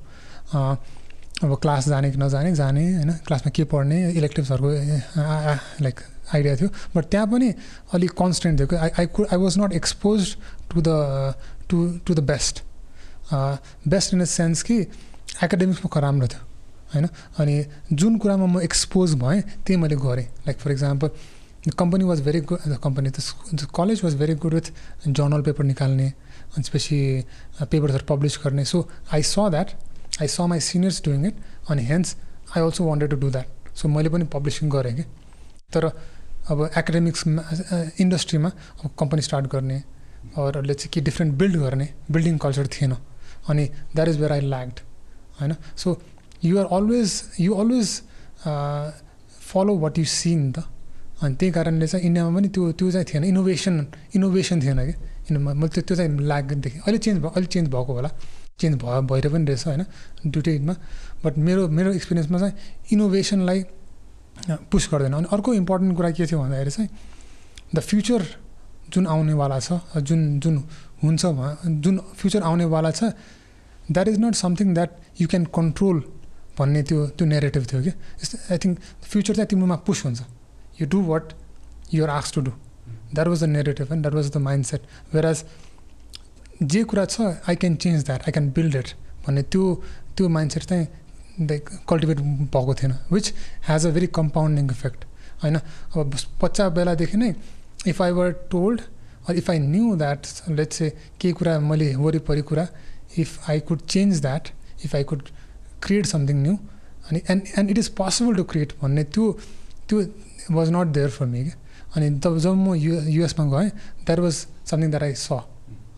अब 1.44 1.54
क्लास 1.62 1.88
जाने 1.88 2.10
कि 2.10 2.18
नजाने 2.18 2.54
जाने 2.54 2.84
होइन 2.94 3.12
क्लासमा 3.26 3.50
के 3.56 3.64
पढ्ने 3.70 3.98
इलेक्टिभ्सहरूको 4.10 4.70
लाइक 5.82 6.00
आइडिया 6.34 6.56
थियो। 6.56 6.68
बट 6.96 7.04
त्यहाँ 7.04 7.26
पनि 7.26 7.48
अलिक 7.94 8.10
कन्सटेन्ट 8.18 8.58
थियो 8.58 8.66
कि 8.68 8.76
I 8.76 8.90
I 8.98 9.06
could 9.06 9.24
I 9.24 9.38
was 9.38 9.58
not 9.58 9.72
expose 9.72 10.34
to 10.70 10.82
the 10.82 10.88
to 11.70 11.76
to 12.06 12.14
the 12.14 12.20
best 12.26 12.62
best 13.88 14.14
in 14.14 14.20
the 14.20 14.24
sense 14.26 14.62
कि 14.62 14.80
एकाडेमिक्समा 15.44 16.00
राम्रो 16.00 16.26
थियो 16.26 16.42
होइन? 16.94 17.08
अनि 17.38 17.64
जुन 17.92 18.18
कुरामा 18.18 18.46
म 18.46 18.60
एक्सपोज 18.60 19.14
भएँ 19.14 19.40
त्यही 19.40 19.76
मैले 19.76 19.96
गरेँ। 19.96 20.26
Like 20.46 20.58
for 20.58 20.70
example 20.72 21.10
the 21.68 21.74
company 21.78 22.04
was 22.04 22.20
very 22.24 22.40
good 22.40 22.58
the 22.66 22.78
company 22.84 23.10
the 23.10 23.66
college 23.76 24.00
was 24.04 24.14
very 24.16 24.34
good 24.42 24.54
with 24.54 24.72
journal 25.08 25.42
paper 25.42 25.64
निकाल्ने 25.64 26.06
अनि 26.06 26.62
त्यसपछि 26.62 26.98
पेपर्सहरू 27.60 28.04
पब्लिस 28.08 28.38
गर्ने। 28.44 28.64
So 28.64 28.88
I 29.12 29.22
saw 29.22 29.38
that 29.50 29.68
I 30.20 30.26
saw 30.28 30.40
my 30.50 30.60
seniors 30.60 31.02
doing 31.04 31.26
it 31.26 31.36
अनि 31.70 31.82
hence 31.84 32.16
I 32.56 32.62
also 32.62 32.84
wanted 32.84 33.10
to 33.10 33.16
do 33.16 33.30
that 33.30 33.76
so 33.78 33.88
मैले 33.88 34.08
पनि 34.08 34.24
publishing 34.34 34.70
गरेँ 34.70 34.94
कि। 34.96 35.04
तर, 35.72 35.84
अब 36.50 36.58
एकाडेमिक्समा 36.78 37.42
इन्डस्ट्रीमा 38.00 38.50
अब 38.84 38.90
कंपनी 38.98 39.22
स्टार्ट 39.22 39.46
गर्ने 39.52 39.78
अरूहरूले 40.36 40.74
चाहिँ 40.74 40.90
के 40.92 41.00
डिफ्रेन्ट 41.08 41.34
बिल्ड 41.40 41.56
गर्ने 41.56 41.88
बिल्डिङ 42.10 42.38
कल्चर 42.44 42.66
थिएन। 42.74 42.92
अनि 43.48 43.64
that 43.94 44.08
is 44.08 44.18
where 44.18 44.32
I 44.32 44.40
lagged 44.40 44.80
होइन। 45.40 45.54
So 45.76 46.00
you 46.44 46.58
are 46.58 46.66
always 46.78 47.10
you 47.40 47.54
always 47.54 47.88
follow 49.50 49.76
what 49.84 49.98
you 49.98 50.04
see 50.04 50.34
नि 50.36 50.52
त 50.52 50.64
अनि 51.22 51.34
त्यही 51.34 51.52
कारणले 51.52 51.86
चाहिँ 51.86 52.06
इन्डियामा 52.06 52.36
पनि 52.38 52.48
त्यो 52.48 52.72
त्यो 52.78 52.90
चाहिँ 52.90 53.06
थिएन। 53.12 53.24
इनोभेसन 53.24 53.86
इनोभेसन 54.16 54.60
थिएन 54.62 54.80
कि। 54.88 54.94
मैले 55.34 55.68
त्यो 55.68 55.82
त्यो 55.82 55.96
चाहिँ 55.96 56.10
ल्याग 56.18 56.52
देखेँ, 56.64 56.80
अहिले 56.80 56.98
चेन्ज 56.98 57.18
भयो 57.20 57.30
अहिले 57.30 57.46
चेन्ज 57.52 57.68
भएको 57.68 57.92
होला। 57.92 58.10
चेन्ज 58.60 58.74
भयो 58.82 59.02
भएर 59.10 59.28
पनि 59.32 59.44
रहेछ 59.44 59.66
होइन 59.66 59.84
दुइटैमा 60.26 60.74
बट 61.24 61.38
मेरो 61.46 61.68
मेरो 61.68 61.92
एक्सपिरियन्समा 61.92 62.38
चाहिँ 62.38 62.54
इनोभेसनलाई 62.92 63.62
पुस 64.70 64.88
गर्दैन। 64.92 65.12
अनि 65.14 65.26
अर्को 65.32 65.54
इम्पोर्टेन्ट 65.54 65.96
कुरा 65.96 66.10
के 66.10 66.26
थियो 66.26 66.38
भन्दाखेरि 66.40 66.70
चाहिँ 66.70 66.90
द 67.74 67.80
फ्युचर 67.80 68.20
जुन 68.92 69.06
आउनेवाला 69.06 69.58
छ 69.60 69.80
जुन 69.98 70.20
जुन 70.40 70.62
हुन्छ 71.02 71.22
जुन 71.84 71.98
फ्युचर 72.18 72.42
आउनेवाला 72.42 72.90
छ 72.90 73.04
that 73.90 74.08
is 74.08 74.18
not 74.20 74.34
something 74.34 74.74
that 74.74 74.90
you 75.20 75.28
can 75.28 75.44
control 75.54 76.02
भन्ने 76.58 76.82
त्यो 76.82 77.06
त्यो 77.16 77.26
नेरेटिभ 77.26 77.66
थियो 77.72 77.82
कि। 77.82 77.92
आई 78.52 78.58
थिङ्क 78.58 78.78
फ्युचर 79.02 79.34
चाहिँ 79.34 79.48
तिम्रोमा 79.48 79.76
पुस 79.86 80.04
हुन्छ। 80.04 80.20
You 80.80 80.86
do 80.88 81.02
what 81.04 81.32
you're 81.94 82.10
आक्स 82.10 82.32
to 82.34 82.40
do 82.40 82.50
that 83.14 83.26
was 83.28 83.44
the 83.44 83.48
narrative 83.48 83.92
and 83.92 84.02
that 84.02 84.14
was 84.14 84.30
the 84.32 84.36
mindset 84.66 84.82
whereas 85.26 85.44
जे 86.62 86.82
कुरा 86.84 87.04
छ 87.04 87.20
I 87.48 87.56
can 87.56 87.74
change 87.82 88.04
that 88.04 88.22
I 88.22 88.32
can 88.32 88.50
build 88.56 88.76
it 88.76 88.88
भन्ने 89.26 89.42
त्यो 89.52 89.74
त्यो 90.16 90.28
सेट 90.48 90.62
चाहिँ 90.62 90.86
लाइक 91.40 91.68
कल्टिभेट 91.88 92.20
भएको 92.54 92.74
थिएन 92.74 92.94
which 93.12 93.32
has 93.68 93.86
a 93.86 93.90
very 93.90 94.06
compounding 94.14 94.70
effect 94.70 95.04
होइन? 95.42 95.56
अब 95.56 96.14
बच्चा 96.42 96.68
बेलादेखि 96.76 97.16
नै 97.16 97.34
if 97.86 98.02
I 98.02 98.10
were 98.10 98.30
told 98.50 98.80
if 99.30 99.50
I 99.50 99.58
knew 99.58 99.94
that 99.96 100.26
late 100.50 100.72
चाहिँ 100.72 100.92
केही 101.20 101.32
कुरा 101.38 101.58
मैले 101.60 101.94
वरिपरि 101.96 102.42
कुरा 102.48 102.66
if 103.18 103.50
I 103.50 103.60
could 103.68 103.80
change 103.86 104.20
that 104.22 104.48
if 104.84 104.94
I 104.96 105.04
could 105.04 105.22
create 105.82 106.06
something 106.06 106.42
new 106.42 106.56
अनि 107.10 107.20
and 107.30 107.42
and 107.58 107.70
it 107.70 107.78
is 107.78 107.88
possible 108.00 108.34
to 108.36 108.44
create 108.52 108.72
भन्ने 108.82 109.04
त्यो 109.14 109.30
त्यो 109.88 110.00
was 110.56 110.70
not 110.72 110.86
there 110.96 111.10
for 111.10 111.26
me 111.26 111.44
क्या 111.44 111.56
अनि 111.96 112.10
तब 112.24 112.38
जब 112.38 112.54
म 112.56 112.74
यु 112.74 113.00
युएसमा 113.00 113.46
गएँ 113.52 113.70
that 114.04 114.18
was 114.18 114.34
something 114.70 114.90
that 114.90 115.02
I 115.02 115.14
saw 115.14 115.40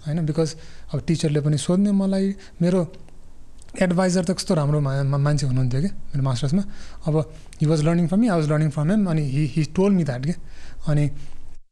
होइन? 0.07 0.18
बिकज 0.26 0.55
अब 0.92 0.98
टिचरले 1.07 1.40
पनि 1.40 1.59
सोध्ने 1.59 1.92
मलाई 1.92 2.34
मेरो 2.62 2.80
एडभाइजर 3.78 4.24
त 4.24 4.30
कस्तो 4.34 4.55
राम्रो 4.55 4.80
मान्छे 4.80 5.46
हुनुहुन्थ्यो 5.46 5.80
कि 5.80 5.90
मेरो 6.11 6.22
मास्टर्समा 6.22 6.62
अब 7.07 7.14
he 7.61 7.66
was 7.66 7.80
learning 7.86 8.07
from 8.09 8.20
me 8.20 8.28
I 8.28 8.36
was 8.36 8.48
learning 8.51 8.70
from 8.70 8.90
him 8.90 9.07
अनि 9.11 9.22
he 9.30 9.46
he 9.55 9.62
told 9.74 9.92
me 9.92 10.05
that 10.05 10.24
के 10.26 10.34
अनि 10.88 11.05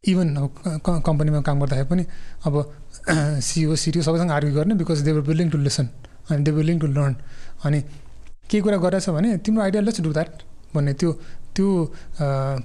इभन 0.06 0.36
अब 0.36 1.00
कम्पनीमा 1.06 1.40
काम 1.42 1.60
गर्दाखेरि 1.60 1.88
पनि 1.88 2.04
अब 2.46 2.54
सिओ 3.42 3.74
सिटिओ 3.76 4.02
सबैसँग 4.02 4.30
आर्ग्यु 4.30 4.54
गर्ने 4.54 4.74
because 4.74 5.00
they 5.02 5.12
were 5.12 5.22
willing 5.26 5.50
to 5.50 5.58
listen 5.58 5.88
अनि 6.30 6.44
दे 6.44 6.50
विलिङ 6.52 6.78
टु 6.78 6.86
लर्न 6.88 7.14
अनि 7.64 7.80
केही 8.50 8.60
कुरा 8.62 8.76
गरेछ 8.78 9.08
भने 9.10 9.36
तिम्रो 9.42 9.62
आइडिया 9.62 9.82
लेट्स 9.82 10.00
डु 10.00 10.12
द्याट 10.12 10.42
भन्ने 10.74 10.92
त्यो 10.94 11.12
त्यो 11.54 11.68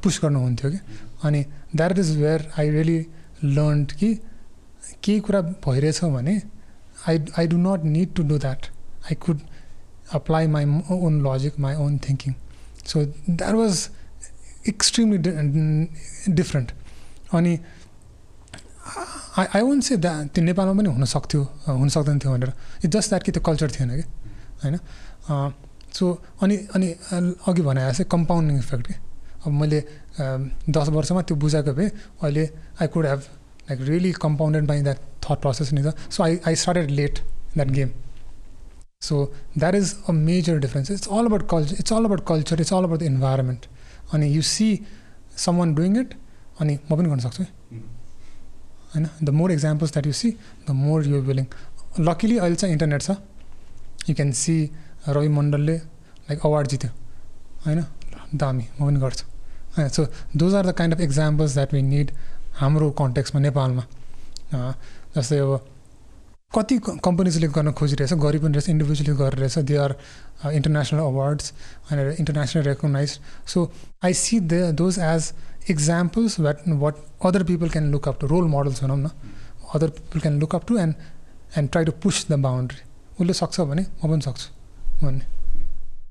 पुस 0.04 0.20
गर्नुहुन्थ्यो 0.24 0.72
कि 0.72 0.80
अनि 1.24 1.44
that 1.76 1.98
is 2.00 2.16
where 2.18 2.48
I 2.60 2.70
really 2.70 3.00
learn 3.44 3.84
कि 3.98 4.10
केही 5.04 5.20
कुरा 5.20 5.42
भइरहेछ 5.66 6.04
भने 6.04 6.42
I 7.08 7.20
I 7.40 7.48
do 7.48 7.58
not 7.58 7.84
need 7.96 8.14
to 8.16 8.24
do 8.24 8.38
that 8.40 8.72
could 9.20 9.40
apply 10.12 10.48
my 10.48 10.64
own 10.90 11.22
logic, 11.24 11.58
my 11.60 11.76
own 11.76 12.00
thinking. 12.00 12.36
So 12.86 13.06
that 13.28 13.56
was 13.56 13.90
extremely 14.66 15.18
di- 15.18 15.34
different. 16.36 16.72
अनि 17.34 17.58
I 19.38 19.46
I 19.56 19.62
won't 19.62 19.84
say 19.84 19.98
that 19.98 20.28
त्यो 20.34 20.44
नेपालमा 20.44 20.74
पनि 20.80 20.90
हुनसक्थ्यो 20.90 21.42
हुन 21.68 21.90
सक्दैन 21.90 22.20
थियो 22.20 22.32
भनेर 22.32 22.54
इट 22.86 22.90
जस्ट 22.92 23.10
द्याट 23.10 23.24
कि 23.24 23.32
त्यो 23.32 23.42
कल्चर 23.44 23.72
थिएन 23.72 23.90
कि 23.96 24.04
होइन 24.64 24.80
सो 26.00 26.12
अनि 26.42 26.58
अनि 26.76 26.92
अघि 27.48 27.62
भने 27.62 27.90
जस्तै 27.90 28.04
कम्पाउन्डिङ 28.16 28.58
इफेक्ट 28.58 28.88
कि 28.88 28.94
अब 29.46 29.52
मैले 29.62 29.80
दस 30.78 30.88
वर्षमा 30.98 31.22
त्यो 31.28 31.38
बुझाएको 31.44 31.74
भए 31.74 31.88
अहिले 32.24 32.50
I 32.82 32.88
could 32.94 33.06
have 33.06 33.22
like 33.70 33.82
really 33.90 34.12
compounded 34.22 34.68
by 34.68 34.82
that 34.82 34.98
thought 35.24 35.42
process 35.42 35.74
नि 35.74 35.84
त 35.84 35.96
so 36.10 36.24
I 36.24 36.40
I 36.48 36.56
started 36.64 36.92
late 36.92 37.20
that 37.54 37.72
game 37.72 37.90
So 39.02 39.18
that 39.58 39.76
is 39.76 39.90
a 40.08 40.14
major 40.18 40.54
difference. 40.60 40.90
It's 40.90 41.08
all 41.08 41.26
about 41.26 41.42
culture. 41.48 41.76
It's 41.78 41.92
all 41.92 42.06
about 42.06 42.22
culture. 42.26 42.58
It's 42.58 42.72
all 42.72 42.86
about 42.86 43.00
the 43.00 43.08
environment. 43.08 43.66
अनि 44.14 44.28
you 44.28 44.42
see 44.42 44.68
someone 45.58 45.74
doing 45.76 45.98
it 46.00 46.14
अनि 46.62 46.74
म 46.76 46.96
पनि 46.96 47.10
गर्न 47.10 47.20
सक्छु 47.20 47.44
होइन 48.94 49.08
the 49.24 49.30
more 49.38 49.52
examples 49.52 49.92
that 49.94 50.08
you 50.08 50.14
see 50.14 50.30
the 50.68 50.72
more 50.80 51.08
you 51.08 51.22
willing 51.30 51.46
luckily 52.00 52.38
अहिले 52.38 52.56
चाहिँ 52.56 52.74
internet 52.74 53.02
छ 53.02 53.16
यु 54.10 54.16
क्यान 54.16 54.32
सी 54.42 54.56
रवि 55.10 55.28
मण्डलले 55.38 55.78
लाइक 55.78 56.46
अवार्ड 56.46 56.68
जित्यो 56.68 56.90
होइन 57.66 57.84
दामी 58.36 58.68
म 58.80 58.86
पनि 58.86 59.00
गर्छु 59.00 59.26
होइन 59.78 59.90
so 59.98 60.06
those 60.38 60.56
are 60.56 60.66
the 60.68 60.76
kind 60.78 60.96
of 60.96 61.02
examples 61.08 61.54
that 61.54 61.74
we 61.74 61.82
need 61.90 62.12
हाम्रो 62.60 62.90
कन्टेक्समा 63.00 63.40
नेपालमा। 63.42 63.84
जस्तै 65.16 65.38
अब 65.38 65.52
कति 66.56 66.76
कम्पनीजले 67.02 67.48
गर्न 67.50 67.72
खोजिरहेछ 67.74 68.14
गरी 68.24 68.40
पनि 68.40 68.54
रहेछ 68.54 68.70
इन्डिभिजुअली 68.70 69.14
गरेर 69.18 69.40
रहेछ 69.42 69.58
दे 69.70 69.76
आर 69.84 69.92
इन्टरनेसनल 70.54 71.00
अवार्ड्स 71.02 71.46
होइन 71.90 72.00
international 72.22 72.64
recognize 72.64 73.12
so 73.54 73.60
I 74.06 74.14
see 74.14 74.40
the 74.40 74.54
those 74.78 75.00
as 75.02 75.34
examples 75.70 76.40
what 76.40 76.58
what 76.84 76.96
other 77.26 77.44
people 77.50 77.70
can 77.74 77.90
look 77.92 78.08
up 78.08 78.20
to 78.22 78.28
role 78.28 78.46
models 78.54 78.84
भनौँ 78.84 78.98
न। 78.98 79.10
Other 79.74 79.90
people 79.90 80.20
can 80.20 80.40
look 80.40 80.56
up 80.56 80.68
to 80.68 80.78
and 80.78 80.94
and 81.58 81.70
try 81.72 81.86
to 81.86 81.92
push 82.04 82.26
the 82.30 82.40
boundary 82.46 82.82
उसले 83.20 83.34
सक्छ 83.34 83.60
भने 83.62 83.82
म 83.82 84.10
पनि 84.12 84.22
सक्छु। 84.22 84.48
भन्ने। 85.02 85.26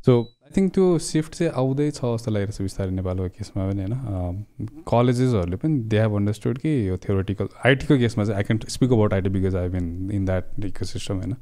so 0.06 0.12
think 0.56 0.72
त्यो 0.74 0.86
सिफ्ट 0.98 1.34
चाहिँ 1.34 1.52
आउँदैछ 1.52 1.94
जस्तो 1.94 2.30
लागिरहेको 2.30 2.56
छ 2.56 2.62
बिस्तारै 2.62 2.90
नेपालको 2.90 3.28
केसमा 3.38 3.68
पनि 3.70 3.82
होइन? 3.82 3.94
कलेजेसहरूले 4.88 5.56
पनि 5.56 5.78
दे 5.90 5.98
हेभ 6.00 6.14
अन्डरस्टुड 6.16 6.58
कि 6.58 6.70
यो 6.88 6.96
थ्योरिटिकल 7.06 7.48
आइटीको 7.66 7.98
केसमा 7.98 8.24
चाहिँ 8.24 8.36
I 8.36 8.42
can 8.44 8.58
speak 8.68 8.92
about 8.92 9.14
IT 9.14 9.30
because 9.38 9.56
I 9.56 9.68
been 9.74 9.88
in 10.12 10.24
that 10.26 10.64
ecosystem 10.92 11.14
होइन? 11.22 11.34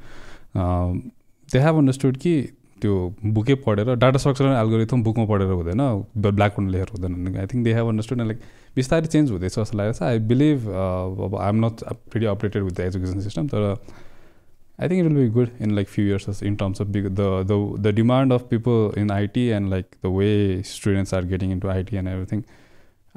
दे 1.52 1.58
हेभ 1.58 1.76
अन्डरस्टुड 1.78 2.16
कि 2.24 2.34
त्यो 2.82 2.92
बुकै 3.36 3.54
पढेर 3.64 3.94
डाटा 3.94 4.18
स्ट्रक्चर 4.18 4.44
एल्गोरिथम 4.50 5.02
बुकमा 5.04 5.24
पढेर 5.26 5.50
हुँदैन 5.52 5.80
ब्ल्याक 6.16 6.52
बोर्डमा 6.56 6.70
लेखेर 6.70 6.88
हुँदैन। 6.92 7.36
I 7.36 7.46
think 7.46 7.64
they 7.64 7.72
have 7.74 7.88
understood 7.88 8.20
like 8.20 8.38
बिस्तारै 8.76 9.06
चेन्ज 9.06 9.30
हुँदैछ 9.30 9.58
जस्तो 9.58 9.78
लागेको 9.78 9.98
छ 9.98 10.02
आई 10.02 10.18
बिलिभ 10.30 10.68
अब 10.68 11.36
I 11.40 11.48
am 11.48 11.64
not 11.64 11.82
pretty 12.10 12.26
updated 12.26 12.62
with 12.62 12.74
the 12.76 12.80
education 12.80 13.20
system 13.20 13.46
तर 13.54 13.62
I 14.79 14.87
think 14.89 15.05
it 15.05 15.07
will 15.07 15.21
be 15.21 15.29
good 15.29 15.51
in 15.59 15.73
like 15.75 15.87
few 15.87 16.03
years 16.03 16.41
in 16.41 16.57
terms 16.57 16.79
of 16.81 16.91
big, 16.91 17.15
the 17.15 17.43
the 17.43 17.77
the 17.79 17.93
demand 17.93 18.33
of 18.33 18.49
people 18.49 18.91
in 18.91 19.09
IT 19.09 19.37
and 19.37 19.69
like 19.69 19.97
the 20.01 20.11
way 20.11 20.61
students 20.63 21.13
are 21.13 21.21
getting 21.21 21.51
into 21.51 21.69
IT 21.69 21.93
and 21.93 22.07
everything. 22.07 22.45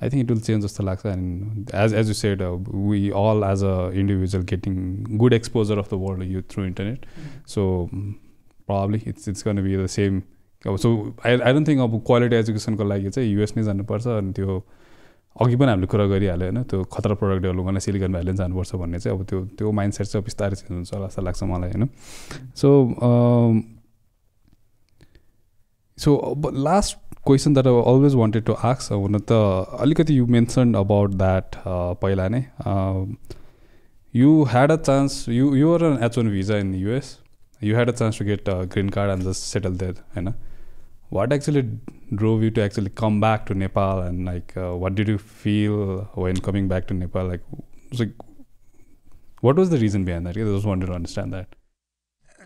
I 0.01 0.09
think 0.09 0.23
it 0.23 0.33
will 0.33 0.41
change 0.41 0.63
just 0.63 0.79
like 0.81 1.05
and 1.05 1.69
as 1.75 1.93
as 1.93 2.07
you 2.07 2.15
said, 2.15 2.41
uh, 2.41 2.53
we 2.71 3.11
all 3.11 3.45
as 3.45 3.63
a 3.63 3.91
individual 3.91 4.45
getting 4.45 5.19
good 5.19 5.33
exposure 5.33 5.79
of 5.79 5.89
the 5.89 5.99
world 5.99 6.23
through 6.49 6.67
internet. 6.67 7.01
Mm-hmm. 7.01 7.39
So 7.47 7.91
probably 8.67 9.03
it's 9.05 9.27
it's 9.27 9.43
going 9.43 9.57
to 9.57 9.63
be 9.63 9.75
the 9.75 9.89
same 9.89 10.23
अब 10.67 10.77
so 10.83 10.91
I 11.27 11.39
I 11.39 11.53
don't 11.53 11.69
think 11.69 11.81
अब 11.81 12.03
quality 12.07 12.37
एजुकेसनको 12.37 12.85
लागि 12.85 13.11
चाहिँ 13.11 13.31
US 13.33 13.57
नै 13.57 13.63
जानुपर्छ 13.65 14.07
अनि 14.15 14.33
त्यो 14.39 14.59
अघि 15.42 15.56
पनि 15.56 15.70
हामीले 15.70 15.88
कुरा 15.88 16.06
गरिहाल्यो 16.08 16.48
होइन 16.48 16.64
त्यो 16.70 16.84
खतरा 16.94 17.16
प्रोडक्ट 17.20 17.42
डेभलप 17.44 17.66
गर्न 17.66 17.80
सिलिकन 17.86 18.12
भ्याली 18.12 18.34
जानुपर्छ 18.38 18.76
भन्ने 18.76 19.00
चाहिँ 19.00 19.18
अब 19.18 19.26
त्यो 19.30 19.40
त्यो 19.58 19.72
माइन्ड 19.72 19.94
सेट 19.94 20.08
चाहिँ 20.08 20.24
बिस्तारै 20.24 20.56
चेन्ज 20.56 20.72
हुन्छ 20.72 20.92
जस्तो 20.94 21.22
लाग्छ 21.22 21.44
मलाई 21.44 21.70
होइन। 21.72 21.90
सो 22.56 22.70
सो 25.98 26.16
अब 26.32 26.50
last 26.68 26.98
question 27.26 27.54
that 27.54 27.68
always 27.68 28.16
wanted 28.16 28.44
to 28.46 28.54
आक्स 28.70 28.92
हुन 28.92 29.20
त 29.20 29.32
अलिकति 29.80 30.18
यु 30.18 30.26
मेन्सन 30.38 30.74
अबाउट 30.76 31.12
द्याट 31.16 31.56
पहिला 32.02 32.28
नै। 32.28 32.44
You 34.14 34.32
had 34.52 34.72
a 34.72 34.76
chance 34.78 35.28
you 35.30 35.54
you're 35.56 35.84
an 35.84 35.98
H 36.04 36.18
one 36.18 36.30
visa 36.30 36.58
in 36.58 36.74
US 36.76 37.18
you 37.62 37.76
had 37.76 37.90
a 37.90 37.94
chance 37.94 38.20
to 38.20 38.26
get 38.26 38.50
green 38.74 38.90
card 38.90 39.12
and 39.12 39.24
just 39.30 39.54
settle 39.54 39.78
there 39.78 39.94
होइन? 40.16 40.34
what 41.13 41.33
actually 41.33 41.63
drove 42.15 42.43
you 42.43 42.51
to 42.51 42.63
actually 42.63 42.91
come 42.91 43.21
back 43.21 43.47
to 43.47 43.55
Nepal 43.55 44.03
and 44.03 44.25
like 44.25 44.57
uh, 44.57 44.73
what 44.75 44.95
did 44.95 45.09
you 45.09 45.19
feel 45.19 46.09
when 46.15 46.37
coming 46.37 46.69
back 46.69 46.87
to 46.89 46.95
Nepal? 46.95 47.27
Like, 47.27 47.45
like 47.93 48.13
what 49.41 49.57
was 49.57 49.71
the 49.71 49.79
reason 49.79 50.05
behind 50.05 50.27
that? 50.27 50.37
I 50.37 50.41
just 50.41 50.67
wanted 50.67 50.87
to 50.87 50.93
understand 50.93 51.33
that. 51.33 51.49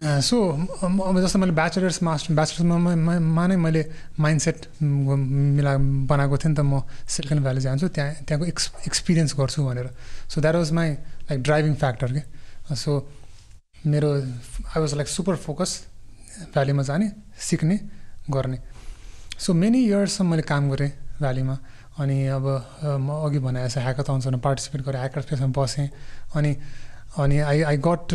So 0.02 0.36
अब 0.82 1.18
जस्तो 1.22 1.38
मैले 1.38 1.52
bachelors 1.54 2.02
master 2.02 2.34
ब्याचलर्समा 2.34 3.46
नै 3.46 3.56
मैले 3.56 3.84
mind 4.18 4.40
set 4.42 4.66
मिला 4.82 5.76
बनाएको 6.10 6.36
थिएँ 6.42 6.50
नि 6.50 6.56
त 6.58 6.60
म 6.66 6.82
सिलिकन 7.06 7.42
भ्याली 7.42 7.60
जान्छु 7.62 7.88
त्यहाँ 7.88 8.26
त्यहाँको 8.26 8.46
एक्स 8.50 8.70
एक्सपिरियन्स 8.86 9.34
गर्छु 9.38 9.62
भनेर 9.62 9.90
so 10.26 10.40
that 10.40 10.54
was 10.54 10.72
my 10.78 10.90
like 11.30 11.42
driving 11.42 11.74
factor 11.82 12.12
के 12.18 12.74
सो 12.82 12.98
मेरो 13.86 14.10
I 14.74 14.80
was 14.82 14.94
like 14.98 15.08
super 15.08 15.36
focus 15.46 15.70
भ्यालीमा 16.50 16.82
जाने 16.90 17.10
सिक्ने 17.38 17.78
गर्ने। 18.29 18.59
सो 19.39 19.53
मेनी 19.53 19.79
इयर्ससम्म 19.85 20.29
मैले 20.31 20.43
काम 20.43 20.69
गरेँ 20.71 20.91
भ्यालीमा 21.19 21.55
अनि 21.99 22.17
अब 22.29 22.45
म 23.01 23.09
अघि 23.25 23.39
भने 23.39 23.63
जस्तो 23.65 23.81
ह्याकाथन्सहरूमा 23.81 24.41
पार्टिसिपेट 24.41 24.81
गरेँ 24.85 24.99
ह्याकर 24.99 25.21
स्पेसमा 25.21 25.47
बसेँ। 25.57 25.89
अनि 26.35 26.51
अनि 27.17 27.37
I 27.41 27.61
I 27.63 27.77
got 27.87 28.13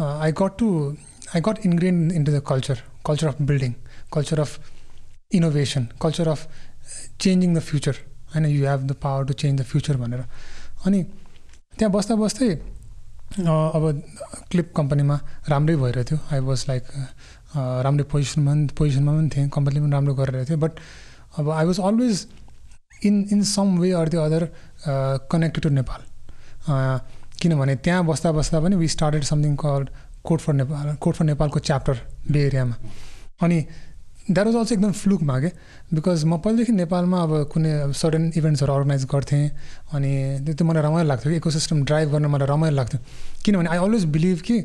I 0.00 0.32
got 0.32 0.52
to 0.58 0.68
I 1.34 1.40
got 1.40 1.58
ingrain 1.66 2.10
into 2.12 2.32
the 2.32 2.42
culture 2.46 2.78
culture 3.06 3.26
of 3.28 3.42
building 3.42 3.72
culture 4.12 4.40
of 4.40 4.50
innovation 5.34 5.88
culture 6.02 6.28
of 6.28 6.40
changing 7.20 7.54
the 7.54 7.60
future 7.60 7.96
होइन 8.34 8.46
you 8.46 8.66
have 8.66 8.80
the 8.86 8.92
power 9.02 9.24
to 9.26 9.32
change 9.34 9.60
the 9.60 9.64
future 9.64 9.96
भनेर। 9.96 10.24
अनि 10.86 11.02
त्यहाँ 11.78 11.92
बस्दा 11.92 12.14
बस्दै 12.16 12.50
अब 13.38 13.84
clip 14.50 14.72
कम्पनीमा 14.76 15.16
राम्रै 15.48 15.76
भइरहेको 15.76 16.08
थियो। 16.08 16.18
आई 16.32 16.40
वाज 16.40 16.64
लाइक 16.68 16.82
राम्रै 17.54 18.04
पोजिसनमा 18.12 18.54
पोजिसनमा 18.78 19.12
पनि 19.12 19.28
थिएँ 19.36 19.48
कम्पनीले 19.54 19.80
पनि 19.80 19.92
राम्रो 19.92 20.14
गरेर 20.14 20.44
थिएँ 20.50 20.58
बट 20.58 20.72
अब 21.38 21.50
I 21.50 21.64
was 21.66 21.80
always 21.80 22.26
in 23.04 23.14
in 23.32 23.42
some 23.44 23.78
way 23.78 23.90
or 23.92 24.08
the 24.08 24.14
other 24.26 24.48
connected 25.32 25.62
to 25.62 25.68
Nepal 25.78 26.00
किनभने 27.40 27.76
त्यहाँ 27.84 28.04
बस्दा 28.06 28.32
बस्दा 28.32 28.60
पनि 28.60 28.76
we 28.76 28.88
started 28.88 29.24
something 29.24 29.56
called 29.56 29.88
code 30.24 30.40
for 30.40 30.54
Nepal 30.54 30.94
code 31.00 31.14
for 31.14 31.24
नेपालको 31.24 31.58
च्याप्टर 31.60 32.00
बे 32.30 32.40
एरियामा 32.46 32.74
अनि 33.42 33.64
द्याट 34.30 34.46
वाज 34.46 34.56
अल्सो 34.56 34.74
एकदम 34.74 34.92
फ्लुकमा 34.92 35.38
के 35.40 35.50
बिकज 35.94 36.24
म 36.24 36.38
पहिलेदेखि 36.44 36.72
नेपालमा 36.72 37.18
अब 37.22 37.32
कुनै 37.52 37.72
अब 37.80 37.92
सडन 37.92 38.32
इभेन्ट्सहरू 38.36 38.72
अर्गनाइज 38.72 39.04
गर्थेँ 39.12 39.48
अनि 39.94 40.12
त्यो 40.48 40.66
मलाई 40.66 40.82
रमाइलो 40.82 41.08
लाग्थ्यो 41.08 41.30
कि 41.32 41.36
इकोसिस्टम 41.36 41.82
ड्राइभ 41.84 42.10
गर्न 42.12 42.26
मलाई 42.26 42.48
रमाइलो 42.50 42.76
लाग्थ्यो। 42.76 43.00
किनभने 43.44 43.68
आई 43.70 43.78
अलवेज 43.78 44.04
बिलिभ 44.16 44.40
कि 44.40 44.58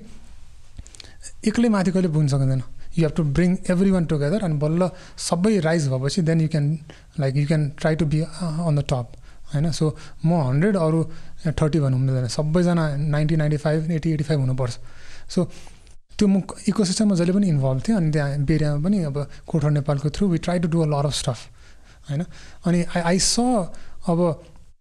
एक्लै 1.48 1.70
माथि 1.70 1.92
कहिले 1.92 2.10
पुग्न 2.10 2.28
सकिँदैन। 2.28 2.62
You 2.98 3.02
have 3.04 3.14
to 3.18 3.24
bring 3.36 3.52
everyone 3.92 4.06
together 4.12 4.44
अनि 4.44 4.56
बल्ल 4.64 4.90
सबै 5.20 5.58
राइज 5.68 5.88
भएपछि 5.88 6.22
then 6.22 6.42
you 6.42 6.48
can 6.50 6.66
like 7.20 7.36
you 7.38 7.48
can 7.48 7.70
try 7.80 7.96
to 7.96 8.06
be 8.06 8.22
on 8.22 8.76
the 8.76 8.84
top 8.92 9.08
होइन? 9.54 9.72
सो 9.72 9.86
म 10.26 10.42
हन्ड्रेड 10.48 10.76
अरू 10.78 11.00
थर्टी 11.60 11.80
भन्नु 11.80 11.98
हुँदैन 11.98 12.28
सबैजना 12.28 12.84
ninety 12.98 13.36
ninety 13.36 13.58
five 13.58 13.92
eighty 13.92 14.12
eighty 14.12 14.24
five 14.24 14.40
हुनुपर्छ। 14.40 14.74
सो 15.30 15.40
त्यो 16.18 16.28
म 16.28 16.42
इको 16.68 16.86
सिस्टममा 16.86 17.16
जहिले 17.16 17.34
पनि 17.34 17.48
इन्भल्भ 17.50 17.82
थिएँ 17.88 17.98
अनि 17.98 18.12
त्यहाँ 18.12 18.38
बेरियामा 18.46 18.80
पनि 18.84 18.98
अब 19.10 19.18
कोठर 19.48 19.72
नेपालको 19.72 20.10
through 20.16 20.28
we 20.28 20.38
try 20.46 20.60
to 20.60 20.68
do 20.68 20.82
a 20.82 20.88
lot 20.88 21.06
of 21.06 21.14
stuff 21.14 21.40
होइन? 22.10 22.22
अनि 22.66 22.80
आई 22.96 23.02
आई 23.02 23.20
स 23.20 23.40
अब 24.10 24.20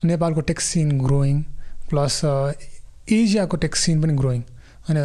नेपालको 0.04 0.40
टेक्स 0.50 0.64
सिन 0.72 0.98
ग्रोइङ 1.00 1.42
प्लस 1.90 2.20
एसियाको 2.24 3.56
टेक्स 3.64 3.78
सिन 3.84 4.02
पनि 4.02 4.12
ग्रोइङ 4.16 4.42
होइन 4.88 4.98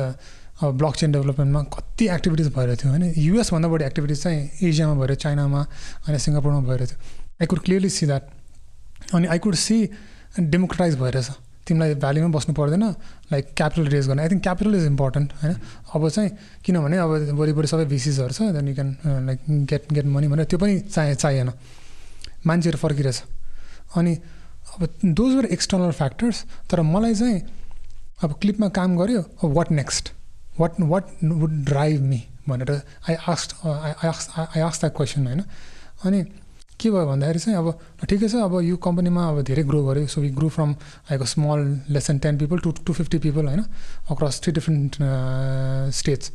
अब 0.64 0.78
ब्लक 0.78 0.96
चेन 0.96 1.12
डेभलपमेन्टमा 1.12 1.62
कति 1.76 2.08
एक्टिभिटिज 2.10 2.48
भइरहेको 2.56 2.82
थियो 2.82 2.92
होइन? 2.92 3.14
युएसभन्दा 3.18 3.68
बढी 3.70 3.84
एक्टिभिटिज 3.86 4.24
चाहिँ 4.24 4.40
एसियामा 4.64 4.94
भएर 5.02 5.16
चाइनामा 5.16 5.62
अनि 6.08 6.20
सिङ्गापुरमा 6.20 6.60
भइरहेको 6.70 6.92
थियो। 6.92 7.00
I 7.42 7.46
could 7.46 7.60
clearly 7.60 7.90
see 7.90 8.06
that 8.06 8.24
अनि 9.14 9.28
आई 9.28 9.40
कुड 9.40 9.56
सी 9.56 9.78
डेमोक्रेटाइज 10.40 10.96
भइरहेछ। 11.00 11.30
तिमीलाई 11.68 11.96
भ्यालीमा 11.96 12.28
बस्नु 12.30 12.54
पर्दैन 12.56 12.84
लाइक 13.32 13.46
क्यापिटल 13.58 13.88
रेज 13.90 14.08
गर्न। 14.08 14.20
I 14.20 14.30
think 14.30 14.44
capital 14.44 14.76
is 14.76 14.86
important 14.86 15.34
होइन? 15.44 15.56
अब 15.96 16.10
चाहिँ 16.10 16.30
किनभने 16.66 16.98
अब 16.98 17.10
वरिपरि 17.40 17.68
सबै 17.68 17.86
भिसिसहरू 17.92 18.34
छ 18.34 18.42
then 18.56 18.68
you 18.68 18.76
can 18.76 18.96
like 19.28 19.40
get 19.70 19.94
get 19.94 20.06
money 20.06 20.28
भनेर 20.28 20.46
त्यो 20.46 20.60
पनि 20.60 20.80
चाहे 20.80 21.16
चाहिएन। 21.16 21.52
मान्छेहरू 22.48 22.78
फर्किरहेछ। 22.78 23.24
अनि 23.98 24.14
अब 24.76 24.88
दोज 25.06 25.36
वर 25.36 25.46
एक्सटर्नल 25.46 25.92
फ्याक्टर्स 25.92 26.44
तर 26.72 26.82
मलाई 26.82 27.16
चाहिँ 27.16 27.42
अब 28.24 28.40
क्लिपमा 28.42 28.68
काम 28.78 28.98
गऱ्यो 28.98 29.22
अब 29.22 29.52
what 29.58 29.72
next 29.72 30.14
what 30.60 30.80
what 30.82 31.06
would 31.24 31.54
drive 31.66 32.02
me 32.02 32.24
भनेर 32.50 32.72
I 33.10 33.16
asked 33.30 33.56
I 33.66 34.08
asked 34.08 34.40
I 34.40 34.62
asked 34.62 34.82
that 34.82 34.96
question 34.96 35.28
होइन? 35.28 35.42
अनि 36.06 36.24
के 36.80 36.90
भयो 36.92 37.06
भन्दाखेरि 37.08 37.40
चाहिँ 37.40 37.58
अब 37.58 37.68
ठिकै 38.10 38.28
छ 38.30 38.36
अब 38.46 38.60
यो 38.62 38.78
कम्पनीमा 38.78 39.28
अब 39.30 39.42
धेरै 39.48 39.64
ग्रो 39.64 39.84
गऱ्यो 39.86 40.08
so 40.08 40.22
we 40.22 40.30
grow 40.40 40.50
from 40.52 40.76
आइको 41.12 41.26
small 41.26 41.60
less 41.90 42.08
than 42.08 42.20
ten 42.20 42.38
people 42.38 42.60
to 42.60 42.72
to 42.86 42.94
fifty 42.94 43.18
people 43.26 43.48
होइन? 43.48 43.64
अक्रस 44.12 44.42
थ्री 44.44 44.54
डिफ्रेन्ट 44.54 44.96
स्टेट्स 45.96 46.32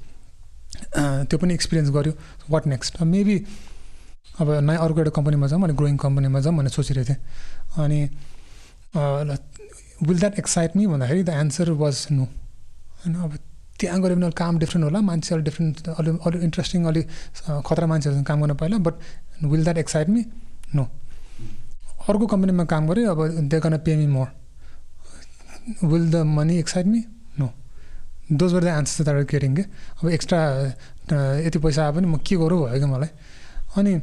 त्यो 0.97 1.38
पनि 1.38 1.55
एक्सपिरियन्स 1.55 1.90
गऱ्यो 1.90 2.12
वाट 2.51 2.66
नेक्स्ट 2.66 3.02
मेबी 3.02 3.36
अब 4.40 4.51
नयाँ 4.64 4.80
अर्को 4.84 4.98
एउटा 4.98 5.10
कम्पनीमा 5.16 5.47
जाउँ 5.47 5.62
अनि 5.64 5.74
ग्रोइङ 5.76 5.97
कम्पनीमा 6.01 6.40
जाउँ 6.40 6.56
भनेर 6.56 6.70
सोचिरहेको 6.70 7.09
थिएँ। 7.09 7.20
अनि 7.84 8.01
विल 10.09 10.18
द्याट 10.18 10.38
एक्साइट 10.38 10.76
मी 10.76 10.86
भन्दाखेरि 10.86 11.22
द 11.22 11.28
एन्सर 11.44 11.70
वाज 11.82 12.06
नो 12.10 12.24
होइन 12.24 13.14
अब 13.14 13.38
त्यहाँ 13.81 14.01
गऱ्यो 14.02 14.16
भने 14.16 14.27
अलिक 14.27 14.36
काम 14.36 14.59
डिफ्रेन्ट 14.59 14.85
होला। 14.85 15.01
मान्छे 15.01 15.35
अलिक 15.35 15.44
डिफ्रेन्ट 15.44 15.89
अलिक 15.89 16.27
अलिक 16.27 16.43
इन्ट्रेस्टिङ 16.43 16.85
अलिक 16.86 17.05
खतरा 17.66 17.86
मान्छेहरूसँग 17.86 18.27
काम 18.27 18.40
गर्न 18.43 18.55
पाइला 18.61 18.78
but 18.78 18.94
will 19.44 19.65
that 19.65 19.78
excite 19.78 20.09
me 20.09 20.24
no 20.74 20.85
अर्को 22.09 22.27
कम्पनीमा 22.27 22.65
काम 22.65 22.89
गरेँ 22.89 23.07
अब 23.07 23.48
they 23.48 23.61
can 23.61 23.77
pay 23.86 23.97
me 23.97 24.07
more 24.07 24.28
will 25.85 26.11
the 26.11 26.16
money 26.36 26.59
excite 26.59 26.86
me 26.86 27.05
no 27.39 27.48
those 28.32 28.52
were 28.55 28.65
the 28.65 28.66
answer 28.69 29.05
that 29.05 29.28
caring 29.31 29.55
के 29.57 29.62
अब 29.62 30.09
एक्स्ट्रा 30.11 30.40
यति 31.47 31.59
पैसा 31.59 31.82
आयो 31.85 31.93
भने 31.93 32.07
म 32.07 32.16
के 32.19 32.36
गरौँ 32.36 32.59
भयो 32.61 32.78
क्या 32.78 32.86
मलाई? 32.86 33.09
अनि 33.77 33.98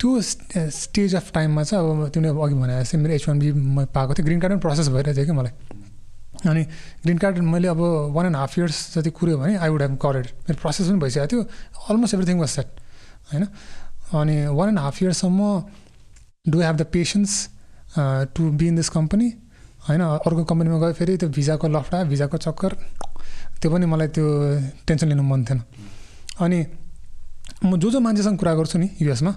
त्यो 0.00 0.20
स्टेज 0.20 1.14
अफ 1.14 1.30
टाइममा 1.34 1.62
चाहिँ 1.64 1.90
अब 1.90 2.08
तिमीले 2.14 2.42
अघि 2.42 2.54
भने 2.54 2.80
जस्तै 2.80 2.98
मेरो 2.98 3.14
एच 3.14 3.28
वान 3.28 3.38
बी 3.38 3.52
म 3.52 3.84
पाएको 3.94 4.14
थिएँ। 4.14 4.26
ग्रिन 4.26 4.40
कार्ड 4.40 4.52
पनि 4.52 4.60
प्रोसेस 4.60 4.88
भइरहेको 4.88 5.16
थियो 5.16 5.26
कि 5.26 5.32
मलाई। 5.32 5.52
अनि 6.46 6.62
ग्रिन 7.04 7.18
कार्ड 7.18 7.38
मैले 7.38 7.68
अब 7.68 7.80
वान 8.14 8.26
एन्ड 8.26 8.36
हाफ 8.36 8.58
इयर्स 8.58 8.76
जति 8.94 9.10
कुऱ्यो 9.10 9.38
भने 9.38 9.56
आई 9.56 9.68
वुड 9.68 9.82
हेभ 9.82 9.94
गरेड 10.02 10.26
मेरो 10.44 10.58
प्रोसेस 10.60 10.88
पनि 10.88 10.98
भइसकेको 11.00 11.26
थियो। 11.26 11.42
अलमोस्ट 11.90 12.14
एभ्रिथिङ 12.14 12.38
वाज 12.40 12.48
सेट 12.48 12.68
होइन? 13.32 13.44
अनि 14.14 14.36
one 14.48 14.68
and 14.68 14.78
half 14.78 15.02
इयर्ससम्म 15.02 15.40
do 16.46 16.60
have 16.60 16.76
the 16.76 16.82
patience 16.92 17.32
to 18.34 18.50
be 18.50 18.66
in 18.68 18.76
this 18.76 18.88
company 18.90 19.28
होइन 19.88 20.00
अर्को 20.00 20.44
कम्पनीमा 20.44 20.78
गयो 20.78 20.92
फेरि 20.92 21.16
त्यो 21.16 21.28
भिजाको 21.28 21.68
लफडा 21.68 22.02
भिजाको 22.12 22.36
चक्कर। 22.36 22.72
त्यो 23.60 23.70
पनि 23.72 23.86
मलाई 23.86 24.08
त्यो 24.12 24.26
टेन्सन 24.86 25.08
लिनु 25.08 25.22
मन 25.22 25.44
थिएन। 25.44 25.60
अनि 26.40 26.58
म 27.64 27.76
जो 27.80 27.90
जो 27.90 28.00
मान्छेसँग 28.00 28.38
कुरा 28.38 28.54
गर्छु 28.54 28.78
नि 28.78 28.88
युएसमा 29.00 29.32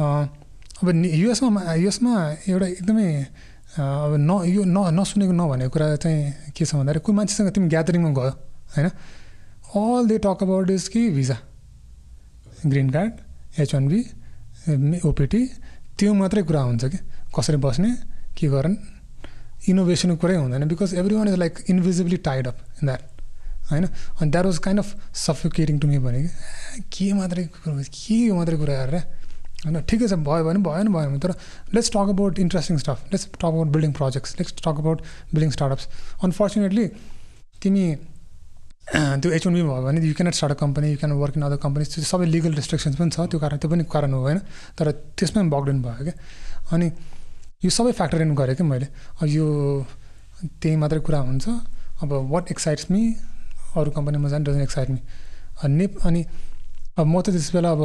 अब 0.00 0.88
युएसमा 0.90 1.74
युएसमा 1.74 2.12
एउटा 2.48 2.66
एकदमै 2.66 3.08
अब 3.74 4.14
न 4.18 4.30
यो 4.46 4.62
न 4.64 4.78
नसुनेको 4.94 5.32
नभनेको 5.34 5.70
कुरा 5.74 5.86
चाहिँ 5.98 6.52
के 6.54 6.64
छ 6.64 6.78
भन्दाखेरि 6.78 7.00
कोही 7.02 7.16
मान्छेसँग 7.16 7.50
तिमी 7.54 7.68
ग्यादरिङमा 7.74 8.10
गयो 8.14 8.30
होइन? 8.74 8.88
All 9.74 10.02
they 10.06 10.18
talk 10.22 10.42
about 10.46 10.70
is 10.70 10.86
कि 10.94 11.00
visa 11.10 11.36
green 12.70 12.90
card 12.94 13.12
H 13.60 13.74
one 13.74 13.84
OPT 15.10 15.40
त्यो 15.98 16.14
मात्रै 16.14 16.42
कुरा 16.46 16.60
हुन्छ 16.70 16.84
कि? 16.84 16.98
कसरी 17.34 17.56
बस्ने 17.66 17.90
के 18.38 18.46
गर्ने? 18.54 18.76
इनोभेसनको 19.68 20.16
कुरै 20.22 20.36
हुँदैन 20.36 20.68
because 20.70 20.94
everyone 21.14 21.28
is 21.28 21.34
like 21.34 21.58
invisibly 21.70 22.16
tied 22.22 22.46
up 22.48 22.58
in 22.78 22.86
that 22.86 23.02
होइन? 23.70 23.84
अनि 24.20 24.30
that 24.30 24.44
was 24.44 24.58
kind 24.64 24.80
of 24.80 24.88
suffocating 25.18 25.78
to 25.78 25.86
me 25.88 25.98
भने 25.98 26.22
के 26.94 27.12
मात्रै 27.12 27.44
के 27.66 28.32
मात्रै 28.32 28.56
कुरा 28.56 28.74
गरेर 28.84 29.02
होइन 29.64 29.80
ठिकै 29.90 30.06
छ 30.08 30.14
भयो 30.30 30.44
भने 30.44 30.60
भयो 30.68 30.82
नि 30.86 30.90
भयो 30.96 31.10
भने 31.10 31.20
तर 31.26 31.32
let's 31.74 31.90
talk 31.90 32.08
about 32.14 32.38
interesting 32.46 32.78
stuff 32.84 33.12
let's 33.12 33.24
talk 33.34 33.44
about 33.44 33.68
building 33.76 33.92
projects 34.00 34.38
let's 34.38 34.52
talk 34.60 34.76
about 34.84 34.98
building 35.34 35.50
startups 35.56 35.88
unfortunately 36.24 36.86
तिमी 37.62 37.84
त्यो 38.92 39.30
एच 39.32 39.46
वान 39.46 39.54
बी 39.54 39.62
भयो 39.62 39.82
भने 39.82 40.00
you 40.06 40.14
can't 40.14 40.34
start 40.34 40.52
a 40.52 40.58
company 40.60 40.90
you 40.90 40.96
can 41.00 41.12
work 41.20 41.36
in 41.36 41.42
other 41.42 41.56
company 41.64 41.84
त्यो 41.92 42.04
सबै 42.04 42.26
लिगल 42.34 42.52
रेस्ट्रिक्सन्स 42.60 42.96
पनि 43.00 43.10
छ 43.10 43.28
त्यो 43.32 43.38
कारण 43.40 43.56
त्यो 43.58 43.70
पनि 43.70 43.84
कारण 43.92 44.12
हो 44.12 44.20
होइन? 44.20 44.38
तर 44.76 44.90
त्यसमा 45.16 45.40
पनि 45.42 45.78
भयो 45.80 46.04
क्या? 46.04 46.14
अनि 46.72 46.86
यो 47.64 47.70
सबै 47.70 47.92
फ्याक्टर 47.98 48.20
इन 48.22 48.34
गरेँ 48.36 48.56
क्या 48.56 48.66
मैले? 48.66 48.86
अब 49.20 49.28
यो 49.28 49.46
त्यही 50.60 50.76
मात्रै 50.76 51.00
कुरा 51.00 51.20
हुन्छ। 51.28 51.44
अब 52.02 52.12
वाट 52.32 52.50
एक्साइट्स 52.52 52.90
मी 52.90 53.02
अरू 53.76 53.90
कम्पनीमा 53.96 54.28
जाने 54.28 54.44
डजन 54.44 54.60
एक्साइट 54.68 54.90
मी 54.90 55.00
अनि 55.64 55.86
अनि 56.04 56.20
अब 56.98 57.06
म 57.06 57.20
त 57.24 57.32
त्यस 57.32 57.50
बेला 57.56 57.70
अब 57.72 57.82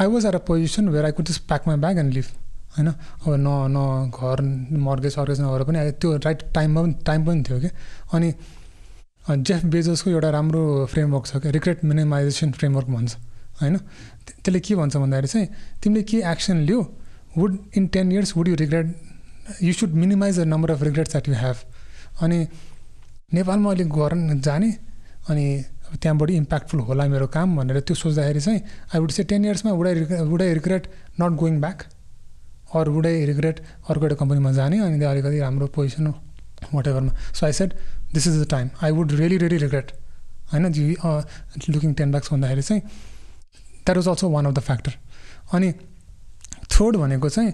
I 0.00 0.06
was 0.06 0.26
at 0.26 0.34
a 0.34 0.38
position 0.48 0.88
where 0.88 1.04
I 1.04 1.12
could 1.12 1.26
just 1.26 1.46
pack 1.48 1.68
my 1.68 1.76
bag 1.84 1.98
and 1.98 2.12
leave 2.14 2.24
होइन? 2.76 2.88
अब 2.88 3.28
न 3.28 3.48
न 3.74 4.10
घर 4.10 4.40
मर्गेज 4.86 5.12
सर्गेज 5.14 5.40
नभएर 5.40 5.62
पनि 5.64 5.90
त्यो 6.00 6.16
राइट 6.16 6.42
टाइममा 6.54 6.82
पनि 6.82 6.94
टाइम 7.06 7.26
पनि 7.26 7.42
थियो 7.48 7.60
कि 7.60 7.70
अनि 8.12 8.32
जेफ 9.48 9.64
बेजसको 9.74 10.10
एउटा 10.10 10.30
राम्रो 10.30 10.62
फ्रेमवर्क 10.92 11.26
छ 11.26 11.36
क्या 11.42 11.50
रिग्रेट 11.52 11.84
मिनिमाइजेसन 11.84 12.52
फ्रेमवर्क 12.52 12.86
भन्छ 12.88 13.16
होइन? 13.60 13.76
त्यसले 13.76 14.60
के 14.60 14.74
भन्छ 14.74 14.96
भन्दाखेरि 14.96 15.28
चाहिँ 15.28 15.48
तिमीले 15.82 16.02
के 16.10 16.22
action 16.30 16.56
Leo 16.68 16.80
would 17.36 17.58
in 17.76 17.86
ten 17.94 18.12
years 18.12 18.36
would 18.36 18.48
you 18.48 18.54
regret 18.56 19.62
you 19.62 19.72
should 19.72 19.92
minimize 20.02 20.40
the 20.40 20.46
number 20.46 20.70
of 20.70 20.82
regrets 20.82 21.12
that 21.12 21.28
you 21.28 21.34
have 21.34 21.56
अनि 22.22 22.46
नेपालमा 23.34 23.70
अलिक 23.70 23.88
गर 23.98 24.16
जाने 24.40 24.70
अनि 25.28 25.46
त्यहाँबाट 25.96 26.30
इम्प्याक्टफुल 26.32 26.80
होला 26.82 27.06
मेरो 27.08 27.26
काम 27.28 27.56
भनेर 27.56 27.80
त्यो 27.80 27.94
सोच्दाखेरि 27.94 28.40
चाहिँ 28.40 28.60
I 28.94 29.00
would 29.00 29.10
say 29.10 29.24
ten 29.24 29.44
इयर्समा 29.44 29.72
would 29.72 29.86
I 29.86 29.94
would 30.22 30.42
I 30.42 30.52
regret 30.54 30.86
not 31.20 31.38
going 31.38 31.60
back 31.60 31.82
or 32.74 32.88
would 32.88 33.06
I 33.06 33.24
regret 33.26 33.60
अर्को 33.88 34.02
एउटा 34.02 34.16
कम्पनीमा 34.16 34.52
जाने 34.52 34.78
अनि 34.80 35.04
अलिकति 35.04 35.38
राम्रो 35.38 35.66
पोजिसन 35.74 36.06
वाट 36.74 36.86
एभरमा 36.86 37.12
so 37.32 37.46
I 37.46 37.52
said 37.52 37.74
this 38.14 38.26
is 38.26 38.40
the 38.42 38.48
time 38.50 38.70
I 38.82 38.90
would 38.90 39.12
really 39.12 39.38
really 39.38 39.56
regret 39.58 39.92
होइन 40.52 40.72
जी 40.72 40.84
लुकिङ 41.68 41.94
टेन 41.94 42.10
ब्याक्स 42.10 42.32
भन्दाखेरि 42.32 42.62
चाहिँ 42.62 42.82
that 42.82 43.96
was 43.96 44.08
also 44.08 44.30
one 44.30 44.46
of 44.46 44.54
the 44.54 44.60
factor 44.62 44.98
अनि 45.52 45.72
थर्ड 46.72 46.96
भनेको 46.96 47.28
चाहिँ 47.28 47.52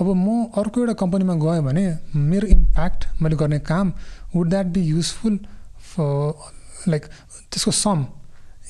अब 0.00 0.08
म 0.16 0.44
अर्को 0.56 0.80
एउटा 0.80 0.92
कम्पनीमा 1.00 1.34
गएँ 1.36 1.60
भने 1.62 1.84
मेरो 2.16 2.46
इम्प्याक्ट 2.48 3.06
मैले 3.22 3.36
गर्ने 3.36 3.58
काम 3.66 3.92
would 4.34 4.48
that 4.48 4.66
be 4.66 4.80
useful 4.82 5.38
for 5.88 6.52
like 6.88 7.04
त्यसको 7.50 7.70
सम 7.70 8.06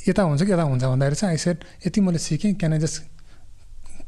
यता 0.09 0.23
हुन्छ 0.23 0.43
कि 0.43 0.53
यता 0.53 0.62
हुन्छ 0.62 0.85
भन्दाखेरि 0.85 1.16
चाहिँ 1.16 1.32
आई 1.32 1.39
सेट 1.39 1.65
यति 1.86 2.01
मैले 2.01 2.19
सिकेँ 2.19 2.55
can 2.55 2.73
I 2.73 2.78
just 2.78 3.03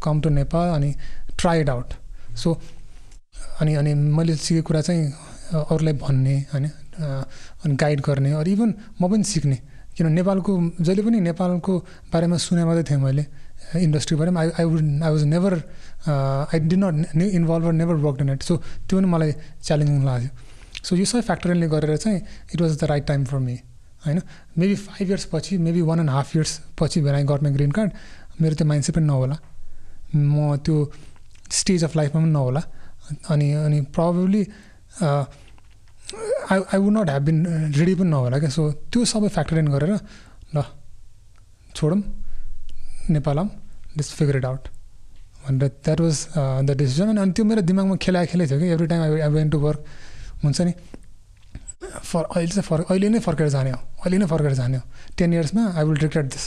come 0.02 0.20
to 0.20 0.28
Nepal 0.30 0.68
अनि 0.74 0.94
ट्राई 1.38 1.60
इट 1.60 1.68
आउट 1.70 1.94
सो 2.36 2.52
अनि 3.60 3.74
अनि 3.74 3.94
मैले 3.94 4.36
सिकेको 4.36 4.66
कुरा 4.66 4.80
चाहिँ 4.80 5.12
अरूलाई 5.52 5.92
भन्ने 5.94 6.36
होइन 6.52 6.66
अनि 6.98 7.74
गाइड 7.76 8.00
गर्ने 8.00 8.32
अरू 8.32 8.50
इभन 8.50 8.74
म 9.00 9.08
पनि 9.10 9.24
सिक्ने। 9.24 9.58
किन 9.96 10.12
नेपालको 10.12 10.52
जहिले 10.80 11.02
पनि 11.02 11.20
नेपालको 11.20 11.78
बारेमा 12.12 12.36
सुने 12.36 12.64
मात्रै 12.64 12.84
थिएँ 12.84 13.00
मैले 13.00 13.24
इन्डस्ट्रीबाट 13.80 14.28
I 14.36 14.48
I 14.58 14.64
would 14.64 15.02
I 15.02 15.10
was 15.12 15.24
never 15.24 15.54
I 16.08 16.60
did 16.60 16.76
not 16.76 17.16
involve 17.16 17.70
never 17.72 17.94
work 18.04 18.20
in 18.20 18.30
it 18.30 18.42
so 18.42 18.56
त्यो 18.56 18.98
पनि 18.98 19.08
मलाई 19.08 19.32
च्यालेन्जिङ 19.62 20.04
लाग्यो। 20.04 20.30
सो 20.84 20.96
यो 20.96 21.04
सबै 21.04 21.20
फ्याक्टरले 21.20 21.68
गरेर 21.68 21.96
चाहिँ 21.96 22.20
it 22.54 22.60
was 22.60 22.78
the 22.80 22.84
right 22.84 23.06
time 23.06 23.24
for 23.24 23.38
me 23.38 23.56
होइन? 24.04 24.20
मेबी 24.58 24.74
फाइभ 24.76 25.08
इयर्स 25.10 25.24
पछि 25.32 25.58
maybe 25.58 25.82
one 25.88 25.98
and 26.00 26.10
half 26.10 26.36
years 26.36 26.52
पछि 26.78 27.00
where 27.02 27.14
I 27.14 27.24
got 27.30 27.42
my 27.42 27.52
green 27.52 27.70
card 27.78 27.90
मेरो 28.40 28.54
त्यो 28.54 28.66
माइन्डसेट 28.66 28.94
पनि 28.96 29.06
नहोला। 29.06 29.36
म 30.14 30.56
त्यो 30.64 30.76
स्टेज 31.50 31.84
अफ 31.84 31.96
लाइफमा 31.96 32.20
पनि 32.20 32.32
नहोला। 32.32 32.62
अनि 33.30 33.46
अनि 33.66 33.80
probably 33.96 34.42
I 35.02 36.58
I 36.72 36.78
would 36.78 36.92
not 36.92 37.08
have 37.10 37.22
been 37.22 37.38
ready 37.76 37.94
पनि 37.94 38.10
नहोला 38.10 38.38
क्या। 38.38 38.50
सो 38.50 38.70
त्यो 38.92 39.04
सबै 39.04 39.28
फ्याक्टर 39.28 39.58
इन 39.58 39.68
गरेर 39.74 39.92
ल 40.54 40.62
छोडौँ 41.74 42.00
नेपाल 43.10 43.38
आऊँ 43.38 43.48
लेट्स 43.96 44.12
फिगर 44.18 44.36
इट 44.36 44.44
आउट 44.44 44.68
भनेर 45.46 45.68
द्याट 45.84 46.00
वाज 46.00 46.16
द 46.66 46.70
डिसिजन 46.78 47.16
अनि 47.16 47.32
त्यो 47.32 47.44
मेरो 47.44 47.62
दिमागमा 47.62 47.96
खेला 48.02 48.24
खेलै 48.32 48.46
थियो 48.46 48.58
कि। 48.60 48.66
Every 48.74 48.86
time 48.86 49.02
I 49.02 49.20
I 49.20 49.30
went 49.30 49.52
to 49.52 49.58
work 49.60 49.80
हुन्छ 50.44 50.60
नि? 50.60 50.72
फर 52.02 52.22
अहिले 52.24 52.48
चाहिँ 52.48 52.62
फर्क 52.62 52.90
अहिले 52.90 53.08
नै 53.08 53.18
फर्केर 53.26 53.48
जाने 53.48 53.70
हो। 53.70 53.78
अहिले 54.04 54.18
नै 54.18 54.26
फर्केर 54.26 54.52
जाने 54.54 54.76
हो। 54.76 54.82
टेन 55.18 55.32
इयर्समा 55.32 55.62
आई 55.76 55.84
विल 55.84 55.96
रिग्रेट 55.98 56.26
दिस 56.32 56.46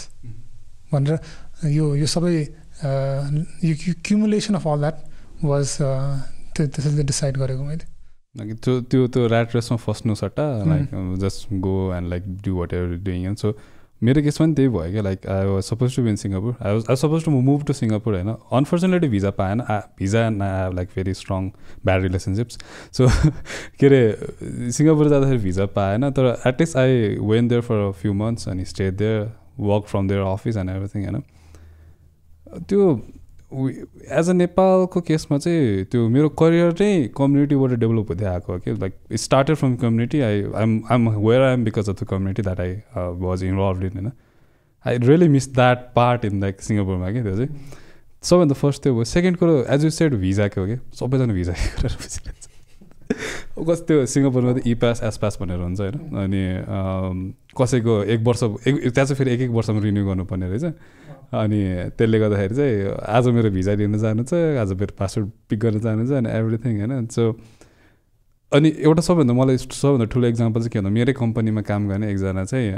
भनेर 0.94 1.20
यो 1.70 1.96
यो 1.96 2.08
सबै 2.08 2.34
यो 3.64 3.94
cumulation 4.06 4.56
of 4.56 4.68
all 4.68 4.80
that 4.80 4.98
was 5.44 5.78
त्यो 5.80 6.68
त्यसरी 6.68 7.04
डिसाइड 7.04 7.38
गरेको 7.38 7.64
मैले। 7.64 7.86
त्यो 8.56 8.80
त्यो 8.82 9.08
त्यो 9.08 9.28
ऱ्याट 9.28 9.56
रेसमा 9.56 9.78
फस्नु 9.78 10.16
सट्टा 10.16 10.46
like 10.68 11.18
just 11.22 11.54
go 11.66 11.76
and 11.96 12.10
like 12.10 12.24
do 12.46 12.56
whatever 12.74 12.96
doing 13.04 13.36
so 13.36 13.52
मेरो 14.02 14.22
केसमा 14.24 14.46
पनि 14.46 14.54
त्यही 14.56 14.70
भयो 14.70 14.92
क्या 14.92 15.02
like 15.02 15.26
I 15.28 15.46
was 15.46 15.64
suppose 15.64 15.96
to 15.96 16.02
be 16.04 16.10
in 16.10 16.16
Singapore 16.16 16.56
I 16.62 16.74
was 16.74 16.86
I 16.90 16.96
suppose 16.96 17.26
to 17.26 17.32
move 17.32 17.64
to 17.68 17.74
Singapore 17.74 18.14
होइन। 18.16 18.30
अनफर्चुनेटली 18.30 19.10
भिजा 19.10 19.30
पाएन। 19.40 19.62
Visa 20.00 20.26
and 20.28 20.42
I 20.44 20.74
like 20.76 20.90
very 20.96 21.14
strong 21.14 21.50
bad 21.86 22.02
relationships 22.04 22.58
so 22.98 23.08
के 23.80 23.86
अरे 23.86 24.02
सिङ्गापुर 24.72 25.10
जाँदाखेरि 25.10 25.44
भिजा 25.44 25.66
पाएन 25.76 26.10
तर 26.12 26.26
at least 26.48 26.78
I 26.78 27.18
went 27.32 27.48
there 27.48 27.62
for 27.62 27.88
a 27.88 27.92
few 28.02 28.14
months 28.24 28.48
अनि 28.50 28.66
stay 28.66 28.90
there 29.04 29.32
work 29.60 29.86
from 29.88 30.08
there 30.08 30.22
office 30.24 30.58
and 30.58 30.70
everything 30.70 31.06
होइन। 31.06 31.22
त्यो 32.70 32.86
एज 33.52 34.30
अ 34.30 34.34
नेपालको 34.34 35.02
केसमा 35.02 35.38
चाहिँ 35.38 35.86
त्यो 35.92 36.08
मेरो 36.10 36.30
करियर 36.42 36.72
चाहिँ 36.72 37.08
कम्युनिटीबाट 37.18 37.72
डेभलप 37.80 38.10
हुँदै 38.12 38.26
आएको 38.26 38.58
कि 38.60 38.72
like 38.72 38.94
started 39.18 39.56
from 39.56 39.76
community 39.76 40.20
I 40.22 40.44
I'm 40.56 40.82
I'm 40.92 41.10
where 41.10 41.42
I 41.42 41.54
am 41.54 41.64
because 41.66 41.90
of 41.90 42.04
the 42.04 42.08
community 42.10 42.42
that 42.42 42.60
I 42.60 42.74
was 43.26 43.44
involve 43.44 43.84
in 43.84 43.92
होइन 43.98 44.12
I 44.86 44.98
really 45.08 45.28
miss 45.30 45.54
that 45.54 45.78
part 45.96 46.26
in 46.26 46.42
like 46.42 46.62
सिङ्गापुरमा 46.62 47.12
कि 47.12 47.22
त्यो 47.24 47.36
चाहिँ। 47.38 47.50
सबैभन्दा 48.24 48.56
फर्स्ट 48.56 48.84
त्यो 48.84 48.94
हो 48.94 49.04
सेकेन्ड 49.04 49.38
कुरो 49.38 49.64
एज 49.70 49.84
यु 49.86 49.90
सेड 49.90 50.14
भिजाको 50.22 50.62
हो 50.62 50.68
कि 50.68 50.76
सबैजना 50.96 51.34
भिजाको 51.34 51.88
बुझिरहेको 52.04 53.64
कस्तो 53.66 53.86
त्यो 53.86 54.06
सिङ्गापुरमा 54.06 54.54
त 54.54 54.68
इपास 54.68 55.02
एसपास 55.04 55.38
भनेर 55.42 55.60
हुन्छ 55.60 55.80
होइन। 55.82 55.96
अनि 56.22 56.42
कसैको 57.58 58.04
एक 58.04 58.20
वर्ष 58.24 58.44
एक 58.44 58.76
त्यहाँ 58.76 59.06
चाहिँ 59.06 59.16
फेरि 59.16 59.32
एक 59.34 59.42
एक 59.42 59.50
वर्षमा 59.52 59.80
रिन्यू 59.82 60.06
गर्नुपर्ने 60.06 60.50
रहेछ। 60.50 60.66
अनि 61.30 61.60
त्यसले 61.98 62.20
गर्दाखेरि 62.20 62.56
चाहिँ 62.56 62.76
आज 63.06 63.28
मेरो 63.38 63.50
भिजा 63.54 63.74
लिन 63.80 63.98
जानु 63.98 64.24
छ 64.24 64.34
आज 64.58 64.74
मेरो 64.74 64.94
पासपोर्ट 65.00 65.30
पिक 65.50 65.60
गर्न 65.60 65.80
जानु 65.80 66.06
छ 66.08 66.12
अनि 66.20 66.30
एभ्रिथिङ 66.30 66.74
होइन? 66.80 67.08
सो 67.08 67.24
अनि 68.52 68.70
एउटा 68.82 69.02
सबैभन्दा 69.06 69.34
मलाई 69.34 69.58
सबैभन्दा 69.58 70.06
ठुलो 70.14 70.28
इक्जाम्पल 70.28 70.60
चाहिँ 70.62 70.72
के 70.74 70.80
भन्दा 70.80 70.90
मेरै 70.90 71.14
कम्पनीमा 71.14 71.62
काम 71.70 71.88
गर्ने 71.90 72.12
एकजना 72.12 72.44
चाहिँ 72.46 72.70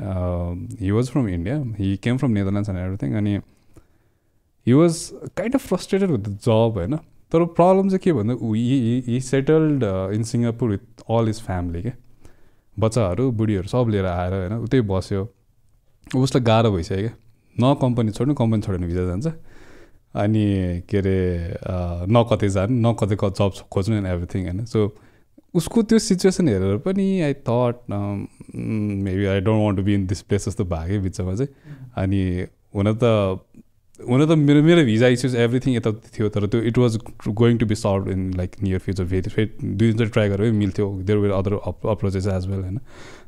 he 0.81 0.91
was 0.91 1.09
from 1.11 1.27
India 1.29 1.55
he 1.79 1.95
came 2.03 2.17
from 2.17 2.31
Netherlands 2.31 2.69
and 2.69 2.79
everything 2.79 3.15
अनि 3.17 3.33
he 4.67 4.73
was 4.73 4.99
kind 5.37 5.55
of 5.55 5.67
frustrated 5.67 6.09
with 6.11 6.19
the 6.19 6.37
job 6.43 6.77
होइन? 6.77 6.95
तर 7.31 7.45
प्रब्लम 7.55 7.89
चाहिँ 7.89 7.99
के 8.03 8.13
भन्दा 8.13 8.33
he 9.07 9.19
settled 9.23 9.83
in 10.15 10.23
Singapore 10.33 10.69
with 10.69 11.03
all 11.09 11.29
his 11.29 11.41
family 11.41 11.81
के 11.81 11.91
बच्चाहरू 12.77 13.31
बुढीहरू 13.39 13.67
सब 13.67 13.85
लिएर 13.91 14.05
आएर 14.05 14.33
होइन? 14.33 14.53
उतै 14.67 14.81
बस्यो। 14.91 15.27
उसलाई 16.17 16.43
गाह्रो 16.43 16.71
भइसक्यो 16.71 16.97
क्या 16.99 17.13
न 17.59 17.73
कम्पनी 17.81 18.11
छोड्नु 18.11 18.33
कम्पनी 18.35 18.61
छोड्यो 18.61 18.79
भने 18.79 18.87
भिजा 18.87 19.05
जान्छ। 19.07 19.27
अनि 20.15 20.45
के 20.89 20.97
अरे 20.97 21.17
न 22.07 22.23
कतै 22.31 22.49
जानु 22.49 22.73
न 22.79 22.93
कतै 22.99 23.15
जब 23.15 23.51
खोज्नु 23.71 23.95
एन्ड 23.95 24.07
एभ्रिथिङ 24.07 24.41
होइन। 24.45 24.65
सो 24.65 24.79
उसको 25.55 25.81
त्यो 25.83 25.99
सिचुएसन 25.99 26.47
हेरेर 26.47 26.77
पनि 26.85 27.05
I 27.21 27.33
thought 27.47 27.75
maybe 27.91 29.25
I 29.25 29.39
don't 29.41 29.61
want 29.63 29.77
to 29.77 29.83
be 29.83 29.93
in 29.93 30.05
this 30.07 30.21
place 30.27 30.47
जस्तो 30.47 30.65
भागेँ 30.65 30.99
बिचमा 31.03 31.35
चाहिँ। 31.35 31.49
अनि 31.95 32.21
हुन 32.75 32.87
त 32.95 33.03
हुन 34.03 34.25
त 34.25 34.37
मेरो 34.39 34.61
मेरो 34.63 34.83
भिजा 34.85 35.07
इस्युज 35.09 35.35
एभ्रिथिङ 35.37 35.75
यता 35.75 35.91
थियो 36.09 36.29
तर 36.29 36.47
त्यो 36.47 36.61
it 36.63 36.77
was 36.77 36.97
going 37.35 37.57
to 37.57 37.65
be 37.65 37.75
solve 37.77 38.09
in 38.09 38.21
like 38.35 38.55
near 38.61 38.79
future 38.81 39.05
फेरि 39.07 39.29
फेरि 39.29 39.49
दुई 39.63 39.87
दिन 39.87 39.97
चाहिँ 39.97 40.11
ट्राई 40.11 40.29
गरेर 40.29 40.51
मिल्थ्यो 40.55 40.87
there 41.01 41.19
were 41.19 41.33
other 41.33 41.55
approaches 41.89 42.27
as 42.29 42.47
well 42.47 42.61
होइन 42.61 42.77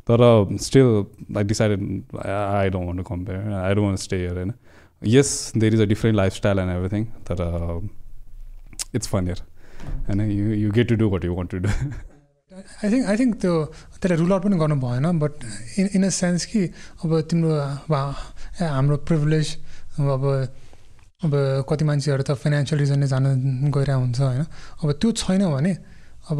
तर 0.07 0.23
still 0.61 0.93
I 1.37 1.43
decided 1.45 2.15
I 2.27 2.69
don't 2.69 2.87
want 2.87 2.99
to 2.99 3.03
compare 3.05 3.51
I 3.55 3.73
don't 3.73 3.87
want 3.87 3.99
stay 3.99 4.17
here 4.17 4.35
होइन 4.35 4.53
yes 5.01 5.35
there 5.57 5.73
is 5.73 5.81
a 5.81 5.85
different 5.87 6.17
life 6.17 6.33
style 6.35 6.59
and 6.59 6.71
everything 6.71 7.05
तर 7.29 7.45
इट्स 8.95 9.07
फन 9.07 9.23
हियर 9.25 9.43
होइन 10.07 10.31
you 10.31 10.55
you 10.55 10.71
get 10.71 10.89
to 10.89 10.95
do 10.95 11.09
what 11.09 11.25
you 11.25 11.35
want 11.35 11.51
to 11.51 11.57
do 11.57 11.69
I 12.51 12.91
think 12.91 13.05
I 13.05 13.17
think 13.17 13.35
त्यो 13.41 13.53
त्यसलाई 13.65 14.17
rule 14.17 14.33
out 14.33 14.43
पनि 14.43 14.57
गर्नु 14.57 14.75
भएन 14.79 15.19
but 15.19 15.45
in 15.79 15.89
in 15.93 16.03
a 16.03 16.09
sense 16.15 16.45
कि 16.45 16.65
अब 16.99 17.19
तिम्रो 17.29 17.55
हाम्रो 18.61 18.97
प्रिभिलेज 19.05 19.55
अब 19.99 20.27
अब 21.23 21.31
कति 21.69 21.83
मान्छेहरू 21.85 22.23
त 22.27 22.31
फाइनेन्सियल 22.35 22.79
रिजनले 22.79 23.07
जान 23.07 23.25
गइरहेको 23.71 23.99
हुन्छ 23.99 24.19
होइन? 24.19 24.43
अब 24.83 24.91
त्यो 24.99 25.11
छैन 25.23 25.41
भने 25.55 25.73
अब 26.31 26.39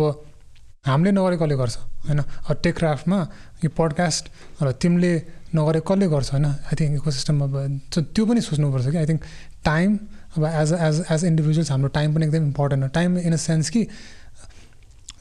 हामीले 0.88 1.12
नगरे 1.16 1.38
कसले 1.40 1.56
गर्छ 1.56 1.76
होइन? 2.08 2.20
टेक 2.64 2.76
क्राफ्टमा 2.78 3.20
यो 3.64 3.70
पडकास्ट 3.80 4.24
र 4.64 4.72
तिमीले 4.76 5.14
नगरे 5.56 5.80
कसले 5.88 6.08
गर्छ 6.12 6.30
होइन? 6.36 6.46
आई 6.46 6.76
थिङ्क 6.80 6.94
इको 7.00 7.12
सिस्टम 7.12 7.36
अब 7.48 7.54
त्यो 7.96 8.24
पनि 8.28 8.42
सोच्नुपर्छ 8.44 8.88
कि? 8.92 8.98
आई 8.98 9.08
थिङ्क 9.08 9.22
टाइम 9.64 9.90
अब 10.36 10.44
एज 10.44 10.72
एज 10.74 10.96
एज 11.12 11.24
इन्डिभिजुअल्स 11.26 11.72
हाम्रो 11.72 11.90
टाइम 11.96 12.16
पनि 12.16 12.26
एकदम 12.26 12.44
इम्पोर्टेन्ट 12.52 12.84
हो। 12.84 12.90
टाइम 12.92 13.18
इन 13.18 13.34
अ 13.34 13.40
सेन्स 13.40 13.70
कि 13.70 13.84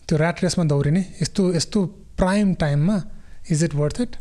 त्यो 0.09 0.19
ऱ्याट 0.19 0.43
रेसमा 0.43 0.65
दौडिने 0.73 1.03
यस्तो 1.23 1.43
यस्तो 1.55 1.85
प्राइम 2.19 2.55
टाइममा 2.63 2.97
is 3.51 3.65
it 3.65 3.75
worth 3.75 4.01
it 4.01 4.17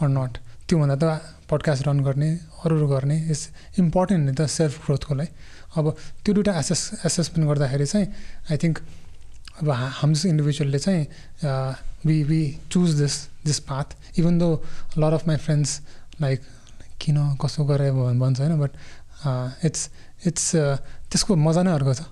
or 0.00 0.08
not 0.08 0.38
त्योभन्दा 0.68 0.96
त 0.96 1.04
पडकास्ट 1.50 1.86
रन 1.86 2.00
गर्ने 2.00 2.30
अरू 2.64 2.76
अरू 2.76 2.86
गर्ने 2.88 3.16
इज 3.30 3.40
इम्पोर्टेन्ट 3.78 4.22
नि 4.28 4.34
त 4.34 4.46
सेल्फ 4.48 4.84
ग्रोथको 4.84 5.14
लागि 5.14 5.32
अब 5.76 5.96
त्यो 6.24 6.34
दुइटा 6.34 6.52
एसेस 6.58 6.82
एसेसमेन्ट 7.06 7.48
गर्दाखेरि 7.50 7.86
चाहिँ 7.86 8.06
आई 8.50 8.56
थिङ्क 8.62 8.78
अब 9.62 9.70
हामी 9.70 10.14
जस्तो 10.14 10.28
इन्डिभिजुअलले 10.28 10.78
चाहिँ 10.78 11.02
we 12.06 12.22
we 12.24 12.40
choose 12.70 12.94
this 13.00 13.16
this 13.44 13.58
path 13.68 14.18
even 14.18 14.38
though 14.38 14.48
lot 14.98 15.12
of 15.12 15.26
my 15.28 15.36
friends 15.36 15.80
like 16.20 16.40
किन 17.00 17.18
कसो 17.42 17.64
गरे 17.64 17.90
भन्छ 17.92 18.40
होइन 18.40 18.58
बट 18.60 18.72
इट्स 19.66 19.88
इट्स 20.26 20.46
त्यसको 21.10 21.36
मजा 21.36 21.62
नै 21.62 21.72
अर्को 21.72 21.94
छ। 21.94 22.02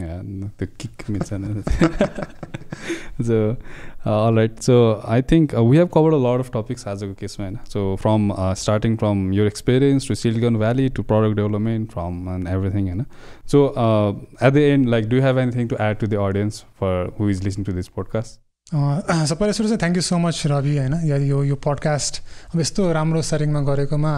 the 0.00 0.66
kick 0.78 1.04
so 3.22 3.56
uh, 4.04 4.10
all 4.10 4.34
right 4.34 4.62
so 4.62 5.02
i 5.06 5.20
think 5.20 5.54
uh, 5.54 5.64
we 5.64 5.76
have 5.78 5.90
covered 5.90 6.12
a 6.12 6.16
lot 6.16 6.38
of 6.38 6.50
topics 6.50 6.86
as 6.86 7.02
a 7.02 7.14
case 7.14 7.38
man 7.38 7.58
so 7.64 7.96
from 7.96 8.30
uh, 8.32 8.54
starting 8.54 8.96
from 8.98 9.32
your 9.32 9.46
experience 9.46 10.06
to 10.06 10.14
silicon 10.14 10.58
valley 10.58 10.90
to 10.90 11.02
product 11.02 11.36
development 11.36 11.90
from 11.90 12.28
and 12.28 12.46
everything 12.46 12.88
you 12.88 12.94
know 12.94 13.06
so 13.46 13.68
uh, 13.70 14.12
at 14.40 14.52
the 14.52 14.64
end 14.64 14.90
like 14.90 15.08
do 15.08 15.16
you 15.16 15.22
have 15.22 15.38
anything 15.38 15.66
to 15.66 15.80
add 15.80 15.98
to 15.98 16.06
the 16.06 16.18
audience 16.18 16.64
for 16.74 17.06
who 17.16 17.28
is 17.28 17.42
listening 17.42 17.64
to 17.64 17.72
this 17.72 17.88
podcast 17.88 18.38
सबैलाई 18.72 19.52
सुरु 19.52 19.68
चाहिँ 19.68 19.78
thank 19.80 19.96
you 19.96 20.02
so 20.02 20.16
much 20.18 20.46
Ravi 20.52 20.76
होइन 20.78 20.94
या 21.08 21.16
यो 21.16 21.42
यो 21.44 21.56
podcast 21.66 22.16
अब 22.54 22.60
यस्तो 22.60 22.90
राम्रो 22.92 23.20
सेटिङमा 23.22 23.60
गरेकोमा 23.68 24.14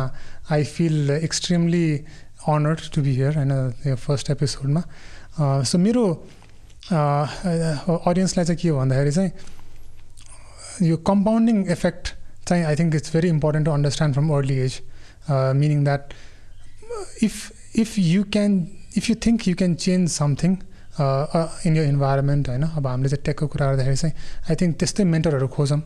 I 0.57 0.65
feel 0.65 1.11
extremely 1.11 1.89
honoured 2.55 2.81
to 2.95 3.03
be 3.03 3.12
here 3.16 3.37
होइन 3.39 3.53
यो 3.87 3.97
फर्स्ट 4.07 4.31
एपिसोडमा 4.31 4.83
सो 5.36 5.78
मेरो 5.78 6.04
अडियन्सलाई 6.84 8.46
चाहिँ 8.46 8.58
के 8.58 8.70
हो 8.70 8.78
भन्दाखेरि 8.78 9.12
चाहिँ 9.12 9.32
यो 10.82 10.98
कम्पाउन्डिङ 11.04 11.66
इफेक्ट 11.72 12.14
चाहिँ 12.48 12.64
I 12.66 12.76
think 12.76 12.96
it's 12.96 13.14
very 13.14 13.30
important 13.30 13.66
to 13.66 13.72
understand 13.72 14.16
from 14.16 14.30
early 14.32 14.58
age 14.60 14.80
meaning 15.56 15.84
that 15.84 16.14
if 17.24 17.36
if 17.76 17.98
you 18.00 18.24
can 18.32 18.60
if 18.98 19.10
you 19.10 19.16
think 19.26 19.48
you 19.48 19.56
can 19.56 19.76
change 19.78 20.10
something 20.12 20.58
in 21.66 21.76
your 21.76 21.86
environment 21.86 22.50
होइन 22.50 22.64
अब 22.64 22.88
हामीले 22.88 23.10
चाहिँ 23.10 23.24
टेकको 23.26 23.48
कुरा 23.48 23.72
गर्दाखेरि 23.72 23.96
चाहिँ 23.96 24.16
आई 24.50 24.56
थिङ्क 24.56 24.78
त्यस्तै 24.80 25.04
मेन्टरहरू 25.06 25.48
खोजौँ 25.50 25.80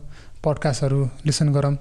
पडकास्टहरू 0.44 1.08
लिसन 1.26 1.52
गरौँ 1.52 1.74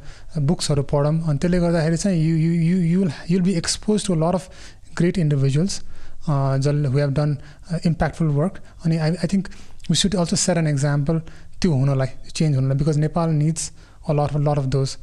बुक्सहरू 0.44 0.84
पढौँ 0.86 1.14
अनि 1.20 1.38
त्यसले 1.38 1.60
गर्दाखेरि 1.60 1.98
चाहिँ 1.98 2.18
you 2.20 2.36
you 2.38 2.54
you 2.64 2.78
you'll 2.94 3.12
you'll 3.30 3.42
be 3.42 3.54
expose 3.56 4.06
to 4.06 4.16
lot 4.18 4.36
of 4.36 4.50
great 4.98 5.18
individuals 5.20 5.82
जसले 6.28 6.88
who 6.88 6.98
have 6.98 7.14
done 7.14 7.38
impactful 7.86 8.30
work 8.38 8.62
अनि 8.86 8.98
I 8.98 9.16
I 9.16 9.28
think 9.34 9.50
we 9.90 9.96
should 9.96 10.16
also 10.16 10.36
share 10.38 10.58
an 10.58 10.68
example 10.68 11.22
त्यो 11.62 11.74
हुनलाई 11.74 12.32
चेन्ज 12.32 12.56
हुनलाई 12.56 12.78
because 12.78 12.98
Nepal 13.00 13.30
needs 13.36 13.72
a 14.08 14.14
lot 14.14 14.32
of 14.32 14.42
lot 14.42 14.58
of 14.58 14.66
those 14.76 14.98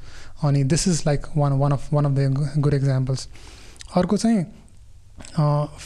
अनि 0.45 0.65
this 0.73 0.89
is 0.89 1.03
like 1.07 1.27
one 1.37 1.53
one 1.63 1.73
of 1.73 1.93
one 1.93 2.05
of 2.05 2.13
the 2.13 2.53
good 2.59 2.75
examples 2.75 3.29
अर्को 3.97 4.17
चाहिँ 4.17 4.45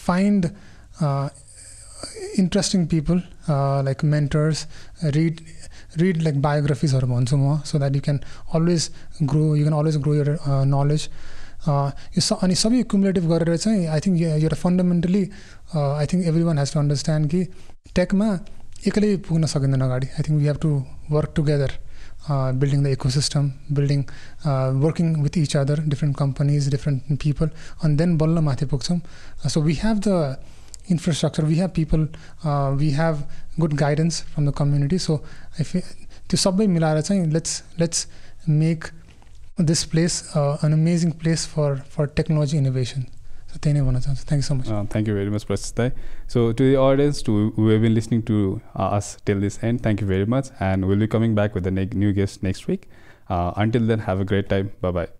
find 0.00 0.50
interesting 2.38 2.86
people 2.86 3.22
like 3.84 4.04
mentors 4.06 4.66
read 5.16 5.40
read 5.96 6.22
like 6.22 6.40
बायोग्राफिजहरू 6.42 7.06
भन्छु 7.08 7.36
म 7.36 7.58
so 7.64 7.78
that 7.78 7.96
you 7.96 8.02
can 8.02 8.20
always 8.54 8.90
grow 9.22 9.44
you 9.56 9.64
can 9.64 9.78
always 9.78 9.96
grow 9.98 10.14
your 10.14 10.36
knowledge 10.72 11.08
यो 11.66 12.20
स 12.20 12.38
अनि 12.44 12.54
सबै 12.54 12.82
cumulative 12.92 13.24
गरेर 13.32 13.56
चाहिँ 13.56 13.86
आई 13.94 14.00
थिङ्क 14.04 14.16
एउटा 14.22 14.56
fundamentally 14.62 15.24
I 15.74 16.06
think 16.12 16.22
everyone 16.48 16.58
has 16.58 16.72
to 16.72 16.78
understand 16.80 17.30
कि 17.30 17.40
टेकमा 17.96 18.28
एक्लै 18.88 19.10
पुग्न 19.26 19.44
सकिँदैन 19.52 19.82
अगाडि। 19.82 20.06
I 20.06 20.22
think 20.22 20.38
we 20.40 20.46
have 20.46 20.58
to 20.62 20.70
work 21.10 21.32
together 21.36 21.70
building 22.28 22.82
the 22.82 22.86
ecosystem 23.10 23.50
building 23.72 24.00
working 24.84 25.08
with 25.22 25.38
each 25.38 25.56
other 25.56 25.80
different 25.92 26.16
companies 26.16 26.68
different 26.70 27.18
people 27.22 27.50
अनि 27.84 27.96
देन 27.96 28.16
बल्ल 28.18 28.38
माथि 28.48 28.66
पुग्छौँ। 28.72 29.00
So 29.48 29.60
we 29.62 29.74
have 29.82 29.96
the 30.06 30.36
infrastructure 30.90 31.44
we 31.44 31.56
have 31.58 31.70
people 31.76 32.08
we 32.80 32.90
have 33.00 33.24
good 33.60 33.74
guidance 33.82 34.20
from 34.30 34.48
the 34.48 34.54
community 34.58 34.98
so 34.98 35.16
I 35.16 35.64
feel 35.64 35.80
त्यो 36.28 36.36
सबै 36.38 36.66
मिलाएर 36.68 37.00
चाहिँ 37.00 37.26
let's 37.32 37.62
let's 37.80 38.06
make 38.48 38.84
this 39.58 39.84
place 39.84 40.34
uh, 40.36 40.58
an 40.62 40.72
amazing 40.72 41.12
place 41.12 41.44
for 41.46 41.76
for 41.76 42.06
technology 42.06 42.56
innovation. 42.58 43.08
So 43.48 43.56
thank 43.62 43.76
you 43.76 44.42
so 44.42 44.54
much. 44.54 44.68
Uh, 44.68 44.84
thank 44.84 45.08
you 45.08 45.14
very 45.14 45.30
much 45.30 45.46
Prasthai. 45.46 45.92
so 46.26 46.52
to 46.52 46.70
the 46.70 46.76
audience 46.76 47.22
to 47.22 47.50
who 47.56 47.68
have 47.68 47.80
been 47.80 47.94
listening 47.94 48.22
to 48.24 48.60
uh, 48.76 48.98
us 48.98 49.16
till 49.24 49.40
this 49.40 49.58
end 49.62 49.82
thank 49.82 50.02
you 50.02 50.06
very 50.06 50.26
much 50.26 50.48
and 50.60 50.86
we'll 50.86 50.98
be 50.98 51.08
coming 51.08 51.34
back 51.34 51.54
with 51.54 51.66
a 51.66 51.70
new 51.70 52.12
guest 52.12 52.42
next 52.42 52.66
week. 52.66 52.88
Uh, 53.28 53.52
until 53.56 53.86
then 53.86 54.00
have 54.00 54.20
a 54.20 54.24
great 54.24 54.48
time. 54.48 54.70
Bye 54.80 54.90
bye 54.90 55.17